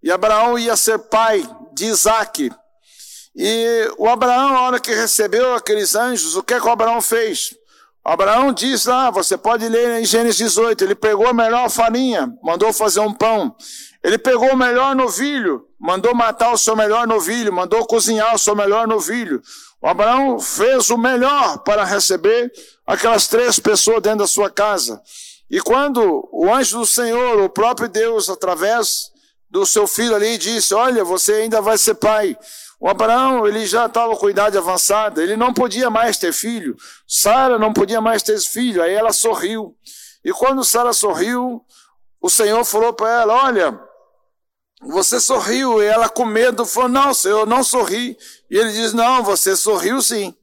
E 0.02 0.10
Abraão 0.10 0.58
ia 0.58 0.76
ser 0.76 0.98
pai 0.98 1.48
de 1.72 1.86
Isaac. 1.86 2.50
E 3.36 3.92
o 3.98 4.08
Abraão, 4.08 4.52
na 4.52 4.60
hora 4.62 4.80
que 4.80 4.92
recebeu 4.92 5.54
aqueles 5.54 5.94
anjos, 5.94 6.34
o 6.36 6.42
que, 6.42 6.54
é 6.54 6.60
que 6.60 6.66
o 6.66 6.70
Abraão 6.70 7.00
fez? 7.00 7.54
Abraão 8.04 8.52
diz 8.52 8.86
lá, 8.86 9.10
você 9.10 9.36
pode 9.36 9.68
ler 9.68 10.00
em 10.00 10.04
Gênesis 10.04 10.38
18, 10.38 10.82
ele 10.82 10.94
pegou 10.94 11.28
a 11.28 11.34
melhor 11.34 11.68
farinha, 11.68 12.32
mandou 12.42 12.72
fazer 12.72 13.00
um 13.00 13.12
pão. 13.12 13.54
Ele 14.02 14.16
pegou 14.16 14.50
o 14.50 14.56
melhor 14.56 14.96
novilho, 14.96 15.66
mandou 15.78 16.14
matar 16.14 16.52
o 16.52 16.56
seu 16.56 16.74
melhor 16.74 17.06
novilho, 17.06 17.52
mandou 17.52 17.86
cozinhar 17.86 18.34
o 18.34 18.38
seu 18.38 18.56
melhor 18.56 18.88
novilho. 18.88 19.42
O 19.82 19.86
Abraão 19.86 20.40
fez 20.40 20.88
o 20.88 20.96
melhor 20.96 21.58
para 21.58 21.84
receber 21.84 22.50
aquelas 22.90 23.28
três 23.28 23.58
pessoas 23.58 24.02
dentro 24.02 24.20
da 24.20 24.26
sua 24.26 24.50
casa. 24.50 25.00
E 25.48 25.60
quando 25.60 26.28
o 26.32 26.52
anjo 26.52 26.78
do 26.78 26.86
Senhor, 26.86 27.40
o 27.40 27.48
próprio 27.48 27.88
Deus, 27.88 28.28
através 28.28 29.10
do 29.48 29.64
seu 29.64 29.86
filho 29.86 30.14
ali, 30.14 30.36
disse: 30.36 30.74
Olha, 30.74 31.04
você 31.04 31.34
ainda 31.34 31.60
vai 31.60 31.78
ser 31.78 31.94
pai. 31.94 32.36
O 32.80 32.88
Abraão, 32.88 33.46
ele 33.46 33.66
já 33.66 33.86
estava 33.86 34.16
com 34.16 34.30
idade 34.30 34.56
avançada, 34.56 35.22
ele 35.22 35.36
não 35.36 35.52
podia 35.52 35.90
mais 35.90 36.16
ter 36.16 36.32
filho. 36.32 36.76
Sara 37.06 37.58
não 37.58 37.72
podia 37.72 38.00
mais 38.00 38.22
ter 38.22 38.40
filho. 38.40 38.82
Aí 38.82 38.94
ela 38.94 39.12
sorriu. 39.12 39.76
E 40.24 40.32
quando 40.32 40.64
Sara 40.64 40.92
sorriu, 40.92 41.62
o 42.20 42.28
Senhor 42.28 42.64
falou 42.64 42.92
para 42.92 43.22
ela: 43.22 43.44
Olha, 43.44 43.80
você 44.82 45.20
sorriu. 45.20 45.82
E 45.82 45.86
ela, 45.86 46.08
com 46.08 46.24
medo, 46.24 46.64
falou: 46.64 46.88
Não, 46.88 47.14
Senhor, 47.14 47.46
não 47.46 47.62
sorri. 47.62 48.16
E 48.50 48.56
ele 48.56 48.72
diz: 48.72 48.92
Não, 48.92 49.22
você 49.22 49.54
sorriu 49.54 50.00
sim. 50.02 50.34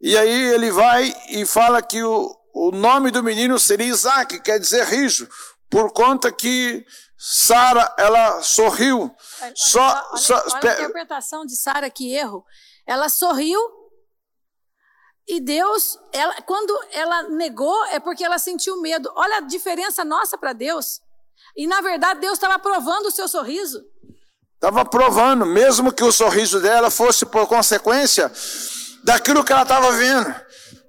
E 0.00 0.16
aí 0.16 0.54
ele 0.54 0.70
vai 0.70 1.14
e 1.28 1.44
fala 1.44 1.82
que 1.82 2.02
o, 2.02 2.34
o 2.54 2.70
nome 2.70 3.10
do 3.10 3.22
menino 3.22 3.58
seria 3.58 3.86
Isaac, 3.86 4.40
quer 4.40 4.58
dizer 4.58 4.84
rijo, 4.86 5.28
por 5.68 5.92
conta 5.92 6.32
que 6.32 6.84
Sara, 7.18 7.94
ela 7.98 8.42
sorriu. 8.42 9.14
Olha, 9.42 9.52
só, 9.54 9.80
olha, 9.80 10.16
só, 10.16 10.34
olha 10.34 10.70
a 10.70 10.74
interpretação 10.74 11.44
de 11.44 11.54
Sara, 11.54 11.90
que 11.90 12.14
erro. 12.14 12.44
Ela 12.86 13.10
sorriu 13.10 13.60
e 15.28 15.38
Deus, 15.38 15.98
ela, 16.12 16.34
quando 16.42 16.76
ela 16.92 17.22
negou, 17.24 17.84
é 17.86 18.00
porque 18.00 18.24
ela 18.24 18.38
sentiu 18.38 18.80
medo. 18.80 19.12
Olha 19.14 19.36
a 19.36 19.40
diferença 19.40 20.04
nossa 20.04 20.38
para 20.38 20.54
Deus. 20.54 21.00
E 21.54 21.66
na 21.66 21.80
verdade, 21.82 22.20
Deus 22.20 22.34
estava 22.34 22.58
provando 22.58 23.06
o 23.06 23.10
seu 23.10 23.28
sorriso. 23.28 23.80
Estava 24.54 24.84
provando, 24.84 25.46
mesmo 25.46 25.92
que 25.92 26.02
o 26.02 26.10
sorriso 26.10 26.60
dela 26.60 26.90
fosse 26.90 27.24
por 27.24 27.46
consequência 27.46 28.30
daquilo 29.04 29.44
que 29.44 29.52
ela 29.52 29.62
estava 29.62 29.92
vendo. 29.92 30.34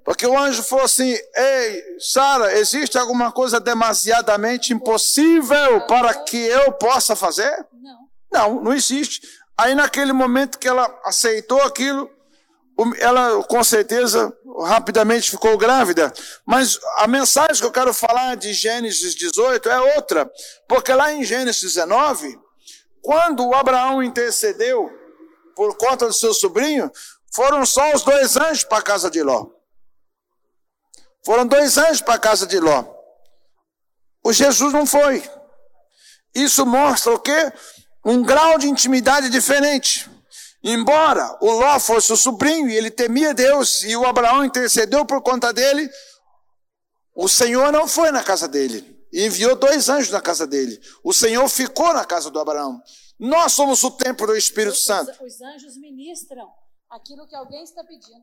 Porque 0.04 0.26
o 0.26 0.38
anjo 0.38 0.62
falou 0.62 0.84
assim: 0.84 1.16
Ei, 1.34 1.82
Sara, 1.98 2.58
existe 2.58 2.98
alguma 2.98 3.30
coisa 3.30 3.60
demasiadamente 3.60 4.72
impossível 4.72 5.86
para 5.86 6.14
que 6.14 6.36
eu 6.36 6.72
possa 6.72 7.14
fazer? 7.14 7.54
Não. 7.72 8.02
Não, 8.32 8.64
não 8.64 8.72
existe. 8.72 9.20
Aí, 9.56 9.74
naquele 9.74 10.12
momento 10.12 10.58
que 10.58 10.66
ela 10.66 10.90
aceitou 11.04 11.62
aquilo, 11.62 12.10
ela 12.98 13.42
com 13.44 13.62
certeza 13.62 14.32
rapidamente 14.64 15.30
ficou 15.30 15.56
grávida. 15.56 16.12
Mas 16.44 16.78
a 16.98 17.06
mensagem 17.06 17.56
que 17.56 17.64
eu 17.64 17.70
quero 17.70 17.92
falar 17.92 18.34
de 18.36 18.52
Gênesis 18.52 19.14
18 19.14 19.68
é 19.68 19.94
outra. 19.96 20.30
Porque 20.66 20.92
lá 20.92 21.12
em 21.12 21.24
Gênesis 21.24 21.62
19, 21.62 22.38
quando 23.02 23.46
o 23.46 23.54
Abraão 23.54 24.02
intercedeu 24.02 24.90
por 25.54 25.76
conta 25.76 26.06
do 26.06 26.12
seu 26.12 26.32
sobrinho, 26.32 26.90
foram 27.34 27.64
só 27.64 27.94
os 27.94 28.02
dois 28.02 28.36
anjos 28.36 28.64
para 28.64 28.78
a 28.78 28.82
casa 28.82 29.10
de 29.10 29.22
Ló. 29.22 29.46
Foram 31.24 31.46
dois 31.46 31.78
anjos 31.78 32.00
para 32.00 32.14
a 32.14 32.18
casa 32.18 32.46
de 32.46 32.58
Ló. 32.58 32.84
O 34.24 34.32
Jesus 34.32 34.72
não 34.72 34.86
foi. 34.86 35.22
Isso 36.34 36.66
mostra 36.66 37.12
o 37.12 37.18
quê? 37.18 37.52
Um 38.04 38.22
grau 38.22 38.58
de 38.58 38.68
intimidade 38.68 39.30
diferente. 39.30 40.10
Embora 40.62 41.36
o 41.40 41.50
Ló 41.50 41.78
fosse 41.80 42.12
o 42.12 42.16
sobrinho 42.16 42.68
e 42.68 42.76
ele 42.76 42.90
temia 42.90 43.34
Deus 43.34 43.82
e 43.82 43.96
o 43.96 44.06
Abraão 44.06 44.44
intercedeu 44.44 45.04
por 45.04 45.22
conta 45.22 45.52
dele, 45.52 45.90
o 47.14 47.28
Senhor 47.28 47.72
não 47.72 47.88
foi 47.88 48.10
na 48.10 48.22
casa 48.22 48.46
dele 48.46 48.92
e 49.12 49.26
enviou 49.26 49.56
dois 49.56 49.88
anjos 49.88 50.10
na 50.10 50.20
casa 50.20 50.46
dele. 50.46 50.80
O 51.02 51.12
Senhor 51.12 51.46
ficou 51.48 51.92
na 51.92 52.04
casa 52.04 52.30
do 52.30 52.38
Abraão. 52.38 52.80
Nós 53.18 53.52
somos 53.52 53.82
o 53.84 53.90
templo 53.90 54.26
do 54.26 54.36
Espírito 54.36 54.76
Santo. 54.76 55.12
Os 55.24 55.40
anjos 55.40 55.76
ministram 55.76 56.48
aquilo 56.92 57.26
que 57.26 57.34
alguém 57.34 57.64
está 57.64 57.82
pedindo. 57.82 58.22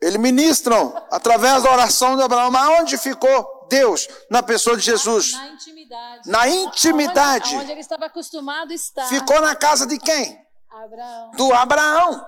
Eles 0.00 0.16
ministram 0.16 0.94
através 1.10 1.62
da 1.62 1.72
oração 1.72 2.16
de 2.16 2.22
Abraão. 2.22 2.50
Mas 2.50 2.80
onde 2.80 2.98
ficou 2.98 3.66
Deus? 3.68 4.08
Na 4.30 4.42
pessoa 4.42 4.76
de 4.76 4.82
Jesus. 4.82 5.32
Na, 5.32 5.48
intimidade. 5.48 6.30
Na 6.30 6.48
intimidade. 6.48 7.54
Onde, 7.54 7.62
onde 7.62 7.72
ele 7.72 7.80
estava 7.80 8.06
acostumado 8.06 8.70
a 8.70 8.74
estar. 8.74 9.08
Ficou 9.08 9.40
na 9.40 9.56
casa 9.56 9.86
de 9.86 9.98
quem? 9.98 10.40
Abraão. 10.70 11.30
Do 11.32 11.52
Abraão. 11.52 12.26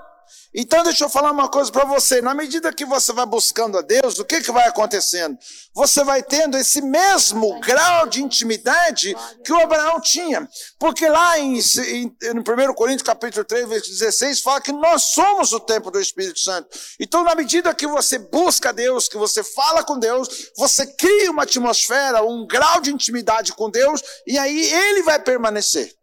Então 0.54 0.82
deixa 0.82 1.04
eu 1.04 1.08
falar 1.08 1.30
uma 1.30 1.48
coisa 1.48 1.70
para 1.70 1.84
você. 1.84 2.20
Na 2.20 2.34
medida 2.34 2.72
que 2.72 2.84
você 2.84 3.12
vai 3.12 3.24
buscando 3.24 3.78
a 3.78 3.82
Deus, 3.82 4.18
o 4.18 4.24
que, 4.24 4.40
que 4.40 4.50
vai 4.50 4.66
acontecendo? 4.66 5.38
Você 5.74 6.02
vai 6.02 6.22
tendo 6.22 6.56
esse 6.56 6.82
mesmo 6.82 7.60
grau 7.60 8.06
de 8.08 8.20
intimidade 8.22 9.16
que 9.44 9.52
o 9.52 9.60
Abraão 9.60 10.00
tinha. 10.00 10.48
Porque 10.78 11.08
lá 11.08 11.38
em, 11.38 11.58
em, 11.58 12.16
no 12.34 12.40
1 12.40 12.74
Coríntios 12.74 13.06
capítulo 13.06 13.44
3, 13.44 13.68
versículo 13.68 13.98
16, 13.98 14.40
fala 14.40 14.60
que 14.60 14.72
nós 14.72 15.04
somos 15.12 15.52
o 15.52 15.60
templo 15.60 15.90
do 15.90 16.00
Espírito 16.00 16.40
Santo. 16.40 16.68
Então, 16.98 17.22
na 17.22 17.34
medida 17.34 17.74
que 17.74 17.86
você 17.86 18.18
busca 18.18 18.72
Deus, 18.72 19.08
que 19.08 19.16
você 19.16 19.44
fala 19.44 19.84
com 19.84 19.98
Deus, 19.98 20.50
você 20.56 20.86
cria 20.86 21.30
uma 21.30 21.44
atmosfera, 21.44 22.24
um 22.24 22.46
grau 22.46 22.80
de 22.80 22.92
intimidade 22.92 23.52
com 23.52 23.70
Deus, 23.70 24.02
e 24.26 24.36
aí 24.38 24.72
ele 24.72 25.02
vai 25.02 25.18
permanecer. 25.18 25.94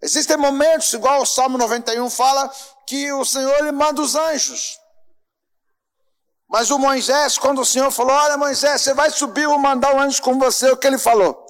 Existem 0.00 0.36
momentos, 0.36 0.92
igual 0.92 1.22
o 1.22 1.26
Salmo 1.26 1.58
91 1.58 2.08
fala, 2.08 2.50
que 2.88 3.12
o 3.12 3.22
Senhor 3.22 3.54
ele 3.58 3.70
manda 3.70 4.00
os 4.00 4.14
anjos. 4.16 4.78
Mas 6.48 6.70
o 6.70 6.78
Moisés, 6.78 7.36
quando 7.36 7.60
o 7.60 7.66
Senhor 7.66 7.90
falou: 7.90 8.16
Olha, 8.16 8.38
Moisés, 8.38 8.80
você 8.80 8.94
vai 8.94 9.10
subir, 9.10 9.42
eu 9.42 9.50
vou 9.50 9.58
mandar 9.58 9.94
o 9.94 10.00
anjo 10.00 10.22
com 10.22 10.38
você, 10.38 10.70
o 10.70 10.76
que 10.76 10.86
ele 10.86 10.96
falou? 10.96 11.44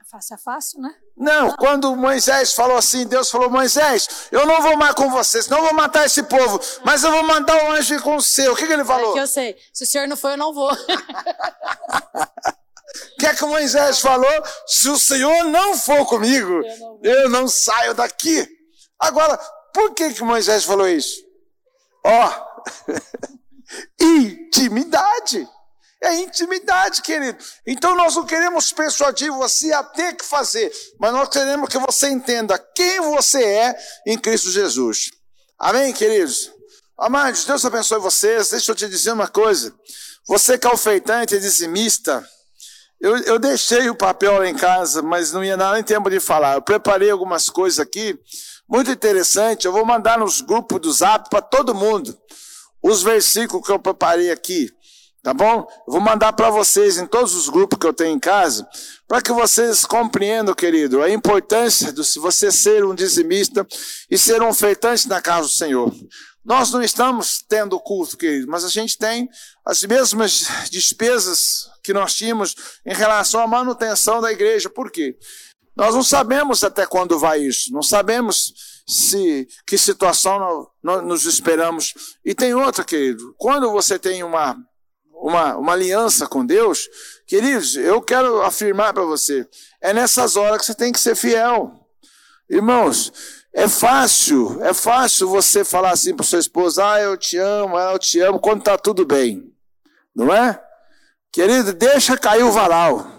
É 0.00 0.04
fácil, 0.10 0.34
é 0.34 0.38
fácil, 0.38 0.80
né? 0.80 0.90
Não, 1.14 1.54
quando 1.56 1.94
Moisés 1.94 2.54
falou 2.54 2.78
assim, 2.78 3.06
Deus 3.06 3.30
falou: 3.30 3.50
Moisés, 3.50 4.28
eu 4.32 4.46
não 4.46 4.62
vou 4.62 4.74
mais 4.78 4.94
com 4.94 5.10
você, 5.10 5.42
senão 5.42 5.58
eu 5.58 5.64
vou 5.64 5.74
matar 5.74 6.06
esse 6.06 6.22
povo, 6.22 6.58
mas 6.82 7.04
eu 7.04 7.10
vou 7.10 7.24
mandar 7.24 7.62
o 7.62 7.72
anjo 7.72 8.00
com 8.00 8.18
você. 8.18 8.48
O 8.48 8.56
que, 8.56 8.66
que 8.66 8.72
ele 8.72 8.86
falou? 8.86 9.10
É 9.10 9.12
que 9.12 9.20
eu 9.20 9.26
sei, 9.26 9.56
se 9.70 9.84
o 9.84 9.86
senhor 9.86 10.08
não 10.08 10.16
for, 10.16 10.30
eu 10.30 10.38
não 10.38 10.54
vou. 10.54 10.70
O 12.94 13.16
que 13.18 13.26
é 13.26 13.34
que 13.34 13.44
Moisés 13.44 13.98
falou? 13.98 14.30
Se 14.66 14.88
o 14.88 14.96
Senhor 14.96 15.44
não 15.44 15.76
for 15.76 16.06
comigo, 16.06 16.62
eu 16.64 16.78
não, 16.78 17.00
eu 17.02 17.28
não 17.28 17.48
saio 17.48 17.92
daqui. 17.92 18.46
Agora, 19.00 19.38
por 19.74 19.92
que 19.92 20.14
que 20.14 20.22
Moisés 20.22 20.64
falou 20.64 20.88
isso? 20.88 21.20
Ó, 22.04 22.30
oh, 22.30 22.94
intimidade. 24.00 25.46
É 26.00 26.14
intimidade, 26.16 27.02
querido. 27.02 27.42
Então 27.66 27.96
nós 27.96 28.14
não 28.14 28.24
queremos 28.24 28.72
persuadir 28.72 29.32
você 29.32 29.72
a 29.72 29.82
ter 29.82 30.14
que 30.14 30.24
fazer, 30.24 30.70
mas 31.00 31.12
nós 31.12 31.28
queremos 31.28 31.68
que 31.68 31.78
você 31.78 32.08
entenda 32.08 32.58
quem 32.74 33.00
você 33.00 33.42
é 33.42 33.76
em 34.06 34.18
Cristo 34.18 34.50
Jesus. 34.50 35.10
Amém, 35.58 35.92
queridos? 35.92 36.52
Amados, 36.96 37.44
Deus 37.44 37.64
abençoe 37.64 37.98
vocês. 37.98 38.50
Deixa 38.50 38.70
eu 38.70 38.76
te 38.76 38.88
dizer 38.88 39.12
uma 39.12 39.28
coisa. 39.28 39.74
Você 40.28 40.56
que 40.56 40.66
é 40.66 40.70
ofeitante, 40.70 41.40
dizimista, 41.40 42.24
eu, 43.00 43.16
eu 43.24 43.38
deixei 43.38 43.90
o 43.90 43.94
papel 43.94 44.38
lá 44.38 44.46
em 44.46 44.54
casa, 44.54 45.02
mas 45.02 45.32
não 45.32 45.42
ia 45.42 45.56
dar 45.56 45.74
nem 45.74 45.82
tempo 45.82 46.08
de 46.08 46.20
falar. 46.20 46.54
Eu 46.54 46.62
preparei 46.62 47.10
algumas 47.10 47.50
coisas 47.50 47.78
aqui, 47.78 48.18
muito 48.68 48.90
interessante. 48.90 49.66
Eu 49.66 49.72
vou 49.72 49.84
mandar 49.84 50.18
nos 50.18 50.40
grupos 50.40 50.80
do 50.80 50.92
zap 50.92 51.28
para 51.30 51.42
todo 51.42 51.74
mundo 51.74 52.16
os 52.82 53.02
versículos 53.02 53.64
que 53.64 53.72
eu 53.72 53.78
preparei 53.78 54.30
aqui. 54.30 54.70
Tá 55.22 55.32
bom? 55.32 55.66
Eu 55.86 55.94
vou 55.94 56.00
mandar 56.02 56.34
para 56.34 56.50
vocês 56.50 56.98
em 56.98 57.06
todos 57.06 57.34
os 57.34 57.48
grupos 57.48 57.78
que 57.78 57.86
eu 57.86 57.94
tenho 57.94 58.14
em 58.14 58.20
casa, 58.20 58.68
para 59.08 59.22
que 59.22 59.32
vocês 59.32 59.86
compreendam, 59.86 60.54
querido, 60.54 61.02
a 61.02 61.08
importância 61.08 61.90
de 61.90 62.02
você 62.18 62.52
ser 62.52 62.84
um 62.84 62.94
dizimista 62.94 63.66
e 64.10 64.18
ser 64.18 64.42
um 64.42 64.52
feitante 64.52 65.08
na 65.08 65.22
casa 65.22 65.48
do 65.48 65.54
Senhor. 65.54 65.90
Nós 66.44 66.70
não 66.72 66.82
estamos 66.82 67.42
tendo 67.48 67.80
culto, 67.80 68.18
querido, 68.18 68.46
mas 68.50 68.66
a 68.66 68.68
gente 68.68 68.98
tem 68.98 69.26
as 69.64 69.82
mesmas 69.84 70.46
despesas 70.70 71.70
que 71.82 71.94
nós 71.94 72.14
tínhamos 72.14 72.54
em 72.84 72.92
relação 72.92 73.40
à 73.40 73.46
manutenção 73.46 74.20
da 74.20 74.30
igreja. 74.30 74.68
Por 74.68 74.90
quê? 74.90 75.16
Nós 75.76 75.94
não 75.94 76.04
sabemos 76.04 76.62
até 76.62 76.86
quando 76.86 77.18
vai 77.18 77.40
isso, 77.40 77.72
não 77.72 77.82
sabemos 77.82 78.52
se 78.86 79.48
que 79.66 79.76
situação 79.76 80.68
nós, 80.82 81.04
nos 81.04 81.24
esperamos. 81.24 81.94
E 82.24 82.34
tem 82.34 82.54
outra, 82.54 82.84
querido, 82.84 83.34
quando 83.36 83.70
você 83.70 83.98
tem 83.98 84.22
uma, 84.22 84.56
uma, 85.12 85.56
uma 85.56 85.72
aliança 85.72 86.26
com 86.26 86.44
Deus, 86.46 86.88
queridos, 87.26 87.76
eu 87.76 88.00
quero 88.00 88.42
afirmar 88.42 88.92
para 88.92 89.04
você, 89.04 89.48
é 89.80 89.92
nessas 89.92 90.36
horas 90.36 90.60
que 90.60 90.66
você 90.66 90.74
tem 90.74 90.92
que 90.92 91.00
ser 91.00 91.16
fiel. 91.16 91.72
Irmãos, 92.48 93.12
é 93.52 93.68
fácil, 93.68 94.62
é 94.62 94.74
fácil 94.74 95.28
você 95.28 95.64
falar 95.64 95.92
assim 95.92 96.14
para 96.14 96.24
sua 96.24 96.38
esposa, 96.38 96.84
ah, 96.92 97.00
eu 97.00 97.16
te 97.16 97.38
amo, 97.38 97.76
ah, 97.76 97.92
eu 97.92 97.98
te 97.98 98.20
amo, 98.20 98.38
quando 98.38 98.60
está 98.60 98.76
tudo 98.76 99.06
bem. 99.06 99.52
Não 100.14 100.32
é? 100.32 100.60
Querido, 101.32 101.72
deixa 101.72 102.16
cair 102.16 102.44
o 102.44 102.52
varal. 102.52 103.13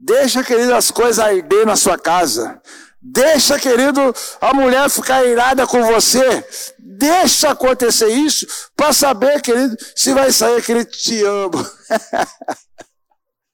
Deixa, 0.00 0.44
querido, 0.44 0.74
as 0.74 0.90
coisas 0.90 1.18
arder 1.18 1.66
na 1.66 1.76
sua 1.76 1.98
casa. 1.98 2.60
Deixa, 3.00 3.58
querido, 3.58 4.14
a 4.40 4.54
mulher 4.54 4.88
ficar 4.88 5.24
irada 5.24 5.66
com 5.66 5.82
você. 5.84 6.44
Deixa 6.78 7.50
acontecer 7.50 8.08
isso 8.08 8.46
para 8.76 8.92
saber, 8.92 9.40
querido, 9.40 9.76
se 9.94 10.12
vai 10.12 10.32
sair 10.32 10.56
aquele 10.56 10.84
te 10.84 11.22
amo. 11.24 11.66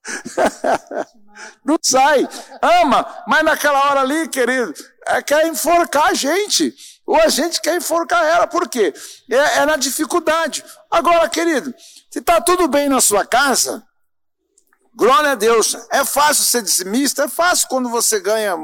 Não 1.65 1.79
sai. 1.83 2.29
Ama, 2.63 3.07
mas 3.27 3.45
naquela 3.45 3.91
hora 3.91 4.01
ali, 4.01 4.29
querido, 4.29 4.73
é, 5.07 5.23
quer 5.23 5.47
enforcar 5.47 6.09
a 6.11 6.15
gente. 6.15 6.75
Ou 7.07 7.17
a 7.17 7.29
gente 7.29 7.61
quer 7.61 7.77
enforcar 7.77 8.25
ela. 8.25 8.47
Por 8.47 8.69
quê? 8.69 8.95
É, 9.31 9.59
é 9.59 9.67
na 9.67 9.77
dificuldade. 9.77 10.65
Agora, 10.91 11.29
querido, 11.29 11.75
se 12.11 12.19
está 12.19 12.41
tudo 12.41 12.69
bem 12.69 12.89
na 12.89 13.01
sua 13.01 13.27
casa, 13.27 13.83
glória 14.97 15.33
a 15.33 15.35
Deus. 15.35 15.77
É 15.91 16.05
fácil 16.05 16.45
ser 16.45 16.63
dizimista, 16.63 17.25
é 17.25 17.29
fácil 17.29 17.69
quando 17.69 17.89
você 17.89 18.21
ganha 18.21 18.57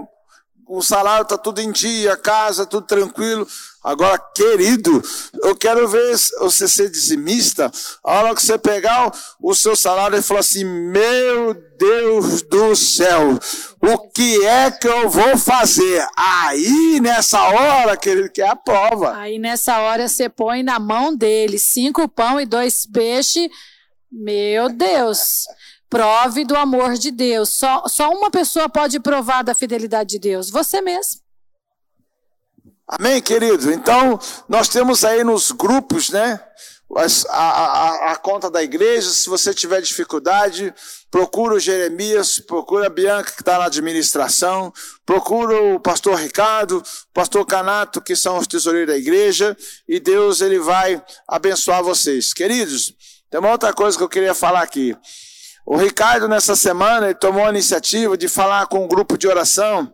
o 0.71 0.81
salário 0.83 1.25
está 1.25 1.37
tudo 1.37 1.61
em 1.61 1.73
dia, 1.73 2.17
casa, 2.17 2.65
tudo 2.65 2.87
tranquilo. 2.87 3.45
Agora, 3.83 4.17
querido, 4.37 5.03
eu 5.43 5.57
quero 5.57 5.89
ver 5.89 6.17
você 6.39 6.69
ser 6.69 6.89
dizimista. 6.89 7.73
A 8.05 8.21
hora 8.21 8.35
que 8.37 8.43
você 8.43 8.57
pegar 8.57 9.11
o 9.43 9.53
seu 9.53 9.75
salário 9.75 10.17
e 10.17 10.23
falar 10.23 10.41
assim: 10.41 10.65
Meu 10.65 11.55
Deus 11.77 12.43
do 12.43 12.77
céu, 12.77 13.37
o 13.83 13.99
que 14.11 14.47
é 14.47 14.71
que 14.71 14.87
eu 14.87 15.11
vou 15.11 15.37
fazer? 15.37 16.07
Aí, 16.17 17.01
nessa 17.01 17.43
hora, 17.43 17.97
querido, 17.97 18.31
que 18.31 18.41
é 18.41 18.49
a 18.49 18.55
prova. 18.55 19.17
Aí, 19.17 19.41
nessa 19.41 19.81
hora, 19.81 20.07
você 20.07 20.29
põe 20.29 20.63
na 20.63 20.79
mão 20.79 21.17
dele 21.17 21.59
cinco 21.59 22.09
pão 22.09 22.41
e 22.41 22.47
dois 22.47 22.87
peixes. 22.87 23.49
Meu 24.13 24.69
Deus. 24.69 25.47
Prove 25.91 26.45
do 26.45 26.57
amor 26.57 26.95
de 26.95 27.11
Deus. 27.11 27.49
Só, 27.49 27.83
só 27.89 28.13
uma 28.13 28.31
pessoa 28.31 28.69
pode 28.69 29.01
provar 29.01 29.43
da 29.43 29.57
fidelidade 29.57 30.11
de 30.11 30.19
Deus: 30.21 30.49
você 30.49 30.81
mesmo. 30.81 31.21
Amém, 32.87 33.21
querido? 33.21 33.73
Então, 33.73 34.19
nós 34.49 34.69
temos 34.69 35.05
aí 35.05 35.23
nos 35.25 35.51
grupos, 35.51 36.11
né? 36.11 36.41
A, 37.29 37.39
a, 37.39 38.13
a, 38.13 38.17
conta 38.17 38.51
da 38.51 38.63
igreja. 38.65 39.11
Se 39.11 39.29
você 39.29 39.55
tiver 39.55 39.81
dificuldade, 39.81 40.75
procura 41.09 41.55
o 41.55 41.61
Jeremias, 41.61 42.41
procura 42.41 42.87
a 42.87 42.91
Bianca, 42.91 43.31
que 43.31 43.43
está 43.43 43.59
na 43.59 43.67
administração, 43.67 44.73
procura 45.07 45.63
o 45.63 45.79
pastor 45.79 46.17
Ricardo, 46.17 46.79
o 46.79 47.13
pastor 47.15 47.47
Canato, 47.47 48.01
que 48.01 48.17
são 48.17 48.39
os 48.39 48.49
tesoureiros 48.49 48.93
da 48.93 48.99
igreja, 48.99 49.57
e 49.89 50.01
Deus 50.01 50.41
ele 50.41 50.59
vai 50.59 51.01
abençoar 51.29 51.85
vocês. 51.85 52.35
Queridos, 52.35 52.93
tem 53.31 53.39
uma 53.39 53.53
outra 53.53 53.73
coisa 53.73 53.97
que 53.97 54.03
eu 54.03 54.09
queria 54.09 54.35
falar 54.35 54.63
aqui. 54.63 54.97
O 55.73 55.77
Ricardo, 55.77 56.27
nessa 56.27 56.57
semana, 56.57 57.07
ele 57.07 57.15
tomou 57.15 57.47
a 57.47 57.51
iniciativa 57.51 58.19
de 58.19 58.27
falar 58.27 58.67
com 58.67 58.85
um 58.85 58.89
grupo 58.89 59.17
de 59.17 59.29
oração 59.29 59.89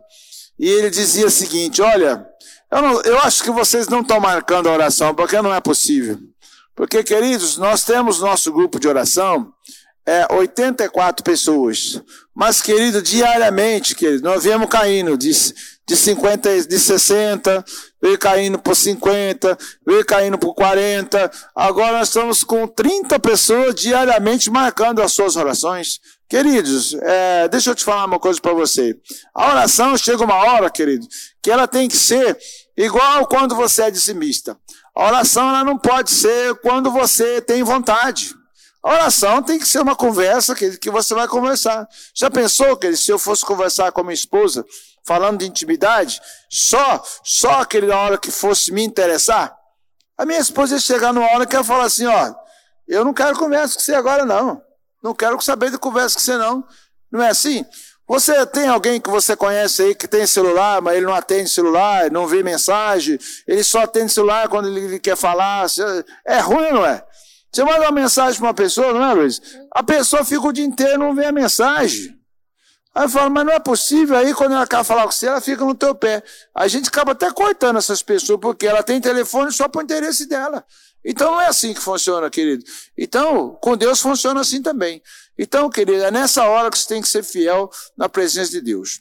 e 0.57 0.67
ele 0.67 0.89
dizia 0.89 1.27
o 1.27 1.29
seguinte: 1.29 1.83
Olha, 1.83 2.25
eu, 2.71 2.81
não, 2.81 3.01
eu 3.03 3.19
acho 3.19 3.43
que 3.43 3.51
vocês 3.51 3.87
não 3.87 4.01
estão 4.01 4.19
marcando 4.19 4.67
a 4.69 4.71
oração, 4.71 5.13
porque 5.13 5.39
não 5.39 5.53
é 5.53 5.61
possível. 5.61 6.17
Porque, 6.75 7.03
queridos, 7.03 7.57
nós 7.57 7.83
temos 7.83 8.19
nosso 8.19 8.51
grupo 8.51 8.79
de 8.79 8.87
oração, 8.87 9.53
é 10.03 10.25
84 10.33 11.23
pessoas. 11.23 12.01
Mas, 12.33 12.59
querido, 12.59 12.99
diariamente, 12.99 13.93
querido, 13.93 14.23
nós 14.23 14.45
viemos 14.45 14.67
caindo 14.69 15.15
de, 15.15 15.29
de 15.87 15.95
50, 15.95 16.67
de 16.67 16.79
60, 16.79 17.63
veio 18.01 18.17
caindo 18.17 18.59
por 18.59 18.75
50, 18.75 19.57
veio 19.85 20.05
caindo 20.05 20.37
por 20.37 20.53
40. 20.53 21.31
Agora 21.55 21.99
nós 21.99 22.09
estamos 22.09 22.43
com 22.43 22.67
30 22.67 23.19
pessoas 23.19 23.75
diariamente 23.75 24.49
marcando 24.49 25.01
as 25.01 25.13
suas 25.13 25.35
orações. 25.35 25.99
Queridos, 26.29 26.93
é, 26.93 27.47
deixa 27.47 27.69
eu 27.69 27.75
te 27.75 27.83
falar 27.83 28.05
uma 28.05 28.19
coisa 28.19 28.39
para 28.41 28.53
você. 28.53 28.95
A 29.33 29.51
oração 29.51 29.97
chega 29.97 30.23
uma 30.23 30.35
hora, 30.35 30.69
querido, 30.69 31.07
que 31.41 31.49
ela 31.49 31.67
tem 31.67 31.87
que 31.87 31.95
ser 31.97 32.37
igual 32.75 33.25
quando 33.27 33.55
você 33.55 33.83
é 33.83 33.91
dizimista. 33.91 34.57
A 34.95 35.07
oração 35.07 35.47
ela 35.47 35.63
não 35.63 35.77
pode 35.77 36.11
ser 36.11 36.55
quando 36.55 36.91
você 36.91 37.41
tem 37.41 37.63
vontade. 37.63 38.35
A 38.83 38.93
oração 38.93 39.41
tem 39.41 39.59
que 39.59 39.67
ser 39.67 39.79
uma 39.79 39.95
conversa 39.95 40.55
que, 40.55 40.77
que 40.77 40.89
você 40.89 41.13
vai 41.13 41.27
conversar. 41.27 41.87
Já 42.15 42.29
pensou, 42.29 42.75
querido, 42.77 42.97
se 42.97 43.11
eu 43.11 43.19
fosse 43.19 43.45
conversar 43.45 43.91
com 43.91 44.01
a 44.01 44.03
minha 44.03 44.13
esposa, 44.13 44.65
falando 45.07 45.39
de 45.39 45.47
intimidade, 45.47 46.21
só, 46.49 47.01
só 47.23 47.61
aquele 47.61 47.89
hora 47.89 48.17
que 48.17 48.29
fosse 48.29 48.73
me 48.73 48.83
interessar, 48.83 49.57
a 50.17 50.25
minha 50.25 50.39
esposa 50.39 50.75
ia 50.75 50.81
chegar 50.81 51.13
numa 51.13 51.31
hora 51.31 51.45
que 51.45 51.55
ela 51.55 51.63
falar 51.63 51.85
assim, 51.85 52.05
ó, 52.05 52.35
eu 52.85 53.05
não 53.05 53.13
quero 53.13 53.39
conversa 53.39 53.75
com 53.75 53.81
você 53.81 53.95
agora 53.95 54.25
não. 54.25 54.61
Não 55.01 55.15
quero 55.15 55.39
saber 55.39 55.71
de 55.71 55.77
conversa 55.77 56.15
com 56.15 56.21
você 56.21 56.37
não. 56.37 56.65
Não 57.09 57.23
é 57.23 57.29
assim? 57.29 57.65
Você 58.05 58.45
tem 58.47 58.67
alguém 58.67 58.99
que 58.99 59.09
você 59.09 59.35
conhece 59.35 59.81
aí 59.81 59.95
que 59.95 60.07
tem 60.07 60.27
celular, 60.27 60.81
mas 60.81 60.97
ele 60.97 61.05
não 61.05 61.13
atende 61.13 61.49
celular, 61.49 62.11
não 62.11 62.27
vê 62.27 62.43
mensagem, 62.43 63.19
ele 63.45 63.63
só 63.63 63.83
atende 63.83 64.11
celular 64.11 64.49
quando 64.49 64.67
ele 64.67 64.99
quer 64.99 65.15
falar. 65.15 65.67
É 66.25 66.39
ruim, 66.39 66.71
não 66.71 66.85
é? 66.85 67.03
Você 67.51 67.63
manda 67.63 67.81
uma 67.81 67.91
mensagem 67.91 68.39
para 68.39 68.47
uma 68.47 68.53
pessoa, 68.53 68.93
não 68.93 69.03
é, 69.03 69.13
Luiz? 69.13 69.41
A 69.71 69.83
pessoa 69.83 70.25
fica 70.25 70.47
o 70.47 70.51
dia 70.51 70.65
inteiro 70.65 70.95
e 70.95 70.97
não 70.97 71.15
vê 71.15 71.25
a 71.25 71.31
mensagem. 71.31 72.16
Aí 72.97 73.03
eu 73.03 73.09
falo, 73.09 73.29
mas 73.29 73.45
não 73.45 73.53
é 73.53 73.59
possível. 73.59 74.17
Aí 74.17 74.33
quando 74.33 74.53
ela 74.53 74.65
quer 74.65 74.83
falar 74.83 75.03
com 75.03 75.11
você, 75.11 75.27
ela 75.27 75.39
fica 75.39 75.63
no 75.63 75.75
teu 75.75 75.93
pé. 75.93 76.23
A 76.55 76.67
gente 76.67 76.87
acaba 76.87 77.11
até 77.11 77.31
cortando 77.31 77.77
essas 77.77 78.01
pessoas, 78.01 78.39
porque 78.39 78.65
ela 78.65 78.81
tem 78.81 78.99
telefone 78.99 79.51
só 79.51 79.67
para 79.67 79.81
o 79.81 79.83
interesse 79.83 80.25
dela. 80.25 80.65
Então 81.05 81.33
não 81.33 81.39
é 81.39 81.45
assim 81.45 81.75
que 81.75 81.79
funciona, 81.79 82.27
querido. 82.27 82.63
Então, 82.97 83.55
com 83.61 83.77
Deus 83.77 84.01
funciona 84.01 84.41
assim 84.41 84.63
também. 84.63 84.99
Então, 85.37 85.69
querido, 85.69 86.05
é 86.05 86.09
nessa 86.09 86.45
hora 86.45 86.71
que 86.71 86.79
você 86.79 86.87
tem 86.87 86.99
que 86.99 87.07
ser 87.07 87.23
fiel 87.23 87.69
na 87.95 88.09
presença 88.09 88.49
de 88.49 88.61
Deus. 88.61 88.99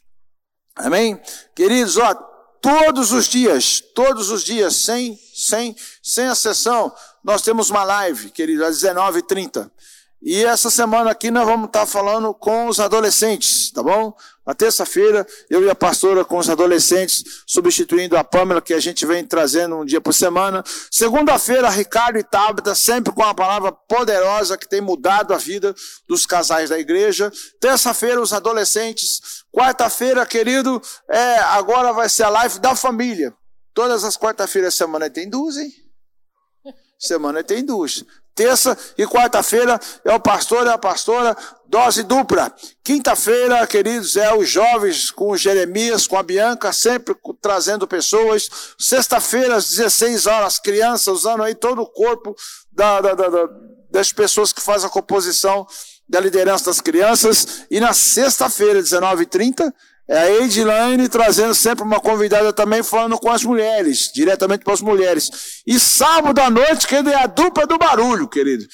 Amém? 0.76 1.18
Queridos, 1.54 1.96
ó, 1.96 2.12
todos 2.60 3.12
os 3.12 3.26
dias, 3.26 3.80
todos 3.94 4.28
os 4.28 4.44
dias, 4.44 4.76
sem, 4.76 5.18
sem, 5.34 5.74
sem 6.02 6.28
exceção, 6.28 6.94
nós 7.24 7.40
temos 7.40 7.70
uma 7.70 7.82
live, 7.82 8.28
querido, 8.28 8.62
às 8.62 8.76
19h30. 8.82 9.70
E 10.22 10.44
essa 10.44 10.70
semana 10.70 11.10
aqui 11.10 11.30
nós 11.30 11.46
vamos 11.46 11.66
estar 11.66 11.86
falando 11.86 12.32
com 12.34 12.66
os 12.66 12.80
adolescentes, 12.80 13.70
tá 13.70 13.82
bom? 13.82 14.16
Na 14.46 14.54
terça-feira, 14.54 15.26
eu 15.50 15.64
e 15.64 15.70
a 15.70 15.74
pastora 15.74 16.24
com 16.24 16.38
os 16.38 16.48
adolescentes, 16.48 17.22
substituindo 17.46 18.16
a 18.16 18.24
Pâmela, 18.24 18.62
que 18.62 18.72
a 18.72 18.80
gente 18.80 19.04
vem 19.04 19.24
trazendo 19.24 19.76
um 19.76 19.84
dia 19.84 20.00
por 20.00 20.14
semana. 20.14 20.64
Segunda-feira, 20.90 21.68
Ricardo 21.68 22.18
e 22.18 22.24
Tabata, 22.24 22.74
sempre 22.74 23.12
com 23.12 23.22
uma 23.22 23.34
palavra 23.34 23.72
poderosa 23.72 24.56
que 24.56 24.68
tem 24.68 24.80
mudado 24.80 25.34
a 25.34 25.36
vida 25.36 25.74
dos 26.08 26.24
casais 26.24 26.70
da 26.70 26.78
igreja. 26.78 27.30
Terça-feira, 27.60 28.20
os 28.20 28.32
adolescentes. 28.32 29.44
Quarta-feira, 29.52 30.24
querido, 30.24 30.80
é, 31.10 31.38
agora 31.38 31.92
vai 31.92 32.08
ser 32.08 32.22
a 32.22 32.28
live 32.28 32.58
da 32.60 32.74
família. 32.76 33.34
Todas 33.74 34.04
as 34.04 34.16
quarta-feiras 34.16 34.74
semana 34.74 35.10
tem 35.10 35.28
duas, 35.28 35.56
hein? 35.56 35.72
Semana 36.98 37.44
tem 37.44 37.64
duas. 37.64 38.04
Terça 38.36 38.76
e 38.98 39.06
quarta-feira 39.06 39.80
é 40.04 40.14
o 40.14 40.20
pastor 40.20 40.66
e 40.66 40.68
a 40.68 40.76
pastora, 40.76 41.34
dose 41.66 42.02
dupla. 42.02 42.54
Quinta-feira, 42.84 43.66
queridos, 43.66 44.14
é 44.14 44.32
os 44.34 44.46
jovens 44.46 45.10
com 45.10 45.30
o 45.30 45.38
Jeremias, 45.38 46.06
com 46.06 46.18
a 46.18 46.22
Bianca, 46.22 46.70
sempre 46.70 47.16
trazendo 47.40 47.88
pessoas. 47.88 48.50
Sexta-feira, 48.78 49.56
às 49.56 49.70
16 49.70 50.26
horas, 50.26 50.58
crianças, 50.58 51.06
usando 51.06 51.42
aí 51.42 51.54
todo 51.54 51.80
o 51.80 51.86
corpo 51.86 52.36
da, 52.70 53.00
da, 53.00 53.14
da, 53.14 53.48
das 53.90 54.12
pessoas 54.12 54.52
que 54.52 54.60
fazem 54.60 54.86
a 54.86 54.92
composição 54.92 55.66
da 56.06 56.20
liderança 56.20 56.66
das 56.66 56.82
crianças. 56.82 57.64
E 57.70 57.80
na 57.80 57.94
sexta-feira, 57.94 58.82
19h30, 58.82 59.72
é 60.08 60.18
a 60.18 60.30
Edilane 60.42 61.08
trazendo 61.08 61.54
sempre 61.54 61.84
uma 61.84 62.00
convidada 62.00 62.52
também 62.52 62.82
falando 62.82 63.18
com 63.18 63.30
as 63.30 63.42
mulheres, 63.42 64.10
diretamente 64.12 64.62
para 64.64 64.74
as 64.74 64.80
mulheres. 64.80 65.62
E 65.66 65.80
sábado 65.80 66.40
à 66.40 66.48
noite, 66.48 66.86
que 66.86 66.94
é 66.94 67.14
a 67.14 67.26
dupla 67.26 67.66
do 67.66 67.76
barulho, 67.76 68.28
querido. 68.28 68.64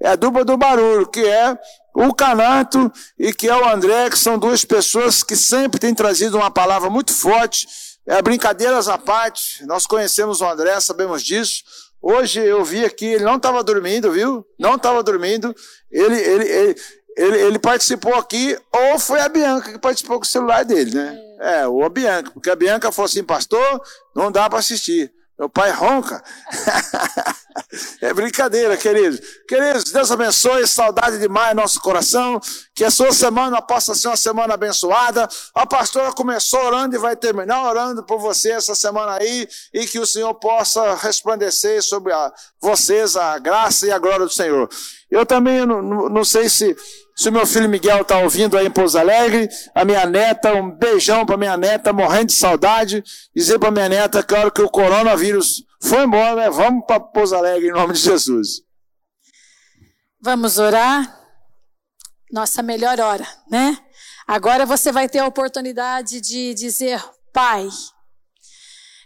É 0.00 0.08
a 0.08 0.16
dupla 0.16 0.44
do 0.44 0.56
barulho, 0.56 1.06
que 1.06 1.20
é 1.20 1.58
o 1.94 2.14
Canato 2.14 2.90
e 3.18 3.34
que 3.34 3.48
é 3.48 3.54
o 3.54 3.68
André, 3.68 4.08
que 4.08 4.18
são 4.18 4.38
duas 4.38 4.64
pessoas 4.64 5.22
que 5.22 5.36
sempre 5.36 5.78
têm 5.78 5.94
trazido 5.94 6.38
uma 6.38 6.50
palavra 6.50 6.88
muito 6.88 7.12
forte. 7.12 7.66
É 8.06 8.22
brincadeiras 8.22 8.88
à 8.88 8.96
parte, 8.96 9.66
nós 9.66 9.86
conhecemos 9.86 10.40
o 10.40 10.46
André, 10.46 10.80
sabemos 10.80 11.22
disso. 11.22 11.62
Hoje 12.00 12.40
eu 12.40 12.64
vi 12.64 12.84
aqui, 12.84 13.04
ele 13.04 13.24
não 13.24 13.36
estava 13.36 13.62
dormindo, 13.62 14.10
viu? 14.12 14.46
Não 14.58 14.76
estava 14.76 15.02
dormindo. 15.02 15.54
Ele, 15.90 16.16
ele, 16.16 16.48
ele, 16.48 16.76
ele, 17.18 17.36
ele, 17.38 17.58
participou 17.58 18.14
aqui, 18.14 18.56
ou 18.72 18.98
foi 18.98 19.20
a 19.20 19.28
Bianca 19.28 19.72
que 19.72 19.78
participou 19.78 20.18
com 20.18 20.24
o 20.24 20.28
celular 20.28 20.64
dele, 20.64 20.94
né? 20.94 21.18
É, 21.40 21.66
ou 21.66 21.84
a 21.84 21.88
Bianca, 21.88 22.30
porque 22.30 22.48
a 22.48 22.56
Bianca 22.56 22.92
falou 22.92 23.06
assim, 23.06 23.24
pastor, 23.24 23.82
não 24.14 24.30
dá 24.30 24.48
para 24.48 24.60
assistir. 24.60 25.12
Meu 25.38 25.48
pai 25.48 25.70
ronca. 25.70 26.20
é 28.02 28.12
brincadeira, 28.12 28.76
queridos. 28.76 29.20
Queridos, 29.46 29.84
Deus 29.84 30.10
abençoe, 30.10 30.66
saudade 30.66 31.16
demais 31.18 31.54
nosso 31.54 31.80
coração. 31.80 32.40
Que 32.74 32.84
a 32.84 32.90
sua 32.90 33.12
semana 33.12 33.62
possa 33.62 33.94
ser 33.94 34.08
uma 34.08 34.16
semana 34.16 34.54
abençoada. 34.54 35.28
A 35.54 35.64
pastora 35.64 36.12
começou 36.12 36.58
orando 36.58 36.96
e 36.96 36.98
vai 36.98 37.14
terminar 37.14 37.62
orando 37.68 38.02
por 38.02 38.18
você 38.18 38.50
essa 38.50 38.74
semana 38.74 39.16
aí. 39.20 39.48
E 39.72 39.86
que 39.86 40.00
o 40.00 40.06
Senhor 40.06 40.34
possa 40.34 40.96
resplandecer 40.96 41.84
sobre 41.84 42.12
a, 42.12 42.32
vocês 42.60 43.14
a 43.14 43.38
graça 43.38 43.86
e 43.86 43.92
a 43.92 43.98
glória 43.98 44.26
do 44.26 44.32
Senhor. 44.32 44.68
Eu 45.08 45.24
também 45.24 45.64
não, 45.64 45.80
não 46.08 46.24
sei 46.24 46.48
se 46.48 46.76
se 47.18 47.30
o 47.30 47.32
meu 47.32 47.44
filho 47.44 47.68
Miguel 47.68 48.02
está 48.02 48.18
ouvindo 48.18 48.56
aí 48.56 48.68
em 48.68 48.70
Pouso 48.70 48.96
Alegre, 48.96 49.48
a 49.74 49.84
minha 49.84 50.06
neta, 50.06 50.54
um 50.54 50.70
beijão 50.70 51.26
para 51.26 51.36
minha 51.36 51.56
neta, 51.56 51.92
morrendo 51.92 52.26
de 52.26 52.34
saudade. 52.34 53.02
Dizer 53.34 53.58
para 53.58 53.72
minha 53.72 53.88
neta 53.88 54.24
hora 54.38 54.52
que 54.52 54.62
o 54.62 54.70
coronavírus 54.70 55.64
foi 55.82 56.04
embora, 56.04 56.36
né? 56.36 56.48
Vamos 56.48 56.86
para 56.86 57.00
Pouso 57.00 57.34
Alegre 57.34 57.70
em 57.70 57.72
nome 57.72 57.94
de 57.94 57.98
Jesus. 57.98 58.62
Vamos 60.20 60.58
orar. 60.58 61.18
Nossa 62.30 62.62
melhor 62.62 63.00
hora, 63.00 63.26
né? 63.50 63.76
Agora 64.24 64.64
você 64.64 64.92
vai 64.92 65.08
ter 65.08 65.18
a 65.18 65.26
oportunidade 65.26 66.20
de 66.20 66.54
dizer, 66.54 67.02
Pai. 67.32 67.68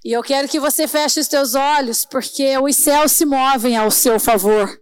E 0.04 0.12
eu 0.12 0.22
quero 0.22 0.48
que 0.48 0.60
você 0.60 0.86
feche 0.86 1.18
os 1.18 1.28
teus 1.28 1.54
olhos, 1.54 2.04
porque 2.04 2.58
os 2.58 2.76
céus 2.76 3.12
se 3.12 3.24
movem 3.24 3.74
ao 3.74 3.90
seu 3.90 4.20
favor. 4.20 4.81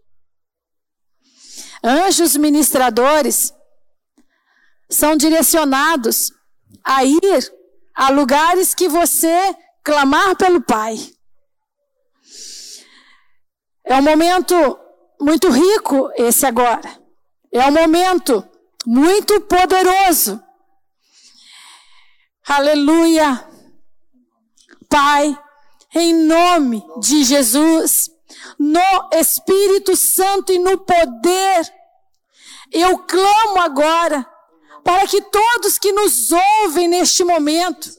Anjos 1.82 2.36
ministradores 2.36 3.54
são 4.88 5.16
direcionados 5.16 6.32
a 6.84 7.04
ir 7.04 7.52
a 7.94 8.10
lugares 8.10 8.74
que 8.74 8.88
você 8.88 9.56
clamar 9.82 10.36
pelo 10.36 10.60
Pai. 10.60 10.96
É 13.84 13.96
um 13.96 14.02
momento 14.02 14.54
muito 15.20 15.48
rico 15.48 16.10
esse 16.16 16.46
agora. 16.46 17.00
É 17.52 17.66
um 17.66 17.72
momento 17.72 18.46
muito 18.86 19.40
poderoso. 19.42 20.42
Aleluia. 22.46 23.46
Pai, 24.88 25.38
em 25.94 26.14
nome 26.26 26.84
de 27.00 27.24
Jesus, 27.24 28.10
no 28.60 29.08
Espírito 29.14 29.96
Santo 29.96 30.52
e 30.52 30.58
no 30.58 30.76
poder, 30.76 31.74
eu 32.70 32.98
clamo 32.98 33.58
agora 33.58 34.28
para 34.84 35.06
que 35.06 35.22
todos 35.22 35.78
que 35.78 35.90
nos 35.92 36.30
ouvem 36.30 36.86
neste 36.86 37.24
momento 37.24 37.90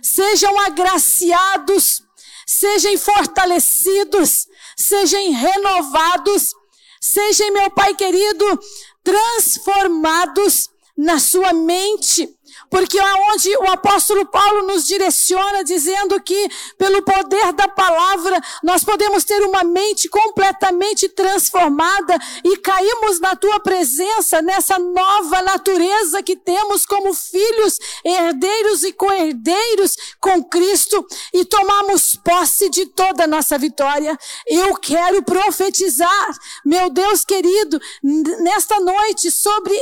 sejam 0.00 0.56
agraciados, 0.60 2.00
sejam 2.46 2.96
fortalecidos, 2.96 4.46
sejam 4.76 5.32
renovados, 5.32 6.52
sejam, 7.00 7.52
meu 7.52 7.68
Pai 7.72 7.92
querido, 7.96 8.60
transformados 9.02 10.68
na 10.96 11.18
sua 11.18 11.52
mente, 11.52 12.37
porque 12.70 12.98
aonde 12.98 13.56
o 13.56 13.70
apóstolo 13.70 14.26
Paulo 14.26 14.66
nos 14.66 14.86
direciona 14.86 15.64
dizendo 15.64 16.20
que 16.20 16.48
pelo 16.76 17.02
poder 17.02 17.52
da 17.52 17.68
palavra 17.68 18.40
nós 18.62 18.84
podemos 18.84 19.24
ter 19.24 19.40
uma 19.42 19.64
mente 19.64 20.08
completamente 20.08 21.08
transformada 21.08 22.18
e 22.44 22.56
caímos 22.58 23.20
na 23.20 23.34
tua 23.36 23.60
presença 23.60 24.42
nessa 24.42 24.78
nova 24.78 25.42
natureza 25.42 26.22
que 26.22 26.36
temos 26.36 26.84
como 26.84 27.12
filhos, 27.14 27.78
herdeiros 28.04 28.82
e 28.82 28.92
co-herdeiros 28.92 29.96
com 30.20 30.42
Cristo 30.44 31.06
e 31.32 31.44
tomamos 31.44 32.16
posse 32.16 32.68
de 32.68 32.86
toda 32.86 33.24
a 33.24 33.26
nossa 33.26 33.58
vitória. 33.58 34.16
Eu 34.46 34.76
quero 34.76 35.22
profetizar, 35.22 36.38
meu 36.64 36.90
Deus 36.90 37.24
querido, 37.24 37.80
nesta 38.02 38.80
noite 38.80 39.30
sobre 39.30 39.74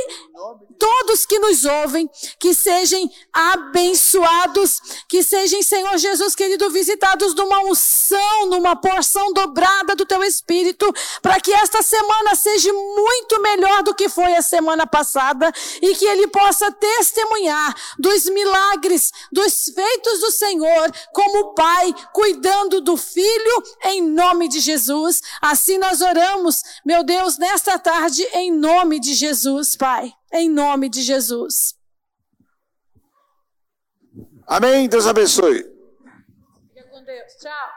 todos 0.77 1.25
que 1.25 1.39
nos 1.39 1.65
ouvem, 1.65 2.09
que 2.39 2.53
sejam 2.77 3.09
abençoados, 3.33 4.79
que 5.09 5.23
sejam, 5.23 5.63
Senhor 5.63 5.97
Jesus 5.97 6.35
querido, 6.35 6.69
visitados 6.69 7.33
numa 7.33 7.63
unção, 7.65 8.47
numa 8.47 8.75
porção 8.75 9.33
dobrada 9.33 9.95
do 9.95 10.05
teu 10.05 10.23
Espírito, 10.23 10.93
para 11.21 11.39
que 11.39 11.51
esta 11.53 11.81
semana 11.81 12.35
seja 12.35 12.71
muito 12.71 13.41
melhor 13.41 13.83
do 13.83 13.95
que 13.95 14.09
foi 14.09 14.35
a 14.35 14.41
semana 14.41 14.85
passada 14.85 15.51
e 15.81 15.95
que 15.95 16.05
ele 16.05 16.27
possa 16.27 16.71
testemunhar 16.71 17.75
dos 17.97 18.25
milagres, 18.25 19.11
dos 19.31 19.71
feitos 19.73 20.19
do 20.19 20.31
Senhor, 20.31 20.91
como 21.13 21.55
Pai, 21.55 21.93
cuidando 22.13 22.81
do 22.81 22.95
Filho, 22.95 23.63
em 23.85 24.01
nome 24.01 24.47
de 24.47 24.59
Jesus. 24.59 25.21
Assim 25.41 25.77
nós 25.77 26.01
oramos, 26.01 26.61
meu 26.85 27.03
Deus, 27.03 27.37
nesta 27.37 27.79
tarde, 27.79 28.23
em 28.33 28.51
nome 28.51 28.99
de 28.99 29.13
Jesus, 29.13 29.75
Pai. 29.75 30.13
Em 30.31 30.49
nome 30.49 30.89
de 30.89 31.01
Jesus. 31.01 31.76
Amém. 34.47 34.87
Deus 34.87 35.05
abençoe. 35.05 35.63
Fica 36.73 36.87
com 36.89 37.03
Deus. 37.03 37.33
Tchau. 37.39 37.76